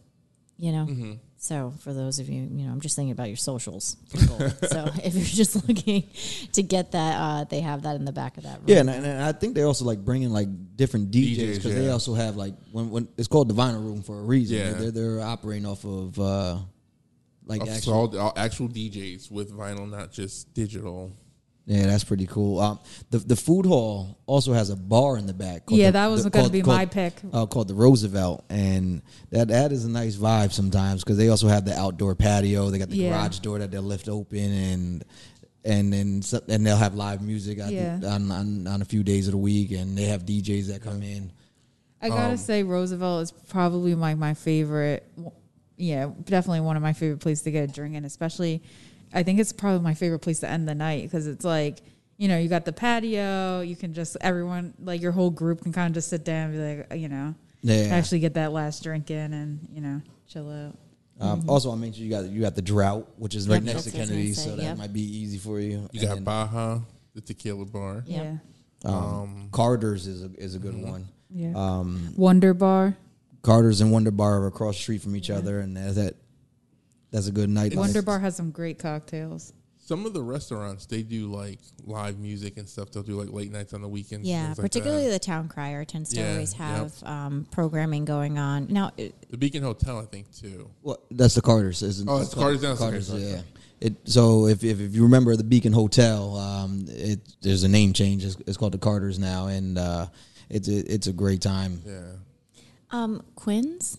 You 0.59 0.73
know. 0.73 0.87
Mm-hmm. 0.87 1.13
So 1.47 1.73
for 1.79 1.93
those 1.93 2.19
of 2.19 2.29
you, 2.29 2.43
you 2.43 2.67
know, 2.67 2.73
I'm 2.73 2.81
just 2.81 2.97
thinking 2.97 3.13
about 3.13 3.29
your 3.29 3.37
socials. 3.37 3.97
people. 4.13 4.39
so 4.69 4.91
if 5.05 5.15
you're 5.15 5.25
just 5.25 5.69
looking 5.69 6.09
to 6.53 6.63
get 6.63 6.91
that, 6.91 7.17
uh, 7.17 7.45
they 7.45 7.61
have 7.61 7.83
that 7.83 7.95
in 7.95 8.05
the 8.05 8.11
back 8.11 8.37
of 8.37 8.43
that 8.43 8.59
room. 8.59 8.65
yeah, 8.67 8.81
and, 8.81 8.91
and 8.91 9.23
I 9.23 9.31
think 9.31 9.55
they 9.55 9.63
also 9.63 9.85
like 9.85 10.05
bringing 10.05 10.31
like 10.31 10.49
different 10.75 11.13
DJs 11.13 11.37
DJs, 11.37 11.55
because 11.55 11.75
they 11.77 11.89
also 11.89 12.15
have 12.15 12.35
like 12.35 12.55
when 12.73 12.91
when 12.91 13.09
it's 13.17 13.29
called 13.29 13.49
the 13.49 13.55
Vinyl 13.55 13.83
Room 13.83 14.03
for 14.03 14.19
a 14.19 14.23
reason. 14.23 14.59
Yeah. 14.59 14.73
They're 14.73 14.91
they're 14.91 15.21
operating 15.21 15.67
off 15.67 15.85
of 15.85 16.19
uh, 16.19 16.59
like 17.45 17.63
actual 17.69 17.95
all, 17.95 18.19
all 18.19 18.33
actual 18.37 18.69
DJs 18.69 19.31
with 19.31 19.57
vinyl, 19.57 19.89
not 19.89 20.11
just 20.11 20.53
digital. 20.53 21.13
Yeah, 21.69 21.87
that's 21.87 22.05
pretty 22.05 22.27
cool. 22.27 22.61
Um, 22.61 22.79
the 23.11 23.19
the 23.19 23.35
food 23.35 23.67
hall 23.67 24.19
also 24.27 24.53
has 24.53 24.71
a 24.71 24.77
bar 24.77 25.19
in 25.19 25.27
the 25.27 25.35
back. 25.35 25.63
Yeah, 25.69 25.87
the- 25.87 25.93
that 25.95 26.07
was 26.07 26.23
the- 26.23 26.31
gonna 26.31 26.49
be 26.49 26.63
called- 26.63 26.77
my 26.77 26.87
pick. 26.87 27.15
Uh, 27.33 27.45
called 27.47 27.67
the 27.67 27.75
Roosevelt, 27.75 28.45
and 28.49 29.03
that 29.31 29.49
that 29.49 29.73
is 29.73 29.85
a 29.85 29.91
nice 29.91 30.15
vibe 30.17 30.53
sometimes 30.53 31.03
because 31.03 31.17
they 31.17 31.29
also 31.29 31.49
have 31.49 31.65
the 31.65 31.77
outdoor 31.77 32.15
patio. 32.15 32.71
They 32.71 32.79
got 32.79 32.89
the 32.91 32.97
Yeah. 32.97 33.11
garage 33.11 33.41
door 33.41 33.59
that 33.59 33.73
they'll 33.73 33.83
lift 33.83 34.09
open, 34.09 34.39
and 34.39 35.05
and 35.65 35.93
then 35.93 36.23
and 36.49 36.65
they'll 36.65 36.77
have 36.77 36.95
live 36.95 37.21
music. 37.21 37.59
Yeah. 37.69 37.99
on, 38.07 38.31
on 38.31 38.67
on 38.69 38.81
a 38.81 38.85
few 38.85 39.03
days 39.03 39.27
of 39.27 39.33
the 39.33 39.39
week, 39.39 39.73
and 39.73 39.99
they 39.99 40.05
have 40.05 40.25
DJs 40.25 40.69
that 40.69 40.83
come 40.83 41.03
in. 41.03 41.33
I 42.01 42.11
gotta 42.11 42.33
Um, 42.33 42.37
say, 42.37 42.63
Roosevelt 42.63 43.25
is 43.25 43.33
probably 43.49 43.97
my 43.97 44.15
my 44.15 44.35
favorite. 44.35 45.05
Yeah, 45.79 46.11
definitely 46.25 46.61
one 46.61 46.77
of 46.77 46.83
my 46.83 46.93
favorite 46.93 47.19
places 47.19 47.43
to 47.43 47.51
get 47.51 47.69
a 47.69 47.73
drink 47.73 47.97
in. 47.97 48.05
Especially, 48.05 48.63
I 49.13 49.23
think 49.23 49.39
it's 49.41 49.53
probably 49.53 49.81
my 49.81 49.95
favorite 49.95 50.21
place 50.21 50.41
to 50.41 50.49
end 50.49 50.69
the 50.69 50.75
night 50.75 51.03
because 51.05 51.27
it's 51.27 51.45
like 51.45 51.79
you 52.19 52.29
know 52.29 52.39
you 52.39 52.49
got 52.49 52.65
the 52.65 52.73
patio. 52.73 53.61
You 53.61 53.77
can 53.77 53.95
just 53.95 54.17
everyone 54.21 54.75
like 54.83 55.01
your 55.03 55.13
whole 55.13 55.31
group 55.31 55.63
can 55.63 55.73
kind 55.73 55.89
of 55.89 55.95
just 55.95 56.09
sit 56.09 56.25
down 56.25 56.51
and 56.51 56.53
be 56.55 56.83
like 56.95 57.01
you 57.01 57.09
know 57.09 57.35
Yeah. 57.63 57.89
actually 57.93 58.21
get 58.21 58.35
that 58.35 58.53
last 58.53 58.83
drink 58.83 59.11
in 59.11 59.33
and 59.33 59.69
you 59.73 59.81
know 59.81 60.01
chill 60.29 60.51
out. 60.51 60.77
Um, 61.19 61.49
Also, 61.49 61.73
I 61.73 61.77
mentioned 61.77 62.05
you 62.05 62.11
got 62.11 62.25
you 62.27 62.41
got 62.41 62.55
the 62.55 62.63
drought, 62.63 63.09
which 63.17 63.35
is 63.35 63.47
Yep, 63.47 63.53
right 63.55 63.63
next 63.63 63.85
to 63.85 63.91
that's 63.91 63.95
what 63.95 63.99
I 63.99 64.01
was 64.01 64.09
Kennedy, 64.11 64.27
gonna 64.29 64.35
say, 64.35 64.51
so 64.51 64.57
that 64.57 64.63
yep. 64.63 64.79
might 64.79 64.93
be 64.93 65.01
easy 65.03 65.39
for 65.39 65.59
you. 65.61 65.89
You 65.93 66.09
And 66.09 66.25
got 66.25 66.25
Baja, 66.25 66.79
the 67.15 67.21
tequila 67.23 67.65
bar. 67.65 68.05
Yeah. 68.07 68.37
Yeah, 68.85 68.91
um, 68.91 69.49
Carter's 69.53 70.07
is 70.07 70.23
a 70.23 70.31
is 70.37 70.55
a 70.55 70.59
good 70.59 70.75
Mm-hmm. 70.75 70.91
one. 70.91 71.09
yeah. 71.31 71.53
Um, 71.57 72.13
Wonder 72.17 72.53
Bar. 72.55 72.97
Carter's 73.43 73.81
and 73.81 73.91
Wonder 73.93 74.11
Bar 74.11 74.43
are 74.43 74.47
across 74.49 74.77
the 74.77 74.83
street 74.83 75.01
from 75.03 75.17
each 75.17 75.31
other, 75.31 75.61
and 75.61 75.77
that's 75.77 75.95
that. 75.95 76.15
That's 77.11 77.29
a 77.29 77.33
good 77.33 77.49
night. 77.49 77.75
Wonder 77.75 78.03
Bar 78.03 78.19
has 78.19 78.37
some 78.37 78.51
great 78.51 78.79
cocktails. 78.79 79.53
Some 79.79 80.05
of 80.05 80.13
the 80.13 80.23
restaurants 80.23 80.87
they 80.87 81.03
do 81.05 81.31
like 81.31 81.61
live 81.85 82.19
music 82.19 82.57
and 82.57 82.69
stuff. 82.69 82.91
They'll 82.91 83.05
do 83.05 83.21
like 83.21 83.33
late 83.33 83.53
nights 83.53 83.73
on 83.73 83.83
the 83.83 83.89
weekends. 83.89 84.29
Yeah, 84.29 84.47
things 84.47 84.59
like 84.59 84.65
particularly 84.65 85.05
that. 85.07 85.13
the 85.13 85.19
town 85.21 85.49
crier 85.49 85.85
tends 85.85 86.11
to 86.11 86.21
Yeah, 86.21 86.33
always 86.33 86.53
yep. 86.53 86.61
have 86.61 87.03
um, 87.05 87.47
programming 87.53 88.05
going 88.05 88.37
on. 88.37 88.67
Now, 88.69 88.91
it, 88.97 89.15
the 89.31 89.37
Beacon 89.37 89.63
Hotel, 89.63 90.01
I 90.01 90.05
think 90.07 90.33
too. 90.35 90.69
Well, 90.83 90.99
that's 91.13 91.37
the 91.37 91.41
Carter's. 91.43 91.83
Isn't 91.85 92.09
it? 92.09 92.13
Oh, 92.13 92.21
it's 92.21 92.31
the 92.31 92.37
Carter's 92.37 92.63
down- 92.63 92.77
Carter's, 92.77 93.13
okay, 93.15 93.31
yeah. 93.31 93.43
It 93.79 93.95
so 94.05 94.47
if, 94.47 94.65
if 94.65 94.81
if 94.81 94.95
you 94.97 95.03
remember 95.05 95.37
the 95.37 95.45
Beacon 95.45 95.73
Hotel, 95.73 96.35
um, 96.37 96.87
it 96.89 97.21
there's 97.43 97.63
a 97.63 97.69
name 97.69 97.93
change. 97.93 98.25
It's, 98.25 98.37
it's 98.47 98.57
called 98.57 98.73
the 98.73 98.79
Carter's 98.79 99.19
now, 99.21 99.47
and 99.49 99.79
uh, 99.79 100.07
it's 100.49 100.67
a, 100.67 100.93
it's 100.93 101.07
a 101.09 101.13
great 101.13 101.43
time. 101.43 101.83
Yeah, 101.87 102.01
um, 102.91 103.23
Quinn's. 103.37 103.99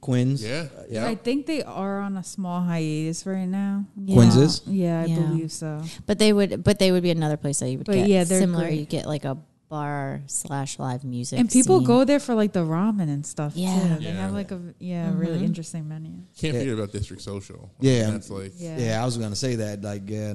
Quinn's, 0.00 0.42
yeah, 0.42 0.66
Uh, 0.76 0.82
yeah. 0.90 1.06
I 1.06 1.14
think 1.14 1.46
they 1.46 1.62
are 1.62 2.00
on 2.00 2.16
a 2.16 2.24
small 2.24 2.62
hiatus 2.62 3.26
right 3.26 3.46
now. 3.46 3.84
Yeah. 3.96 4.14
Quinn's 4.16 4.36
is? 4.36 4.62
Yeah, 4.66 5.02
I 5.02 5.04
Yeah. 5.06 5.20
believe 5.20 5.52
so. 5.52 5.82
But 6.06 6.18
they 6.18 6.32
would, 6.32 6.64
but 6.64 6.78
they 6.78 6.90
would 6.90 7.02
be 7.02 7.10
another 7.10 7.36
place 7.36 7.58
that 7.60 7.70
you 7.70 7.78
would 7.78 7.86
But 7.86 7.96
get 7.96 8.08
yeah, 8.08 8.24
they're 8.24 8.40
similar. 8.40 8.64
great. 8.64 8.80
You 8.80 8.86
get 8.86 9.06
like 9.06 9.24
a 9.26 9.36
bar 9.68 10.22
slash 10.26 10.78
live 10.80 11.04
music, 11.04 11.38
and 11.38 11.48
people 11.48 11.78
scene. 11.78 11.86
go 11.86 12.04
there 12.04 12.18
for 12.18 12.34
like 12.34 12.52
the 12.52 12.64
ramen 12.64 13.08
and 13.08 13.24
stuff 13.24 13.52
Yeah. 13.54 13.78
too. 13.98 14.02
They 14.02 14.10
Yeah. 14.10 14.22
have 14.22 14.32
like 14.32 14.50
a 14.50 14.60
yeah 14.80 15.12
really 15.14 15.44
interesting 15.44 15.86
menu. 15.86 16.10
Can't 16.38 16.54
Yeah. 16.54 16.60
forget 16.60 16.74
about 16.74 16.92
District 16.92 17.22
Social. 17.22 17.70
Yeah. 17.78 18.10
that's 18.10 18.30
like 18.30 18.52
Yeah. 18.58 18.78
Yeah, 18.78 19.02
I 19.02 19.04
was 19.04 19.16
gonna 19.16 19.36
say 19.36 19.56
that. 19.56 19.82
Like 19.82 20.10
uh, 20.10 20.34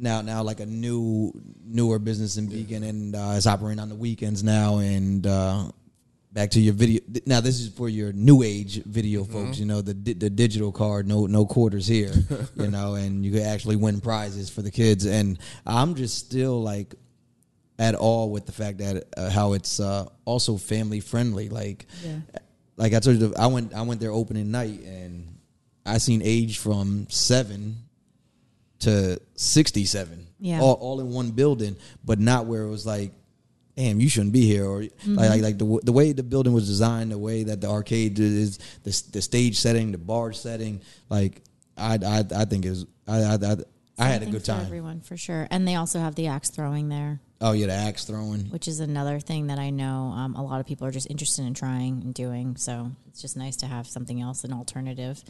now, 0.00 0.20
now 0.22 0.44
like 0.44 0.60
a 0.60 0.66
new 0.66 1.32
newer 1.66 1.98
business 1.98 2.36
in 2.36 2.46
Beacon, 2.46 2.84
and 2.84 3.16
uh, 3.16 3.32
it's 3.36 3.48
operating 3.48 3.80
on 3.80 3.88
the 3.88 3.96
weekends 3.96 4.44
now. 4.44 4.78
And 4.78 5.26
uh, 5.26 5.72
back 6.38 6.50
to 6.52 6.60
your 6.60 6.74
video. 6.74 7.00
Now 7.26 7.40
this 7.40 7.58
is 7.58 7.68
for 7.68 7.88
your 7.88 8.12
new 8.12 8.44
age 8.44 8.80
video 8.84 9.24
folks. 9.24 9.58
You 9.58 9.66
know 9.66 9.80
the 9.82 9.92
the 9.92 10.30
digital 10.30 10.70
card, 10.70 11.08
no 11.08 11.26
no 11.26 11.44
quarters 11.44 11.88
here. 11.88 12.12
you 12.54 12.70
know, 12.70 12.94
and 12.94 13.24
you 13.24 13.32
can 13.32 13.42
actually 13.42 13.74
win 13.74 14.00
prizes 14.00 14.48
for 14.48 14.62
the 14.62 14.70
kids. 14.70 15.04
And 15.04 15.38
I'm 15.66 15.96
just 15.96 16.16
still 16.16 16.62
like 16.62 16.94
at 17.76 17.96
all 17.96 18.30
with 18.30 18.46
the 18.46 18.52
fact 18.52 18.78
that 18.78 19.04
uh, 19.16 19.30
how 19.30 19.54
it's 19.54 19.80
uh, 19.80 20.06
also 20.24 20.56
family 20.58 21.00
friendly. 21.00 21.48
Like 21.48 21.86
Yeah. 22.04 22.20
like 22.76 22.94
I 22.94 23.00
told 23.00 23.18
you, 23.18 23.34
I 23.36 23.48
went 23.48 23.74
I 23.74 23.82
went 23.82 24.00
there 24.00 24.12
opening 24.12 24.52
night 24.52 24.80
and 24.82 25.38
I 25.84 25.98
seen 25.98 26.22
age 26.22 26.58
from 26.58 27.08
seven 27.10 27.78
to 28.80 29.20
sixty 29.34 29.84
seven. 29.86 30.28
Yeah. 30.38 30.60
all, 30.60 30.74
all 30.74 31.00
in 31.00 31.10
one 31.10 31.32
building, 31.32 31.74
but 32.04 32.20
not 32.20 32.46
where 32.46 32.62
it 32.62 32.70
was 32.70 32.86
like, 32.86 33.10
damn, 33.78 34.00
you 34.00 34.08
shouldn't 34.08 34.32
be 34.32 34.44
here, 34.54 34.66
or 34.66 34.80
Mm-hmm. 34.82 35.14
like 35.14 35.30
like, 35.30 35.42
like 35.48 35.58
the 35.58 35.80
the 35.84 35.92
way 35.92 36.12
the 36.12 36.22
building 36.32 36.52
was 36.52 36.66
designed, 36.66 37.10
the 37.12 37.18
way 37.18 37.44
that 37.44 37.60
the 37.60 37.68
arcade 37.68 38.18
is, 38.18 38.58
the 38.82 38.92
the 39.12 39.22
stage 39.22 39.56
setting, 39.58 39.92
the 39.92 39.98
bar 39.98 40.32
setting, 40.32 40.80
like 41.08 41.42
I 41.76 41.94
I 42.16 42.24
I 42.42 42.44
think 42.44 42.66
is 42.66 42.84
I 43.06 43.18
I. 43.22 43.34
I 43.52 43.56
I 44.00 44.06
had 44.14 44.22
a 44.22 44.26
good 44.26 44.42
for 44.42 44.46
time. 44.54 44.64
everyone 44.64 45.00
for 45.00 45.16
sure. 45.16 45.48
And 45.50 45.66
they 45.66 45.74
also 45.74 45.98
have 45.98 46.14
the 46.14 46.28
axe 46.28 46.50
throwing 46.50 46.88
there, 46.88 47.18
Oh 47.40 47.50
yeah, 47.50 47.66
the 47.66 47.72
axe 47.72 48.04
throwing. 48.04 48.42
which 48.54 48.68
is 48.68 48.78
another 48.78 49.18
thing 49.18 49.48
that 49.48 49.58
I 49.58 49.70
know 49.70 50.14
um, 50.14 50.36
a 50.36 50.42
lot 50.50 50.60
of 50.60 50.66
people 50.66 50.86
are 50.86 50.92
just 50.92 51.10
interested 51.10 51.44
in 51.44 51.52
trying 51.52 51.94
and 52.04 52.14
doing. 52.14 52.56
So 52.56 52.92
it's 53.08 53.20
just 53.20 53.36
nice 53.36 53.56
to 53.56 53.66
have 53.66 53.88
something 53.88 54.20
else, 54.20 54.44
an 54.44 54.52
alternative. 54.52 55.24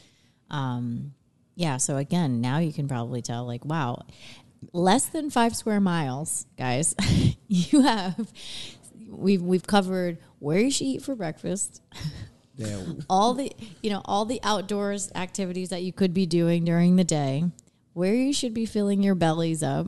Um, 0.51 1.15
yeah. 1.55 1.79
So 1.79 1.97
again, 1.97 2.43
now 2.43 2.59
you 2.59 2.75
can 2.75 2.89
probably 2.89 3.23
tell, 3.23 3.47
like, 3.47 3.65
wow, 3.65 4.05
less 4.73 5.07
than 5.07 5.31
five 5.31 5.55
square 5.57 5.81
miles, 5.81 6.47
guys. 6.57 6.95
you 7.49 7.83
have 7.83 8.33
we've 9.09 9.43
we've 9.43 9.67
covered 9.67 10.19
where 10.39 10.59
you 10.59 10.71
should 10.71 10.87
eat 10.87 11.03
for 11.03 11.15
breakfast. 11.15 11.83
Yeah, 12.57 12.83
all 13.11 13.35
the 13.35 13.53
you 13.83 13.91
know 13.91 14.03
all 14.05 14.25
the 14.25 14.41
outdoors 14.43 15.11
activities 15.15 15.69
that 15.71 15.83
you 15.83 15.93
could 15.93 16.13
be 16.13 16.27
doing 16.27 16.65
during 16.65 16.97
the 16.97 17.05
day 17.05 17.45
where 17.93 18.15
you 18.15 18.33
should 18.33 18.55
be 18.55 18.67
filling 18.67 19.03
your 19.03 19.15
bellies 19.15 19.63
up 19.63 19.87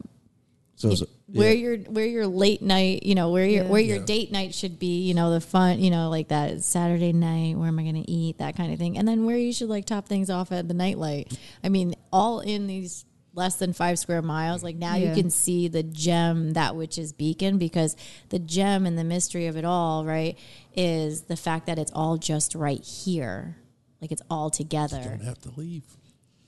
so, 0.76 0.94
so 0.94 1.06
where 1.26 1.52
yeah. 1.52 1.58
your 1.58 1.76
where 1.78 2.06
your 2.06 2.26
late 2.26 2.62
night 2.62 3.02
you 3.04 3.14
know 3.14 3.30
where 3.30 3.44
your 3.44 3.64
Yeah. 3.64 3.70
where 3.70 3.80
your 3.80 3.96
Yeah. 3.98 4.04
date 4.04 4.32
night 4.32 4.54
should 4.54 4.78
be 4.78 5.00
you 5.02 5.14
know 5.14 5.32
the 5.32 5.40
fun 5.40 5.80
you 5.80 5.90
know 5.90 6.10
like 6.10 6.28
that 6.28 6.62
saturday 6.62 7.12
night 7.12 7.56
where 7.56 7.68
am 7.68 7.78
i 7.78 7.82
going 7.82 8.02
to 8.02 8.10
eat 8.10 8.38
that 8.38 8.56
kind 8.56 8.72
of 8.72 8.78
thing 8.78 8.96
and 8.98 9.06
then 9.06 9.24
where 9.24 9.36
you 9.36 9.52
should 9.52 9.68
like 9.68 9.84
top 9.84 10.06
things 10.06 10.30
off 10.30 10.50
at 10.52 10.66
the 10.68 10.74
nightlight 10.74 11.36
i 11.62 11.68
mean 11.68 11.94
all 12.12 12.40
in 12.40 12.66
these 12.68 13.04
less 13.34 13.56
than 13.56 13.72
five 13.72 13.98
square 13.98 14.22
miles 14.22 14.62
like 14.62 14.76
now 14.76 14.96
Yeah. 14.96 15.10
you 15.10 15.14
can 15.22 15.30
see 15.30 15.68
the 15.68 15.82
gem 15.84 16.52
that 16.54 16.74
which 16.74 16.98
is 16.98 17.12
beacon 17.12 17.58
because 17.58 17.94
the 18.30 18.38
gem 18.40 18.86
and 18.86 18.98
the 18.98 19.04
mystery 19.04 19.46
of 19.46 19.56
it 19.56 19.64
all 19.64 20.04
right 20.04 20.36
is 20.74 21.22
the 21.22 21.36
fact 21.36 21.66
that 21.66 21.78
it's 21.78 21.92
all 21.94 22.16
just 22.16 22.54
right 22.54 22.82
here 22.82 23.56
like 24.00 24.10
it's 24.12 24.22
all 24.30 24.50
together 24.50 25.00
Don't 25.02 25.22
have 25.22 25.38
to 25.42 25.52
leave. 25.56 25.84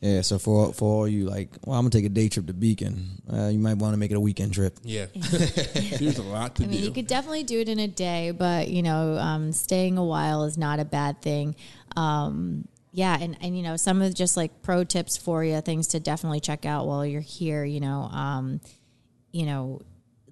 yeah. 0.01 0.23
So 0.23 0.39
for 0.39 0.73
for 0.73 0.89
all 1.01 1.07
you 1.09 1.27
like, 1.27 1.51
well, 1.65 1.79
I'm 1.79 1.85
gonna 1.85 1.91
take 1.91 2.05
a 2.07 2.09
day 2.09 2.29
trip 2.29 2.47
to 2.47 2.53
Beacon. 2.55 3.23
Uh, 3.33 3.49
you 3.49 3.59
might 3.59 3.75
want 3.77 3.93
to 3.93 3.99
make 3.99 4.11
it 4.11 4.15
a 4.17 4.21
weekend 4.21 4.53
trip. 4.55 4.79
Yeah. 4.83 5.07
There's 5.15 6.19
a 6.19 6.23
lot 6.25 6.57
to 6.57 6.65
I 6.65 6.67
mean, 6.67 6.81
do. 6.81 6.85
you 6.87 6.91
could 6.93 7.07
definitely 7.07 7.45
do 7.45 7.61
it 7.61 7.69
in 7.69 7.79
a 7.79 7.87
day, 7.89 8.31
but 8.33 8.69
you 8.69 8.83
know, 8.83 9.17
um, 9.19 9.53
staying 9.53 9.99
a 9.99 10.05
while 10.05 10.45
is 10.45 10.57
not 10.59 10.81
a 10.81 10.85
bad 10.85 11.21
thing. 11.23 11.55
Um, 11.95 12.67
yeah, 12.93 13.17
and, 13.19 13.37
and 13.41 13.57
you 13.57 13.63
know, 13.63 13.77
some 13.77 14.03
of 14.03 14.15
just 14.15 14.37
like 14.37 14.63
pro 14.63 14.85
tips 14.85 15.17
for 15.17 15.43
you, 15.43 15.61
things 15.63 15.89
to 15.89 16.01
definitely 16.01 16.41
check 16.41 16.67
out 16.67 16.87
while 16.87 17.05
you're 17.07 17.23
here. 17.23 17.65
You 17.65 17.81
know, 17.81 18.03
um, 18.13 18.61
you 19.33 19.47
know, 19.47 19.81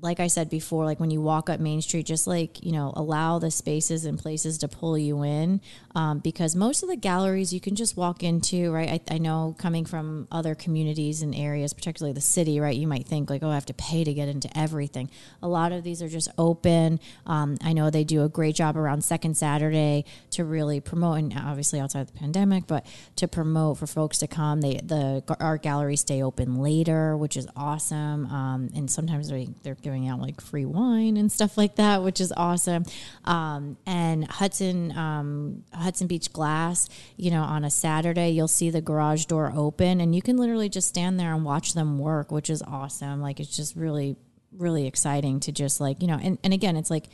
like 0.02 0.20
I 0.20 0.28
said 0.28 0.48
before, 0.48 0.84
like 0.84 1.00
when 1.00 1.10
you 1.10 1.20
walk 1.20 1.50
up 1.50 1.60
Main 1.60 1.82
Street, 1.82 2.06
just 2.06 2.26
like 2.26 2.62
you 2.64 2.72
know, 2.72 2.92
allow 2.96 3.38
the 3.38 3.50
spaces 3.50 4.04
and 4.04 4.18
places 4.18 4.58
to 4.58 4.68
pull 4.68 4.96
you 4.96 5.22
in, 5.22 5.60
um, 5.94 6.18
because 6.18 6.56
most 6.56 6.82
of 6.82 6.88
the 6.88 6.96
galleries 6.96 7.52
you 7.52 7.60
can 7.60 7.76
just 7.76 7.96
walk 7.96 8.22
into, 8.22 8.72
right? 8.72 9.02
I, 9.10 9.14
I 9.14 9.18
know 9.18 9.54
coming 9.58 9.84
from 9.84 10.28
other 10.30 10.54
communities 10.54 11.22
and 11.22 11.34
areas, 11.34 11.72
particularly 11.72 12.12
the 12.12 12.20
city, 12.20 12.60
right? 12.60 12.76
You 12.76 12.86
might 12.86 13.06
think 13.06 13.30
like, 13.30 13.42
oh, 13.42 13.50
I 13.50 13.54
have 13.54 13.66
to 13.66 13.74
pay 13.74 14.04
to 14.04 14.14
get 14.14 14.28
into 14.28 14.48
everything. 14.58 15.10
A 15.42 15.48
lot 15.48 15.72
of 15.72 15.84
these 15.84 16.02
are 16.02 16.08
just 16.08 16.28
open. 16.38 17.00
Um, 17.26 17.56
I 17.62 17.72
know 17.72 17.90
they 17.90 18.04
do 18.04 18.24
a 18.24 18.28
great 18.28 18.54
job 18.54 18.76
around 18.76 19.04
Second 19.04 19.36
Saturday 19.36 20.04
to 20.30 20.44
really 20.44 20.80
promote, 20.80 21.18
and 21.18 21.34
obviously 21.36 21.80
outside 21.80 22.08
the 22.08 22.18
pandemic, 22.18 22.66
but 22.66 22.86
to 23.16 23.28
promote 23.28 23.78
for 23.78 23.86
folks 23.86 24.18
to 24.18 24.26
come. 24.26 24.60
They 24.60 24.80
the 24.82 25.22
art 25.40 25.62
galleries 25.62 26.00
stay 26.00 26.22
open 26.22 26.56
later, 26.56 27.16
which 27.16 27.36
is 27.36 27.46
awesome. 27.56 28.26
Um, 28.26 28.70
and 28.74 28.90
sometimes 28.90 29.28
they 29.28 29.48
they're 29.62 29.74
giving 29.90 30.06
out 30.06 30.20
like 30.20 30.40
free 30.40 30.64
wine 30.64 31.16
and 31.16 31.32
stuff 31.32 31.58
like 31.58 31.74
that, 31.74 32.04
which 32.04 32.20
is 32.20 32.32
awesome. 32.36 32.84
Um, 33.24 33.76
and 33.86 34.24
Hudson 34.30 34.96
um, 34.96 35.64
Hudson 35.74 36.06
Beach 36.06 36.32
Glass, 36.32 36.88
you 37.16 37.32
know, 37.32 37.42
on 37.42 37.64
a 37.64 37.70
Saturday 37.70 38.30
you'll 38.30 38.46
see 38.46 38.70
the 38.70 38.80
garage 38.80 39.24
door 39.24 39.52
open, 39.54 40.00
and 40.00 40.14
you 40.14 40.22
can 40.22 40.36
literally 40.36 40.68
just 40.68 40.86
stand 40.86 41.18
there 41.18 41.34
and 41.34 41.44
watch 41.44 41.74
them 41.74 41.98
work, 41.98 42.30
which 42.30 42.48
is 42.48 42.62
awesome. 42.62 43.20
Like 43.20 43.40
it's 43.40 43.56
just 43.56 43.74
really 43.74 44.16
really 44.56 44.86
exciting 44.86 45.40
to 45.40 45.50
just 45.52 45.80
like 45.80 46.00
you 46.00 46.06
know, 46.06 46.20
and 46.22 46.38
and 46.44 46.54
again, 46.54 46.76
it's 46.76 46.90
like 46.90 47.06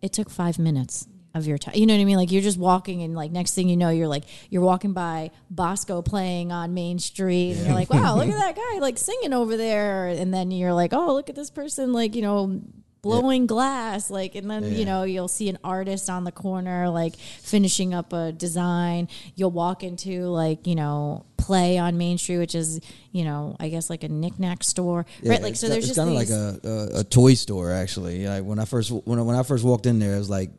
it 0.00 0.14
took 0.14 0.30
five 0.30 0.58
minutes 0.58 1.06
of 1.38 1.46
your 1.46 1.58
time. 1.58 1.74
You 1.74 1.86
know 1.86 1.94
what 1.94 2.00
I 2.00 2.04
mean? 2.04 2.16
Like 2.16 2.32
you're 2.32 2.42
just 2.42 2.58
walking 2.58 3.02
and 3.02 3.14
like 3.14 3.30
next 3.30 3.54
thing 3.54 3.68
you 3.68 3.76
know, 3.76 3.90
you're 3.90 4.08
like 4.08 4.24
you're 4.50 4.62
walking 4.62 4.92
by 4.92 5.30
Bosco 5.50 6.02
playing 6.02 6.52
on 6.52 6.74
Main 6.74 6.98
Street 6.98 7.52
and 7.52 7.66
you're 7.66 7.74
like, 7.74 7.90
wow, 7.90 8.16
look 8.16 8.28
at 8.28 8.32
that 8.38 8.56
guy 8.56 8.78
like 8.78 8.98
singing 8.98 9.32
over 9.32 9.56
there. 9.56 10.08
And 10.08 10.32
then 10.32 10.50
you're 10.50 10.74
like, 10.74 10.92
oh, 10.92 11.14
look 11.14 11.28
at 11.28 11.36
this 11.36 11.50
person 11.50 11.92
like, 11.92 12.14
you 12.14 12.22
know, 12.22 12.60
blowing 13.00 13.46
glass 13.46 14.10
like 14.10 14.34
and 14.34 14.50
then 14.50 14.74
you 14.74 14.84
know 14.84 15.04
you'll 15.04 15.28
see 15.28 15.48
an 15.48 15.56
artist 15.62 16.10
on 16.10 16.24
the 16.24 16.32
corner 16.32 16.88
like 16.88 17.14
finishing 17.14 17.94
up 17.94 18.12
a 18.12 18.32
design 18.32 19.06
you'll 19.36 19.52
walk 19.52 19.84
into 19.84 20.24
like 20.24 20.66
you 20.66 20.74
know 20.74 21.24
play 21.36 21.78
on 21.78 21.96
main 21.96 22.18
street 22.18 22.38
which 22.38 22.56
is 22.56 22.80
you 23.12 23.22
know 23.22 23.56
i 23.60 23.68
guess 23.68 23.88
like 23.88 24.02
a 24.02 24.08
knickknack 24.08 24.64
store 24.64 25.06
right 25.22 25.42
like 25.42 25.54
so 25.54 25.68
there's 25.68 25.88
it's 25.88 25.96
just 25.96 25.98
kind 25.98 26.10
of 26.10 26.16
like 26.16 26.28
a, 26.28 26.60
a 26.68 27.00
a 27.00 27.04
toy 27.04 27.34
store 27.34 27.72
actually. 27.72 28.26
Like 28.26 28.44
when 28.44 28.58
I 28.58 28.64
first 28.64 28.90
when 28.90 29.18
I, 29.18 29.22
when 29.22 29.36
I 29.36 29.42
first 29.42 29.64
walked 29.64 29.86
in 29.86 29.98
there, 29.98 30.14
it 30.14 30.18
was 30.18 30.30
like 30.30 30.50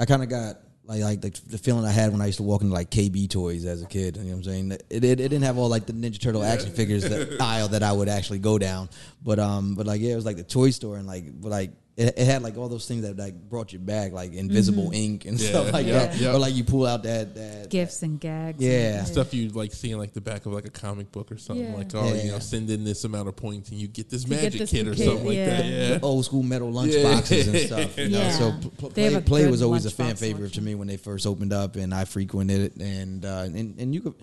I 0.00 0.06
kind 0.06 0.22
of 0.22 0.30
got 0.30 0.56
like 0.84 1.02
like 1.02 1.20
the, 1.20 1.40
the 1.50 1.58
feeling 1.58 1.84
I 1.84 1.90
had 1.92 2.10
when 2.10 2.20
I 2.20 2.26
used 2.26 2.38
to 2.38 2.42
walk 2.42 2.62
into 2.62 2.72
like 2.72 2.90
KB 2.90 3.28
toys 3.28 3.66
as 3.66 3.82
a 3.82 3.86
kid. 3.86 4.16
You 4.16 4.22
know 4.24 4.30
what 4.30 4.36
I'm 4.38 4.44
saying? 4.44 4.72
It, 4.72 4.84
it, 4.90 5.04
it 5.04 5.16
didn't 5.16 5.42
have 5.42 5.58
all 5.58 5.68
like 5.68 5.86
the 5.86 5.92
Ninja 5.92 6.20
Turtle 6.20 6.42
action 6.42 6.72
figures 6.72 7.04
that 7.04 7.36
aisle 7.40 7.68
that 7.68 7.82
I 7.82 7.92
would 7.92 8.08
actually 8.08 8.38
go 8.38 8.58
down, 8.58 8.88
but 9.22 9.38
um 9.38 9.74
but 9.74 9.86
like 9.86 10.00
yeah, 10.00 10.12
it 10.12 10.16
was 10.16 10.24
like 10.24 10.36
the 10.36 10.42
toy 10.42 10.70
store 10.70 10.96
and 10.96 11.06
like 11.06 11.40
but 11.40 11.50
like. 11.50 11.70
It, 11.96 12.14
it 12.16 12.24
had 12.24 12.42
like 12.42 12.56
all 12.56 12.68
those 12.68 12.86
things 12.88 13.02
that 13.02 13.18
like 13.18 13.34
brought 13.34 13.72
you 13.72 13.78
back, 13.78 14.12
like 14.12 14.32
invisible 14.32 14.84
Mm-hmm. 14.84 14.94
ink 14.94 15.24
and 15.26 15.38
Yeah, 15.40 15.48
stuff 15.50 15.72
like 15.72 15.86
yeah, 15.86 16.06
that. 16.06 16.16
yeah. 16.16 16.32
Or 16.32 16.38
like 16.38 16.54
you 16.54 16.64
pull 16.64 16.86
out 16.86 17.02
that 17.02 17.34
that 17.34 17.68
Gifts 17.68 18.02
and 18.02 18.18
gags. 18.18 18.62
Yeah. 18.62 19.04
Stuff 19.04 19.34
you 19.34 19.50
like 19.50 19.72
see 19.72 19.90
in 19.90 19.98
like 19.98 20.14
the 20.14 20.20
back 20.20 20.46
of 20.46 20.52
like 20.52 20.64
a 20.66 20.70
comic 20.70 21.12
book 21.12 21.30
or 21.30 21.36
something 21.36 21.66
Yeah. 21.70 21.76
like 21.76 21.94
oh 21.94 22.14
you 22.14 22.30
know 22.30 22.38
send 22.38 22.70
in 22.70 22.84
this 22.84 23.04
amount 23.04 23.28
of 23.28 23.36
points 23.36 23.70
and 23.70 23.78
you 23.78 23.86
get 23.88 24.08
this 24.08 24.24
get 24.24 24.42
magic 24.44 24.60
this 24.60 24.70
kit 24.70 24.86
or 24.88 24.94
kit, 24.94 25.04
something 25.06 25.26
like 25.26 25.36
that 25.36 25.64
yeah. 25.66 25.88
yeah 25.94 25.98
old 26.02 26.24
school 26.24 26.42
metal 26.42 26.70
lunch 26.72 26.92
Yeah. 26.94 27.02
boxes 27.02 27.48
and 27.48 27.58
stuff. 27.58 27.98
You 27.98 28.08
know? 28.08 28.18
Yeah. 28.20 28.30
So 28.30 28.52
pl- 28.60 28.70
pl- 28.78 28.88
They 28.90 29.02
have 29.12 29.24
play, 29.26 29.42
play 29.42 29.50
was 29.50 29.60
always 29.62 29.84
a 29.84 29.90
fan 29.90 30.16
favorite 30.16 30.54
to 30.54 30.62
me 30.62 30.74
when 30.76 30.86
they 30.88 30.96
first 30.96 31.26
opened 31.26 31.52
up, 31.52 31.76
and 31.76 31.92
I 31.92 32.04
frequented 32.06 32.60
it. 32.60 32.76
And 32.80 33.24
uh, 33.24 33.42
and 33.46 33.78
and 33.78 33.92
you 33.94 34.00
could, 34.00 34.14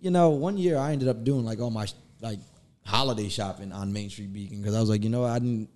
you 0.00 0.10
know, 0.10 0.30
one 0.30 0.56
year 0.56 0.78
I 0.78 0.92
ended 0.92 1.08
up 1.08 1.24
doing 1.24 1.44
like 1.44 1.60
all 1.60 1.70
my 1.70 1.86
like 2.22 2.38
holiday 2.86 3.28
shopping 3.28 3.72
on 3.72 3.92
Main 3.92 4.08
Street 4.08 4.32
Beacon 4.32 4.58
because 4.62 4.74
I 4.74 4.80
was 4.80 4.88
like, 4.88 5.02
you 5.04 5.10
know, 5.10 5.24
I 5.24 5.38
didn't. 5.40 5.68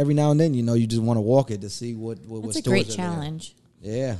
Every 0.00 0.14
now 0.14 0.30
and 0.30 0.40
then, 0.40 0.54
you 0.54 0.62
know, 0.62 0.72
you 0.74 0.86
just 0.86 1.02
want 1.02 1.18
to 1.18 1.22
walk 1.22 1.50
it 1.50 1.60
to 1.60 1.68
see 1.68 1.94
what 1.94 2.18
what, 2.20 2.42
that's 2.42 2.56
a 2.56 2.62
great 2.62 2.88
challenge. 2.88 3.54
Yeah, 3.82 4.16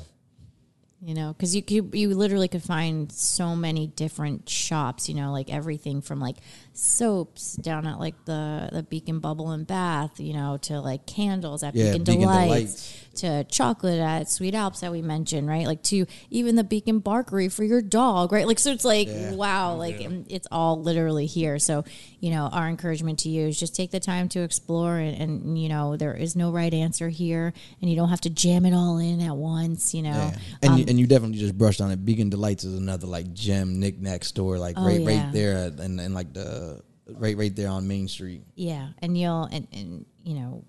you 1.03 1.15
know 1.15 1.33
because 1.33 1.57
you, 1.57 1.63
you 1.69 1.91
you 1.93 2.15
literally 2.15 2.49
could 2.49 2.63
find 2.63 3.11
so 3.11 3.57
many 3.57 3.87
different 3.87 4.49
shops 4.49 5.09
you 5.09 5.15
know 5.15 5.33
like 5.33 5.51
everything 5.51 6.03
from 6.03 6.21
like 6.21 6.37
soaps 6.73 7.57
down 7.57 7.87
at 7.87 7.99
like 7.99 8.15
the 8.25 8.69
the 8.73 8.83
beacon 8.83 9.19
bubble 9.19 9.51
and 9.51 9.67
bath 9.67 10.19
you 10.21 10.33
know 10.33 10.57
to 10.57 10.81
like 10.81 11.05
candles 11.07 11.63
at 11.63 11.75
Yeah, 11.75 11.87
beacon, 11.93 12.05
Beacon 12.05 12.21
delights, 12.21 12.47
Delights. 12.47 13.21
to 13.21 13.45
chocolate 13.45 13.99
at 14.01 14.31
sweet 14.31 14.55
alps 14.55 14.81
that 14.81 14.93
we 14.93 15.03
mentioned 15.03 15.49
right 15.49 15.67
like 15.67 15.83
to 15.85 16.07
even 16.31 16.55
the 16.55 16.65
beacon 16.65 17.01
barkery 17.01 17.53
for 17.53 17.65
your 17.65 17.83
dog 17.83 18.33
right 18.33 18.47
like 18.47 18.59
so 18.59 18.71
it's 18.71 18.85
like 18.85 19.09
Yeah. 19.09 19.33
wow 19.35 19.75
like 19.75 20.01
um, 20.07 20.25
it's 20.29 20.47
all 20.51 20.81
literally 20.81 21.27
here 21.27 21.59
so 21.59 21.85
you 22.21 22.31
know 22.31 22.49
our 22.53 22.69
encouragement 22.69 23.19
to 23.21 23.29
you 23.29 23.49
is 23.49 23.59
just 23.59 23.75
take 23.75 23.91
the 23.91 24.01
time 24.01 24.29
to 24.31 24.41
explore 24.41 24.97
and, 24.97 25.21
and 25.21 25.59
you 25.63 25.69
know 25.69 25.97
there 25.97 26.15
is 26.15 26.37
no 26.37 26.51
right 26.53 26.73
answer 26.73 27.09
here 27.09 27.53
and 27.83 27.91
you 27.91 27.97
don't 27.97 28.09
have 28.11 28.21
to 28.23 28.31
jam 28.31 28.65
it 28.65 28.73
all 28.73 28.99
in 28.99 29.21
at 29.21 29.37
once 29.37 29.93
you 29.95 30.03
know 30.03 30.11
yeah. 30.11 30.37
And 30.63 30.73
Um, 30.73 30.79
you, 30.79 30.85
and 30.89 31.01
you 31.01 31.07
definitely 31.07 31.39
just 31.39 31.57
brushed 31.57 31.81
on 31.81 31.91
it. 31.91 32.05
Beacon 32.05 32.29
Delights 32.31 32.65
is 32.65 32.75
another 32.79 33.07
like 33.07 33.33
gem 33.33 33.81
knickknack 33.81 34.25
store, 34.25 34.59
like 34.59 34.77
Oh, 34.79 34.85
right 34.85 35.01
yeah. 35.01 35.25
right 35.25 35.33
there, 35.33 35.73
and 35.79 35.99
and 36.01 36.15
like 36.15 36.33
the 36.33 36.70
right 37.17 37.37
right 37.37 37.55
there 37.55 37.69
on 37.69 37.87
Main 37.87 38.09
Street. 38.09 38.43
Yeah, 38.55 38.89
and 39.01 39.17
you'll 39.17 39.45
and, 39.45 39.67
and 39.73 40.07
you 40.25 40.35
know, 40.35 40.65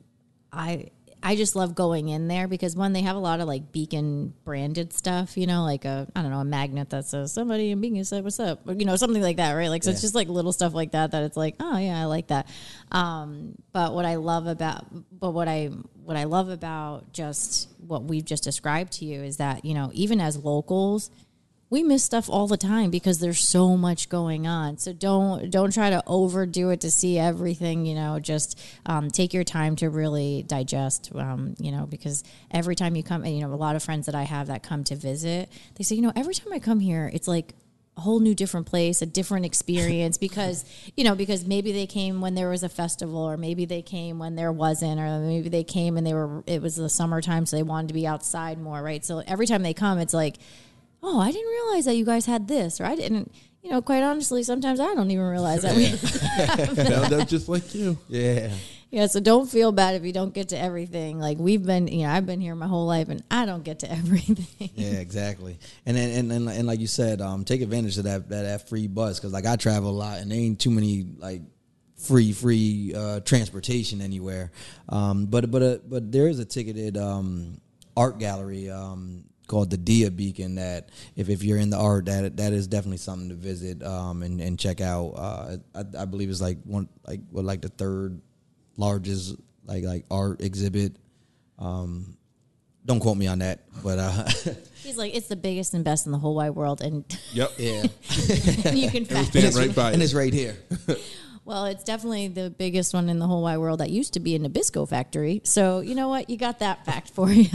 I 0.51 0.89
I 1.23 1.35
just 1.35 1.55
love 1.55 1.75
going 1.75 2.09
in 2.09 2.27
there 2.27 2.47
because 2.47 2.75
one 2.75 2.93
they 2.93 3.01
have 3.01 3.15
a 3.15 3.19
lot 3.19 3.39
of 3.41 3.47
like 3.47 3.71
Beacon 3.71 4.33
branded 4.43 4.91
stuff, 4.91 5.37
you 5.37 5.45
know, 5.45 5.63
like 5.63 5.85
a 5.85 6.07
I 6.15 6.21
don't 6.21 6.31
know 6.31 6.39
a 6.39 6.45
magnet 6.45 6.89
that 6.89 7.05
says 7.05 7.31
somebody 7.31 7.71
in 7.71 7.79
Beacon 7.79 8.03
said 8.05 8.23
what's 8.23 8.39
up, 8.39 8.67
or, 8.67 8.73
you 8.73 8.85
know, 8.85 8.95
something 8.95 9.21
like 9.21 9.37
that, 9.37 9.53
right? 9.53 9.69
Like 9.69 9.83
so 9.83 9.91
it's 9.91 10.01
just 10.01 10.15
like 10.15 10.29
little 10.29 10.51
stuff 10.51 10.73
like 10.73 10.91
that 10.91 11.11
that 11.11 11.23
it's 11.23 11.37
like 11.37 11.55
oh 11.59 11.77
yeah 11.77 11.99
I 11.99 12.05
like 12.05 12.27
that. 12.27 12.47
Um, 12.91 13.55
but 13.71 13.93
what 13.93 14.05
I 14.05 14.15
love 14.15 14.47
about 14.47 14.85
but 15.17 15.31
what 15.31 15.47
I 15.47 15.67
what 16.03 16.17
I 16.17 16.23
love 16.23 16.49
about 16.49 17.13
just 17.13 17.69
what 17.85 18.03
we've 18.03 18.25
just 18.25 18.43
described 18.43 18.93
to 18.93 19.05
you 19.05 19.21
is 19.21 19.37
that 19.37 19.63
you 19.63 19.75
know 19.75 19.91
even 19.93 20.19
as 20.19 20.37
locals 20.37 21.11
we 21.71 21.83
miss 21.83 22.03
stuff 22.03 22.29
all 22.29 22.47
the 22.47 22.57
time 22.57 22.91
because 22.91 23.19
there's 23.19 23.39
so 23.39 23.77
much 23.77 24.09
going 24.09 24.45
on. 24.45 24.77
So 24.77 24.91
don't 24.91 25.49
don't 25.49 25.73
try 25.73 25.89
to 25.89 26.03
overdo 26.05 26.69
it 26.69 26.81
to 26.81 26.91
see 26.91 27.17
everything 27.17 27.85
you 27.85 27.95
know 27.95 28.19
just 28.19 28.59
um, 28.85 29.09
take 29.09 29.33
your 29.33 29.45
time 29.45 29.75
to 29.77 29.89
really 29.89 30.43
digest 30.43 31.11
um, 31.15 31.55
you 31.59 31.71
know 31.71 31.85
because 31.85 32.23
every 32.51 32.75
time 32.75 32.95
you 32.95 33.03
come 33.03 33.23
and 33.23 33.33
you 33.35 33.41
know 33.41 33.53
a 33.53 33.55
lot 33.55 33.75
of 33.75 33.83
friends 33.83 34.05
that 34.05 34.15
i 34.15 34.23
have 34.23 34.47
that 34.47 34.63
come 34.63 34.83
to 34.83 34.95
visit 34.95 35.49
they 35.75 35.83
say 35.83 35.95
you 35.95 36.01
know 36.01 36.11
every 36.15 36.33
time 36.33 36.51
i 36.53 36.59
come 36.59 36.79
here 36.79 37.09
it's 37.13 37.27
like 37.27 37.53
a 37.97 38.01
whole 38.01 38.19
new 38.19 38.35
different 38.35 38.65
place 38.65 39.01
a 39.01 39.05
different 39.05 39.45
experience 39.45 40.17
because 40.27 40.65
you 40.95 41.03
know 41.03 41.15
because 41.15 41.45
maybe 41.45 41.71
they 41.71 41.85
came 41.85 42.21
when 42.21 42.35
there 42.35 42.49
was 42.49 42.63
a 42.63 42.69
festival 42.69 43.17
or 43.19 43.37
maybe 43.37 43.65
they 43.65 43.81
came 43.81 44.19
when 44.19 44.35
there 44.35 44.51
wasn't 44.51 44.99
or 44.99 45.19
maybe 45.19 45.49
they 45.49 45.63
came 45.63 45.97
and 45.97 46.05
they 46.05 46.13
were 46.13 46.43
it 46.47 46.61
was 46.61 46.75
the 46.75 46.89
summertime 46.89 47.45
so 47.45 47.55
they 47.55 47.63
wanted 47.63 47.87
to 47.87 47.93
be 47.93 48.07
outside 48.07 48.59
more 48.59 48.81
right? 48.81 49.03
So 49.05 49.19
every 49.27 49.45
time 49.45 49.63
they 49.63 49.73
come 49.73 49.99
it's 49.99 50.13
like 50.13 50.37
oh, 51.03 51.19
I 51.19 51.31
didn't 51.31 51.49
realize 51.49 51.85
that 51.85 51.95
you 51.95 52.05
guys 52.05 52.25
had 52.25 52.47
this, 52.47 52.79
or 52.79 52.85
I 52.85 52.95
didn't. 52.95 53.31
You 53.63 53.69
know, 53.69 53.81
quite 53.81 54.01
honestly, 54.01 54.41
sometimes 54.41 54.79
I 54.79 54.95
don't 54.95 55.11
even 55.11 55.25
realize 55.25 55.61
that 55.61 55.75
we. 55.75 55.85
Found 56.83 57.13
out 57.13 57.27
just 57.27 57.47
like 57.47 57.75
you. 57.75 57.95
Yeah. 58.07 58.51
yeah, 58.89 59.05
so 59.05 59.19
don't 59.19 59.47
feel 59.47 59.71
bad 59.71 59.93
if 59.93 60.03
you 60.03 60.11
don't 60.11 60.33
get 60.33 60.49
to 60.49 60.57
everything. 60.57 61.19
Like 61.19 61.37
we've 61.37 61.63
been, 61.63 61.87
you 61.87 62.07
know, 62.07 62.11
I've 62.11 62.25
been 62.25 62.41
here 62.41 62.55
my 62.55 62.65
whole 62.65 62.87
life, 62.87 63.09
and 63.09 63.23
I 63.29 63.45
don't 63.45 63.63
get 63.63 63.79
to 63.79 63.91
everything. 63.91 64.47
Yeah, 64.75 64.93
exactly. 64.99 65.59
And 65.85 65.95
then 65.95 66.17
and, 66.17 66.31
and 66.31 66.49
and 66.49 66.67
like 66.67 66.79
you 66.79 66.87
said, 66.87 67.21
um, 67.21 67.45
take 67.45 67.61
advantage 67.61 67.97
of 67.99 68.05
that 68.05 68.29
that, 68.29 68.43
that 68.43 68.69
free 68.69 68.87
bus 68.87 69.19
because 69.19 69.31
like 69.31 69.45
I 69.45 69.55
travel 69.57 69.91
a 69.91 69.91
lot 69.91 70.19
and 70.19 70.31
there 70.31 70.39
ain't 70.39 70.59
too 70.59 70.71
many 70.71 71.05
like 71.19 71.41
free 71.97 72.31
free 72.33 72.93
uh, 72.95 73.19
transportation 73.21 74.01
anywhere. 74.01 74.51
Um, 74.89 75.25
but 75.27 75.51
but 75.51 75.61
uh, 75.61 75.77
but 75.87 76.11
there 76.11 76.27
is 76.27 76.39
a 76.39 76.45
ticketed 76.45 76.97
um, 76.97 77.59
art 77.95 78.17
gallery 78.17 78.69
um, 78.69 79.25
called 79.51 79.69
the 79.69 79.77
Dia 79.77 80.09
Beacon 80.09 80.55
that 80.55 80.89
if, 81.17 81.27
if 81.27 81.43
you're 81.43 81.57
in 81.57 81.69
the 81.69 81.77
art 81.77 82.05
that 82.05 82.37
that 82.37 82.53
is 82.53 82.67
definitely 82.67 82.97
something 82.97 83.27
to 83.27 83.35
visit 83.35 83.83
um, 83.83 84.23
and 84.23 84.39
and 84.39 84.57
check 84.57 84.79
out. 84.79 85.09
Uh, 85.09 85.57
I, 85.75 85.83
I 85.99 86.05
believe 86.05 86.29
it's 86.29 86.39
like 86.39 86.57
one 86.63 86.87
like 87.05 87.19
what 87.29 87.43
like 87.43 87.61
the 87.61 87.67
third 87.67 88.21
largest 88.77 89.35
like 89.65 89.83
like 89.83 90.05
art 90.09 90.41
exhibit. 90.41 90.95
Um, 91.59 92.15
don't 92.85 93.01
quote 93.01 93.17
me 93.17 93.27
on 93.27 93.39
that, 93.39 93.59
but 93.83 93.99
uh, 93.99 94.25
He's 94.83 94.97
like, 94.97 95.13
it's 95.13 95.27
the 95.27 95.35
biggest 95.35 95.73
and 95.73 95.83
best 95.83 96.05
in 96.05 96.13
the 96.13 96.17
whole 96.17 96.33
wide 96.33 96.51
world, 96.51 96.81
and 96.81 97.03
Yep. 97.33 97.51
yeah, 97.57 97.83
you 98.71 98.89
can 98.89 99.05
fact 99.05 99.27
Stand 99.27 99.53
right 99.53 99.75
by 99.75 99.91
and 99.91 100.01
it. 100.01 100.05
it's 100.05 100.13
right 100.13 100.33
here. 100.33 100.55
Well, 101.43 101.65
it's 101.65 101.83
definitely 101.83 102.27
the 102.27 102.51
biggest 102.51 102.93
one 102.93 103.09
in 103.09 103.17
the 103.17 103.25
whole 103.25 103.41
wide 103.41 103.57
world 103.57 103.79
that 103.79 103.89
used 103.89 104.13
to 104.13 104.19
be 104.19 104.35
a 104.35 104.39
Nabisco 104.39 104.87
factory. 104.87 105.41
So 105.43 105.79
you 105.79 105.95
know 105.95 106.07
what? 106.07 106.29
You 106.29 106.37
got 106.37 106.59
that 106.59 106.85
fact 106.85 107.09
for 107.09 107.31
you. 107.31 107.49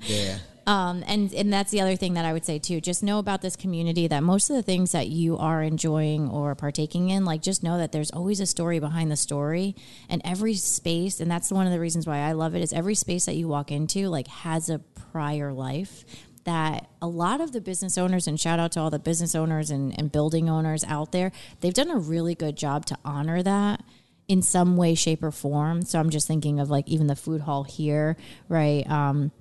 Yeah. 0.00 0.38
Um, 0.68 1.02
and 1.06 1.32
and 1.32 1.50
that's 1.50 1.70
the 1.70 1.80
other 1.80 1.96
thing 1.96 2.12
that 2.12 2.26
I 2.26 2.34
would 2.34 2.44
say 2.44 2.58
too. 2.58 2.78
Just 2.78 3.02
know 3.02 3.18
about 3.18 3.40
this 3.40 3.56
community 3.56 4.06
that 4.06 4.22
most 4.22 4.50
of 4.50 4.56
the 4.56 4.62
things 4.62 4.92
that 4.92 5.08
you 5.08 5.38
are 5.38 5.62
enjoying 5.62 6.28
or 6.28 6.54
partaking 6.54 7.08
in, 7.08 7.24
like 7.24 7.40
just 7.40 7.62
know 7.62 7.78
that 7.78 7.90
there's 7.90 8.10
always 8.10 8.38
a 8.38 8.44
story 8.44 8.78
behind 8.78 9.10
the 9.10 9.16
story, 9.16 9.74
and 10.10 10.20
every 10.26 10.52
space. 10.52 11.20
And 11.20 11.30
that's 11.30 11.50
one 11.50 11.64
of 11.64 11.72
the 11.72 11.80
reasons 11.80 12.06
why 12.06 12.18
I 12.18 12.32
love 12.32 12.54
it 12.54 12.60
is 12.60 12.74
every 12.74 12.94
space 12.94 13.24
that 13.24 13.34
you 13.34 13.48
walk 13.48 13.72
into 13.72 14.08
like 14.10 14.28
has 14.28 14.68
a 14.68 14.78
prior 14.78 15.54
life. 15.54 16.04
That 16.44 16.90
a 17.00 17.08
lot 17.08 17.40
of 17.40 17.52
the 17.52 17.62
business 17.62 17.96
owners 17.96 18.26
and 18.26 18.38
shout 18.38 18.60
out 18.60 18.72
to 18.72 18.80
all 18.80 18.90
the 18.90 18.98
business 18.98 19.34
owners 19.34 19.70
and, 19.70 19.98
and 19.98 20.12
building 20.12 20.50
owners 20.50 20.84
out 20.84 21.12
there, 21.12 21.32
they've 21.60 21.72
done 21.72 21.90
a 21.90 21.98
really 21.98 22.34
good 22.34 22.56
job 22.56 22.84
to 22.86 22.98
honor 23.06 23.42
that 23.42 23.82
in 24.28 24.42
some 24.42 24.76
way, 24.76 24.94
shape, 24.94 25.22
or 25.22 25.30
form. 25.30 25.80
So 25.82 25.98
I'm 25.98 26.10
just 26.10 26.26
thinking 26.26 26.60
of 26.60 26.68
like 26.68 26.86
even 26.88 27.06
the 27.06 27.16
food 27.16 27.40
hall 27.42 27.64
here, 27.64 28.18
right? 28.48 28.88
Um, 28.88 29.32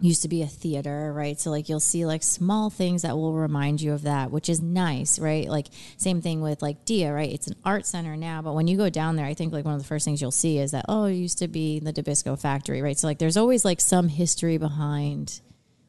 used 0.00 0.22
to 0.22 0.28
be 0.28 0.42
a 0.42 0.46
theater, 0.46 1.12
right? 1.12 1.38
So 1.40 1.50
like 1.50 1.68
you'll 1.68 1.80
see 1.80 2.06
like 2.06 2.22
small 2.22 2.70
things 2.70 3.02
that 3.02 3.16
will 3.16 3.34
remind 3.34 3.80
you 3.80 3.92
of 3.92 4.02
that, 4.02 4.30
which 4.30 4.48
is 4.48 4.60
nice, 4.60 5.18
right? 5.18 5.48
Like 5.48 5.66
same 5.96 6.22
thing 6.22 6.40
with 6.40 6.62
like 6.62 6.84
Dia, 6.84 7.12
right? 7.12 7.32
It's 7.32 7.48
an 7.48 7.56
art 7.64 7.84
center 7.84 8.16
now, 8.16 8.42
but 8.42 8.54
when 8.54 8.68
you 8.68 8.76
go 8.76 8.90
down 8.90 9.16
there, 9.16 9.26
I 9.26 9.34
think 9.34 9.52
like 9.52 9.64
one 9.64 9.74
of 9.74 9.80
the 9.80 9.86
first 9.86 10.04
things 10.04 10.20
you'll 10.20 10.30
see 10.30 10.58
is 10.58 10.70
that 10.70 10.84
oh, 10.88 11.04
it 11.04 11.14
used 11.14 11.38
to 11.38 11.48
be 11.48 11.80
the 11.80 11.92
Nabisco 11.92 12.40
factory, 12.40 12.80
right? 12.80 12.96
So 12.96 13.06
like 13.06 13.18
there's 13.18 13.36
always 13.36 13.64
like 13.64 13.80
some 13.80 14.08
history 14.08 14.56
behind 14.58 15.40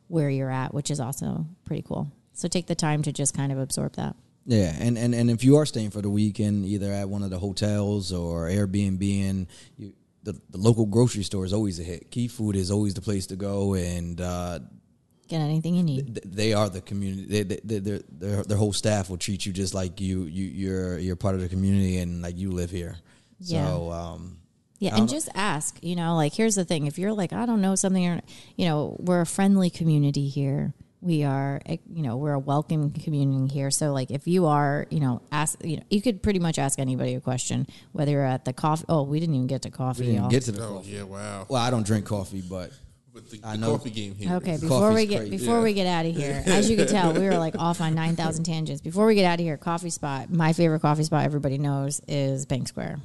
where 0.08 0.30
you're 0.30 0.52
at, 0.52 0.74
which 0.74 0.90
is 0.90 1.00
also 1.00 1.46
pretty 1.66 1.84
cool. 1.84 2.12
So 2.34 2.48
take 2.48 2.68
the 2.68 2.76
time 2.76 3.04
to 3.04 3.12
just 3.12 3.36
kind 3.36 3.52
of 3.52 3.60
absorb 3.60 3.94
that. 3.94 4.16
Yeah, 4.46 4.74
and, 4.80 4.98
and, 4.98 5.14
and 5.14 5.30
if 5.30 5.44
you 5.44 5.58
are 5.58 5.66
staying 5.66 5.92
for 5.92 6.02
the 6.02 6.10
weekend, 6.10 6.66
either 6.66 6.92
at 6.92 7.08
one 7.08 7.22
of 7.22 7.30
the 7.30 7.38
hotels 7.38 8.12
or 8.12 8.48
Airbnb, 8.48 9.30
and 9.30 9.48
you, 9.78 9.94
the, 10.32 10.42
the 10.52 10.58
local 10.58 10.86
grocery 10.86 11.24
store 11.24 11.44
is 11.46 11.54
always 11.54 11.80
a 11.80 11.84
hit. 11.84 12.12
Key 12.12 12.28
Food 12.28 12.56
is 12.56 12.70
always 12.72 12.94
the 12.94 13.02
place 13.02 13.28
to 13.28 13.36
go, 13.36 13.74
and 13.74 14.22
uh, 14.22 14.60
Get 15.28 15.42
anything 15.42 15.76
you 15.76 15.84
need. 15.84 16.16
th- 16.16 16.26
they 16.26 16.54
are 16.54 16.70
the 16.70 16.82
community. 16.82 17.26
They, 17.26 17.44
they, 17.44 17.80
they, 17.80 18.02
their, 18.10 18.44
their 18.44 18.58
whole 18.58 18.74
staff 18.74 19.10
will 19.10 19.18
treat 19.18 19.46
you 19.46 19.54
just 19.54 19.74
like 19.74 20.02
you 20.02 20.24
you 20.24 20.46
you're 20.46 20.98
you're 20.98 21.16
part 21.16 21.36
of 21.36 21.42
the 21.42 21.50
community, 21.50 21.98
and 21.98 22.22
like 22.22 22.38
you 22.38 22.52
live 22.52 22.72
here. 22.72 22.96
Yeah. 23.40 23.68
So 23.68 23.92
um, 23.92 24.40
Yeah, 24.80 24.98
and 24.98 25.08
just 25.08 25.30
ask. 25.36 25.78
You 25.82 25.96
know, 25.96 26.16
like 26.16 26.34
here's 26.34 26.56
the 26.56 26.66
thing: 26.66 26.88
if 26.88 26.98
you're 26.98 27.14
like, 27.14 27.32
I 27.34 27.46
don't 27.46 27.62
know 27.62 27.76
something, 27.76 28.08
or 28.08 28.22
you 28.56 28.66
know, 28.68 28.96
we're 29.00 29.22
a 29.22 29.26
friendly 29.26 29.70
community 29.70 30.28
here. 30.30 30.74
We 31.02 31.24
are, 31.24 31.62
eh, 31.66 31.78
you 31.90 32.04
know, 32.04 32.18
we're 32.18 32.34
a 32.34 32.40
welcome 32.40 32.92
community 32.92 33.54
here. 33.54 33.72
So, 33.72 33.94
like, 33.94 34.12
if 34.12 34.28
you 34.28 34.48
are, 34.48 34.86
you 34.90 35.00
know, 35.00 35.22
ask, 35.32 35.58
you 35.64 35.78
know, 35.78 35.84
you 35.90 36.02
could 36.02 36.22
pretty 36.22 36.40
much 36.40 36.60
ask 36.60 36.78
anybody 36.78 37.16
a 37.16 37.22
question, 37.22 37.68
whether 37.94 38.12
you're 38.12 38.26
at 38.26 38.44
the 38.44 38.52
coffee. 38.52 38.84
Oh, 38.90 39.04
we 39.04 39.20
didn't 39.22 39.36
even 39.36 39.48
get 39.48 39.62
to 39.62 39.72
coffee, 39.72 40.02
we 40.02 40.06
didn't 40.08 40.22
y'all. 40.24 40.30
get 40.30 40.44
to 40.44 40.52
the 40.52 40.62
Oh 40.66 40.74
coffee. 40.76 40.90
yeah, 40.92 41.04
wow. 41.04 41.46
Well, 41.48 41.62
I 41.62 41.70
don't 41.70 41.86
drink 41.86 42.06
coffee, 42.06 42.42
but 42.42 42.72
But 43.14 43.30
the, 43.30 43.40
I 43.46 43.54
the 43.54 43.60
know. 43.62 43.78
coffee 43.78 43.92
game 43.92 44.14
here. 44.16 44.34
Okay, 44.36 44.58
before 44.58 44.90
Coffee's 44.92 44.96
we 44.96 45.06
get 45.06 45.18
crazy. 45.20 45.38
before 45.38 45.58
Yeah. 45.60 45.64
we 45.64 45.74
get 45.74 45.88
out 45.88 46.06
of 46.06 46.16
here, 46.16 46.44
as 46.46 46.70
you 46.70 46.76
can 46.76 46.88
tell, 46.98 47.14
we 47.14 47.22
were 47.22 47.38
like 47.38 47.56
off 47.58 47.80
on 47.80 47.96
nine 47.96 48.18
thousand 48.18 48.44
tangents. 48.44 48.82
Before 48.82 49.06
we 49.06 49.16
get 49.16 49.24
out 49.26 49.40
of 49.40 49.46
here, 49.46 49.56
coffee 49.56 49.90
spot. 49.92 50.30
My 50.30 50.52
favorite 50.52 50.82
coffee 50.82 51.04
spot, 51.04 51.24
everybody 51.24 51.58
knows, 51.58 52.02
is 52.10 52.46
Bank 52.46 52.68
Square. 52.68 53.00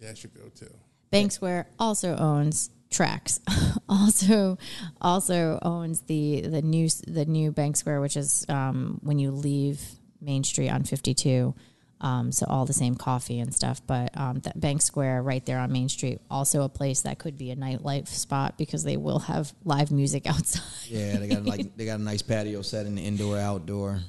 Yeah, 0.00 0.10
I 0.10 0.14
should 0.14 0.34
go 0.34 0.48
too. 0.54 0.72
Bank 1.10 1.32
Square 1.32 1.66
also 1.80 2.14
owns 2.16 2.70
Trax. 2.90 3.40
also, 3.88 4.58
also 5.00 5.58
owns 5.62 6.02
the 6.02 6.42
the 6.42 6.62
new 6.62 6.88
the 7.06 7.24
new 7.24 7.52
Bank 7.52 7.76
Square, 7.76 8.00
which 8.00 8.16
is 8.16 8.46
um, 8.48 9.00
when 9.02 9.18
you 9.18 9.30
leave 9.30 9.80
Main 10.20 10.44
Street 10.44 10.70
on 10.70 10.84
Fifty 10.84 11.14
Two. 11.14 11.54
Um, 11.98 12.30
so 12.30 12.44
all 12.46 12.66
the 12.66 12.74
same 12.74 12.94
coffee 12.94 13.40
and 13.40 13.54
stuff, 13.54 13.80
but 13.86 14.14
um, 14.18 14.40
that 14.40 14.60
Bank 14.60 14.82
Square 14.82 15.22
right 15.22 15.44
there 15.46 15.58
on 15.58 15.72
Main 15.72 15.88
Street, 15.88 16.20
also 16.30 16.62
a 16.62 16.68
place 16.68 17.02
that 17.02 17.18
could 17.18 17.38
be 17.38 17.50
a 17.50 17.56
nightlife 17.56 18.08
spot 18.08 18.58
because 18.58 18.84
they 18.84 18.98
will 18.98 19.20
have 19.20 19.54
live 19.64 19.90
music 19.90 20.26
outside. 20.28 20.62
yeah, 20.88 21.16
they 21.16 21.26
got 21.26 21.44
like 21.46 21.74
they 21.76 21.86
got 21.86 21.98
a 21.98 22.02
nice 22.02 22.22
patio 22.22 22.60
set 22.62 22.84
in 22.86 22.96
the 22.96 23.02
indoor 23.02 23.38
outdoor. 23.38 24.00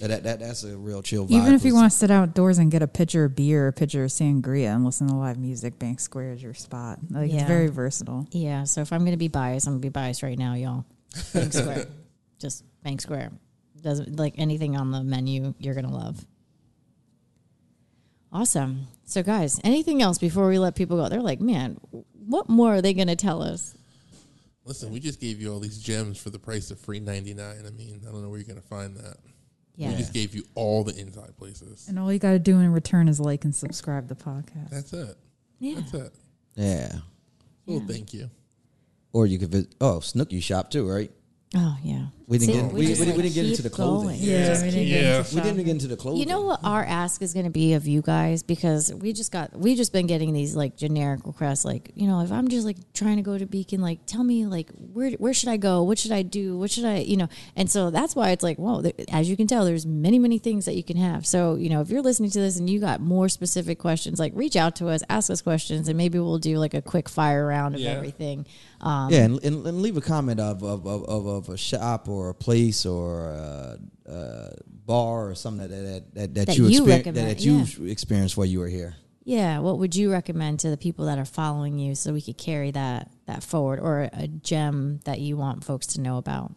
That, 0.00 0.08
that, 0.08 0.22
that 0.24 0.40
that's 0.40 0.64
a 0.64 0.76
real 0.76 1.02
chill 1.02 1.26
vibe. 1.26 1.30
Even 1.32 1.54
if 1.54 1.64
you 1.64 1.74
want 1.74 1.92
to 1.92 1.96
sit 1.96 2.10
outdoors 2.10 2.56
and 2.58 2.70
get 2.70 2.80
a 2.82 2.88
pitcher 2.88 3.24
of 3.26 3.36
beer, 3.36 3.68
a 3.68 3.72
pitcher 3.72 4.04
of 4.04 4.10
sangria, 4.10 4.74
and 4.74 4.84
listen 4.84 5.06
to 5.08 5.14
live 5.14 5.38
music, 5.38 5.78
Bank 5.78 6.00
Square 6.00 6.32
is 6.32 6.42
your 6.42 6.54
spot. 6.54 6.98
Like 7.10 7.30
Yeah. 7.30 7.40
it's 7.40 7.46
very 7.48 7.68
versatile. 7.68 8.26
Yeah, 8.32 8.64
so 8.64 8.80
if 8.80 8.92
I'm 8.92 9.00
going 9.00 9.10
to 9.12 9.18
be 9.18 9.28
biased, 9.28 9.66
I'm 9.66 9.74
going 9.74 9.82
to 9.82 9.86
be 9.86 9.90
biased 9.90 10.22
right 10.22 10.38
now, 10.38 10.54
y'all. 10.54 10.84
Bank 11.34 11.52
Square. 11.52 11.86
Just 12.38 12.64
Bank 12.82 13.00
Square. 13.02 13.32
Doesn't 13.82 14.18
like 14.18 14.34
anything 14.38 14.76
on 14.76 14.90
the 14.90 15.02
menu 15.04 15.54
you're 15.58 15.74
going 15.74 15.86
to 15.86 15.92
love. 15.94 16.24
Awesome. 18.32 18.86
So 19.04 19.22
guys, 19.22 19.60
anything 19.64 20.02
else 20.02 20.18
before 20.18 20.48
we 20.48 20.58
let 20.58 20.74
people 20.76 20.96
go? 20.96 21.08
They're 21.08 21.20
like, 21.20 21.40
"Man, 21.40 21.78
what 22.12 22.48
more 22.48 22.74
are 22.76 22.82
they 22.82 22.94
going 22.94 23.08
to 23.08 23.16
tell 23.16 23.42
us?" 23.42 23.74
Listen, 24.64 24.92
we 24.92 25.00
just 25.00 25.20
gave 25.20 25.40
you 25.40 25.52
all 25.52 25.58
these 25.58 25.78
gems 25.78 26.16
for 26.18 26.30
the 26.30 26.38
price 26.38 26.70
of 26.70 26.78
free 26.78 27.00
ninety 27.00 27.34
nine. 27.34 27.64
I 27.66 27.70
mean, 27.70 28.02
I 28.06 28.12
don't 28.12 28.22
know 28.22 28.28
where 28.28 28.38
you're 28.38 28.46
gonna 28.46 28.60
find 28.60 28.96
that. 28.98 29.16
Yeah. 29.80 29.92
We 29.92 29.96
just 29.96 30.12
gave 30.12 30.34
you 30.34 30.44
all 30.54 30.84
the 30.84 30.94
inside 30.94 31.34
places. 31.38 31.86
And 31.88 31.98
all 31.98 32.12
you 32.12 32.18
got 32.18 32.32
to 32.32 32.38
do 32.38 32.58
in 32.58 32.70
return 32.70 33.08
is 33.08 33.18
like 33.18 33.46
and 33.46 33.54
subscribe 33.54 34.08
the 34.08 34.14
podcast. 34.14 34.68
That's 34.68 34.92
it. 34.92 35.16
Yeah. 35.58 35.76
That's 35.76 35.94
it. 35.94 36.14
yeah. 36.54 36.92
Well, 37.64 37.82
thank 37.88 38.12
you. 38.12 38.28
Or 39.14 39.24
you 39.26 39.38
could 39.38 39.48
visit. 39.50 39.74
Oh, 39.80 40.00
Snooki 40.00 40.42
shop 40.42 40.70
too, 40.70 40.86
right? 40.86 41.10
Oh, 41.56 41.78
yeah. 41.82 42.08
We 42.30 42.38
didn't 42.38 42.54
See, 42.54 42.60
get- 42.62 42.72
we- 42.72 42.86
just, 42.86 43.00
we 43.00 43.06
didn't- 43.06 43.16
we 43.16 43.22
didn't 43.24 43.34
get 43.34 43.46
into 43.46 43.62
the 43.62 43.70
clothing. 43.70 44.08
going. 44.10 44.20
Yeah, 44.20 44.62
we 44.62 44.70
didn't 44.70 44.86
get 44.88 45.04
into 45.18 45.34
We 45.34 45.40
didn't 45.42 45.56
get 45.64 45.68
into 45.68 45.88
the 45.88 45.96
clothing. 45.96 46.20
You 46.20 46.26
know 46.26 46.42
what 46.42 46.60
our 46.62 46.84
ask 46.84 47.20
is 47.22 47.34
going 47.34 47.44
to 47.46 47.50
be 47.50 47.72
of 47.74 47.88
you 47.88 48.02
guys? 48.02 48.44
Because 48.44 48.94
we 48.94 49.12
just 49.12 49.32
got 49.32 49.58
we 49.58 49.74
just 49.74 49.92
been 49.92 50.06
getting 50.06 50.32
these 50.32 50.54
like 50.54 50.76
generic 50.76 51.26
requests 51.26 51.64
like 51.64 51.90
you 51.96 52.06
know 52.06 52.20
if 52.20 52.30
I'm 52.30 52.46
just 52.48 52.64
like 52.64 52.76
trying 52.94 53.16
to 53.16 53.22
go 53.22 53.36
to 53.36 53.46
Beacon 53.46 53.80
like 53.82 54.06
tell 54.06 54.22
me 54.22 54.46
like 54.46 54.70
where 54.92 55.10
where 55.12 55.34
should 55.34 55.48
I 55.48 55.56
go? 55.56 55.82
What 55.82 55.98
should 55.98 56.12
I 56.12 56.22
do? 56.22 56.56
What 56.56 56.70
should 56.70 56.84
I 56.84 56.98
you 56.98 57.16
know? 57.16 57.28
And 57.56 57.68
so 57.68 57.90
that's 57.90 58.14
why 58.14 58.30
it's 58.30 58.44
like 58.44 58.58
whoa 58.58 58.80
there, 58.80 58.92
as 59.10 59.28
you 59.28 59.36
can 59.36 59.48
tell 59.48 59.64
there's 59.64 59.84
many 59.84 60.20
many 60.20 60.38
things 60.38 60.66
that 60.66 60.76
you 60.76 60.84
can 60.84 60.98
have. 60.98 61.26
So 61.26 61.56
you 61.56 61.68
know 61.68 61.80
if 61.80 61.90
you're 61.90 62.00
listening 62.02 62.30
to 62.30 62.38
this 62.40 62.56
and 62.60 62.70
you 62.70 62.78
got 62.78 63.00
more 63.00 63.28
specific 63.28 63.80
questions 63.80 64.20
like 64.20 64.32
reach 64.36 64.54
out 64.54 64.76
to 64.76 64.86
us 64.86 65.02
ask 65.10 65.30
us 65.30 65.42
questions 65.42 65.88
and 65.88 65.98
maybe 65.98 66.20
we'll 66.20 66.38
do 66.38 66.58
like 66.58 66.74
a 66.74 66.82
quick 66.82 67.08
fire 67.08 67.44
round 67.44 67.74
of 67.74 67.80
Yeah. 67.80 67.90
everything. 67.90 68.46
Um, 68.82 69.10
yeah, 69.12 69.24
and, 69.24 69.44
and, 69.44 69.66
and 69.66 69.82
leave 69.82 69.96
a 69.98 70.00
comment 70.00 70.38
of 70.40 70.62
of, 70.62 70.86
of, 70.86 71.04
of 71.04 71.26
of 71.26 71.48
a 71.50 71.56
shop 71.56 72.08
or 72.08 72.19
a 72.28 72.34
place 72.34 72.84
or 72.84 73.30
a, 73.30 73.78
a 74.06 74.50
bar 74.66 75.30
or 75.30 75.34
something 75.34 75.68
that 75.68 75.74
that 75.74 76.14
that, 76.14 76.34
that, 76.34 76.46
That 76.48 76.58
you, 76.58 76.66
you 76.66 76.82
exper- 76.84 77.04
that, 77.04 77.14
that 77.14 77.40
you 77.40 77.64
experienced 77.86 78.36
while 78.36 78.46
you 78.46 78.60
were 78.60 78.68
here. 78.68 78.96
Yeah, 79.24 79.60
what 79.60 79.78
would 79.78 79.94
you 79.94 80.10
recommend 80.10 80.60
to 80.60 80.70
the 80.70 80.76
people 80.76 81.06
that 81.06 81.18
are 81.18 81.24
following 81.24 81.78
you 81.78 81.94
so 81.94 82.12
we 82.12 82.22
could 82.22 82.38
carry 82.38 82.70
that 82.72 83.10
that 83.26 83.42
forward 83.42 83.78
or 83.80 84.08
a 84.12 84.26
gem 84.26 85.00
that 85.04 85.20
you 85.20 85.36
want 85.36 85.64
folks 85.64 85.86
to 85.88 86.00
know 86.00 86.18
about? 86.18 86.52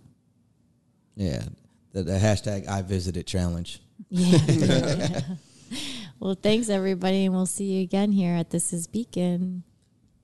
Yeah, 1.15 1.43
the, 1.91 2.03
the 2.03 2.13
hashtag 2.13 2.67
I 2.67 2.81
visited 2.81 3.27
challenge. 3.27 3.79
Yeah. 4.09 5.21
well, 6.19 6.35
thanks 6.35 6.69
everybody 6.69 7.25
and 7.25 7.33
we'll 7.33 7.45
see 7.45 7.65
you 7.65 7.83
again 7.83 8.11
here 8.11 8.35
at 8.35 8.49
This 8.49 8.73
is 8.73 8.87
Beacon. 8.87 9.63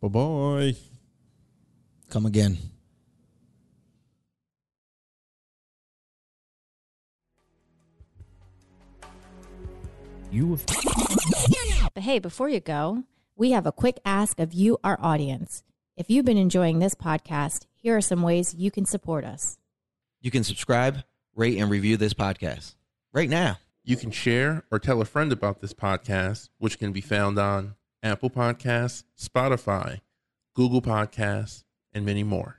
Bye 0.02 0.08
bye. 0.08 0.76
Come 2.10 2.26
again. 2.26 2.58
You 10.32 10.58
have 10.58 11.94
But 11.96 12.04
hey, 12.04 12.20
before 12.20 12.50
you 12.50 12.60
go, 12.60 13.04
we 13.36 13.52
have 13.52 13.66
a 13.66 13.72
quick 13.72 14.00
ask 14.06 14.40
of 14.40 14.54
you 14.54 14.78
our 14.84 15.00
audience. 15.02 15.64
If 15.98 16.10
you've 16.10 16.26
been 16.26 16.38
enjoying 16.38 16.78
this 16.78 16.94
podcast, 16.94 17.66
here 17.74 17.98
are 17.98 18.02
some 18.02 18.22
ways 18.22 18.54
you 18.54 18.70
can 18.70 18.86
support 18.86 19.26
us. 19.26 19.58
You 20.22 20.30
can 20.30 20.44
subscribe, 20.44 21.04
rate, 21.36 21.58
and 21.58 21.72
review 21.72 21.98
this 21.98 22.14
podcast 22.14 22.76
right 23.12 23.30
now. 23.30 23.58
You 23.84 23.98
can 23.98 24.12
share 24.12 24.66
or 24.70 24.78
tell 24.78 25.02
a 25.02 25.06
friend 25.06 25.32
about 25.32 25.62
this 25.62 25.74
podcast, 25.74 26.50
which 26.60 26.78
can 26.78 26.92
be 26.92 27.02
found 27.02 27.40
on 27.40 27.76
Apple 28.04 28.30
Podcasts, 28.30 29.06
Spotify, 29.20 30.02
Google 30.54 30.84
Podcasts, 30.84 31.64
and 31.92 32.06
many 32.06 32.24
more. 32.24 32.59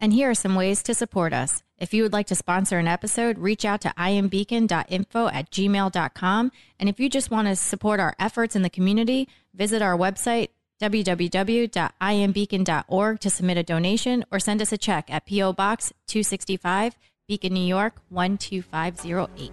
And 0.00 0.12
here 0.14 0.30
are 0.30 0.34
some 0.34 0.54
ways 0.54 0.82
to 0.84 0.94
support 0.94 1.34
us. 1.34 1.62
If 1.78 1.92
you 1.92 2.02
would 2.02 2.12
like 2.12 2.26
to 2.28 2.34
sponsor 2.34 2.78
an 2.78 2.88
episode, 2.88 3.38
reach 3.38 3.66
out 3.66 3.82
to 3.82 3.92
iambeacon.info 3.98 5.28
at 5.28 5.50
gmail.com. 5.50 6.52
And 6.78 6.88
if 6.88 6.98
you 6.98 7.10
just 7.10 7.30
want 7.30 7.48
to 7.48 7.56
support 7.56 8.00
our 8.00 8.16
efforts 8.18 8.56
in 8.56 8.62
the 8.62 8.70
community, 8.70 9.28
visit 9.54 9.82
our 9.82 9.96
website, 9.96 10.48
www.iambeacon.org, 10.80 13.20
to 13.20 13.30
submit 13.30 13.58
a 13.58 13.62
donation 13.62 14.24
or 14.30 14.40
send 14.40 14.62
us 14.62 14.72
a 14.72 14.78
check 14.78 15.10
at 15.10 15.26
P.O. 15.26 15.52
Box 15.52 15.92
265, 16.06 16.96
Beacon, 17.28 17.52
New 17.52 17.60
York 17.60 17.96
12508. 18.10 19.52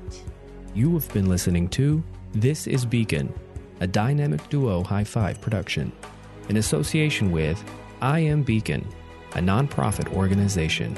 You 0.74 0.94
have 0.94 1.14
been 1.14 1.28
listening 1.28 1.68
to 1.70 2.02
This 2.34 2.68
is 2.68 2.86
Beacon, 2.86 3.34
a 3.82 3.88
dynamic 3.88 4.48
duo 4.50 4.84
high 4.84 5.04
five 5.04 5.42
production, 5.42 5.92
in 6.50 6.58
association 6.58 7.32
with 7.32 7.64
I 8.02 8.20
Am 8.20 8.44
Beacon, 8.44 8.86
a 9.36 9.40
nonprofit 9.40 10.14
organization 10.16 10.96